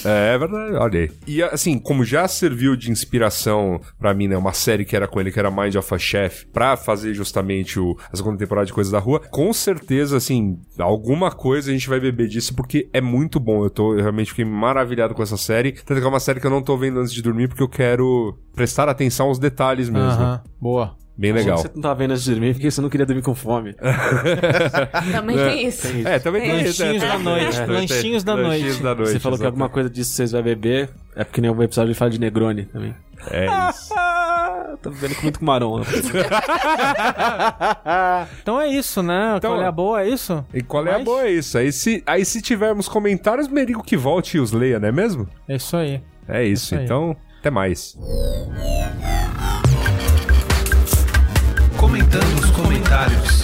É, 0.05 0.35
é 0.35 0.39
verdade, 0.39 0.75
olha 0.75 1.01
aí. 1.01 1.11
E 1.27 1.43
assim, 1.43 1.79
como 1.79 2.05
já 2.05 2.29
serviu 2.29 2.77
de 2.77 2.91
inspiração 2.91 3.81
pra 3.99 4.13
mim, 4.13 4.29
né, 4.29 4.37
uma 4.37 4.53
série 4.53 4.85
que 4.85 4.95
era 4.95 5.09
com 5.09 5.21
ele, 5.21 5.33
que 5.33 5.39
era 5.39 5.51
Mind 5.51 5.75
of 5.77 5.95
a 5.95 5.99
Chef, 5.99 6.47
pra 6.47 6.77
fazer 6.77 7.15
justamente 7.15 7.81
o, 7.81 7.97
a 8.13 8.17
segunda 8.17 8.39
temporada 8.39 8.67
de 8.67 8.73
Coisas 8.73 8.93
da 8.93 8.99
Rua, 8.99 9.21
com 9.31 9.53
certeza, 9.53 10.17
assim, 10.17 10.59
alguma 10.79 11.31
coisa 11.31 11.71
a 11.71 11.73
gente 11.73 11.89
vai 11.89 11.99
beber 11.99 12.29
disso, 12.29 12.55
porque 12.55 12.89
é 12.93 13.01
muito 13.01 13.41
bom. 13.41 13.65
Eu 13.65 13.71
tô 13.71 13.95
eu 13.95 14.01
realmente 14.01 14.31
fiquei 14.31 14.45
maravilhado 14.45 15.15
com 15.15 15.23
essa 15.23 15.37
série. 15.37 15.73
Tanto 15.73 16.01
que 16.01 16.07
é 16.07 16.09
uma 16.09 16.21
série 16.21 16.41
que 16.41 16.47
eu 16.47 16.51
não 16.51 16.63
tô 16.63 16.77
vendo 16.77 17.01
antes 17.01 17.13
de 17.13 17.23
dormir, 17.23 17.49
porque 17.49 17.63
eu 17.63 17.69
quero 17.69 18.39
prestar 18.55 18.89
atenção 18.89 19.27
aos 19.27 19.39
detalhes 19.39 19.89
mesmo. 19.89 20.09
Aham, 20.09 20.43
boa. 20.61 21.02
Bem 21.17 21.31
legal. 21.33 21.59
Você 21.59 21.71
não 21.75 21.83
tava 21.83 21.95
vendo 21.97 22.13
antes 22.13 22.25
de 22.25 22.31
dormir 22.33 22.55
porque 22.55 22.71
você 22.71 22.81
não 22.81 22.89
queria 22.89 23.05
dormir 23.07 23.23
com 23.23 23.35
fome. 23.35 23.75
Também 25.13 25.37
tem 25.37 25.67
isso. 25.67 25.87
É, 26.07 26.19
também 26.19 26.43
tem 26.43 26.63
isso, 26.63 26.83
Lanchinhos 26.83 27.03
é, 27.03 27.07
da 27.07 27.15
tem- 27.15 27.23
noite, 27.25 27.57
é, 27.61 27.67
lanchinhos 27.67 28.25
da 28.25 28.35
lanchinhos 28.35 28.63
noite. 28.81 28.83
da 28.83 28.95
noite. 28.95 29.11
você 29.13 29.21
falou 29.21 29.39
que 29.39 29.45
alguma 29.45 29.67
exatamente. 29.67 29.73
coisa 29.75 29.91
disso 29.91 30.13
vocês 30.13 30.33
vai 30.33 30.43
beber. 30.43 30.89
É 31.15 31.23
porque 31.25 31.41
nem 31.41 31.51
um 31.51 31.63
episódio 31.63 31.89
ele 31.89 31.95
fala 31.95 32.11
de 32.11 32.19
Negroni 32.19 32.65
também. 32.65 32.95
É 33.31 33.47
isso. 33.71 33.95
Tô 34.83 34.91
vivendo 34.91 35.15
com 35.17 35.23
muito 35.23 35.45
marrom. 35.45 35.83
Então 38.43 38.61
é 38.61 38.69
isso, 38.69 39.03
né? 39.03 39.35
Então- 39.37 39.53
Qual 39.53 39.63
é 39.63 39.67
a 39.67 39.73
boa, 39.73 40.03
é 40.03 40.09
isso? 40.09 40.45
E 40.53 40.63
qual 40.63 40.87
é 40.87 40.91
a 40.91 40.95
Mas- 40.95 41.05
boa? 41.05 41.23
É 41.25 41.31
isso. 41.31 41.59
Aí 41.59 41.71
se, 41.73 42.03
aí 42.07 42.25
se 42.25 42.41
tivermos 42.41 42.89
comentários, 42.89 43.49
Merigo 43.49 43.83
que 43.83 43.97
volte 43.97 44.37
e 44.39 44.41
os 44.41 44.51
leia, 44.53 44.81
não 44.81 44.89
é 44.89 44.93
mesmo? 44.93 45.29
É 45.49 45.57
isso 45.57 45.77
aí. 45.77 46.01
É 46.27 46.43
isso. 46.45 46.65
Isso 46.67 46.75
aí. 46.77 46.85
então, 46.85 47.17
até 47.39 47.51
mais. 47.51 47.97
Comentando 51.83 52.39
os 52.39 52.51
comentários. 52.53 53.43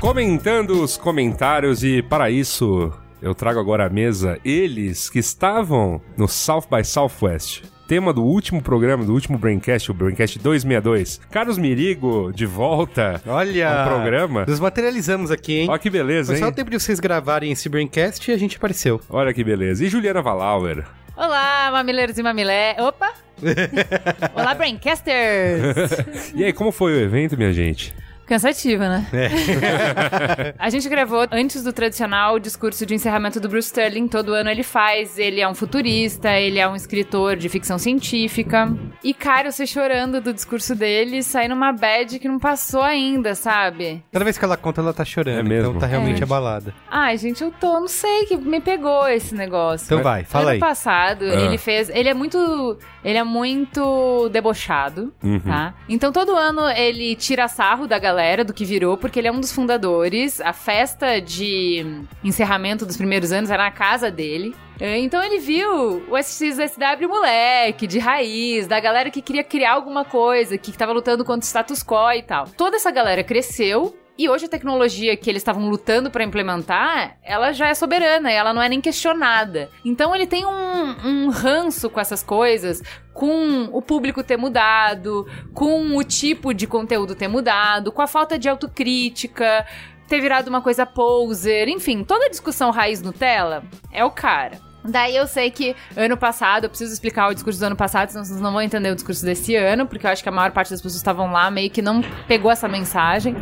Comentando 0.00 0.82
os 0.82 0.96
comentários 0.96 1.84
e 1.84 2.02
para 2.02 2.28
isso 2.28 2.92
eu 3.22 3.36
trago 3.36 3.60
agora 3.60 3.86
à 3.86 3.88
mesa 3.88 4.40
eles 4.44 5.08
que 5.08 5.20
estavam 5.20 6.02
no 6.16 6.26
South 6.26 6.64
by 6.68 6.84
Southwest. 6.84 7.71
Tema 7.92 8.10
do 8.10 8.24
último 8.24 8.62
programa, 8.62 9.04
do 9.04 9.12
último 9.12 9.36
Braincast, 9.36 9.90
o 9.90 9.92
Braincast 9.92 10.38
262. 10.38 11.20
Carlos 11.30 11.58
Mirigo, 11.58 12.32
de 12.32 12.46
volta 12.46 13.20
Olha! 13.26 13.68
ao 13.68 13.86
programa. 13.86 14.46
Nos 14.48 14.58
materializamos 14.58 15.30
aqui, 15.30 15.58
hein? 15.58 15.68
Olha 15.68 15.78
que 15.78 15.90
beleza, 15.90 16.32
Foi 16.32 16.38
só 16.38 16.46
o 16.46 16.48
hein? 16.48 16.54
tempo 16.54 16.70
de 16.70 16.80
vocês 16.80 16.98
gravarem 16.98 17.52
esse 17.52 17.68
Braincast 17.68 18.30
e 18.30 18.32
a 18.32 18.38
gente 18.38 18.56
apareceu. 18.56 18.98
Olha 19.10 19.34
que 19.34 19.44
beleza. 19.44 19.84
E 19.84 19.90
Juliana 19.90 20.22
Valauer? 20.22 20.86
Olá, 21.14 21.68
mamileiros 21.70 22.16
e 22.16 22.22
mamilé. 22.22 22.76
Opa! 22.78 23.12
Olá, 24.34 24.54
Braincasters! 24.54 26.32
E 26.34 26.44
aí, 26.44 26.52
como 26.54 26.72
foi 26.72 26.94
o 26.94 26.98
evento, 26.98 27.36
minha 27.36 27.52
gente? 27.52 27.94
Cansativo, 28.36 28.82
né? 28.84 29.06
É. 29.12 30.54
A 30.58 30.70
gente 30.70 30.88
gravou 30.88 31.26
antes 31.30 31.62
do 31.62 31.70
tradicional 31.70 32.38
discurso 32.38 32.86
de 32.86 32.94
encerramento 32.94 33.38
do 33.38 33.46
Bruce 33.46 33.66
Sterling. 33.66 34.08
Todo 34.08 34.32
ano 34.32 34.48
ele 34.48 34.62
faz. 34.62 35.18
Ele 35.18 35.40
é 35.42 35.46
um 35.46 35.54
futurista, 35.54 36.30
ele 36.32 36.58
é 36.58 36.66
um 36.66 36.74
escritor 36.74 37.36
de 37.36 37.46
ficção 37.50 37.78
científica. 37.78 38.72
E, 39.04 39.12
cara, 39.12 39.48
eu 39.48 39.52
sei 39.52 39.66
chorando 39.66 40.18
do 40.20 40.32
discurso 40.32 40.74
dele, 40.74 41.22
saindo 41.22 41.54
uma 41.54 41.72
bad 41.72 42.18
que 42.18 42.26
não 42.26 42.38
passou 42.38 42.80
ainda, 42.82 43.34
sabe? 43.34 44.02
Toda 44.10 44.24
vez 44.24 44.38
que 44.38 44.44
ela 44.46 44.56
conta, 44.56 44.80
ela 44.80 44.94
tá 44.94 45.04
chorando. 45.04 45.38
É 45.40 45.42
mesmo? 45.42 45.68
Então 45.70 45.80
tá 45.80 45.86
realmente 45.86 46.20
É. 46.22 46.24
abalada. 46.24 46.72
Ai, 46.90 47.18
gente, 47.18 47.42
eu 47.42 47.50
tô, 47.50 47.80
não 47.80 47.88
sei, 47.88 48.24
que 48.24 48.36
me 48.38 48.60
pegou 48.60 49.06
esse 49.08 49.34
negócio. 49.34 49.84
Então 49.84 50.02
vai, 50.02 50.24
fala 50.24 50.44
ano 50.44 50.50
aí. 50.52 50.58
passado, 50.58 51.26
Ah. 51.26 51.34
ele 51.34 51.58
fez. 51.58 51.90
Ele 51.90 52.08
é 52.08 52.14
muito. 52.14 52.78
Ele 53.04 53.18
é 53.18 53.24
muito 53.24 54.28
debochado, 54.30 55.12
Uhum. 55.22 55.40
tá? 55.40 55.74
Então 55.88 56.10
todo 56.12 56.34
ano 56.36 56.62
ele 56.70 57.16
tira 57.16 57.48
sarro 57.48 57.86
da 57.88 57.98
galera, 57.98 58.21
do 58.44 58.52
que 58.52 58.64
virou, 58.64 58.96
porque 58.96 59.18
ele 59.18 59.28
é 59.28 59.32
um 59.32 59.40
dos 59.40 59.52
fundadores. 59.52 60.40
A 60.40 60.52
festa 60.52 61.20
de 61.20 62.04
encerramento 62.22 62.86
dos 62.86 62.96
primeiros 62.96 63.32
anos 63.32 63.50
era 63.50 63.64
na 63.64 63.70
casa 63.70 64.10
dele. 64.10 64.54
É, 64.80 64.98
Então 64.98 65.22
ele 65.22 65.38
viu 65.38 66.02
o 66.08 66.18
SXSW 66.18 67.08
moleque, 67.08 67.86
de 67.86 67.98
raiz, 67.98 68.66
da 68.66 68.80
galera 68.80 69.10
que 69.10 69.22
queria 69.22 69.44
criar 69.44 69.72
alguma 69.72 70.04
coisa, 70.04 70.58
que 70.58 70.72
tava 70.76 70.92
lutando 70.92 71.24
contra 71.24 71.44
o 71.44 71.48
status 71.48 71.82
quo 71.82 72.10
e 72.12 72.22
tal. 72.22 72.48
Toda 72.56 72.76
essa 72.76 72.90
galera 72.90 73.22
cresceu 73.22 73.96
e 74.18 74.28
hoje 74.28 74.44
a 74.44 74.48
tecnologia 74.48 75.16
que 75.16 75.30
eles 75.30 75.40
estavam 75.40 75.68
lutando 75.68 76.10
pra 76.10 76.22
implementar, 76.22 77.16
ela 77.22 77.52
já 77.52 77.68
é 77.68 77.74
soberana, 77.74 78.30
ela 78.30 78.52
não 78.52 78.60
é 78.62 78.68
nem 78.68 78.80
questionada. 78.80 79.70
Então 79.84 80.14
ele 80.14 80.26
tem 80.26 80.44
um, 80.44 80.96
um 81.04 81.28
ranço 81.30 81.88
com 81.88 81.98
essas 81.98 82.22
coisas, 82.22 82.82
com 83.14 83.64
o 83.72 83.80
público 83.80 84.22
ter 84.22 84.36
mudado, 84.36 85.26
com 85.54 85.96
o 85.96 86.04
tipo 86.04 86.52
de 86.52 86.66
conteúdo 86.66 87.14
ter 87.14 87.28
mudado, 87.28 87.90
com 87.90 88.02
a 88.02 88.06
falta 88.06 88.38
de 88.38 88.48
autocrítica, 88.48 89.66
ter 90.06 90.20
virado 90.20 90.48
uma 90.48 90.60
coisa 90.60 90.84
poser, 90.84 91.68
enfim, 91.68 92.04
toda 92.04 92.26
a 92.26 92.30
discussão 92.30 92.70
raiz 92.70 93.00
Nutella 93.00 93.64
é 93.90 94.04
o 94.04 94.10
cara. 94.10 94.60
Daí 94.84 95.16
eu 95.16 95.26
sei 95.26 95.50
que 95.50 95.76
ano 95.96 96.16
passado, 96.16 96.64
eu 96.64 96.68
preciso 96.68 96.92
explicar 96.92 97.28
o 97.28 97.34
discurso 97.34 97.58
do 97.58 97.64
ano 97.64 97.76
passado, 97.76 98.10
senão 98.10 98.24
vocês 98.24 98.40
não 98.40 98.52
vão 98.52 98.60
entender 98.60 98.90
o 98.90 98.94
discurso 98.94 99.24
desse 99.24 99.54
ano, 99.54 99.86
porque 99.86 100.06
eu 100.06 100.10
acho 100.10 100.22
que 100.22 100.28
a 100.28 100.32
maior 100.32 100.50
parte 100.50 100.70
das 100.70 100.80
pessoas 100.80 100.96
estavam 100.96 101.30
lá 101.30 101.50
meio 101.50 101.70
que 101.70 101.80
não 101.80 102.02
pegou 102.26 102.50
essa 102.50 102.68
mensagem. 102.68 103.36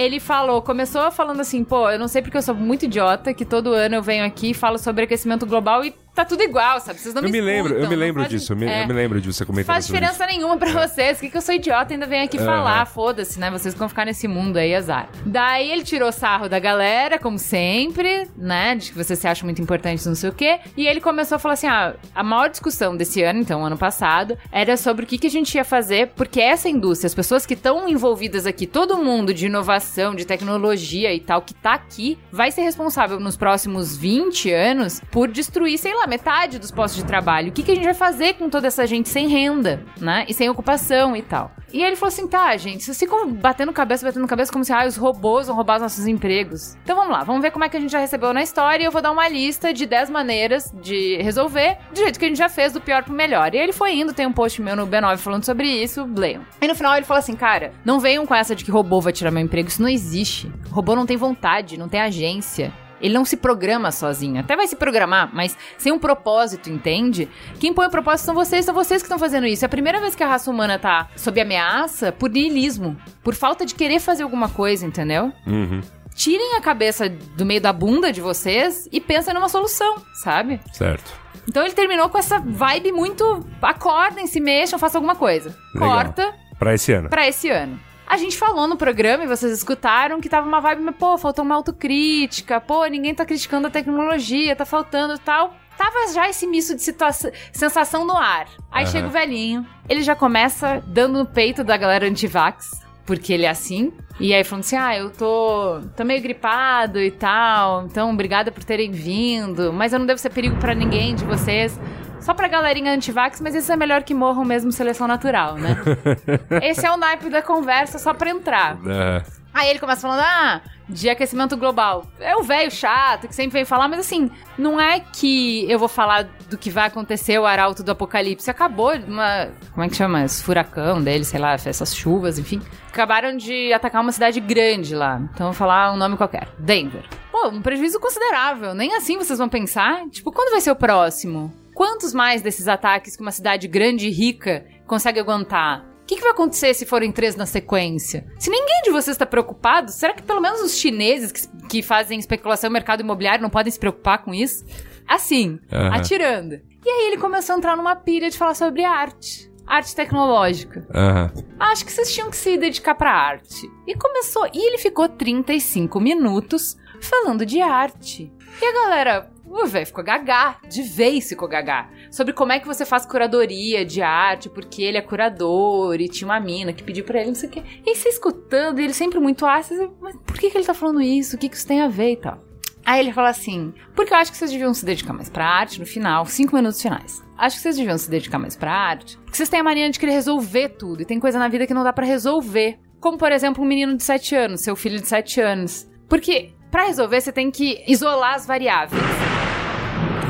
Ele 0.00 0.18
falou, 0.18 0.62
começou 0.62 1.12
falando 1.12 1.40
assim, 1.40 1.62
pô, 1.62 1.90
eu 1.90 1.98
não 1.98 2.08
sei 2.08 2.22
porque 2.22 2.38
eu 2.38 2.40
sou 2.40 2.54
muito 2.54 2.86
idiota, 2.86 3.34
que 3.34 3.44
todo 3.44 3.74
ano 3.74 3.96
eu 3.96 4.02
venho 4.02 4.24
aqui 4.24 4.52
e 4.52 4.54
falo 4.54 4.78
sobre 4.78 5.04
aquecimento 5.04 5.44
global 5.44 5.84
e 5.84 5.94
tá 6.14 6.24
tudo 6.24 6.42
igual, 6.42 6.80
sabe? 6.80 6.98
Vocês 6.98 7.14
não 7.14 7.22
eu 7.22 7.26
me 7.28 7.32
me 7.32 7.40
lembro, 7.40 7.72
eu 7.74 7.78
escutam, 7.78 7.90
me 7.90 7.96
não 7.96 8.00
lembro 8.00 8.22
faz- 8.22 8.30
disso, 8.30 8.52
eu 8.52 8.56
me, 8.56 8.66
é. 8.66 8.82
eu 8.82 8.86
me 8.86 8.92
lembro 8.92 9.20
de 9.20 9.32
você 9.32 9.44
comentando 9.44 9.66
Faz 9.74 9.86
sobre 9.86 10.00
diferença 10.00 10.26
nenhuma 10.26 10.56
pra 10.56 10.86
vocês. 10.86 11.18
O 11.18 11.20
que, 11.20 11.30
que 11.30 11.36
eu 11.36 11.40
sou 11.40 11.54
idiota 11.54 11.92
ainda 11.94 12.06
venho 12.06 12.24
aqui 12.24 12.38
falar? 12.38 12.84
Foda-se, 12.86 13.38
né? 13.38 13.50
Vocês 13.50 13.74
vão 13.74 13.88
ficar 13.88 14.04
nesse 14.04 14.26
mundo 14.28 14.56
aí, 14.56 14.74
azar. 14.74 15.08
Daí 15.24 15.70
ele 15.70 15.82
tirou 15.82 16.10
sarro 16.12 16.48
da 16.48 16.58
galera, 16.58 17.18
como 17.18 17.38
sempre, 17.38 18.28
né? 18.36 18.74
De 18.74 18.92
que 18.92 18.96
você 18.98 19.14
se 19.16 19.26
acha 19.26 19.44
muito 19.44 19.60
importante, 19.62 20.06
não 20.06 20.14
sei 20.14 20.30
o 20.30 20.32
quê. 20.32 20.60
E 20.76 20.86
ele 20.86 21.00
começou 21.00 21.36
a 21.36 21.38
falar 21.38 21.54
assim: 21.54 21.66
ah, 21.66 21.94
a 22.14 22.22
maior 22.22 22.48
discussão 22.48 22.96
desse 22.96 23.22
ano, 23.22 23.40
então, 23.40 23.64
ano 23.64 23.76
passado, 23.76 24.36
era 24.52 24.76
sobre 24.76 25.04
o 25.04 25.06
que, 25.06 25.18
que 25.18 25.26
a 25.26 25.30
gente 25.30 25.54
ia 25.54 25.64
fazer, 25.64 26.08
porque 26.16 26.40
essa 26.40 26.68
indústria, 26.68 27.06
as 27.06 27.14
pessoas 27.14 27.46
que 27.46 27.54
estão 27.54 27.88
envolvidas 27.88 28.46
aqui, 28.46 28.66
todo 28.66 28.96
mundo 28.96 29.32
de 29.32 29.46
inovação, 29.46 30.14
de 30.14 30.24
tecnologia 30.24 31.12
e 31.12 31.20
tal, 31.20 31.42
que 31.42 31.54
tá 31.54 31.74
aqui, 31.74 32.18
vai 32.30 32.50
ser 32.50 32.62
responsável 32.62 33.18
nos 33.20 33.36
próximos 33.36 33.96
20 33.96 34.52
anos 34.52 35.00
por 35.10 35.28
destruir, 35.28 35.78
sei 35.78 35.94
lá, 35.94 35.99
metade 36.06 36.58
dos 36.58 36.70
postos 36.70 37.02
de 37.02 37.06
trabalho. 37.06 37.50
O 37.50 37.52
que, 37.52 37.62
que 37.62 37.72
a 37.72 37.74
gente 37.74 37.84
vai 37.84 37.94
fazer 37.94 38.34
com 38.34 38.48
toda 38.48 38.66
essa 38.66 38.86
gente 38.86 39.08
sem 39.08 39.28
renda, 39.28 39.82
né? 40.00 40.24
E 40.28 40.34
sem 40.34 40.48
ocupação 40.48 41.16
e 41.16 41.22
tal. 41.22 41.50
E 41.72 41.82
aí 41.82 41.88
ele 41.88 41.96
falou 41.96 42.12
assim: 42.12 42.26
tá, 42.26 42.56
gente, 42.56 42.84
vocês 42.84 42.98
ficam 42.98 43.30
batendo 43.32 43.72
cabeça, 43.72 44.04
batendo 44.04 44.26
cabeça 44.26 44.52
como 44.52 44.64
se 44.64 44.72
ah, 44.72 44.86
os 44.86 44.96
robôs 44.96 45.46
vão 45.46 45.56
roubar 45.56 45.76
os 45.76 45.82
nossos 45.82 46.06
empregos. 46.06 46.76
Então 46.82 46.96
vamos 46.96 47.12
lá, 47.12 47.22
vamos 47.22 47.42
ver 47.42 47.50
como 47.50 47.64
é 47.64 47.68
que 47.68 47.76
a 47.76 47.80
gente 47.80 47.90
já 47.90 47.98
recebeu 47.98 48.32
na 48.32 48.42
história 48.42 48.82
e 48.82 48.86
eu 48.86 48.92
vou 48.92 49.02
dar 49.02 49.10
uma 49.10 49.28
lista 49.28 49.72
de 49.72 49.86
10 49.86 50.10
maneiras 50.10 50.72
de 50.80 51.16
resolver 51.22 51.78
do 51.92 51.98
jeito 51.98 52.18
que 52.18 52.24
a 52.24 52.28
gente 52.28 52.38
já 52.38 52.48
fez, 52.48 52.72
do 52.72 52.80
pior 52.80 53.04
pro 53.04 53.12
melhor. 53.12 53.54
E 53.54 53.58
ele 53.58 53.72
foi 53.72 53.94
indo, 53.94 54.12
tem 54.12 54.26
um 54.26 54.32
post 54.32 54.60
meu 54.60 54.74
no 54.74 54.86
B9 54.86 55.16
falando 55.18 55.44
sobre 55.44 55.68
isso, 55.68 56.08
leiam. 56.16 56.44
E 56.60 56.66
no 56.66 56.74
final 56.74 56.96
ele 56.96 57.06
falou 57.06 57.20
assim: 57.20 57.36
cara, 57.36 57.72
não 57.84 58.00
venham 58.00 58.26
com 58.26 58.34
essa 58.34 58.54
de 58.54 58.64
que 58.64 58.70
robô 58.70 59.00
vai 59.00 59.12
tirar 59.12 59.30
meu 59.30 59.42
emprego, 59.42 59.68
isso 59.68 59.82
não 59.82 59.88
existe. 59.88 60.50
Robô 60.70 60.96
não 60.96 61.06
tem 61.06 61.16
vontade, 61.16 61.78
não 61.78 61.88
tem 61.88 62.00
agência. 62.00 62.72
Ele 63.00 63.14
não 63.14 63.24
se 63.24 63.36
programa 63.36 63.90
sozinho. 63.90 64.40
Até 64.40 64.56
vai 64.56 64.66
se 64.66 64.76
programar, 64.76 65.30
mas 65.32 65.56
sem 65.78 65.92
um 65.92 65.98
propósito, 65.98 66.68
entende? 66.70 67.28
Quem 67.58 67.72
põe 67.72 67.86
o 67.86 67.90
propósito 67.90 68.26
são 68.26 68.34
vocês, 68.34 68.64
são 68.64 68.74
vocês 68.74 69.02
que 69.02 69.06
estão 69.06 69.18
fazendo 69.18 69.46
isso. 69.46 69.64
É 69.64 69.66
a 69.66 69.68
primeira 69.68 70.00
vez 70.00 70.14
que 70.14 70.22
a 70.22 70.26
raça 70.28 70.50
humana 70.50 70.78
tá 70.78 71.08
sob 71.16 71.40
ameaça 71.40 72.12
por 72.12 72.30
niilismo, 72.30 72.96
por 73.22 73.34
falta 73.34 73.64
de 73.64 73.74
querer 73.74 74.00
fazer 74.00 74.22
alguma 74.22 74.48
coisa, 74.48 74.86
entendeu? 74.86 75.32
Uhum, 75.46 75.80
Tirem 76.14 76.56
a 76.56 76.60
cabeça 76.60 77.08
do 77.08 77.46
meio 77.46 77.60
da 77.60 77.72
bunda 77.72 78.12
de 78.12 78.20
vocês 78.20 78.88
e 78.92 79.00
pensem 79.00 79.32
numa 79.32 79.48
solução, 79.48 79.96
sabe? 80.14 80.60
certo. 80.72 81.10
Então 81.48 81.64
ele 81.64 81.72
terminou 81.74 82.08
com 82.10 82.18
essa 82.18 82.38
vibe 82.38 82.92
muito 82.92 83.44
acordem, 83.62 84.26
se 84.26 84.38
mexam, 84.40 84.78
façam 84.78 84.98
alguma 84.98 85.16
coisa. 85.16 85.56
Legal. 85.74 85.88
Corta 85.90 86.34
Pra 86.58 86.74
esse 86.74 86.92
ano. 86.92 87.08
pra 87.08 87.26
esse 87.26 87.48
ano. 87.48 87.80
A 88.10 88.16
gente 88.16 88.36
falou 88.36 88.66
no 88.66 88.76
programa 88.76 89.22
e 89.22 89.26
vocês 89.28 89.52
escutaram 89.52 90.20
que 90.20 90.28
tava 90.28 90.44
uma 90.44 90.60
vibe, 90.60 90.82
mas, 90.82 90.96
pô, 90.96 91.16
faltou 91.16 91.44
uma 91.44 91.54
autocrítica, 91.54 92.60
pô, 92.60 92.84
ninguém 92.86 93.14
tá 93.14 93.24
criticando 93.24 93.68
a 93.68 93.70
tecnologia, 93.70 94.56
tá 94.56 94.66
faltando 94.66 95.16
tal. 95.16 95.54
Tava 95.78 96.12
já 96.12 96.28
esse 96.28 96.44
misto 96.44 96.74
de 96.74 96.82
situação, 96.82 97.30
sensação 97.52 98.04
no 98.04 98.16
ar. 98.16 98.48
Aí 98.68 98.82
Aham. 98.82 98.92
chega 98.92 99.06
o 99.06 99.10
velhinho, 99.10 99.64
ele 99.88 100.02
já 100.02 100.16
começa 100.16 100.82
dando 100.88 101.20
no 101.20 101.24
peito 101.24 101.62
da 101.62 101.76
galera 101.76 102.04
antivax, 102.04 102.80
porque 103.06 103.32
ele 103.32 103.44
é 103.44 103.48
assim. 103.48 103.92
E 104.18 104.34
aí 104.34 104.42
falando 104.42 104.64
assim: 104.64 104.76
ah, 104.76 104.98
eu 104.98 105.10
tô, 105.10 105.80
tô 105.96 106.04
meio 106.04 106.20
gripado 106.20 106.98
e 106.98 107.12
tal, 107.12 107.84
então 107.84 108.10
obrigada 108.10 108.50
por 108.50 108.64
terem 108.64 108.90
vindo, 108.90 109.72
mas 109.72 109.92
eu 109.92 110.00
não 110.00 110.06
devo 110.06 110.18
ser 110.18 110.30
perigo 110.30 110.56
pra 110.56 110.74
ninguém 110.74 111.14
de 111.14 111.24
vocês. 111.24 111.78
Só 112.20 112.34
pra 112.34 112.48
galerinha 112.48 112.92
antivax, 112.92 113.40
mas 113.40 113.54
isso 113.54 113.72
é 113.72 113.76
melhor 113.76 114.02
que 114.02 114.14
morram 114.14 114.44
mesmo 114.44 114.70
seleção 114.72 115.06
natural, 115.06 115.54
né? 115.54 115.76
Esse 116.62 116.86
é 116.86 116.92
o 116.92 116.96
naipe 116.96 117.28
da 117.28 117.42
conversa 117.42 117.98
só 117.98 118.12
pra 118.12 118.30
entrar. 118.30 118.76
É, 118.86 119.22
Aí 119.52 119.68
ele 119.68 119.80
começa 119.80 120.02
falando, 120.02 120.20
ah, 120.20 120.60
de 120.88 121.08
aquecimento 121.08 121.56
global. 121.56 122.06
É 122.20 122.36
o 122.36 122.42
velho 122.42 122.70
chato 122.70 123.26
que 123.26 123.34
sempre 123.34 123.52
vem 123.52 123.64
falar, 123.64 123.88
mas 123.88 124.00
assim, 124.00 124.30
não 124.56 124.80
é 124.80 125.00
que 125.00 125.68
eu 125.70 125.78
vou 125.78 125.88
falar 125.88 126.28
do 126.48 126.56
que 126.56 126.70
vai 126.70 126.86
acontecer 126.86 127.38
o 127.38 127.44
arauto 127.44 127.82
do 127.82 127.90
apocalipse. 127.90 128.48
Acabou 128.48 128.94
uma. 128.96 129.48
Como 129.72 129.84
é 129.84 129.88
que 129.88 129.96
chama? 129.96 130.24
Esse 130.24 130.42
furacão 130.42 131.02
dele, 131.02 131.24
sei 131.24 131.40
lá, 131.40 131.54
essas 131.54 131.94
chuvas, 131.94 132.38
enfim. 132.38 132.62
Acabaram 132.88 133.36
de 133.36 133.72
atacar 133.72 134.02
uma 134.02 134.12
cidade 134.12 134.40
grande 134.40 134.94
lá. 134.94 135.20
Então 135.34 135.48
eu 135.48 135.52
vou 135.52 135.58
falar 135.58 135.92
um 135.92 135.96
nome 135.96 136.16
qualquer. 136.16 136.48
Denver. 136.58 137.04
Pô, 137.32 137.48
um 137.48 137.60
prejuízo 137.60 137.98
considerável. 137.98 138.72
Nem 138.74 138.94
assim 138.94 139.16
vocês 139.18 139.38
vão 139.38 139.48
pensar. 139.48 140.08
Tipo, 140.10 140.30
quando 140.30 140.52
vai 140.52 140.60
ser 140.60 140.70
o 140.70 140.76
próximo? 140.76 141.52
Quantos 141.80 142.12
mais 142.12 142.42
desses 142.42 142.68
ataques 142.68 143.16
que 143.16 143.22
uma 143.22 143.32
cidade 143.32 143.66
grande 143.66 144.06
e 144.06 144.10
rica 144.10 144.66
consegue 144.86 145.18
aguentar? 145.18 145.82
O 146.02 146.04
que, 146.04 146.16
que 146.16 146.20
vai 146.20 146.32
acontecer 146.32 146.74
se 146.74 146.84
forem 146.84 147.10
três 147.10 147.36
na 147.36 147.46
sequência? 147.46 148.26
Se 148.38 148.50
ninguém 148.50 148.82
de 148.84 148.90
vocês 148.90 149.14
está 149.14 149.24
preocupado, 149.24 149.90
será 149.90 150.12
que 150.12 150.22
pelo 150.22 150.42
menos 150.42 150.60
os 150.60 150.76
chineses 150.76 151.32
que, 151.32 151.48
que 151.68 151.82
fazem 151.82 152.18
especulação 152.18 152.68
no 152.68 152.74
mercado 152.74 153.00
imobiliário 153.00 153.40
não 153.40 153.48
podem 153.48 153.72
se 153.72 153.78
preocupar 153.78 154.22
com 154.22 154.34
isso? 154.34 154.62
Assim, 155.08 155.58
Aham. 155.72 155.96
atirando. 155.96 156.60
E 156.84 156.90
aí 156.90 157.06
ele 157.06 157.16
começou 157.16 157.54
a 157.54 157.58
entrar 157.58 157.74
numa 157.78 157.96
pilha 157.96 158.28
de 158.28 158.36
falar 158.36 158.54
sobre 158.54 158.84
arte. 158.84 159.50
arte 159.66 159.96
tecnológica. 159.96 160.86
Aham. 160.94 161.32
Acho 161.58 161.86
que 161.86 161.92
vocês 161.92 162.12
tinham 162.12 162.28
que 162.28 162.36
se 162.36 162.58
dedicar 162.58 162.94
pra 162.94 163.10
arte. 163.10 163.66
E 163.86 163.94
começou, 163.94 164.46
e 164.52 164.66
ele 164.66 164.76
ficou 164.76 165.08
35 165.08 165.98
minutos 165.98 166.76
falando 167.00 167.46
de 167.46 167.58
arte. 167.62 168.30
E 168.60 168.64
a 168.66 168.72
galera, 168.74 169.30
o 169.50 169.66
velho 169.66 169.86
ficou 169.86 170.04
gagá, 170.04 170.58
de 170.68 170.82
vez 170.82 171.28
ficou 171.28 171.48
gagá. 171.48 171.90
Sobre 172.10 172.32
como 172.32 172.52
é 172.52 172.60
que 172.60 172.66
você 172.66 172.84
faz 172.84 173.04
curadoria 173.04 173.84
de 173.84 174.00
arte, 174.00 174.48
porque 174.48 174.82
ele 174.82 174.96
é 174.96 175.02
curador 175.02 176.00
e 176.00 176.08
tinha 176.08 176.28
uma 176.28 176.38
mina 176.38 176.72
que 176.72 176.84
pediu 176.84 177.04
pra 177.04 177.20
ele, 177.20 177.28
não 177.28 177.34
sei 177.34 177.48
o 177.48 177.52
quê. 177.52 177.62
E 177.84 177.94
você 177.94 178.08
escutando, 178.08 178.78
ele 178.78 178.94
sempre 178.94 179.18
muito 179.18 179.44
ácido, 179.44 179.96
mas 180.00 180.16
por 180.24 180.38
que, 180.38 180.50
que 180.50 180.56
ele 180.56 180.64
tá 180.64 180.74
falando 180.74 181.02
isso? 181.02 181.36
O 181.36 181.38
que, 181.38 181.48
que 181.48 181.56
isso 181.56 181.66
tem 181.66 181.80
a 181.80 181.88
ver 181.88 182.12
e 182.12 182.16
tal? 182.16 182.50
Aí 182.84 183.00
ele 183.00 183.12
fala 183.12 183.28
assim: 183.28 183.74
porque 183.94 184.12
eu 184.12 184.18
acho 184.18 184.30
que 184.30 184.38
vocês 184.38 184.50
deviam 184.50 184.72
se 184.72 184.84
dedicar 184.84 185.12
mais 185.12 185.28
pra 185.28 185.46
arte 185.46 185.80
no 185.80 185.86
final, 185.86 186.24
cinco 186.26 186.56
minutos 186.56 186.80
finais. 186.80 187.22
Acho 187.36 187.56
que 187.56 187.62
vocês 187.62 187.76
deviam 187.76 187.98
se 187.98 188.10
dedicar 188.10 188.38
mais 188.38 188.56
pra 188.56 188.72
arte, 188.72 189.16
porque 189.18 189.36
vocês 189.36 189.48
têm 189.48 189.60
a 189.60 189.64
mania 189.64 189.90
de 189.90 189.98
querer 189.98 190.12
resolver 190.12 190.70
tudo, 190.70 191.02
e 191.02 191.04
tem 191.04 191.18
coisa 191.18 191.38
na 191.38 191.48
vida 191.48 191.66
que 191.66 191.74
não 191.74 191.84
dá 191.84 191.92
pra 191.92 192.06
resolver. 192.06 192.78
Como, 193.00 193.16
por 193.16 193.32
exemplo, 193.32 193.64
um 193.64 193.66
menino 193.66 193.96
de 193.96 194.02
7 194.02 194.36
anos, 194.36 194.60
seu 194.60 194.76
filho 194.76 195.00
de 195.00 195.08
7 195.08 195.40
anos. 195.40 195.88
Porque 196.06 196.52
pra 196.70 196.84
resolver 196.84 197.20
você 197.20 197.32
tem 197.32 197.50
que 197.50 197.82
isolar 197.86 198.34
as 198.34 198.46
variáveis. 198.46 199.02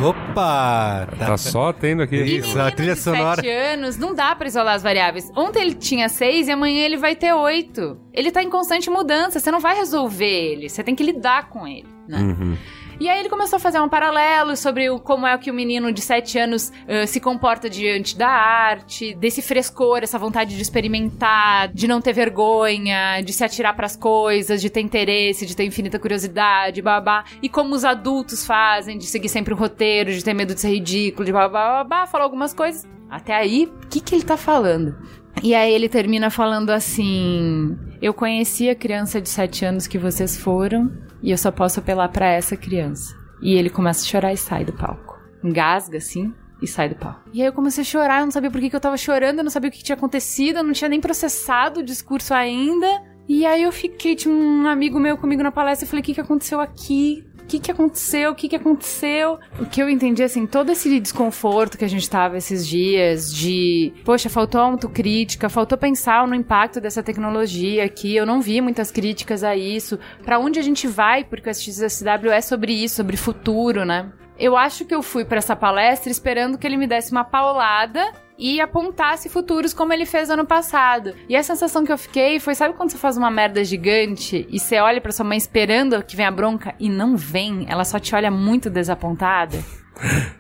Opa! 0.02 1.06
Tá 1.18 1.36
só 1.36 1.72
tendo 1.72 2.02
aqui. 2.02 2.16
Isso, 2.16 2.59
a 2.59 2.70
trilha 2.70 2.94
de 2.94 3.01
sonora. 3.01 3.43
7 3.43 3.48
anos, 3.48 3.97
não 3.97 4.14
dá 4.14 4.35
pra 4.35 4.47
isolar 4.47 4.74
as 4.74 4.82
variáveis. 4.82 5.31
Ontem 5.36 5.60
ele 5.62 5.74
tinha 5.74 6.09
6 6.09 6.48
e 6.48 6.51
amanhã 6.51 6.85
ele 6.85 6.97
vai 6.97 7.14
ter 7.14 7.32
8. 7.32 7.98
Ele 8.12 8.31
tá 8.31 8.43
em 8.43 8.48
constante 8.48 8.89
mudança, 8.89 9.39
você 9.39 9.51
não 9.51 9.60
vai 9.60 9.77
resolver 9.77 10.24
ele, 10.24 10.68
você 10.68 10.82
tem 10.82 10.94
que 10.94 11.02
lidar 11.02 11.48
com 11.51 11.66
ele, 11.66 11.86
né? 12.09 12.18
Uhum. 12.18 12.56
E 13.01 13.09
aí 13.09 13.18
ele 13.18 13.31
começou 13.31 13.56
a 13.56 13.60
fazer 13.60 13.81
um 13.81 13.89
paralelo 13.89 14.55
sobre 14.55 14.90
o, 14.90 15.01
como 15.01 15.27
é 15.27 15.36
que 15.39 15.51
o 15.51 15.55
menino 15.55 15.90
de 15.90 16.02
7 16.02 16.39
anos 16.39 16.70
ãh, 16.86 17.06
se 17.06 17.18
comporta 17.18 17.70
diante 17.70 18.14
da 18.14 18.28
arte, 18.28 19.14
desse 19.14 19.40
frescor, 19.40 20.01
essa 20.02 20.18
vontade 20.18 20.55
de 20.55 20.60
experimentar, 20.60 21.68
de 21.68 21.89
não 21.89 22.02
ter 22.02 22.12
vergonha, 22.12 23.22
de 23.22 23.32
se 23.32 23.43
atirar 23.43 23.74
pras 23.74 23.97
coisas, 23.97 24.60
de 24.60 24.68
ter 24.68 24.82
interesse, 24.82 25.47
de 25.47 25.56
ter 25.56 25.64
infinita 25.64 25.98
curiosidade, 25.98 26.82
babá. 26.82 27.24
E 27.40 27.48
como 27.48 27.74
os 27.74 27.86
adultos 27.86 28.44
fazem, 28.44 28.98
de 28.98 29.06
seguir 29.06 29.31
sempre 29.31 29.55
um 29.55 29.56
roteiro, 29.56 30.12
de 30.12 30.22
ter 30.22 30.35
medo 30.35 30.55
de 30.55 30.60
ser 30.60 30.68
ridículo, 30.68 31.24
de 31.24 31.32
babá, 31.32 31.82
babá. 31.82 32.06
Falou 32.06 32.27
algumas 32.27 32.52
coisas. 32.52 32.86
Até 33.09 33.35
aí, 33.35 33.64
o 33.64 33.89
que, 33.89 34.01
que 34.01 34.14
ele 34.14 34.24
tá 34.24 34.36
falando? 34.36 34.94
E 35.43 35.55
aí 35.55 35.73
ele 35.73 35.89
termina 35.89 36.31
falando 36.31 36.70
assim: 36.70 37.77
Eu 38.01 38.12
conheci 38.12 38.69
a 38.69 38.74
criança 38.74 39.20
de 39.20 39.28
7 39.28 39.65
anos 39.65 39.86
que 39.86 39.98
vocês 39.98 40.36
foram, 40.36 40.90
e 41.23 41.31
eu 41.31 41.39
só 41.39 41.51
posso 41.51 41.81
apelar 41.81 42.09
pra 42.09 42.27
essa 42.27 42.57
criança. 42.57 43.15
E 43.43 43.55
ele 43.55 43.70
começa 43.70 44.05
a 44.05 44.07
chorar 44.07 44.32
e 44.32 44.36
sai 44.36 44.65
do 44.65 44.73
palco. 44.73 45.19
Engasga 45.43 45.98
assim 45.98 46.35
e 46.61 46.66
sai 46.66 46.90
do 46.90 46.94
palco. 46.94 47.23
E 47.32 47.40
aí 47.40 47.48
eu 47.48 47.52
comecei 47.52 47.82
a 47.82 47.85
chorar, 47.85 48.20
eu 48.20 48.27
não 48.27 48.32
sabia 48.32 48.51
por 48.51 48.61
que, 48.61 48.69
que 48.69 48.77
eu 48.77 48.81
tava 48.81 48.97
chorando, 48.97 49.39
eu 49.39 49.44
não 49.44 49.51
sabia 49.51 49.69
o 49.69 49.73
que, 49.73 49.78
que 49.78 49.85
tinha 49.85 49.97
acontecido, 49.97 50.59
eu 50.59 50.65
não 50.65 50.73
tinha 50.73 50.89
nem 50.89 51.01
processado 51.01 51.81
o 51.81 51.82
discurso 51.82 52.35
ainda. 52.35 52.86
E 53.28 53.47
aí 53.47 53.62
eu 53.62 53.73
fiquei, 53.73 54.15
tinha 54.15 54.35
um 54.35 54.66
amigo 54.66 54.98
meu 54.98 55.16
comigo 55.16 55.43
na 55.43 55.52
palestra, 55.52 55.86
eu 55.86 55.89
falei: 55.89 56.02
O 56.02 56.05
que, 56.05 56.15
que 56.15 56.20
aconteceu 56.20 56.61
aqui? 56.61 57.24
Que, 57.51 57.59
que 57.59 57.72
aconteceu? 57.72 58.31
O 58.31 58.35
que, 58.36 58.48
que 58.48 58.55
aconteceu? 58.55 59.40
O 59.59 59.66
que 59.66 59.82
eu 59.82 59.90
entendi, 59.90 60.22
assim, 60.22 60.47
todo 60.47 60.70
esse 60.70 61.01
desconforto 61.01 61.77
que 61.77 61.85
a 61.85 61.89
gente 61.89 62.09
tava 62.09 62.39
esses 62.39 62.64
dias 62.64 63.35
de, 63.35 63.93
poxa, 64.05 64.31
faltou 64.31 64.60
autocrítica, 64.60 65.48
faltou 65.48 65.77
pensar 65.77 66.28
no 66.28 66.35
impacto 66.36 66.81
dessa 66.81 67.02
tecnologia 67.02 67.85
aqui. 67.85 68.14
Eu 68.14 68.24
não 68.24 68.40
vi 68.40 68.60
muitas 68.60 68.93
críticas 68.93 69.43
a 69.43 69.56
isso. 69.56 69.98
Pra 70.24 70.39
onde 70.39 70.60
a 70.60 70.62
gente 70.62 70.86
vai? 70.86 71.24
Porque 71.24 71.48
o 71.48 71.51
SXSW 71.51 72.31
é 72.31 72.40
sobre 72.40 72.72
isso, 72.72 72.94
sobre 72.94 73.16
futuro, 73.16 73.85
né? 73.85 74.12
Eu 74.39 74.56
acho 74.56 74.85
que 74.85 74.94
eu 74.94 75.02
fui 75.02 75.24
pra 75.24 75.39
essa 75.39 75.56
palestra 75.56 76.09
esperando 76.09 76.56
que 76.56 76.64
ele 76.64 76.77
me 76.77 76.86
desse 76.86 77.10
uma 77.10 77.24
paulada 77.24 78.12
e 78.41 78.61
apontasse 78.61 79.29
futuros 79.29 79.75
como 79.75 79.93
ele 79.93 80.07
fez 80.07 80.31
ano 80.31 80.47
passado. 80.47 81.15
E 81.29 81.37
a 81.37 81.43
sensação 81.43 81.85
que 81.85 81.93
eu 81.93 81.99
fiquei 81.99 82.41
foi, 82.41 82.55
sabe 82.55 82.75
quando 82.75 82.91
você 82.91 82.99
faz 82.99 83.17
uma 83.17 83.31
merda 83.31 83.62
gigante 83.62 84.49
e 84.51 84.59
você 84.59 84.81
olha 84.81 85.01
pra 85.01 85.12
sua 85.12 85.25
mãe 85.25 85.37
esperando 85.37 86.03
que 86.03 86.17
venha 86.17 86.29
a 86.29 86.33
bronca 86.33 86.75
e 86.81 86.89
não 86.89 87.17
vem, 87.17 87.67
ela 87.69 87.85
só 87.85 87.99
te 87.99 88.15
olha 88.15 88.31
muito 88.31 88.71
desapontada? 88.71 89.59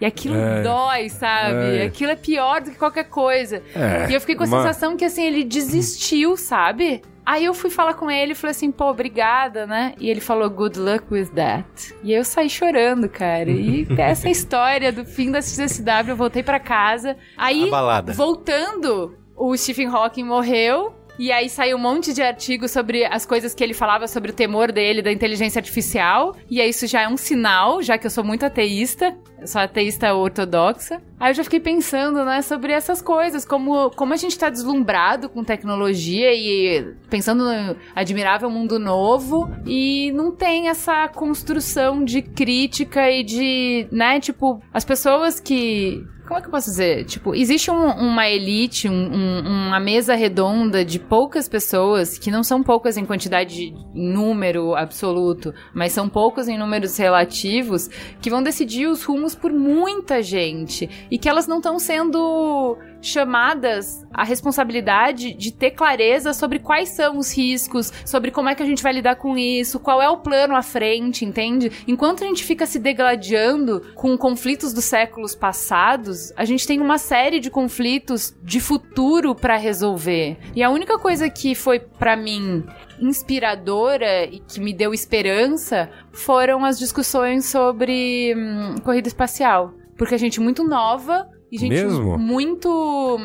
E 0.00 0.04
aquilo 0.06 0.36
É. 0.36 0.62
dói, 0.62 1.08
sabe? 1.08 1.78
É. 1.78 1.84
Aquilo 1.84 2.10
é 2.12 2.16
pior 2.16 2.60
do 2.60 2.70
que 2.70 2.76
qualquer 2.78 3.04
coisa. 3.04 3.62
É. 3.74 4.10
E 4.10 4.14
eu 4.14 4.20
fiquei 4.20 4.34
com 4.36 4.44
a 4.44 4.46
Uma- 4.46 4.62
sensação 4.62 4.96
que, 4.96 5.04
assim, 5.04 5.24
ele 5.24 5.44
desistiu, 5.44 6.36
sabe? 6.36 7.02
Aí 7.26 7.44
eu 7.44 7.54
fui 7.54 7.70
falar 7.70 7.94
com 7.94 8.10
ele 8.10 8.32
e 8.32 8.34
falei 8.34 8.50
assim, 8.52 8.72
pô, 8.72 8.86
obrigada, 8.90 9.66
né? 9.66 9.94
E 10.00 10.08
ele 10.10 10.20
falou, 10.20 10.48
good 10.50 10.78
luck 10.80 11.04
with 11.10 11.26
that. 11.28 11.94
E 12.02 12.12
aí 12.12 12.18
eu 12.18 12.24
saí 12.24 12.48
chorando, 12.50 13.08
cara. 13.08 13.50
E 13.50 13.86
essa 13.98 14.26
é 14.26 14.30
a 14.30 14.32
história 14.32 14.90
do 14.90 15.04
fim 15.04 15.30
da 15.30 15.40
CCSW. 15.40 16.08
Eu 16.10 16.16
voltei 16.16 16.42
pra 16.42 16.58
casa. 16.58 17.16
Aí, 17.36 17.70
voltando, 18.16 19.14
o 19.36 19.56
Stephen 19.56 19.86
Hawking 19.88 20.24
morreu. 20.24 20.94
E 21.20 21.30
aí 21.30 21.50
saiu 21.50 21.76
um 21.76 21.80
monte 21.80 22.14
de 22.14 22.22
artigos 22.22 22.70
sobre 22.70 23.04
as 23.04 23.26
coisas 23.26 23.52
que 23.52 23.62
ele 23.62 23.74
falava 23.74 24.08
sobre 24.08 24.30
o 24.30 24.34
temor 24.34 24.72
dele 24.72 25.02
da 25.02 25.12
inteligência 25.12 25.58
artificial. 25.58 26.34
E 26.50 26.62
aí 26.62 26.70
isso 26.70 26.86
já 26.86 27.02
é 27.02 27.08
um 27.08 27.16
sinal, 27.18 27.82
já 27.82 27.98
que 27.98 28.06
eu 28.06 28.10
sou 28.10 28.24
muito 28.24 28.46
ateísta. 28.46 29.14
Sou 29.44 29.60
ateísta 29.60 30.14
ortodoxa. 30.14 30.98
Aí 31.18 31.30
eu 31.30 31.34
já 31.34 31.44
fiquei 31.44 31.60
pensando, 31.60 32.24
né, 32.24 32.40
sobre 32.40 32.72
essas 32.72 33.02
coisas, 33.02 33.44
como, 33.44 33.90
como 33.90 34.14
a 34.14 34.16
gente 34.16 34.38
tá 34.38 34.48
deslumbrado 34.48 35.28
com 35.28 35.44
tecnologia 35.44 36.32
e 36.32 36.94
pensando 37.10 37.44
no 37.44 37.76
admirável 37.94 38.48
mundo 38.48 38.78
novo 38.78 39.50
e 39.66 40.10
não 40.12 40.34
tem 40.34 40.70
essa 40.70 41.06
construção 41.08 42.02
de 42.02 42.22
crítica 42.22 43.10
e 43.10 43.22
de, 43.22 43.86
né, 43.92 44.20
tipo, 44.20 44.62
as 44.72 44.86
pessoas 44.86 45.38
que 45.38 46.02
como 46.30 46.38
é 46.38 46.42
que 46.42 46.46
eu 46.46 46.52
posso 46.52 46.70
dizer? 46.70 47.04
Tipo, 47.06 47.34
existe 47.34 47.72
um- 47.72 47.90
uma 47.90 48.28
elite, 48.28 48.88
um- 48.88 48.92
um- 48.92 49.66
uma 49.66 49.80
mesa 49.80 50.14
redonda 50.14 50.84
de 50.84 51.00
poucas 51.00 51.48
pessoas, 51.48 52.16
que 52.16 52.30
não 52.30 52.44
são 52.44 52.62
poucas 52.62 52.96
em 52.96 53.04
quantidade, 53.04 53.52
de- 53.56 53.74
em 53.92 54.12
número 54.12 54.76
absoluto, 54.76 55.52
mas 55.74 55.92
são 55.92 56.08
poucos 56.08 56.46
em 56.46 56.56
números 56.56 56.96
relativos, 56.96 57.88
que 58.22 58.30
vão 58.30 58.44
decidir 58.44 58.86
os 58.86 59.02
rumos 59.02 59.34
por 59.34 59.52
muita 59.52 60.22
gente. 60.22 60.88
E 61.10 61.18
que 61.18 61.28
elas 61.28 61.48
não 61.48 61.56
estão 61.56 61.80
sendo 61.80 62.78
chamadas 63.02 64.06
à 64.12 64.24
responsabilidade 64.24 65.32
de 65.34 65.52
ter 65.52 65.72
clareza 65.72 66.32
sobre 66.32 66.58
quais 66.58 66.90
são 66.90 67.18
os 67.18 67.34
riscos, 67.34 67.92
sobre 68.04 68.30
como 68.30 68.48
é 68.48 68.54
que 68.54 68.62
a 68.62 68.66
gente 68.66 68.82
vai 68.82 68.92
lidar 68.92 69.16
com 69.16 69.36
isso, 69.36 69.80
qual 69.80 70.00
é 70.00 70.08
o 70.08 70.18
plano 70.18 70.54
à 70.54 70.62
frente, 70.62 71.24
entende? 71.24 71.70
Enquanto 71.86 72.24
a 72.24 72.26
gente 72.26 72.44
fica 72.44 72.66
se 72.66 72.78
degladiando 72.78 73.82
com 73.94 74.16
conflitos 74.16 74.72
dos 74.72 74.84
séculos 74.84 75.34
passados, 75.34 76.32
a 76.36 76.44
gente 76.44 76.66
tem 76.66 76.80
uma 76.80 76.98
série 76.98 77.40
de 77.40 77.50
conflitos 77.50 78.34
de 78.42 78.60
futuro 78.60 79.34
pra 79.34 79.56
resolver. 79.56 80.38
E 80.54 80.62
a 80.62 80.70
única 80.70 80.98
coisa 80.98 81.28
que 81.30 81.54
foi 81.54 81.78
pra 81.78 82.16
mim 82.16 82.64
inspiradora 83.00 84.24
e 84.24 84.40
que 84.40 84.60
me 84.60 84.72
deu 84.72 84.92
esperança 84.92 85.90
foram 86.12 86.64
as 86.64 86.78
discussões 86.78 87.46
sobre 87.46 88.34
hum, 88.36 88.74
corrida 88.84 89.08
espacial. 89.08 89.72
Porque 89.96 90.14
a 90.14 90.18
gente 90.18 90.38
é 90.38 90.42
muito 90.42 90.64
nova 90.64 91.28
e 91.50 91.58
gente 91.58 91.70
Mesmo? 91.70 92.18
muito, 92.18 93.18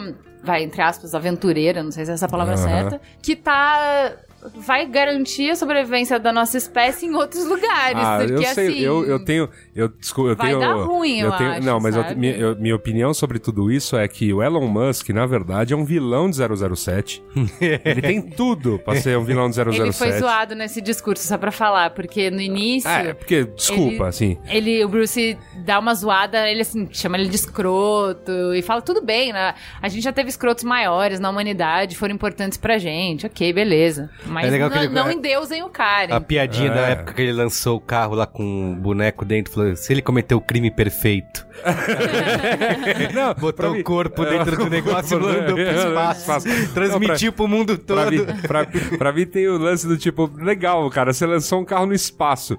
vai, 0.44 0.64
entre 0.64 0.82
aspas, 0.82 1.14
aventureira, 1.14 1.84
não 1.84 1.92
sei 1.92 2.06
se 2.06 2.12
é 2.12 2.14
essa 2.16 2.28
palavra 2.28 2.56
Aham. 2.56 2.64
certa, 2.64 3.02
que 3.22 3.36
tá 3.36 4.16
vai 4.56 4.86
garantir 4.86 5.50
a 5.52 5.56
sobrevivência 5.56 6.20
da 6.20 6.32
nossa 6.32 6.58
espécie 6.58 7.06
em 7.06 7.14
outros 7.16 7.46
lugares. 7.46 7.98
Ah, 8.02 8.20
eu 8.24 8.28
porque 8.30 8.46
sei, 8.54 8.68
assim. 8.68 8.80
eu, 8.80 9.06
eu 9.06 9.24
tenho. 9.24 9.50
Eu, 9.76 9.88
desculpa, 9.90 10.32
eu 10.32 10.36
vai 10.36 10.48
tenho. 10.48 10.60
dar 10.60 10.74
ruim, 10.74 11.20
eu 11.20 11.32
tenho, 11.34 11.52
acho, 11.52 11.62
Não, 11.64 11.80
mas 11.80 11.96
eu- 11.96 12.16
minha, 12.16 12.34
eu- 12.36 12.56
minha 12.58 12.76
opinião 12.76 13.14
sobre 13.14 13.40
tudo 13.40 13.72
isso 13.72 13.96
é 13.98 14.08
que 14.08 14.34
o 14.34 14.42
Elon 14.42 14.68
Musk, 14.68 15.10
na 15.10 15.26
verdade, 15.26 15.74
é 15.74 15.78
um 15.78 15.86
vilão 15.86 16.30
de 16.30 16.36
007. 16.38 17.24
Ele 17.86 18.02
tem 18.02 18.22
tudo 18.22 18.80
pra 18.80 18.96
ser 18.96 19.18
um 19.18 19.24
vilão 19.24 19.50
de 19.50 19.56
007. 19.56 19.82
Ele 19.82 19.92
foi 19.92 20.12
zoado 20.20 20.56
nesse 20.56 20.82
discurso, 20.82 21.26
só 21.28 21.38
pra 21.38 21.52
falar, 21.52 21.92
porque 21.92 22.30
no 22.32 22.42
início. 22.42 22.90
Ah, 22.90 23.00
é, 23.04 23.14
porque, 23.14 23.44
desculpa, 23.46 23.94
Ele- 23.94 24.04
assim. 24.04 24.38
Ele, 24.48 24.84
o 24.86 24.90
Bruce 24.90 25.38
dá 25.66 25.80
uma 25.80 25.94
zoada, 25.94 26.50
ele 26.50 26.62
assim, 26.62 26.88
chama 26.92 27.18
ele 27.18 27.30
de 27.30 27.36
escroto 27.36 28.32
e 28.56 28.62
fala, 28.62 28.82
tudo 28.82 29.02
bem, 29.02 29.34
né? 29.34 29.54
A 29.82 29.88
gente 29.90 30.04
já 30.04 30.12
teve 30.14 30.30
escrotos 30.30 30.64
maiores 30.64 31.20
na 31.20 31.30
humanidade, 31.30 31.96
foram 31.96 32.14
importantes 32.16 32.58
pra 32.58 32.78
gente, 32.78 33.26
ok, 33.26 33.52
beleza. 33.54 34.10
Mas 34.36 34.48
É 34.48 34.50
legal 34.52 34.70
que 34.70 34.76
não, 34.76 34.84
ele- 34.84 34.94
não 34.94 35.12
endeusem 35.12 35.64
o 35.64 35.70
cara. 35.70 36.16
A 36.16 36.22
piadinha 36.22 36.70
da 36.70 36.88
É. 36.90 36.92
época 36.92 37.14
que 37.14 37.22
ele 37.22 37.32
lançou 37.34 37.78
o 37.78 37.80
carro 37.82 38.14
lá 38.16 38.28
com 38.28 38.44
um 38.44 38.76
boneco 38.76 39.24
dentro, 39.26 39.54
falou: 39.54 39.76
se 39.76 39.92
ele 39.94 40.02
cometeu 40.02 40.38
o 40.38 40.42
crime 40.42 40.70
perfeito. 40.70 41.46
Não, 43.14 43.34
Botou 43.34 43.72
mim- 43.72 43.80
o 43.80 43.84
corpo 43.84 44.26
dentro 44.26 44.58
do 44.58 44.70
negócio 44.70 45.18
e 45.18 45.22
mandou 45.22 45.56
pro 45.56 45.72
espaço. 46.12 46.48
Transmitiu 46.74 47.32
pro 47.34 47.48
mundo 47.48 47.78
todo. 47.78 47.96
Pra 48.02 48.12
mim, 48.12 48.26
pra, 48.42 48.66
pra 48.98 49.14
mim 49.14 49.26
tem 49.26 49.48
o 49.48 49.58
lance 49.58 49.88
do 49.88 49.98
tipo, 49.98 50.30
legal, 50.38 50.90
cara, 50.90 51.14
você 51.14 51.26
lançou 51.26 51.62
um 51.62 51.66
carro 51.66 51.86
no 51.86 51.94
espaço. 51.94 52.58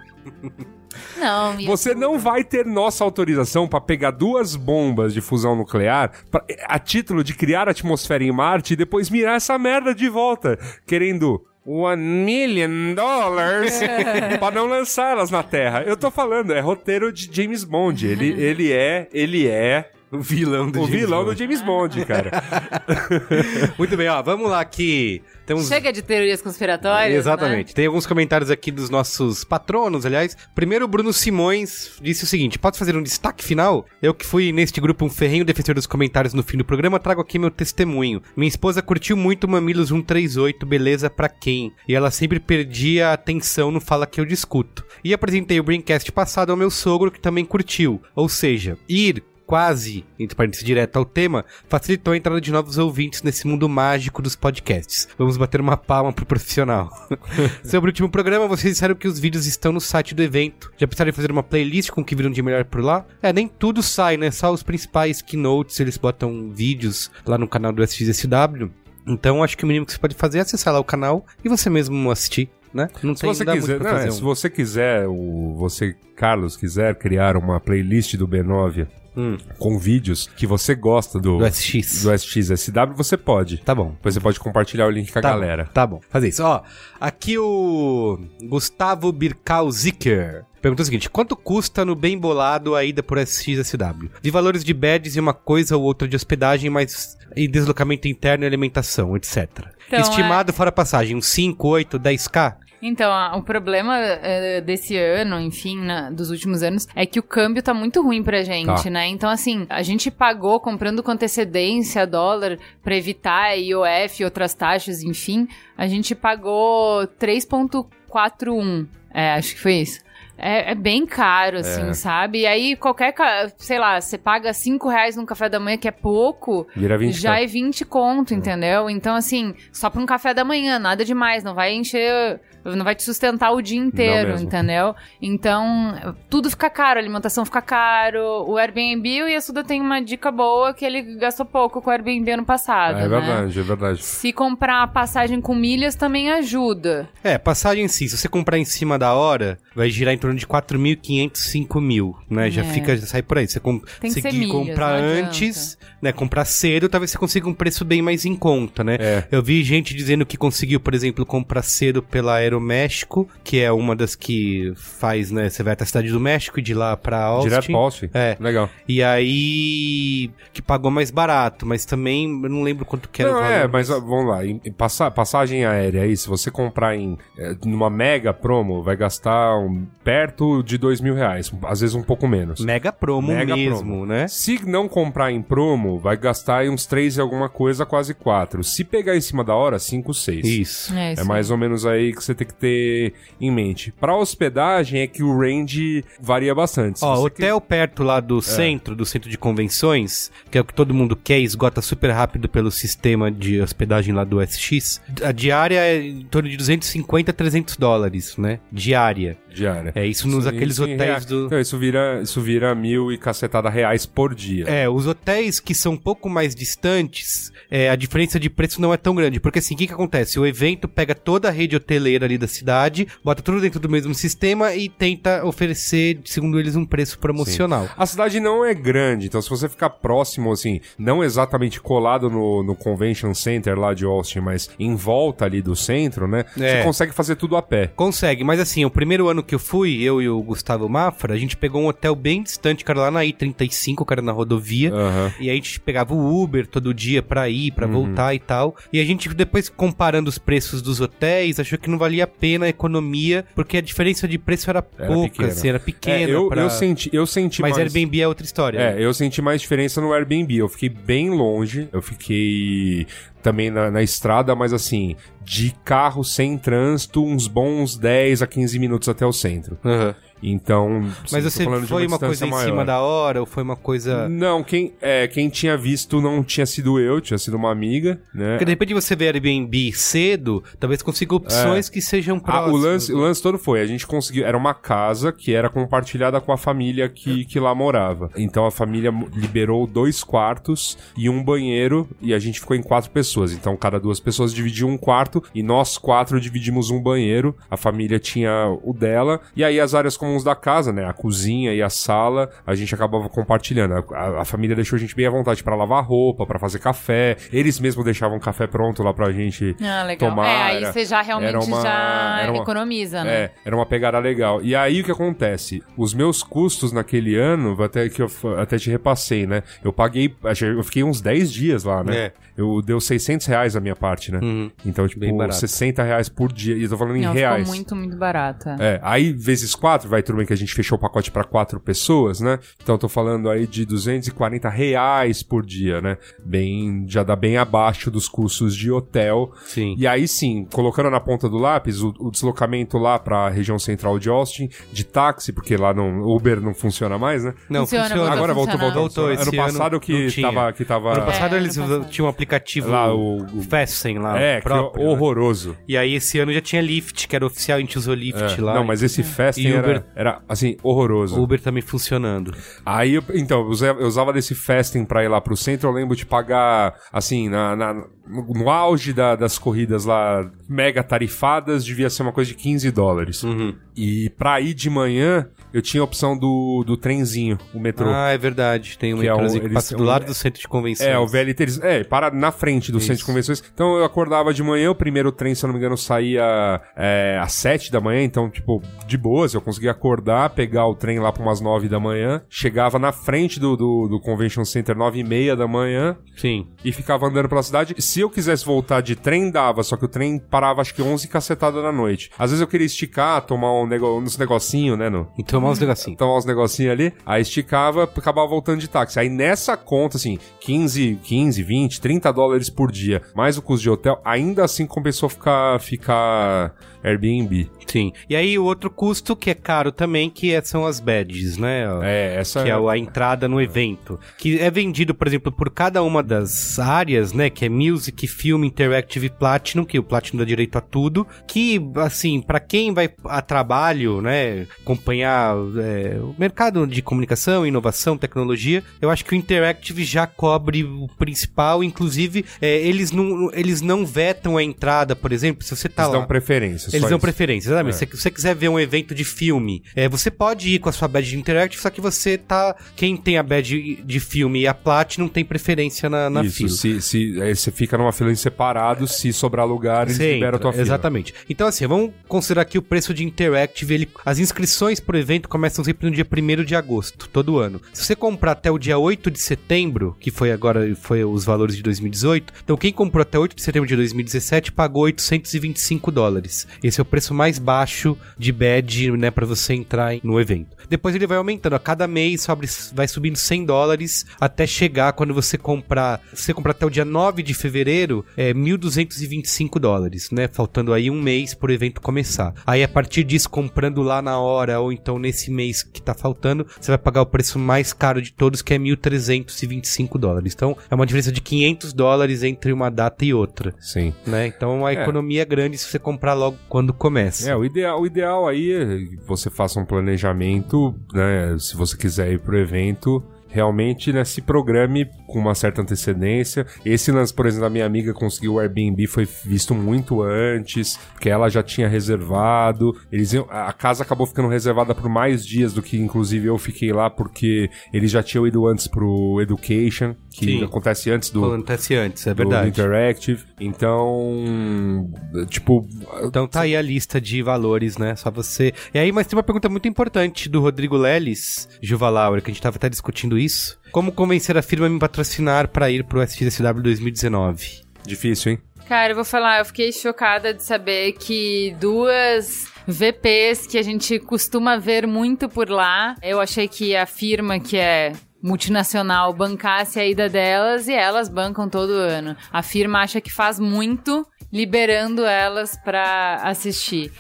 Não, 1.19 1.59
Você 1.67 1.95
não 1.95 2.19
vai 2.19 2.43
ter 2.43 2.65
nossa 2.65 3.05
autorização 3.05 3.69
pra 3.69 3.81
pegar 3.81 4.11
duas 4.13 4.57
bombas 4.57 5.13
de 5.13 5.21
fusão 5.21 5.55
nuclear 5.55 6.11
pra- 6.31 6.43
a 6.67 6.79
título 6.79 7.23
de 7.23 7.35
criar 7.35 7.69
atmosfera 7.69 8.25
em 8.25 8.33
Marte 8.33 8.73
e 8.73 8.77
depois 8.77 9.11
mirar 9.11 9.37
essa 9.37 9.59
merda 9.59 9.95
de 9.95 10.09
volta, 10.09 10.59
querendo 10.87 11.45
one 11.67 12.01
million 12.01 12.95
dollars 12.95 13.81
pra 14.39 14.51
não 14.53 14.67
lançar 14.67 15.13
elas 15.13 15.31
na 15.31 15.43
Terra. 15.43 15.83
Eu 15.83 15.97
tô 15.97 16.11
falando, 16.11 16.55
é 16.55 16.61
roteiro 16.61 17.13
de 17.13 17.29
James 17.31 17.65
Bond. 17.65 18.07
Ele, 18.07 18.29
ele 18.41 18.73
é, 18.73 19.09
ele 19.13 19.49
é 19.49 19.91
O 20.11 20.21
vilão 20.21 20.71
do 20.71 20.81
O 20.81 20.87
James 20.87 21.01
vilão 21.01 21.25
Bond. 21.25 21.35
do 21.35 21.39
James 21.39 21.63
Bond, 21.63 22.05
cara. 22.05 22.31
Muito 23.77 23.97
bem, 23.97 24.09
ó, 24.09 24.23
vamos 24.23 24.49
lá 24.49 24.61
aqui. 24.61 25.21
Temos... 25.45 25.67
Chega 25.67 25.93
de 25.93 26.01
teorias 26.01 26.41
conspiratórias. 26.41 27.13
né? 27.13 27.19
Exatamente. 27.19 27.75
Tem 27.75 27.87
alguns 27.87 28.07
comentários 28.07 28.51
aqui 28.51 28.71
dos 28.71 28.89
nossos 28.89 29.43
patronos, 29.43 30.07
aliás. 30.07 30.37
Primeiro, 30.55 30.85
o 30.85 30.89
Bruno 30.89 31.13
Simões 31.13 31.99
disse 32.01 32.23
o 32.25 32.27
seguinte: 32.27 32.59
pode 32.59 32.79
fazer 32.79 32.97
um 32.97 33.03
destaque 33.03 33.45
final? 33.45 33.85
Eu 34.01 34.15
que 34.15 34.25
fui 34.25 34.53
neste 34.53 34.81
grupo 34.81 35.05
um 35.05 35.11
ferrenho 35.11 35.45
defensor 35.45 35.75
dos 35.75 35.87
comentários 35.87 36.35
no 36.35 36.43
fim 36.43 36.57
do 36.57 36.65
programa, 36.65 37.01
trago 37.01 37.21
aqui 37.21 37.39
meu 37.39 37.51
testemunho. 37.51 38.23
Minha 38.37 38.49
esposa 38.49 38.83
curtiu 38.83 39.17
muito 39.17 39.45
o 39.45 39.51
Mamilos 39.51 39.89
138, 39.89 40.65
beleza 40.65 41.11
pra 41.11 41.29
quem? 41.29 41.73
E 41.89 41.95
ela 41.95 42.11
sempre 42.13 42.39
perdia 42.39 43.09
a 43.09 43.13
atenção 43.15 43.71
no 43.73 43.81
Fala 43.81 44.07
Que 44.07 44.21
Eu 44.21 44.25
Discuto. 44.25 44.85
E 45.03 45.13
apresentei 45.13 45.59
o 45.59 45.65
Braincast 45.65 46.11
passado 46.13 46.51
ao 46.51 46.57
meu 46.57 46.71
sogro, 46.71 47.11
que 47.11 47.21
também 47.21 47.45
curtiu. 47.45 48.01
Ou 48.15 48.29
seja, 48.29 48.79
ir 48.89 49.23
quase, 49.47 50.05
entre 50.19 50.37
parênteses, 50.37 50.65
direto 50.65 50.97
ao 50.97 51.05
tema, 51.05 51.45
facilitou 51.69 52.13
a 52.13 52.17
entrada 52.17 52.41
de 52.41 52.51
novos 52.51 52.77
ouvintes 52.77 53.23
nesse 53.23 53.47
mundo 53.47 53.69
mágico 53.69 54.21
dos 54.21 54.35
podcasts. 54.35 55.09
Vamos 55.17 55.37
bater 55.37 55.61
uma 55.61 55.77
palma 55.77 56.13
pro 56.13 56.27
profissional. 56.27 56.91
Sobre 57.65 57.89
o 57.89 57.93
último 57.93 58.11
programa, 58.11 58.49
vocês 58.49 58.75
disseram 58.75 58.95
que 58.95 59.07
os 59.07 59.19
vídeos 59.19 59.47
estão 59.47 59.73
no 59.73 59.81
site 59.81 60.15
do 60.15 60.23
evento. 60.23 60.73
Já 60.77 60.89
pensaram 60.89 61.11
em 61.11 61.13
fazer 61.13 61.31
uma 61.31 61.43
playlist 61.43 61.91
com 61.91 62.01
o 62.01 62.05
que 62.05 62.17
viram 62.17 62.31
de 62.31 62.43
melhor 62.43 62.65
por 62.65 62.83
lá? 62.83 63.07
É, 63.23 63.33
nem 63.33 63.47
tudo 63.47 63.83
sai, 63.83 64.17
né? 64.17 64.31
Só 64.31 64.53
os 64.53 64.63
principais 64.63 65.23
keynotes, 65.23 65.79
eles 65.79 65.97
botam 65.97 66.51
vídeos 66.53 67.11
lá 67.25 67.39
no 67.39 67.47
canal 67.47 67.73
do 67.73 67.83
SXSW. 67.83 68.71
Então, 69.07 69.45
acho 69.45 69.57
que 69.57 69.63
o 69.63 69.67
mínimo 69.69 69.87
que 69.87 69.93
você 69.93 69.99
pode 69.99 70.17
fazer 70.17 70.39
é 70.39 70.41
acessar 70.41 70.75
lá 70.75 70.81
o 70.81 70.85
canal 70.85 71.25
e 71.45 71.49
você 71.49 71.71
mesmo 71.71 72.11
assistir, 72.11 72.51
né? 72.75 72.89
Não 73.01 73.15
Se 73.15 73.25
você 73.25 73.45
quiser, 73.45 73.81
não, 73.81 73.91
é, 73.97 74.11
se 74.11 74.21
você 74.21 74.51
quiser, 74.51 75.07
o, 75.07 75.55
você, 75.57 75.95
Carlos, 76.17 76.57
quiser 76.57 76.97
criar 76.97 77.37
uma 77.37 77.61
playlist 77.61 78.17
do 78.17 78.27
B9 78.27 78.89
Hum. 79.17 79.39
com 79.59 79.79
vídeos 79.79 80.29
que 80.37 80.47
você 80.47 80.75
gosta 80.75 81.19
do, 81.19 81.39
Do 81.39 81.47
SX. 81.47 82.03
do 82.03 82.13
SXSW, 82.13 82.95
você 82.95 83.17
pode. 83.17 83.59
Tá 83.59 83.75
bom. 83.75 83.93
Depois 83.93 84.15
você 84.15 84.21
pode 84.21 84.39
compartilhar 84.39 84.87
o 84.87 84.91
link 84.91 85.11
com 85.13 85.19
a 85.19 85.23
Tá 85.23 85.31
galera. 85.31 85.65
bom, 85.65 85.71
Tá 85.73 85.87
bom, 85.87 86.01
fazer 86.11 86.29
isso. 86.29 86.43
Ó, 86.45 86.63
aqui 87.01 87.39
o 87.39 88.19
Gustavo 88.43 89.11
Birkau 89.13 89.71
Zicker 89.71 90.45
perguntou 90.61 90.83
o 90.83 90.87
seguinte: 90.87 91.09
quanto 91.09 91.35
custa 91.37 91.85
no 91.85 91.95
bem 91.95 92.19
bolado 92.19 92.75
a 92.75 92.85
ida 92.85 93.03
por 93.03 93.19
SXSW? 93.19 94.11
De 94.21 94.31
valores 94.31 94.63
de 94.65 94.75
beds 94.75 95.17
e 95.17 95.21
uma 95.21 95.33
coisa 95.35 95.77
ou 95.77 95.83
outra 95.83 96.07
de 96.07 96.17
hospedagem, 96.17 96.69
mas 96.71 97.17
e 97.35 97.47
deslocamento 97.49 98.07
interno 98.09 98.45
e 98.45 98.47
alimentação, 98.47 99.17
etc. 99.17 99.49
Então, 99.89 100.01
Estimado 100.01 100.53
fora 100.53 100.73
passagem, 100.73 101.15
uns 101.17 101.27
5, 101.27 101.67
8, 101.69 101.99
10k? 102.01 102.57
Então, 102.83 103.11
o 103.39 103.43
problema 103.43 103.99
eh, 103.99 104.61
desse 104.61 104.97
ano, 104.97 105.41
enfim, 105.41 105.81
na- 105.83 106.11
dos 106.11 106.31
últimos 106.31 106.63
anos, 106.63 106.87
é 106.95 107.07
que 107.07 107.19
o 107.19 107.23
câmbio 107.23 107.63
tá 107.63 107.73
muito 107.75 108.03
ruim 108.03 108.23
pra 108.23 108.43
gente, 108.43 108.85
Tá. 108.85 108.91
né? 108.91 109.07
Então, 109.09 109.29
assim, 109.31 109.67
a 109.69 109.83
gente 109.83 110.11
pagou 110.11 110.61
comprando 110.61 111.03
com 111.03 111.11
antecedência 111.11 112.07
dólar 112.07 112.59
pra 112.83 112.95
evitar 112.97 113.55
IOF 113.57 114.21
e 114.21 114.25
outras 114.25 114.55
taxas, 114.55 115.03
enfim. 115.03 115.49
A 115.77 115.87
gente 115.87 116.15
pagou 116.15 117.07
3,41. 117.19 118.87
É, 119.13 119.33
acho 119.35 119.55
que 119.55 119.61
foi 119.61 119.75
isso. 119.77 120.01
É, 120.39 120.73
é 120.73 120.75
bem 120.75 121.07
caro, 121.07 121.59
assim, 121.59 121.93
sabe? 121.95 122.41
E 122.41 122.47
aí, 122.47 122.77
qualquer, 122.77 123.15
sei 123.57 123.79
lá, 123.79 124.01
você 124.01 124.19
paga 124.19 124.53
5 124.53 124.89
reais 124.89 125.17
num 125.17 125.25
café 125.25 125.49
da 125.49 125.59
manhã, 125.59 125.77
que 125.77 125.89
é 125.89 125.91
pouco, 125.93 126.67
Vira 126.77 126.99
20 126.99 127.15
já 127.15 127.31
tá? 127.33 127.41
é 127.43 127.47
20 127.47 127.85
conto, 127.85 128.35
entendeu? 128.35 128.91
Então, 128.91 129.15
assim, 129.17 129.55
só 129.73 129.89
pra 129.89 130.01
um 130.01 130.07
café 130.07 130.35
da 130.35 130.45
manhã, 130.45 130.79
nada 130.79 131.05
demais, 131.05 131.43
não 131.43 131.55
vai 131.55 131.73
encher, 131.73 132.41
não 132.65 132.85
vai 132.85 132.95
te 132.95 133.03
sustentar 133.03 133.51
o 133.53 133.63
dia 133.63 133.79
inteiro, 133.79 134.39
entendeu? 134.41 134.95
Então, 135.23 135.95
tudo 136.29 136.51
fica 136.51 136.69
caro, 136.69 136.99
a 136.99 137.03
alimentação 137.03 137.45
fica 137.45 137.63
caro, 137.63 138.45
o 138.47 138.57
Airbnb, 138.57 139.23
o 139.23 139.29
Yasuda 139.29 139.65
tem 139.65 139.81
uma 139.81 140.01
dica 140.01 140.31
boa 140.31 140.75
que 140.75 140.85
ele 140.85 141.17
gastou 141.17 141.47
pouco 141.47 141.81
com 141.81 141.89
o 141.91 141.93
Airbnb 141.93 142.31
ano 142.33 142.45
passado, 142.45 142.99
É 142.99 143.03
né? 143.03 143.09
verdade, 143.09 143.59
é 143.59 143.63
verdade. 143.63 144.03
Se 144.03 144.33
comprar 144.33 144.87
passagem 144.93 145.41
com 145.41 145.55
milhas 145.55 145.95
também 145.95 146.31
ajuda. 146.31 147.09
É, 147.25 147.39
passagem 147.39 147.85
em 147.85 147.89
si, 147.89 148.09
se 148.09 148.17
você 148.19 148.29
comprar 148.29 148.59
em 148.59 148.65
cima 148.65 148.99
da 148.99 149.15
hora, 149.15 149.59
vai 149.77 149.91
girar 149.91 150.15
em 150.15 150.19
torno 150.19 150.37
de 150.37 150.47
4.500, 150.47 151.33
5.000, 151.37 152.15
né? 152.31 152.51
Já 152.51 152.63
É. 152.63 152.65
fica, 152.65 152.97
já 152.97 153.07
sai 153.07 153.23
por 153.23 153.39
aí. 153.39 153.47
Você 153.47 153.61
com, 153.61 153.81
conseguir 154.01 154.49
comprar 154.49 154.95
antes, 154.95 155.77
né? 156.03 156.11
Comprar 156.13 156.45
cedo, 156.47 156.89
talvez 156.89 157.11
você 157.11 157.19
consiga 157.19 157.49
um 157.49 157.55
preço 157.55 157.85
bem 157.85 158.01
mais 158.03 158.25
em 158.25 158.35
conta, 158.35 158.83
né? 158.83 158.97
É. 158.99 159.25
Eu 159.31 159.43
vi 159.43 159.63
gente 159.63 159.95
dizendo 159.95 160.25
que 160.25 160.37
conseguiu, 160.37 160.81
por 160.81 160.95
exemplo, 160.95 161.25
comprar 161.27 161.63
cedo 161.63 162.03
pela 162.03 162.37
Aeroméxico, 162.37 163.29
que 163.45 163.61
é 163.61 163.71
uma 163.71 163.95
das 163.95 164.15
que 164.15 164.73
faz, 164.77 165.31
né? 165.31 165.49
Você 165.51 165.63
vai 165.63 165.75
até 165.75 165.85
a 165.85 165.87
cidade 165.87 166.09
do 166.11 166.19
México 166.19 166.59
e 166.59 166.63
de 166.63 166.73
lá 166.75 166.97
pra 166.97 167.23
Austin. 167.23 167.49
Direto 167.51 167.67
pro 167.67 167.77
Austin? 167.77 168.09
É. 168.15 168.37
Legal. 168.41 168.71
E 168.89 169.03
aí 169.03 170.31
que 170.53 170.63
pagou 170.63 170.91
mais 170.91 171.11
barato, 171.11 171.67
mas 171.67 171.85
também 171.85 172.25
eu 172.43 172.49
não 172.49 172.63
lembro 172.63 172.85
quanto 172.85 173.09
que 173.09 173.23
era 173.23 173.31
Não, 173.33 173.39
o 173.39 173.43
valor. 173.43 173.55
é, 173.57 173.67
mas 173.69 173.89
vamos 173.89 174.27
lá. 174.29 174.45
em- 174.47 174.61
em 174.65 174.73
passa- 174.73 175.11
passagem 175.11 175.65
aérea 175.65 176.03
aí, 176.03 176.17
se 176.17 176.29
você 176.29 176.51
comprar 176.51 176.97
em 176.97 177.17
é, 177.39 177.55
numa 177.65 177.91
mega 177.91 178.33
promo, 178.33 178.83
vai 178.83 178.97
gastar 178.97 179.59
um- 179.59 179.66
perto 180.05 180.63
de 180.63 180.79
dois 180.79 181.01
mil 181.01 181.15
reais. 181.15 181.53
Às 181.65 181.81
vezes 181.81 181.95
um 181.95 182.03
pouco 182.03 182.27
menos. 182.29 182.61
Mega 182.61 182.93
promo 182.93 183.29
Mega 183.33 183.57
mesmo, 183.57 183.79
promo. 183.79 184.07
né? 184.07 184.29
Se 184.29 184.65
não 184.67 184.89
comprar 184.89 185.31
em 185.33 185.43
promo, 185.43 185.99
vai 185.99 186.17
gastar 186.17 186.59
aí 186.59 186.69
uns 186.71 186.87
3 186.87 187.17
e 187.17 187.21
alguma 187.21 187.49
coisa, 187.49 187.85
quase 187.87 188.15
4. 188.15 188.63
Se 188.65 188.85
pegar 188.85 189.17
em 189.17 189.21
cima 189.21 189.43
da 189.45 189.55
hora, 189.55 189.79
5, 189.79 190.13
6. 190.15 190.47
Isso. 190.47 190.95
É, 190.95 191.11
É 191.11 191.13
isso 191.15 191.25
mais 191.27 191.51
ou 191.51 191.57
menos 191.57 191.85
aí 191.87 192.13
que 192.13 192.23
você 192.23 192.35
tem 192.35 192.47
que 192.47 192.55
ter 192.55 193.13
em 193.41 193.51
mente. 193.51 193.93
Pra 193.93 194.17
hospedagem 194.17 195.01
é 195.01 195.07
que 195.07 195.23
o 195.23 195.39
range 195.39 196.05
varia 196.21 196.55
bastante. 196.55 197.01
Ó, 197.05 197.15
É. 197.15 197.19
hotel 197.19 197.61
perto 197.61 198.03
lá 198.03 198.21
do 198.21 198.41
centro, 198.43 198.95
do 198.95 199.05
centro 199.07 199.29
de 199.31 199.37
convenções, 199.39 200.31
que 200.51 200.57
é 200.59 200.61
o 200.61 200.65
que 200.65 200.75
todo 200.75 200.95
mundo 200.95 201.17
quer 201.17 201.39
e 201.41 201.45
esgota 201.45 201.81
super 201.83 202.11
rápido 202.11 202.49
pelo 202.49 202.71
sistema 202.71 203.31
de 203.31 203.61
hospedagem 203.61 204.15
lá 204.15 204.25
do 204.25 204.41
SX. 204.41 205.01
A 205.23 205.33
diária 205.33 205.79
é 205.81 206.01
em 206.03 206.25
torno 206.25 206.49
de 206.49 206.57
250 206.57 207.31
a 207.31 207.35
300 207.35 207.77
dólares, 207.77 208.37
né? 208.37 208.61
Diária. 208.71 209.37
Diária. 209.57 209.93
É 209.95 210.07
isso 210.07 210.29
nos 210.29 210.47
aqueles 210.47 210.75
Isso 210.75 210.85
em 210.87 210.95
hotéis 210.95 211.09
reais. 211.09 211.25
do 211.25 211.47
Então, 211.47 211.61
isso 211.61 211.79
vira, 211.79 212.21
isso 212.23 212.41
vira 212.41 212.75
mil 212.75 213.11
e 213.11 213.19
cacetada 213.19 213.69
reais 213.71 214.07
por 214.07 214.35
dia. 214.35 214.65
É, 214.69 214.89
os 214.89 215.07
hotéis 215.07 215.59
que 215.59 215.75
são 215.75 215.95
um 215.95 215.97
pouco 215.97 216.29
mais 216.29 216.55
distantes, 216.55 217.51
é, 217.71 217.89
a 217.89 217.97
diferença 217.97 218.39
de 218.39 218.51
preço 218.51 218.81
não 218.81 218.93
é 218.93 218.97
tão 218.97 219.15
grande. 219.15 219.41
Porque 219.41 219.59
assim, 219.59 219.75
o 219.75 219.79
que, 219.79 219.87
que 219.87 219.93
acontece? 219.93 220.39
O 220.39 220.47
evento 220.47 220.87
pega 220.87 221.15
toda 221.15 221.49
a 221.49 221.51
rede 221.51 221.75
hoteleira 221.75 222.27
ali 222.27 222.37
da 222.39 222.47
cidade, 222.47 223.09
bota 223.25 223.43
tudo 223.43 223.61
dentro 223.61 223.81
do 223.81 223.89
mesmo 223.89 224.15
sistema 224.15 224.75
e 224.75 224.89
tenta 224.89 225.45
oferecer, 225.45 226.21
segundo 226.25 226.61
eles, 226.61 226.77
um 226.77 226.85
preço 226.85 227.19
promocional. 227.19 227.89
A 227.97 228.07
cidade 228.07 228.39
não 228.39 228.65
é 228.65 228.75
grande, 228.75 229.27
então 229.27 229.41
se 229.41 229.49
você 229.49 229.69
ficar 229.69 229.91
próximo, 229.91 230.53
assim, 230.53 230.81
não 230.99 231.25
exatamente 231.25 231.81
colado 231.81 232.29
no, 232.29 232.63
no 232.63 232.77
Convention 232.77 233.33
Center 233.35 233.79
lá 233.79 233.95
de 233.95 234.05
Austin, 234.05 234.41
mas 234.41 234.71
em 234.79 234.95
volta 234.95 235.45
ali 235.45 235.63
do 235.63 235.75
centro, 235.75 236.29
né? 236.29 236.45
É. 236.59 236.79
Você 236.79 236.85
consegue 236.85 237.13
fazer 237.13 237.37
tudo 237.37 237.57
a 237.57 237.63
pé. 237.63 237.91
Consegue, 237.97 238.45
mas 238.45 238.61
assim, 238.61 238.85
o 238.85 238.91
primeiro 238.91 239.29
ano 239.29 239.43
que 239.47 239.55
eu 239.55 239.59
fui, 239.59 240.03
eu 240.03 240.21
e 240.21 240.29
o 240.29 240.43
Gustavo 240.43 240.89
Mafra, 240.89 241.33
a 241.35 241.39
gente 241.39 241.57
pegou 241.57 241.81
um 241.83 241.87
hotel 241.87 242.15
bem 242.15 242.43
distante, 242.43 242.85
cara, 242.85 243.01
lá 243.01 243.11
na 243.11 243.25
I-35, 243.25 244.05
cara, 244.05 244.21
na 244.21 244.33
rodovia. 244.33 244.93
Aham. 244.93 245.33
E 245.41 245.49
a 245.49 245.55
gente 245.55 245.81
pegava 245.81 246.13
o 246.15 246.43
Uber 246.43 246.67
todo 246.67 246.93
dia 246.93 247.23
pra 247.23 247.49
ir, 247.49 247.71
pra 247.73 247.87
voltar 247.87 248.35
e 248.35 248.39
tal. 248.39 248.77
E 248.93 249.01
a 249.01 249.05
gente 249.05 249.29
depois 249.33 249.69
comparando 249.69 250.29
os 250.29 250.37
preços 250.39 250.83
dos 250.83 251.01
hotéis, 251.01 251.59
achou 251.61 251.79
que 251.79 251.89
não 251.89 251.97
valia 251.99 252.25
a 252.25 252.27
pena 252.27 252.67
a 252.67 252.69
economia, 252.69 253.45
porque 253.55 253.77
a 253.77 253.81
diferença 253.81 254.27
de 254.29 254.39
preço 254.39 254.69
era, 254.69 254.85
Era 254.99 255.07
pouca, 255.07 255.31
pequena. 255.31 255.49
assim, 255.49 255.69
era 255.69 255.79
pequena. 255.81 256.17
É, 256.31 256.35
eu, 256.35 256.49
pra- 256.49 256.63
eu 256.63 256.71
senti, 256.71 257.09
eu 257.13 257.27
senti 257.27 257.63
Mas 257.63 257.77
mais... 257.77 257.95
Airbnb 257.95 258.21
é 258.21 258.29
outra 258.29 258.45
história. 258.45 258.79
É, 258.79 259.03
eu 259.05 259.15
senti 259.15 259.41
mais 259.41 259.61
diferença 259.61 260.01
no 260.01 260.13
Airbnb. 260.13 260.57
Eu 260.57 260.69
fiquei 260.69 260.89
bem 260.89 261.31
longe. 261.31 261.89
Eu 261.93 262.03
fiquei 262.03 263.07
também 263.47 263.71
na, 263.71 263.93
na 263.93 264.03
estrada, 264.03 264.57
mas 264.57 264.73
assim, 264.73 265.15
de 265.41 265.73
carro 265.85 266.25
sem 266.25 266.59
trânsito, 266.59 267.25
uns 267.25 267.47
bons 267.47 267.97
10 267.97 268.43
a 268.43 268.47
15 268.47 268.77
minutos 268.77 269.09
até 269.09 269.25
o 269.25 269.33
centro. 269.33 269.79
Aham. 269.85 270.17
Então, 270.43 271.09
Mas 271.33 271.45
você 271.45 271.65
falando 271.65 271.83
de 271.83 271.89
foi 271.89 272.07
uma, 272.07 272.19
coisa 272.19 272.33
distância 272.33 272.47
em 272.47 272.51
maior. 272.51 272.71
cima 272.71 272.85
da 272.85 273.01
hora 273.01 273.41
ou 273.41 273.47
foi 273.47 273.63
uma 273.63 273.77
coisa. 273.77 274.29
Não, 274.29 274.63
quem, 274.63 274.93
é, 275.01 275.27
quem 275.27 275.49
tinha 275.49 275.77
visto 275.77 276.21
não 276.21 276.43
tinha 276.45 276.67
sido 276.67 276.99
eu, 277.01 277.21
tinha 277.21 277.39
sido 277.39 277.57
uma 277.57 277.71
amiga, 277.71 278.21
né? 278.35 278.53
Porque 278.53 278.65
de 278.65 278.71
repente 278.71 278.95
você 278.95 279.17
vê 279.17 279.27
Airbnb 279.29 279.93
cedo, 279.93 280.63
talvez 280.79 281.03
consiga 281.03 281.35
opções 281.35 281.89
que 281.89 282.01
sejam 282.01 282.37
Ah, 282.37 282.41
próximas. 282.41 282.75
o, 282.75 282.77
lance, 282.85 283.13
o 283.13 283.19
lance 283.19 283.43
todo 283.43 283.59
foi, 283.59 283.81
a 283.81 283.87
gente 283.87 284.07
conseguiu, 284.07 284.47
era 284.47 284.57
uma 284.57 284.75
casa 284.75 285.33
que 285.33 285.55
era 285.55 285.69
compartilhada 285.69 286.41
com 286.41 286.53
a 286.53 286.57
família 286.57 287.09
que, 287.09 287.45
que 287.45 287.59
lá 287.59 287.75
morava. 287.75 288.31
Então 288.37 288.67
a 288.67 288.71
família 288.71 289.13
liberou 289.35 289.87
dois 289.87 290.23
quartos 290.23 290.97
e 291.17 291.29
um 291.29 291.43
banheiro 291.43 292.09
e 292.21 292.35
a 292.35 292.39
gente 292.39 292.61
ficou 292.61 292.77
em 292.77 292.83
quatro 292.83 293.11
pessoas. 293.11 293.53
Então 293.53 293.77
cada 293.77 293.99
duas 293.99 294.21
pessoas 294.21 294.53
dividiam 294.53 294.91
um 294.91 294.99
quarto 294.99 295.43
e 295.55 295.63
nós 295.63 295.99
quatro 295.99 296.41
dividimos 296.41 296.91
um 296.91 297.01
banheiro. 297.03 297.57
A 297.71 297.77
família 297.77 298.19
tinha 298.19 298.69
o 298.83 298.93
dela 298.93 299.41
e 299.57 299.65
aí 299.65 299.81
as 299.81 299.95
áreas 299.95 300.17
comuns 300.27 300.45
da 300.45 300.55
casa, 300.55 300.93
né? 300.93 301.05
A 301.07 301.13
cozinha 301.13 301.73
e 301.73 301.83
a 301.83 301.89
sala, 301.89 302.51
a 302.67 302.75
gente 302.75 302.95
acabava 302.95 303.29
compartilhando. 303.29 303.95
A, 303.95 304.17
a- 304.19 304.43
a 304.43 304.45
família 304.45 304.75
deixou 304.77 304.97
a 304.97 305.01
gente 305.01 305.15
bem 305.15 305.27
à 305.27 305.31
vontade 305.31 305.63
pra 305.63 305.75
lavar 305.75 306.05
roupa, 306.05 306.45
pra 306.47 306.59
fazer 306.59 306.79
café. 306.79 307.37
Eles 307.53 307.79
mesmos 307.81 308.05
deixavam 308.05 308.39
café 308.39 308.67
pronto 308.67 309.03
lá 309.03 309.13
pra 309.15 309.31
gente 309.33 309.75
Ah, 309.83 310.03
legal. 310.05 310.31
tomar. 310.31 310.47
é, 310.49 310.63
aí 310.63 310.77
Era- 310.79 310.93
você 310.93 311.05
já 311.05 311.23
realmente 311.23 311.49
era 311.51 311.61
uma- 311.61 311.81
já 311.83 312.39
era 312.43 312.53
uma- 312.53 312.63
economiza, 312.63 313.25
né? 313.25 313.31
É, 313.35 313.51
era 313.65 313.77
uma 313.77 313.87
pegada 313.87 314.19
legal. 314.19 314.61
E 314.63 314.75
aí 314.75 315.01
o 315.01 315.05
que 315.05 315.11
acontece? 315.13 315.83
Os 315.97 316.13
meus 316.15 316.43
custos 316.43 316.93
naquele 316.93 317.37
ano, 317.37 317.81
até 317.83 318.09
que 318.09 318.23
eu 318.23 318.29
até 318.59 318.79
te 318.79 318.91
repassei, 318.91 319.47
né? 319.47 319.63
Eu 319.85 319.93
paguei, 319.93 320.35
eu 320.77 320.83
fiquei 320.85 321.03
uns 321.05 321.21
10 321.21 321.53
dias 321.53 321.85
lá, 321.85 322.03
né? 322.03 322.17
É. 322.17 322.33
Eu 322.57 322.81
deu 322.83 323.01
600 323.01 323.47
reais 323.47 323.77
a 323.77 323.81
minha 323.81 323.95
parte, 323.97 324.33
né? 324.33 324.41
Uhum. 324.43 324.71
Então, 324.85 325.07
tipo, 325.07 325.21
Bem 325.21 325.37
barato. 325.37 325.57
60 325.57 326.03
reais 326.03 326.29
por 326.29 326.53
dia. 326.53 326.77
E 326.77 326.83
eu 326.85 326.89
tô 326.89 326.97
falando 326.97 327.17
em 327.17 327.23
Não, 327.23 327.33
reais. 327.33 327.63
ficou 327.63 327.75
muito, 327.75 327.97
muito 327.97 328.17
barato. 328.17 328.69
é. 328.71 328.77
É, 328.87 329.01
aí 329.03 329.33
vezes 329.33 329.75
quatro, 329.75 330.09
vai 330.09 330.23
tudo 330.23 330.37
bem 330.37 330.47
que 330.47 330.53
a 330.53 330.57
gente 330.57 330.73
fechou 330.75 330.97
o 330.97 331.01
pacote 331.01 331.31
pra 331.31 331.45
quatro 331.45 331.79
pessoas, 331.81 332.41
né? 332.41 332.59
Então 332.83 332.95
eu 332.95 332.99
tô 332.99 333.09
falando 333.09 333.51
aí 333.51 333.67
de 333.67 333.85
240 333.85 334.69
reais 334.69 335.43
por 335.43 335.65
dia, 335.67 336.01
né? 336.01 336.17
Bem, 336.45 337.05
já 337.09 337.23
dá 337.23 337.35
bem 337.37 337.57
abaixo 337.57 338.11
dos 338.11 338.29
custos 338.29 338.75
de 338.75 338.91
hotel. 338.91 339.53
Sim. 339.67 339.95
E 339.99 340.07
aí 340.07 340.27
sim, 340.27 340.67
colocando 340.73 341.11
na 341.11 341.21
ponta 341.21 341.49
do 341.49 341.59
lápis, 341.59 342.01
o, 342.01 342.15
o 342.19 342.31
deslocamento 342.31 342.97
lá 342.97 343.19
pra 343.19 343.49
região 343.49 343.79
central 343.79 344.19
de 344.19 344.29
Austin, 344.29 344.69
de 344.93 345.05
táxi, 345.05 345.53
porque 345.53 345.77
lá 345.77 345.93
não, 345.93 346.23
Uber 346.23 346.61
não 346.61 346.73
funciona 346.75 347.19
mais, 347.19 347.45
né? 347.45 347.53
Não, 347.69 347.81
Funciona, 347.81 348.09
funciona. 348.09 348.33
Agora 348.33 348.55
voltou, 348.55 348.79
voltou, 348.79 349.03
Voltou, 349.03 349.27
Ano 349.27 349.53
passado 349.57 349.93
ano 349.93 350.01
que 350.01 350.41
tava, 350.41 350.73
que 350.73 350.85
tava 350.85 351.13
Ano 351.13 351.27
passado 351.27 351.55
É, 351.55 351.59
eles 351.59 351.77
ano 351.77 351.89
passado. 351.89 352.11
tinham 352.11 352.27
um 352.27 352.31
aplicativo 352.31 352.46
lá 352.91 353.15
o, 353.15 353.39
o 353.59 353.63
Fasten 353.63 354.19
lá, 354.19 354.39
é, 354.41 354.57
que 354.57 354.63
próprio. 354.63 355.03
é 355.03 355.05
né? 355.07 355.11
horroroso. 355.13 355.77
E 355.89 355.97
aí 355.97 356.15
esse 356.15 356.39
ano 356.39 356.53
já 356.53 356.61
tinha 356.61 356.81
Lyft, 356.83 357.27
que 357.29 357.35
era 357.37 357.45
oficial, 357.47 357.79
a 357.79 357.81
gente 357.81 357.99
usou 357.99 358.15
Lyft 358.15 358.59
É, 358.59 358.63
lá. 358.63 358.75
Não, 358.75 358.85
mas 358.85 359.03
esse 359.03 359.23
Fasting 359.23 359.63
E 359.69 359.73
era, 359.73 359.81
Uber? 359.81 360.05
era, 360.15 360.43
assim, 360.49 360.77
horroroso. 360.83 361.39
O 361.39 361.43
Uber 361.43 361.61
também 361.61 361.83
funcionando. 361.83 362.55
Aí, 362.85 363.15
eu- 363.15 363.25
então, 363.35 363.61
eu 363.99 364.07
usava, 364.07 364.33
desse 364.33 364.55
fasting 364.55 365.05
pra 365.05 365.25
ir 365.25 365.29
lá 365.29 365.41
pro 365.41 365.57
centro, 365.57 365.89
eu 365.89 365.93
lembro 365.93 366.15
de 366.17 366.27
pagar, 366.27 366.95
assim, 367.13 367.49
na, 367.49 367.75
na- 367.77 368.05
no, 368.29 368.69
auge 368.71 369.13
da- 369.13 369.37
das 369.37 369.57
corridas 369.59 370.05
lá, 370.05 370.51
mega 370.69 371.03
tarifadas, 371.03 371.85
devia 371.85 372.11
ser 372.11 372.23
uma 372.23 372.33
coisa 372.33 372.49
de 372.51 372.57
15 372.57 372.91
dólares. 372.91 373.43
Uhum. 373.43 373.75
E 373.97 374.29
pra 374.31 374.61
ir 374.61 374.75
de 374.75 374.91
manhã, 374.91 375.49
eu 375.73 375.81
tinha 375.81 376.01
a 376.01 376.05
opção 376.05 376.37
do, 376.37 376.83
do 376.87 376.97
trenzinho, 376.97 377.57
o 377.73 377.79
metrô. 377.81 378.11
Ah, 378.11 378.31
é 378.31 378.37
verdade. 378.39 378.99
Tem 378.99 379.15
um 379.15 379.21
Que 379.21 379.27
é 379.27 379.33
o- 379.33 379.37
metrôzinho 379.37 379.61
que 379.61 379.67
eles- 379.69 379.75
passa 379.75 379.97
do 379.97 380.03
um- 380.03 380.07
lado 380.07 380.27
do 380.27 380.35
centro 380.35 380.61
de 380.61 380.69
convenções. 380.69 381.09
É, 381.09 381.19
o 381.19 381.27
VLT, 381.27 381.63
eles, 381.63 381.81
é, 381.81 382.05
para 382.05 382.31
na 382.37 382.53
frente 382.53 382.93
do 382.93 383.01
centro 383.01 383.17
de 383.17 383.25
convenções. 383.25 383.63
Então 383.73 383.97
eu 383.97 384.05
acordava 384.05 384.53
de 384.53 384.63
manhã, 384.63 384.91
o 384.91 384.95
primeiro 384.95 385.33
trem, 385.33 385.55
se 385.55 385.65
eu 385.65 385.69
não 385.69 385.75
me 385.75 385.81
engano, 385.81 385.97
saía 385.97 386.81
é, 386.97 387.39
às 387.41 387.53
7 387.53 387.91
da 387.91 388.01
manhã, 388.01 388.23
então, 388.23 388.51
tipo, 388.51 388.83
de 389.07 389.17
boas, 389.17 389.55
eu 389.55 389.61
conseguia 389.61 389.91
acordar, 389.91 390.51
pegar 390.51 390.87
o 390.87 390.95
trem 390.95 391.19
lá 391.19 391.33
para 391.33 391.43
umas 391.43 391.61
9 391.61 391.89
da 391.89 391.99
manhã, 391.99 392.43
chegava 392.49 392.99
na 392.99 393.13
frente 393.13 393.59
do, 393.59 393.77
do, 393.77 394.09
do 394.09 394.21
Convention 394.21 394.65
Center 394.65 394.97
9 394.97 395.21
e 395.21 395.25
meia 395.25 395.57
da 395.57 395.67
manhã 395.67 396.17
Sim. 396.37 396.67
e 396.85 396.93
ficava 396.93 397.27
andando 397.27 397.49
pela 397.49 397.63
cidade. 397.63 397.95
Se 397.99 398.21
eu 398.21 398.31
quisesse 398.31 398.65
voltar 398.65 399.01
de 399.01 399.17
trem, 399.17 399.51
dava, 399.51 399.83
só 399.83 399.97
que 399.97 400.05
o 400.05 400.09
trem 400.09 400.39
parava 400.39 400.81
acho 400.81 400.95
que 400.95 401.03
11 401.03 401.29
cacetada 401.29 401.83
da 401.83 401.93
noite. 401.93 402.31
Às 402.39 402.51
vezes 402.51 402.61
eu 402.61 402.69
queria 402.69 402.87
esticar, 402.87 403.41
tomar 403.43 403.73
um 403.73 403.87
nego, 403.87 404.19
uns 404.19 404.37
negocinho, 404.37 404.97
né, 404.97 405.09
no, 405.09 405.29
Então, 405.39 405.61
mais 405.61 405.75
uns 405.75 405.81
negocinhos. 405.81 406.19
tomar 406.19 406.37
uns 406.37 406.45
negocinhos 406.45 406.93
ali, 406.93 407.13
aí 407.25 407.43
esticava, 407.43 408.05
acabava 408.05 408.49
voltando 408.49 408.81
de 408.81 408.89
táxi. 408.89 409.19
Aí 409.19 409.29
nessa 409.29 409.77
conta, 409.77 410.17
assim, 410.17 410.39
15, 410.61 411.21
15, 411.23 411.63
20, 411.63 412.01
30 412.01 412.26
dólares 412.33 412.71
por 412.71 412.91
dia, 412.91 413.23
mais 413.35 413.57
o 413.59 413.63
custo 413.63 413.83
de 413.83 413.91
hotel, 413.91 414.21
ainda 414.25 414.65
assim 414.65 414.87
compensou 414.87 415.29
ficar, 415.29 415.79
ficar 415.81 416.75
Airbnb. 417.03 417.71
Sim. 417.87 418.13
E 418.29 418.35
aí 418.35 418.59
o 418.59 418.65
outro 418.65 418.91
custo 418.91 419.37
que 419.37 419.51
é 419.51 419.55
caro 419.55 419.93
também, 419.93 420.29
que 420.29 420.53
é- 420.53 420.61
são 420.61 420.85
as 420.85 420.99
badges, 420.99 421.57
né? 421.57 421.85
É, 422.03 422.37
essa 422.41 422.63
que 422.65 422.69
é 422.69 422.73
a 422.75 422.99
entrada 422.99 423.47
no 423.47 423.61
evento. 423.61 424.19
Que 424.37 424.59
é 424.59 424.71
vendido, 424.71 425.15
por 425.15 425.29
exemplo, 425.29 425.53
por 425.53 425.71
cada 425.71 426.03
uma 426.03 426.23
das 426.23 426.79
áreas, 426.81 427.33
né? 427.33 427.49
Que 427.49 427.67
é 427.67 427.69
Music, 427.69 428.27
Film, 428.27 428.65
Interactive 428.65 429.27
e 429.27 429.31
Platinum, 429.31 429.85
que 429.85 429.99
o 429.99 430.03
Platinum 430.03 430.41
dá 430.41 430.45
direito 430.45 430.77
a 430.77 430.81
tudo. 430.81 431.27
Que, 431.47 431.81
assim, 431.97 432.41
pra 432.41 432.59
quem 432.59 432.93
vai 432.93 433.09
a 433.25 433.41
trabalho, 433.41 434.21
né? 434.21 434.67
Acompanhar 434.83 435.55
é, 435.79 436.19
o 436.21 436.35
mercado 436.37 436.87
de 436.87 437.01
comunicação, 437.03 437.65
inovação, 437.65 438.19
tecnologia, 438.19 438.83
eu 439.01 439.11
acho 439.11 439.25
que 439.25 439.33
o 439.33 439.37
Interactive 439.37 440.05
já 440.05 440.27
cobre 440.27 440.83
o 440.83 441.07
principal. 441.17 441.85
Inclusive, 441.85 442.16
é, 442.61 442.79
eles, 442.79 443.11
não, 443.13 443.51
eles 443.53 443.81
não 443.81 444.05
vetam 444.05 444.57
a 444.57 444.63
entrada, 444.63 445.15
por 445.17 445.33
exemplo, 445.33 445.65
se 445.65 445.75
você 445.75 445.89
tá 445.89 446.05
Eles 446.05 446.13
lá... 446.13 446.19
dão 446.19 446.27
preferência. 446.27 446.89
Eles 446.91 447.03
dão 447.03 447.11
isso. 447.11 447.19
preferência, 447.19 447.69
exatamente. 447.69 447.95
É. 447.95 447.99
Se 447.99 448.07
você 448.07 448.31
quiser 448.31 448.55
ver 448.55 448.69
um 448.69 448.79
evento 448.79 449.15
de 449.15 449.25
filme, 449.25 449.83
é, 449.95 450.09
você 450.09 450.31
pode 450.31 450.69
ir 450.69 450.79
com 450.79 450.89
a 450.89 450.93
sua 450.93 451.09
badge 451.09 451.31
de 451.31 451.37
Interactive, 451.37 451.83
só 451.83 451.91
que 451.91 452.01
você 452.01 452.39
tá. 452.39 452.75
Quem 452.95 453.17
tem 453.17 453.39
a 453.39 453.43
badge 453.43 454.01
de 454.05 454.21
filme 454.21 454.61
e 454.61 454.67
a 454.67 454.75
Platinum 454.75 455.29
tem 455.29 455.45
preferência 455.45 456.09
na, 456.09 456.31
na 456.31 456.45
Isso, 456.45 456.57
fila. 456.57 456.69
se, 456.71 457.03
se, 457.03 457.43
aí 457.43 457.55
você 457.55 457.71
fica 457.71 457.97
numa 457.99 458.13
fila 458.13 458.31
em 458.31 458.37
separado, 458.37 459.07
se 459.07 459.33
sobrar 459.33 459.67
lugar, 459.67 460.07
eles 460.07 460.17
Você 460.17 460.35
liberam 460.35 460.57
a 460.57 460.59
tua 460.59 460.71
entra, 460.71 460.85
fila. 460.85 460.95
Exatamente. 460.95 461.35
Então, 461.49 461.67
assim, 461.67 461.87
vamos 461.87 462.13
considerar 462.29 462.65
que 462.65 462.79
o 462.79 462.83
preço 462.83 463.13
de 463.13 463.25
Interactive, 463.25 463.95
ele, 463.95 464.09
as 464.25 464.39
inscrições 464.39 465.01
pro 465.01 465.19
evento 465.19 465.49
começam 465.49 465.85
sempre 465.85 466.09
no 466.09 466.15
dia 466.15 466.27
1 466.31 466.65
de 466.65 466.75
agosto, 466.75 467.29
todo 467.29 467.59
ano. 467.59 467.81
Se 467.93 468.05
você 468.05 468.17
comprar 468.17 468.53
até 468.53 468.71
o 468.71 468.79
dia 468.79 468.99
8 468.99 469.31
de 469.31 469.39
setembro, 469.39 470.17
que 470.21 470.31
foi 470.31 470.53
agora, 470.53 470.95
foi 470.97 471.25
os 471.25 471.45
valores 471.45 471.77
de 471.77 471.83
2018, 472.01 472.53
então 472.65 472.77
quem 472.77 472.93
comprou 472.93 473.23
até 473.23 473.39
8 473.39 473.57
de 473.57 473.63
setembro 473.63 473.89
de 473.89 473.97
2017 473.97 474.73
pagou 474.73 475.03
825 475.05 476.11
dólares. 476.11 476.67
Esse 476.83 477.01
é 477.01 477.03
o 477.03 477.07
preço 477.07 477.35
mais 477.35 477.59
baixo 477.59 478.17
de 478.39 478.53
badge, 478.53 479.11
né, 479.13 479.31
para 479.31 479.47
você 479.47 479.75
entrar 479.75 480.15
no 480.23 480.41
evento. 480.41 480.77
Depois 480.89 481.15
ele 481.15 481.27
vai 481.27 481.39
aumentando, 481.39 481.75
a 481.75 481.79
cada 481.79 482.07
mês 482.07 482.47
vai 482.93 483.09
subindo 483.09 483.37
100 483.37 483.65
dólares 483.65 484.27
até 484.41 484.67
chegar 484.67 485.13
quando 485.13 485.35
você 485.35 485.59
comprar, 485.59 486.21
se 486.33 486.45
você 486.45 486.55
comprar 486.55 486.73
até 486.73 486.87
o 486.87 486.91
dia 486.91 487.05
9 487.05 487.43
de 487.43 487.55
fevereiro, 487.55 488.25
é 488.37 488.53
1.225 488.53 489.79
dólares, 489.79 490.31
né? 490.31 490.49
Faltando 490.49 490.93
aí 490.93 491.11
um 491.11 491.21
mês 491.21 491.55
pro 491.55 491.73
evento 491.73 492.01
começar. 492.01 492.55
Aí 492.67 492.83
a 492.83 492.89
partir 492.89 493.25
disso, 493.25 493.51
comprando 493.51 494.03
lá 494.03 494.23
na 494.23 494.39
hora 494.39 494.79
ou 494.81 494.93
então 494.93 495.19
nesse 495.19 495.51
mês 495.51 495.83
que 495.83 496.01
tá 496.01 496.15
faltando, 496.15 496.67
você 496.81 496.91
vai 496.91 496.99
pagar 496.99 497.23
o 497.23 497.27
preço 497.27 497.59
mais 497.59 497.93
caro 497.93 498.23
de 498.23 498.33
todos, 498.33 498.63
que 498.63 498.75
é 498.75 498.79
1.325 498.79 500.19
dólares. 500.19 500.53
Então 500.55 500.77
é 500.91 500.95
uma 500.95 501.07
diferença 501.07 501.33
de 501.33 501.41
500 501.41 501.86
dólares 501.93 502.43
entre 502.43 502.73
uma 502.73 502.91
data 502.91 503.25
e 503.25 503.33
outra, 503.35 503.75
Sim. 503.79 504.13
né? 504.27 504.47
Então 504.47 504.85
a 504.87 504.93
É. 504.93 505.03
economia 505.03 505.43
é 505.43 505.45
grande 505.45 505.79
se 505.79 505.87
você 505.89 505.99
comprar 505.99 506.35
logo 506.35 506.57
quando 506.69 506.93
começa. 506.93 507.51
É, 507.51 507.57
o 507.57 507.65
ideal, 507.65 508.01
o 508.01 508.07
ideal 508.07 508.47
aí 508.49 508.73
é 508.73 508.85
que 508.87 509.17
você 509.27 509.51
faça 509.51 509.79
um 509.81 509.85
planejamento, 509.85 510.95
né? 511.13 511.57
Se 511.59 511.77
você 511.77 511.97
quiser 511.97 512.33
ir 512.33 512.41
pro 512.41 512.59
evento, 512.59 513.23
realmente, 513.57 514.13
né, 514.13 514.23
se 514.25 514.41
programe 514.43 515.07
com 515.27 515.39
uma 515.39 515.55
certa 515.55 515.81
antecedência. 515.83 516.67
Esse 516.85 517.11
lance, 517.11 517.33
por 517.35 517.47
exemplo, 517.47 517.65
da 517.67 517.71
minha 517.71 517.87
amiga 517.87 518.13
conseguiu 518.13 518.55
o 518.55 518.61
Airbnb 518.61 519.07
foi 519.07 519.27
visto 519.45 519.75
muito 519.75 520.23
antes, 520.23 520.99
porque 521.15 521.29
ela 521.31 521.49
já 521.49 521.63
tinha 521.63 521.89
reservado. 521.89 522.95
Eles 523.11 523.33
iam- 523.33 523.47
a 523.51 523.73
casa 523.73 524.03
acabou 524.05 524.27
ficando 524.27 524.49
reservada 524.49 524.95
por 524.95 525.09
mais 525.09 525.45
dias 525.45 525.73
do 525.73 525.83
que 525.83 525.97
inclusive 525.99 526.47
eu 526.47 526.59
fiquei 526.59 526.93
lá, 526.93 527.09
porque 527.11 527.71
eles 527.93 528.11
já 528.11 528.23
tinham 528.23 528.47
ido 528.47 528.67
antes 528.67 528.87
pro 528.87 529.41
Education, 529.41 530.15
que 530.31 530.45
Sim. 530.59 530.65
acontece 530.65 531.11
antes 531.11 531.31
do 531.31 531.45
Acontece 531.47 531.95
antes, 531.95 532.27
é 532.27 532.35
do 532.35 532.37
verdade. 532.37 532.69
Interactive. 532.69 533.45
Então, 533.59 535.11
tipo, 535.49 535.87
Então 536.25 536.47
tá 536.47 536.61
aí 536.63 536.77
a 536.77 536.83
lista 536.83 537.21
de 537.21 537.43
valores, 537.43 537.97
né? 537.97 538.15
Só 538.17 538.31
você. 538.31 538.73
E 538.93 538.99
aí, 538.99 539.11
mas 539.13 539.27
tem 539.27 539.37
uma 539.37 539.43
pergunta 539.43 539.69
muito 539.69 539.89
importante 539.89 540.49
do 540.49 540.61
Rodrigo 540.61 540.97
Leles, 540.97 541.69
Juvalauer, 541.81 542.43
que 542.43 542.51
a 542.51 542.53
gente 542.53 542.63
tava 542.63 542.77
até 542.77 542.89
discutindo 542.89 543.39
isso. 543.39 543.46
Como 543.93 544.13
convencer 544.13 544.57
a 544.57 544.63
firma 544.63 544.87
a 544.87 544.91
me 544.91 544.99
patrocinar 544.99 545.69
pra 545.69 545.91
ir 545.91 546.05
pro 546.05 546.23
SXSW 546.23 546.83
2019? 546.83 547.87
difícil, 548.07 548.53
hein? 548.53 548.59
Cara, 548.89 549.13
eu 549.13 549.17
vou 549.17 549.25
falar, 549.25 549.59
eu 549.59 549.65
fiquei 549.65 549.93
chocada 549.93 550.55
de 550.55 550.63
saber 550.63 551.13
que 551.13 551.75
duas 551.81 552.69
VPs 552.87 553.67
que 553.67 553.79
a 553.79 553.83
gente 553.83 554.19
costuma 554.21 554.77
ver 554.77 555.07
muito 555.09 555.49
por 555.49 555.69
lá, 555.69 556.15
eu 556.23 556.41
achei 556.41 556.69
que 556.69 556.95
a 556.95 557.05
firma 557.05 557.59
que 557.59 557.77
é 557.77 558.13
multinacional 558.41 559.33
bancasse 559.33 559.99
a 559.99 560.07
ida 560.07 560.29
delas 560.29 560.87
e 560.87 560.93
elas 560.93 561.29
bancam 561.29 561.69
todo 561.69 561.91
ano. 561.91 562.37
A 562.53 562.63
firma 562.63 563.01
acha 563.01 563.21
que 563.21 563.33
faz 563.33 563.59
muito 563.59 564.25
liberando 564.53 565.25
elas 565.25 565.77
pra 565.77 566.41
assistir. 566.43 567.13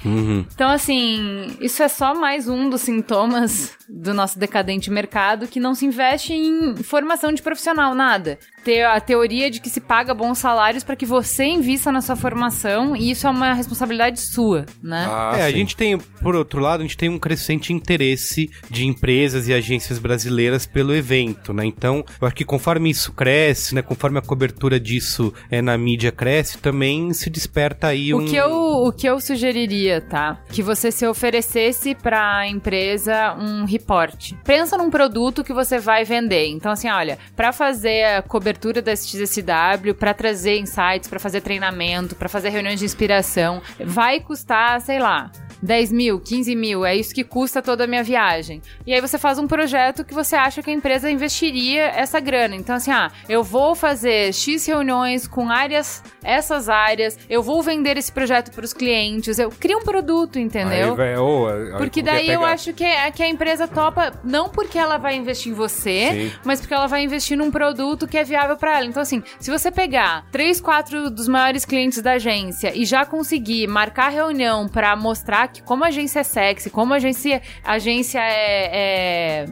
Então, 0.52 0.70
assim, 0.70 1.56
isso 1.60 1.82
é 1.82 1.88
só 1.88 2.14
mais 2.14 2.48
um 2.48 2.70
dos 2.70 2.82
sintomas 2.82 3.76
do 3.88 4.14
nosso 4.14 4.38
decadente 4.38 4.90
mercado 4.90 5.46
que 5.46 5.60
não 5.60 5.74
se 5.74 5.86
investe 5.86 6.32
em 6.32 6.76
formação 6.76 7.32
de 7.32 7.42
profissional, 7.42 7.94
nada. 7.94 8.38
Ter 8.66 8.84
a 8.84 8.98
teoria 8.98 9.48
de 9.48 9.60
que 9.60 9.70
se 9.70 9.80
paga 9.80 10.12
bons 10.12 10.38
salários 10.38 10.82
para 10.82 10.96
que 10.96 11.06
você 11.06 11.44
invista 11.44 11.92
na 11.92 12.00
sua 12.00 12.16
formação 12.16 12.96
e 12.96 13.12
isso 13.12 13.24
é 13.24 13.30
uma 13.30 13.54
responsabilidade 13.54 14.20
sua, 14.20 14.66
né? 14.82 15.06
Ah, 15.08 15.34
é, 15.38 15.42
a 15.42 15.46
sim. 15.46 15.58
gente 15.58 15.76
tem, 15.76 15.96
por 15.96 16.34
outro 16.34 16.60
lado, 16.60 16.80
a 16.80 16.82
gente 16.82 16.96
tem 16.96 17.08
um 17.08 17.16
crescente 17.16 17.72
interesse 17.72 18.50
de 18.68 18.84
empresas 18.84 19.46
e 19.46 19.54
agências 19.54 20.00
brasileiras 20.00 20.66
pelo 20.66 20.92
evento, 20.92 21.52
né? 21.52 21.64
Então, 21.64 22.04
eu 22.20 22.26
acho 22.26 22.34
que 22.34 22.44
conforme 22.44 22.90
isso 22.90 23.12
cresce, 23.12 23.72
né? 23.72 23.82
Conforme 23.82 24.18
a 24.18 24.22
cobertura 24.22 24.80
disso 24.80 25.32
é, 25.48 25.62
na 25.62 25.78
mídia 25.78 26.10
cresce, 26.10 26.58
também 26.58 27.12
se 27.12 27.30
desperta 27.30 27.86
aí 27.86 28.12
um... 28.12 28.18
O 28.18 28.24
que, 28.24 28.34
eu, 28.34 28.50
o 28.50 28.92
que 28.92 29.06
eu 29.06 29.20
sugeriria, 29.20 30.00
tá? 30.00 30.40
Que 30.50 30.60
você 30.60 30.90
se 30.90 31.06
oferecesse 31.06 31.94
pra 31.94 32.48
empresa 32.48 33.32
um 33.38 33.64
report. 33.64 34.32
Pensa 34.42 34.76
num 34.76 34.90
produto 34.90 35.44
que 35.44 35.52
você 35.52 35.78
vai 35.78 36.02
vender. 36.02 36.48
Então, 36.48 36.72
assim, 36.72 36.88
olha, 36.88 37.16
pra 37.36 37.52
fazer 37.52 38.02
a 38.06 38.22
cobertura 38.22 38.55
da 38.82 38.94
XSW, 38.94 39.94
pra 39.98 40.12
trazer 40.14 40.58
insights, 40.58 41.08
pra 41.08 41.18
fazer 41.18 41.40
treinamento, 41.40 42.14
pra 42.14 42.28
fazer 42.28 42.48
reuniões 42.48 42.78
de 42.78 42.84
inspiração, 42.84 43.62
vai 43.80 44.20
custar, 44.20 44.80
sei 44.80 44.98
lá, 44.98 45.30
10 45.62 45.92
mil, 45.92 46.20
15 46.20 46.54
mil, 46.54 46.84
é 46.84 46.94
isso 46.94 47.14
que 47.14 47.24
custa 47.24 47.62
toda 47.62 47.84
a 47.84 47.86
minha 47.86 48.02
viagem. 48.02 48.60
E 48.86 48.92
aí 48.92 49.00
você 49.00 49.18
faz 49.18 49.38
um 49.38 49.46
projeto 49.46 50.04
que 50.04 50.14
você 50.14 50.36
acha 50.36 50.62
que 50.62 50.70
a 50.70 50.72
empresa 50.72 51.10
investiria 51.10 51.82
essa 51.88 52.20
grana. 52.20 52.54
Então, 52.54 52.76
assim, 52.76 52.90
ah, 52.90 53.10
eu 53.28 53.42
vou 53.42 53.74
fazer 53.74 54.32
X 54.32 54.66
reuniões 54.66 55.26
com 55.26 55.50
áreas, 55.50 56.02
essas 56.22 56.68
áreas, 56.68 57.18
eu 57.28 57.42
vou 57.42 57.62
vender 57.62 57.96
esse 57.96 58.12
projeto 58.12 58.50
para 58.52 58.64
os 58.64 58.72
clientes, 58.72 59.38
eu 59.38 59.50
crio 59.50 59.78
um 59.78 59.82
produto, 59.82 60.38
entendeu? 60.38 60.90
Aí, 60.90 60.96
véio, 60.96 61.46
aí, 61.48 61.72
Porque 61.78 62.00
é 62.00 62.02
daí 62.02 62.28
eu 62.30 62.44
acho 62.44 62.72
que, 62.72 62.84
é- 62.84 63.10
que 63.10 63.22
a 63.22 63.28
empresa 63.28 63.66
topa, 63.66 64.12
não 64.24 64.48
porque 64.48 64.78
ela 64.78 64.98
vai 64.98 65.16
investir 65.16 65.52
em 65.52 65.54
você, 65.54 66.10
Sim. 66.12 66.32
mas 66.44 66.60
porque 66.60 66.74
ela 66.74 66.86
vai 66.86 67.02
investir 67.02 67.36
num 67.36 67.50
produto 67.50 68.06
que 68.06 68.18
é 68.18 68.24
viável 68.24 68.56
pra 68.56 68.76
ela. 68.78 68.86
Então, 68.86 69.02
assim, 69.02 69.22
se 69.38 69.50
você 69.50 69.70
pegar 69.70 70.26
três, 70.30 70.60
quatro 70.60 71.10
dos 71.10 71.28
maiores 71.28 71.64
clientes 71.64 72.00
da 72.02 72.12
agência 72.12 72.72
e 72.76 72.84
já 72.84 73.04
conseguir 73.04 73.66
marcar 73.66 74.08
reunião 74.08 74.68
pra 74.68 74.94
mostrar 74.96 75.45
que 75.48 75.62
como 75.62 75.84
a 75.84 75.88
agência 75.88 76.20
é 76.20 76.22
sexy, 76.22 76.70
como 76.70 76.92
a 76.92 76.96
agência, 76.96 77.40
a 77.64 77.72
agência 77.72 78.18
é, 78.20 78.70
é, 78.72 79.46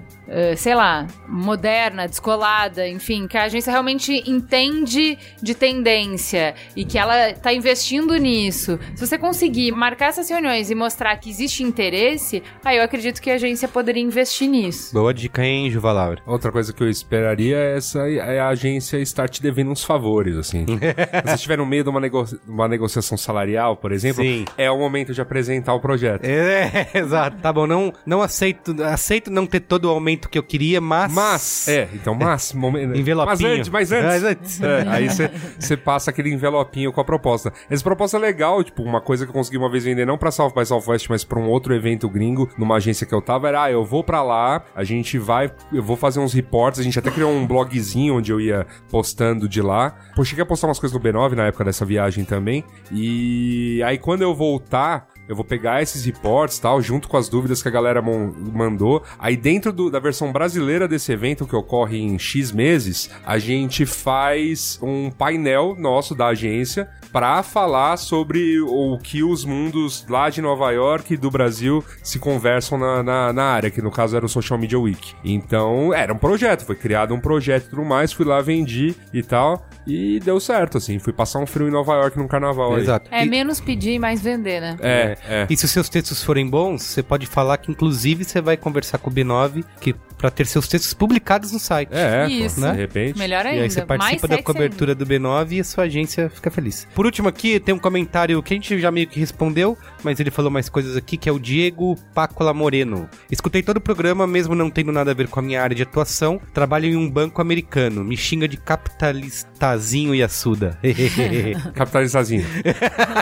é, 0.53 0.57
sei 0.57 0.75
lá, 0.75 1.07
moderna, 1.29 2.07
descolada, 2.09 2.89
enfim, 2.89 3.27
que 3.27 3.37
a 3.37 3.45
agência 3.45 3.71
realmente 3.71 4.23
entende 4.31 5.19
de 5.43 5.55
tendência 5.55 6.55
e 6.75 6.85
que 6.85 6.99
ela 6.99 7.33
tá 7.35 7.53
investindo 7.53 8.17
nisso. 8.17 8.79
Se 8.95 9.07
você 9.07 9.19
conseguir 9.19 9.73
marcar 9.73 10.07
essas 10.09 10.29
reuniões 10.29 10.71
e 10.71 10.75
mostrar 10.75 11.17
que 11.17 11.29
existe 11.31 11.63
interesse, 11.63 12.43
aí 12.65 12.79
eu 12.79 12.83
acredito 12.83 13.21
que 13.21 13.31
a 13.31 13.35
agência 13.35 13.69
poderia 13.69 14.03
investir 14.03 14.49
nisso. 14.49 14.93
Boa 14.95 15.13
dica, 15.13 15.45
hein, 15.45 15.71
Juva 15.71 15.93
Laura? 15.93 16.23
Outra 16.27 16.51
coisa 16.51 16.73
que 16.73 16.83
eu 16.83 16.89
esperaria 16.89 17.57
é, 17.57 17.77
essa, 17.77 18.01
é 18.09 18.41
a 18.41 18.49
agência 18.49 18.97
estar 18.99 19.29
te 19.29 19.43
devendo 19.43 19.71
uns 19.71 19.85
favores, 19.85 20.37
assim. 20.37 20.65
Se 20.79 21.23
você 21.29 21.35
estiver 21.35 21.59
no 21.59 21.67
meio 21.67 21.83
de 21.85 21.91
uma, 21.91 22.01
nego- 22.01 22.25
uma 22.47 22.67
negociação 22.69 23.17
salarial, 23.19 23.77
por 23.77 23.93
exemplo, 23.93 24.23
Sim. 24.23 24.45
é 24.57 24.71
o 24.71 24.79
momento 24.79 25.13
de 25.13 25.21
apresentar 25.21 25.75
o 25.75 25.81
projeto. 25.85 26.25
É, 26.25 26.89
exato. 26.99 27.37
Tá 27.43 27.53
bom, 27.53 27.67
não, 27.67 27.93
não 28.07 28.23
aceito, 28.23 28.75
aceito 28.83 29.31
não 29.31 29.47
ter 29.47 29.61
todo 29.61 29.85
o 29.85 29.91
aumento 29.91 30.31
que 30.31 30.39
eu 30.39 30.43
queria, 30.43 30.81
mas... 30.81 31.13
Mas, 31.13 31.69
é, 31.69 31.89
então, 31.93 32.15
mas, 32.15 32.55
momento. 32.55 32.97
Envelopinho. 32.97 33.27
Mas 33.27 33.45
antes, 33.45 33.69
mas 33.69 33.93
antes. 33.93 34.05
Mas 34.07 34.25
antes. 34.25 34.63
É, 34.63 34.85
aí 34.89 35.09
você- 35.09 35.77
passa 35.77 36.11
aquele 36.11 36.33
envelopinho 36.33 36.91
com 36.93 37.01
a 37.01 37.05
proposta. 37.05 37.53
Essa 37.69 37.83
proposta 37.83 38.17
é 38.17 38.21
legal, 38.21 38.65
tipo, 38.65 38.83
uma 38.83 39.01
coisa 39.01 39.27
que 39.27 39.31
eu 39.31 39.35
consegui 39.35 39.59
uma 39.59 39.71
vez 39.71 39.85
vender, 39.85 40.07
não 40.07 40.17
pra 40.17 40.31
South 40.31 40.53
by 40.57 40.65
Southwest, 40.65 41.09
mas 41.11 41.25
pra 41.25 41.39
um 41.39 41.49
outro 41.49 41.75
evento 41.75 42.09
gringo, 42.09 42.49
numa 42.57 42.77
agência 42.77 43.07
que 43.07 43.15
eu 43.15 43.21
tava, 43.21 43.49
era, 43.49 43.65
ah, 43.65 43.71
eu 43.71 43.85
vou 43.85 44.03
pra 44.03 44.23
lá, 44.23 44.65
a 44.75 44.85
gente 44.85 45.19
vai, 45.19 45.53
eu 45.73 45.83
vou 45.83 45.97
fazer 45.97 46.21
uns 46.21 46.33
reports, 46.33 46.81
a 46.81 46.83
gente 46.83 46.99
até 46.99 47.11
criou 47.11 47.31
um 47.31 47.47
blogzinho 47.47 48.17
onde 48.17 48.33
eu 48.33 48.41
ia 48.41 48.67
postando 48.89 49.47
de 49.49 49.61
lá. 49.61 49.95
Pô, 50.17 50.25
cheguei 50.25 50.43
a 50.43 50.47
postar 50.47 50.69
umas 50.69 50.79
coisas 50.79 50.97
no 50.99 51.05
B9 51.05 51.33
na 51.33 51.47
época 51.47 51.65
dessa 51.65 51.85
viagem 51.85 52.25
também, 52.25 52.65
e 52.91 53.83
aí 53.85 53.99
quando 53.99 54.23
eu 54.23 54.35
voltar, 54.35 55.09
eu 55.29 55.35
vou 55.35 55.45
pegar 55.45 55.83
esses 55.83 56.05
reports 56.05 56.59
tal, 56.59 56.81
junto 56.83 57.09
com 57.09 57.17
as 57.17 57.29
dúvidas 57.29 57.63
que 57.63 57.69
a 57.69 57.71
galera 57.71 58.03
mandou. 58.03 59.03
Aí 59.19 59.37
dentro 59.37 59.73
do- 59.73 59.91
da 59.91 59.99
versão 59.99 60.33
brasileira 60.33 60.87
desse 60.87 61.13
evento, 61.13 61.47
que 61.47 61.57
ocorre 61.57 61.99
em 61.99 62.19
X 62.19 62.53
meses, 62.53 63.11
a 63.25 63.39
gente 63.39 63.87
faz 63.87 64.79
um 64.83 65.11
painel 65.11 65.75
nosso 65.79 66.15
da 66.15 66.27
agência 66.29 66.89
pra 67.15 67.45
falar 67.45 67.97
sobre 67.97 68.61
o 68.61 68.99
que 68.99 69.23
os 69.23 69.45
mundos 69.45 70.05
lá 70.09 70.29
de 70.29 70.43
Nova 70.43 70.73
York 70.73 71.15
e 71.15 71.17
do 71.17 71.31
Brasil 71.31 71.83
se 72.03 72.19
conversam 72.19 72.77
na, 72.77 73.05
na, 73.05 73.33
na 73.33 73.45
área, 73.45 73.71
que 73.71 73.81
no 73.81 73.89
caso 73.89 74.17
era 74.17 74.27
o 74.27 74.29
Social 74.29 74.59
Media 74.59 74.77
Week. 74.81 75.15
Então, 75.25 75.95
era 75.95 76.13
um 76.13 76.19
projeto, 76.19 76.65
foi 76.67 76.75
criado 76.75 77.15
um 77.15 77.21
projeto 77.21 77.67
e 77.67 77.71
tudo 77.71 77.85
mais, 77.85 78.13
fui 78.13 78.27
lá, 78.27 78.41
vendi 78.41 78.97
e 79.13 79.23
tal, 79.23 79.65
e 79.87 80.19
deu 80.25 80.41
certo, 80.41 80.79
assim. 80.79 80.99
Fui 80.99 81.13
passar 81.13 81.39
um 81.39 81.47
frio 81.47 81.69
em 81.69 81.71
Nova 81.71 81.93
York 81.95 82.19
num 82.19 82.27
carnaval 82.27 82.75
aí. 82.75 82.81
Exato. 82.83 83.09
É 83.13 83.25
E- 83.25 83.29
menos 83.31 83.61
pedir 83.61 83.93
e 83.93 83.99
mais 84.01 84.21
vender, 84.21 84.61
né? 84.61 84.77
É, 84.81 85.17
é. 85.29 85.47
E 85.49 85.57
se 85.57 85.67
os 85.67 85.71
seus 85.71 85.89
textos 85.89 86.21
forem 86.21 86.51
bons, 86.51 86.83
você 86.83 87.01
pode 87.03 87.27
falar 87.27 87.59
que, 87.59 87.71
inclusive, 87.71 88.25
você 88.25 88.41
vai 88.41 88.57
conversar 88.57 88.99
com 88.99 89.09
o 89.09 89.13
B9 89.13 89.65
que, 89.81 89.95
pra 90.19 90.33
ter 90.33 90.47
seus 90.47 90.67
textos 90.67 90.93
publicados 90.95 91.53
no 91.53 91.61
site. 91.61 91.91
É, 91.93 92.27
Isso. 92.27 92.61
pô, 92.61 92.71
de 92.73 92.77
repente. 92.77 93.17
Melhor 93.19 93.45
E 93.45 93.49
ainda. 93.51 93.63
aí 93.63 93.71
você 93.71 93.85
mais 93.85 94.01
participa 94.01 94.27
da 94.27 94.35
sexy 94.37 94.45
cobertura 94.45 94.95
do 94.97 95.07
B9 95.07 95.53
e 95.53 95.61
a 95.61 95.65
sua 95.65 95.85
agência 95.85 96.29
fica 96.31 96.51
feliz. 96.51 96.89
Por 96.95 97.04
último 97.07 97.29
aqui, 97.29 97.59
tem 97.61 97.75
um 97.75 97.79
comentário 97.79 98.43
que 98.43 98.55
a 98.55 98.57
gente 98.57 98.79
já 98.79 98.91
meio 98.91 99.07
que 99.07 99.19
respondeu, 99.21 99.77
mas 100.03 100.21
ele 100.21 100.31
falou 100.31 100.51
mais 100.51 100.69
coisas 100.69 100.97
aqui, 100.97 101.17
que 101.17 101.29
é 101.29 101.33
o 101.33 101.39
Diego 101.39 101.97
Pácola 102.15 102.53
Moreno. 102.55 103.09
Escutei 103.31 103.63
todo 103.63 103.79
o 103.79 103.81
programa, 103.81 104.27
mesmo 104.27 104.55
não 104.55 104.71
tendo 104.71 104.93
nada 104.93 105.11
a 105.11 105.15
ver 105.15 105.29
com 105.29 105.41
a 105.41 105.43
minha 105.43 105.63
área 105.63 105.75
de 105.75 105.83
atuação. 105.83 106.41
Trabalho 106.53 106.87
em 106.87 106.97
um 106.97 107.11
banco 107.11 107.41
americano. 107.41 108.05
Me 108.05 108.17
xinga 108.17 108.47
de 108.49 108.57
capitalistazinho 108.57 110.15
e 110.15 110.23
assuda. 110.23 110.79
Capitalizazinho. 111.75 112.45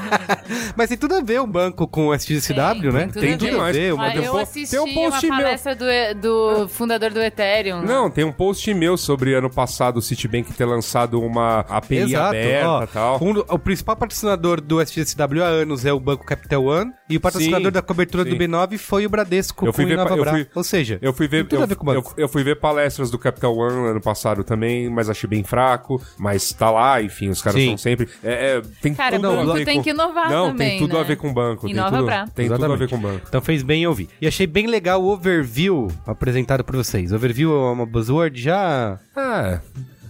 mas 0.77 0.89
tem 0.89 0.99
tudo 0.99 1.15
a 1.15 1.21
ver 1.21 1.41
o 1.41 1.47
banco 1.47 1.87
com 1.87 2.09
o 2.09 2.15
SXSW, 2.15 2.93
né? 2.93 3.09
tem 3.13 3.37
tudo 3.37 3.61
a 3.61 3.71
ver. 3.73 3.93
uma- 3.95 4.07
Ah, 4.07 4.11
tem 4.13 4.21
um 4.21 4.25
eu 4.25 4.39
assisti 4.39 4.71
tem 4.77 4.81
um 4.81 4.95
post 4.95 5.27
uma 5.27 5.37
meu. 5.37 5.45
palestra 5.45 5.75
do, 5.77 5.85
do 6.21 6.69
fundador 6.69 7.11
do 7.11 7.21
Ethereum. 7.21 7.81
né? 7.81 7.87
Não, 7.87 8.11
tem 8.11 8.25
um 8.25 8.33
post 8.33 8.73
meu 8.75 8.97
sobre 8.97 9.35
ano 9.35 9.51
passado 9.51 9.97
o 9.99 10.03
Citibank 10.03 10.53
ter 10.53 10.65
lançado 10.65 11.21
uma 11.21 11.61
API 11.69 12.15
aberta 12.17 12.69
ó. 12.69 12.83
e 12.83 12.87
tal. 12.87 13.19
Um 13.23 13.33
o 13.49 13.59
principal 13.73 13.97
patrocinador 13.97 14.61
do 14.61 14.83
SGSW 14.83 15.43
há 15.43 15.47
anos 15.47 15.87
é 15.87 15.93
o 15.93 15.99
Banco 15.99 16.27
Capital 16.27 16.63
One 16.65 16.93
e 17.09 17.17
o 17.17 17.21
patrocinador 17.21 17.67
Sim, 17.69 17.73
da 17.73 17.81
cobertura 17.81 18.23
do 18.23 18.31
sim. 18.31 18.37
B9 18.37 18.77
foi 18.77 19.07
o 19.07 19.09
Bradesco 19.09 19.65
Eu 19.67 19.73
fui 19.73 19.85
com 19.85 19.89
ver 19.89 19.95
o 19.95 19.97
Inova 19.97 20.11
pa- 20.11 20.17
eu 20.17 20.23
Bra. 20.23 20.33
fui- 20.33 20.47
Ou 20.55 20.63
seja, 20.63 20.99
Eu 21.01 21.13
fui 21.15 21.27
ver, 21.27 21.47
eu, 21.51 21.61
eu- 21.95 22.05
eu 22.19 22.29
fui 22.29 22.45
ver 22.45 22.57
palestras 22.61 23.11
do 23.11 23.19
Capital 23.19 23.57
One 23.57 23.89
ano 23.89 24.01
passado 24.01 24.45
também, 24.45 24.91
mas 24.91 25.09
achei 25.09 25.27
bem 25.29 25.43
fraco. 25.43 26.01
Mas 26.19 26.53
tá 26.53 26.71
lá, 26.71 27.01
enfim, 27.03 27.31
os 27.31 27.41
caras 27.41 27.59
Sim. 27.59 27.65
estão 27.75 27.79
sempre. 27.79 28.09
É, 28.23 28.57
é, 28.59 28.63
tem 28.83 28.93
Cara, 28.95 29.17
tudo 29.17 29.31
o 29.31 29.37
banco 29.37 29.51
a 29.51 29.55
ver 29.55 29.65
tem 29.65 29.77
com... 29.79 29.83
que 29.85 29.91
inovar 29.91 30.31
Não, 30.31 30.49
também, 30.49 30.69
tem 30.71 30.79
tudo 30.81 30.95
né? 30.95 31.01
a 31.01 31.03
ver 31.05 31.17
com 31.17 31.31
o 31.31 31.33
banco. 31.33 31.67
Inova 31.69 31.89
tem 31.91 31.99
tudo, 31.99 32.07
pra. 32.07 32.27
tem 32.29 32.49
tudo 32.51 32.73
a 32.73 32.77
ver 32.77 32.89
com 32.91 32.97
o 32.97 33.01
banco. 33.01 33.27
Então 33.27 33.41
fez 33.41 33.63
bem 33.63 33.83
em 33.85 33.87
ouvir. 33.87 34.09
E 34.21 34.27
achei 34.27 34.47
bem 34.47 34.67
legal 34.67 35.03
o 35.03 35.09
overview 35.11 35.89
apresentado 36.07 36.63
por 36.63 36.77
vocês. 36.77 37.11
Overview 37.11 37.51
é 37.53 37.73
uma 37.73 37.87
buzzword 37.87 38.39
já. 38.39 38.99
Ah, 39.17 39.61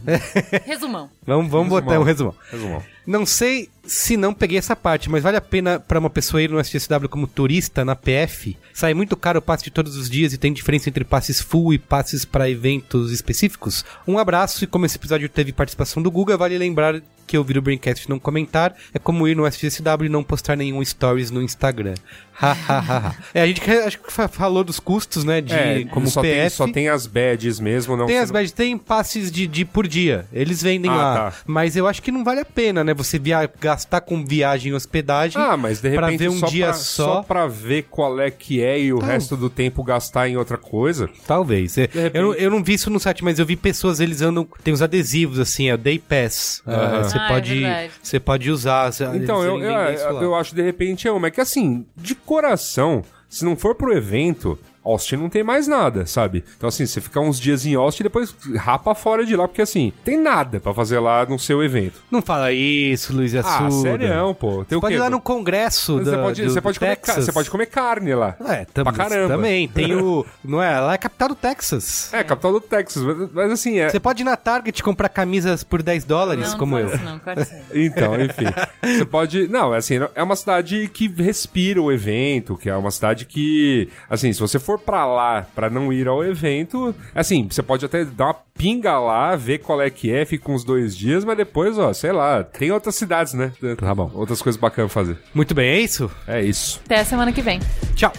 Resumão. 0.67 1.09
Vamos, 1.25 1.49
vamos 1.49 1.69
botar 1.69 2.01
um 2.01 2.03
resumão. 2.03 2.35
resumão. 2.51 2.83
Não 3.07 3.27
sei 3.27 3.69
se 3.85 4.17
não 4.17 4.33
peguei 4.33 4.59
essa 4.59 4.77
parte, 4.77 5.11
mas 5.11 5.23
vale 5.23 5.37
a 5.37 5.41
pena 5.41 5.81
pra 5.81 5.99
uma 5.99 6.11
pessoa 6.11 6.41
ir 6.41 6.51
no 6.51 6.61
SGSW 6.61 7.09
como 7.09 7.27
turista 7.27 7.85
na 7.85 7.97
PF? 7.97 8.57
Sai 8.73 8.95
muito 8.95 9.17
caro 9.17 9.41
o 9.41 9.43
passe 9.43 9.65
de 9.65 9.71
todos 9.71 9.97
os 9.97 10.09
dias 10.09 10.33
e 10.33 10.39
tem 10.39 10.53
diferença 10.53 10.89
entre 10.89 11.05
passes 11.05 11.41
full 11.41 11.75
e 11.75 11.79
passes 11.79 12.25
pra 12.25 12.49
eventos 12.49 13.11
específicos? 13.11 13.85
Um 14.07 14.19
abraço 14.19 14.63
e 14.63 14.67
como 14.67 14.87
esse 14.87 14.97
episódio 14.97 15.29
teve 15.29 15.53
participação 15.53 16.03
do 16.03 16.11
Guga, 16.11 16.37
vale 16.37 16.57
lembrar 16.57 17.03
que 17.33 17.39
ouvir 17.39 17.57
o 17.57 17.63
Braincast 17.63 18.05
e 18.07 18.11
não 18.11 18.19
comentar 18.19 18.75
é 18.93 18.99
como 18.99 19.27
ir 19.27 19.35
no 19.35 19.47
SGSW 19.47 20.05
e 20.05 20.09
não 20.11 20.23
postar 20.23 20.55
nenhum 20.57 20.85
stories 20.85 21.31
no 21.31 21.41
Instagram. 21.43 21.95
Ha, 22.41 22.53
ha, 22.53 22.79
ha, 22.79 22.99
ha. 23.09 23.15
é, 23.35 23.43
a 23.43 23.47
gente 23.47 23.61
acho 23.71 23.99
que 24.01 24.11
fa- 24.11 24.27
falou 24.27 24.65
dos 24.65 24.81
custos, 24.81 25.23
né, 25.23 25.41
de 25.43 25.53
É, 25.55 25.85
como 25.85 26.09
só 26.09 26.23
PF. 26.23 26.35
Tem, 26.41 26.51
só 26.51 26.67
tem 26.67 26.89
as 26.89 27.07
badges 27.07 27.61
mesmo, 27.61 27.95
não 27.95 28.07
Tem 28.07 28.19
as 28.19 28.31
não- 28.31 28.33
badges, 28.35 28.53
tem 28.53 28.77
passes 28.79 29.31
de, 29.31 29.47
de 29.47 29.65
por 29.67 29.87
dia. 29.87 30.25
Eles 30.33 30.61
vendem 30.63 30.91
Ah, 30.91 30.95
lá. 30.97 31.15
tá. 31.31 31.37
Mas 31.47 31.77
eu 31.77 31.87
acho 31.87 32.03
que 32.03 32.11
não 32.11 32.25
vale 32.25 32.41
a 32.41 32.45
pena, 32.45 32.83
né? 32.83 32.95
Você 32.95 33.19
via- 33.19 33.49
gastar 33.61 34.01
com 34.01 34.25
viagem 34.25 34.73
e 34.73 34.75
hospedagem. 34.75 35.41
Ah, 35.41 35.59
mas 35.59 35.81
de 35.83 35.91
repente 35.91 36.01
pra 36.09 36.17
ver 36.17 36.31
um 36.31 36.39
só, 36.39 36.47
dia 36.47 36.65
pra, 36.65 36.75
só. 36.75 37.23
pra 37.23 37.47
ver 37.47 37.83
qual 37.91 38.19
é 38.19 38.31
que 38.31 38.63
é 38.63 38.81
e 38.81 38.93
o 38.95 38.99
resto 38.99 39.37
do 39.37 39.51
tempo 39.51 39.85
gastar 39.85 40.27
em 40.27 40.37
outra 40.37 40.57
coisa. 40.57 41.09
Talvez. 41.27 41.77
É, 41.79 41.83
repente- 41.83 42.17
Eu, 42.17 42.23
não- 42.23 42.35
eu 42.35 42.51
não 42.51 42.65
vi 42.65 42.73
isso 42.75 42.89
no 42.91 42.99
site, 42.99 43.23
mas 43.23 43.39
eu 43.39 43.45
vi 43.47 43.57
pessoas, 43.57 44.01
eles 44.01 44.23
andam. 44.23 44.49
Tem 44.65 44.73
os 44.73 44.81
adesivos, 44.83 45.39
assim, 45.39 45.69
é 45.71 45.77
Day 45.77 45.99
Pass. 45.99 46.63
Ah, 46.67 47.03
Você 47.05 47.19
Ah, 47.23 47.27
é 47.27 47.29
pode. 47.29 47.55
verdade. 47.61 47.93
Você 48.03 48.21
pode 48.21 48.51
usar. 48.51 48.91
Então, 49.15 49.43
eu, 49.45 49.61
eu, 49.61 50.23
eu 50.23 50.35
acho 50.35 50.55
de 50.55 50.63
repente 50.63 51.07
é 51.07 51.13
uma. 51.13 51.29
É 51.29 51.31
que 51.31 51.41
assim, 51.41 51.87
de 51.97 52.15
coração, 52.15 53.03
se 53.29 53.45
não 53.45 53.57
for 53.57 53.75
pro 53.75 53.93
evento, 53.93 54.59
Austin 54.85 55.17
não 55.17 55.29
tem 55.29 55.43
mais 55.43 55.67
nada, 55.69 56.07
sabe? 56.07 56.45
Então, 56.57 56.69
assim, 56.69 56.85
você 56.87 57.01
fica 57.01 57.21
uns 57.21 57.39
dias 57.39 57.65
em 57.67 57.75
Austin 57.75 58.03
e 58.03 58.05
depois 58.05 58.35
rapa 58.57 58.95
fora 58.95 59.25
de 59.25 59.37
lá, 59.37 59.47
porque 59.47 59.63
assim, 59.63 59.93
tem 60.05 60.19
nada 60.19 60.61
pra 60.61 60.75
fazer 60.75 60.99
lá 60.99 61.25
no 61.27 61.39
seu 61.39 61.63
evento. 61.63 62.01
Não 62.11 62.21
fala 62.23 62.53
isso, 62.53 63.13
Luiz 63.15 63.35
Ah, 63.35 63.41
Assuda. 63.41 63.71
sério, 63.99 64.35
pô. 64.35 64.65
Tem 64.65 64.77
o 64.77 64.81
Pode 64.81 64.95
ir 64.95 64.99
lá 64.99 65.09
no 65.11 65.21
congresso 65.21 65.99
Você 65.99 66.11
da- 66.11 66.19
pode, 66.23 66.43
do- 66.43 66.49
você, 66.51 66.61
do 66.61 66.63
pode 66.63 66.79
comer, 66.79 66.99
você 67.05 67.33
pode 67.33 67.51
comer 67.51 67.67
carne 67.67 68.15
lá. 68.15 68.37
É, 68.49 68.65
tam 68.65 68.85
Pra 68.85 68.93
caramba. 68.93 69.29
também. 69.37 69.69
Tem 69.69 69.95
o... 69.95 70.27
Não 70.45 70.63
é? 70.63 70.79
Lá 70.81 70.93
é 70.93 70.95
a 70.95 70.99
capital 70.99 71.29
do 71.31 71.35
Texas. 71.35 72.13
É, 72.13 72.23
capital 72.25 72.53
do 72.53 72.61
Texas. 72.61 73.03
Mas, 73.03 73.33
mas 73.33 73.53
assim, 73.53 73.79
é. 73.79 73.89
Você 73.89 74.01
pode 74.01 74.23
ir 74.23 74.25
na 74.25 74.37
Target 74.37 74.83
comprar 74.83 75.09
camisas 75.09 75.63
por 75.63 75.83
10 75.83 76.05
dólares, 76.05 76.53
Não, 76.53 76.59
como 76.59 76.73
não 76.73 76.81
eu. 76.81 76.95
isso 76.95 77.05
Não, 77.05 77.19
pode 77.19 77.45
ser. 77.45 77.63
Então, 77.75 78.21
enfim. 78.21 78.45
Você 78.83 79.05
pode. 79.05 79.49
Não, 79.49 79.73
assim, 79.73 79.95
é 80.15 80.23
uma 80.23 80.37
cidade 80.37 80.89
que 80.93 81.09
respira 81.09 81.81
o 81.81 81.91
evento, 81.93 82.57
que 82.57 82.69
é 82.69 82.77
uma 82.77 82.91
cidade 82.91 83.25
que. 83.25 83.89
Assim, 84.11 84.33
se 84.33 84.41
você 84.41 84.59
for 84.59 84.72
pra 84.79 85.07
lá 85.07 85.47
pra 85.55 85.71
não 85.71 85.93
ir 85.93 86.09
ao 86.09 86.25
evento, 86.25 86.95
assim, 87.15 87.47
você 87.49 87.63
pode 87.63 87.85
até 87.85 88.05
dar 88.05 88.27
uma 88.27 88.37
pinga 88.55 88.99
lá, 88.99 89.35
ver 89.37 89.59
qual 89.59 89.81
é 89.81 89.91
que 89.91 90.11
é, 90.13 90.25
fica 90.25 90.51
uns 90.51 90.65
dois 90.65 90.97
dias, 90.97 91.25
mas 91.25 91.37
depois, 91.37 91.79
ó, 91.79 91.93
sei 91.93 92.13
lá, 92.13 92.43
tem 92.43 92.71
outras 92.71 92.95
cidades, 92.95 93.35
né? 93.35 93.53
Tá 93.79 93.95
bom. 93.95 94.11
Outras 94.15 94.41
coisas 94.43 94.61
bacanas 94.61 94.93
pra 94.93 95.03
fazer. 95.03 95.19
Muito 95.35 95.55
bem, 95.55 95.69
é 95.69 95.81
isso? 95.81 96.11
É 96.27 96.43
isso. 96.43 96.81
Até 96.85 97.01
a 97.01 97.05
semana 97.05 97.33
que 97.33 97.43
vem. 97.43 97.61
Tchau. 97.95 98.13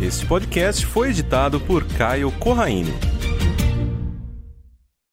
Este 0.00 0.26
podcast 0.26 0.84
foi 0.84 1.08
editado 1.08 1.58
por 1.58 1.82
Caio 1.96 2.30
Corraine. 2.32 3.13